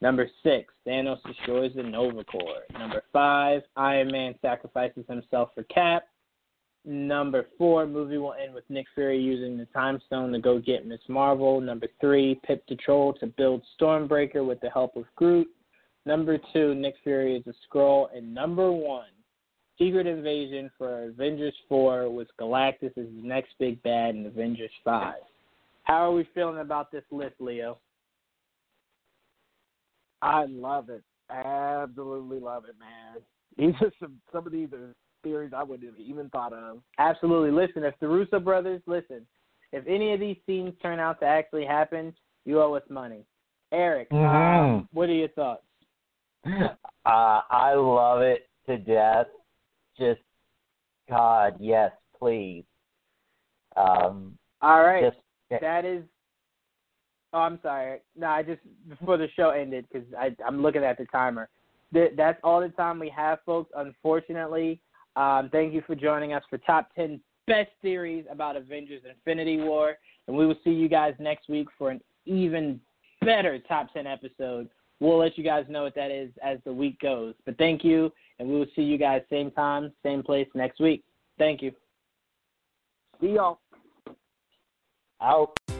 Number 0.00 0.28
six. 0.42 0.72
Thanos 0.86 1.22
destroys 1.26 1.72
the 1.74 1.82
Nova 1.82 2.24
Corps. 2.24 2.64
Number 2.72 3.02
five. 3.12 3.62
Iron 3.76 4.10
Man 4.10 4.34
sacrifices 4.40 5.04
himself 5.08 5.50
for 5.54 5.62
Cap. 5.64 6.04
Number 6.86 7.46
four. 7.58 7.86
Movie 7.86 8.16
will 8.16 8.34
end 8.34 8.54
with 8.54 8.64
Nick 8.70 8.86
Fury 8.94 9.20
using 9.20 9.58
the 9.58 9.66
Time 9.66 10.00
Stone 10.06 10.32
to 10.32 10.38
go 10.38 10.58
get 10.58 10.86
Miss 10.86 11.00
Marvel. 11.08 11.60
Number 11.60 11.86
three. 12.00 12.40
Pip 12.46 12.64
the 12.68 12.76
Troll 12.76 13.12
to 13.14 13.26
build 13.26 13.62
Stormbreaker 13.78 14.46
with 14.46 14.60
the 14.60 14.70
help 14.70 14.96
of 14.96 15.04
Groot. 15.16 15.48
Number 16.06 16.38
two. 16.54 16.74
Nick 16.74 16.94
Fury 17.04 17.36
is 17.36 17.44
a 17.46 17.54
Skrull. 17.68 18.06
And 18.16 18.34
number 18.34 18.72
one. 18.72 19.10
Secret 19.78 20.06
Invasion 20.06 20.70
for 20.76 21.04
Avengers 21.04 21.54
4 21.66 22.10
with 22.10 22.28
Galactus 22.38 22.98
as 22.98 23.06
the 23.16 23.22
next 23.22 23.52
big 23.58 23.82
bad 23.82 24.14
in 24.14 24.26
Avengers 24.26 24.70
5. 24.84 25.14
How 25.90 26.08
are 26.08 26.12
we 26.12 26.24
feeling 26.36 26.58
about 26.60 26.92
this 26.92 27.02
list, 27.10 27.34
Leo? 27.40 27.78
I 30.22 30.44
love 30.44 30.88
it. 30.88 31.02
Absolutely 31.28 32.38
love 32.38 32.62
it, 32.68 32.76
man. 32.78 33.20
These 33.58 33.74
are 33.82 33.90
some 33.98 34.20
some 34.32 34.46
of 34.46 34.52
these 34.52 34.72
are 34.72 34.94
theories 35.24 35.50
I 35.52 35.64
wouldn't 35.64 35.90
have 35.90 35.98
even 35.98 36.28
thought 36.28 36.52
of. 36.52 36.78
Absolutely. 36.98 37.50
Listen, 37.50 37.82
if 37.82 37.94
the 38.00 38.06
Russo 38.06 38.38
brothers, 38.38 38.80
listen, 38.86 39.26
if 39.72 39.84
any 39.88 40.12
of 40.14 40.20
these 40.20 40.36
scenes 40.46 40.74
turn 40.80 41.00
out 41.00 41.18
to 41.20 41.26
actually 41.26 41.64
happen, 41.64 42.14
you 42.44 42.62
owe 42.62 42.74
us 42.74 42.84
money. 42.88 43.24
Eric, 43.72 44.10
Mhm. 44.10 44.60
um, 44.60 44.88
what 44.92 45.08
are 45.08 45.14
your 45.14 45.28
thoughts? 45.30 45.66
uh, 46.46 46.70
I 47.50 47.74
love 47.74 48.22
it 48.22 48.48
to 48.66 48.78
death. 48.78 49.26
Just 49.98 50.20
God, 51.08 51.56
yes, 51.58 51.90
please. 52.16 52.64
Um, 53.74 54.38
All 54.62 54.84
right. 54.84 55.02
just 55.02 55.18
That 55.58 55.84
is. 55.84 56.02
Oh, 57.32 57.40
I'm 57.40 57.58
sorry. 57.62 58.00
No, 58.16 58.26
I 58.26 58.42
just 58.42 58.60
before 58.88 59.16
the 59.16 59.28
show 59.36 59.50
ended 59.50 59.86
because 59.90 60.06
I'm 60.46 60.62
looking 60.62 60.84
at 60.84 60.98
the 60.98 61.06
timer. 61.06 61.48
Th- 61.92 62.12
that's 62.16 62.40
all 62.42 62.60
the 62.60 62.68
time 62.70 62.98
we 62.98 63.08
have, 63.10 63.38
folks. 63.46 63.70
Unfortunately, 63.76 64.80
um, 65.16 65.48
thank 65.52 65.72
you 65.72 65.82
for 65.86 65.94
joining 65.94 66.32
us 66.32 66.42
for 66.50 66.58
top 66.58 66.94
ten 66.94 67.20
best 67.46 67.70
theories 67.82 68.24
about 68.30 68.56
Avengers: 68.56 69.02
Infinity 69.08 69.58
War, 69.58 69.96
and 70.26 70.36
we 70.36 70.46
will 70.46 70.58
see 70.64 70.70
you 70.70 70.88
guys 70.88 71.14
next 71.18 71.48
week 71.48 71.68
for 71.78 71.90
an 71.90 72.00
even 72.26 72.80
better 73.24 73.58
top 73.58 73.92
ten 73.92 74.06
episode. 74.06 74.68
We'll 74.98 75.18
let 75.18 75.38
you 75.38 75.44
guys 75.44 75.64
know 75.68 75.84
what 75.84 75.94
that 75.94 76.10
is 76.10 76.30
as 76.42 76.58
the 76.64 76.72
week 76.72 76.98
goes. 77.00 77.34
But 77.46 77.56
thank 77.58 77.84
you, 77.84 78.12
and 78.38 78.48
we 78.48 78.56
will 78.56 78.66
see 78.76 78.82
you 78.82 78.98
guys 78.98 79.22
same 79.30 79.50
time, 79.50 79.92
same 80.02 80.22
place 80.22 80.48
next 80.54 80.78
week. 80.80 81.04
Thank 81.38 81.62
you. 81.62 81.72
See 83.20 83.34
y'all. 83.34 83.60
Out. 85.20 85.79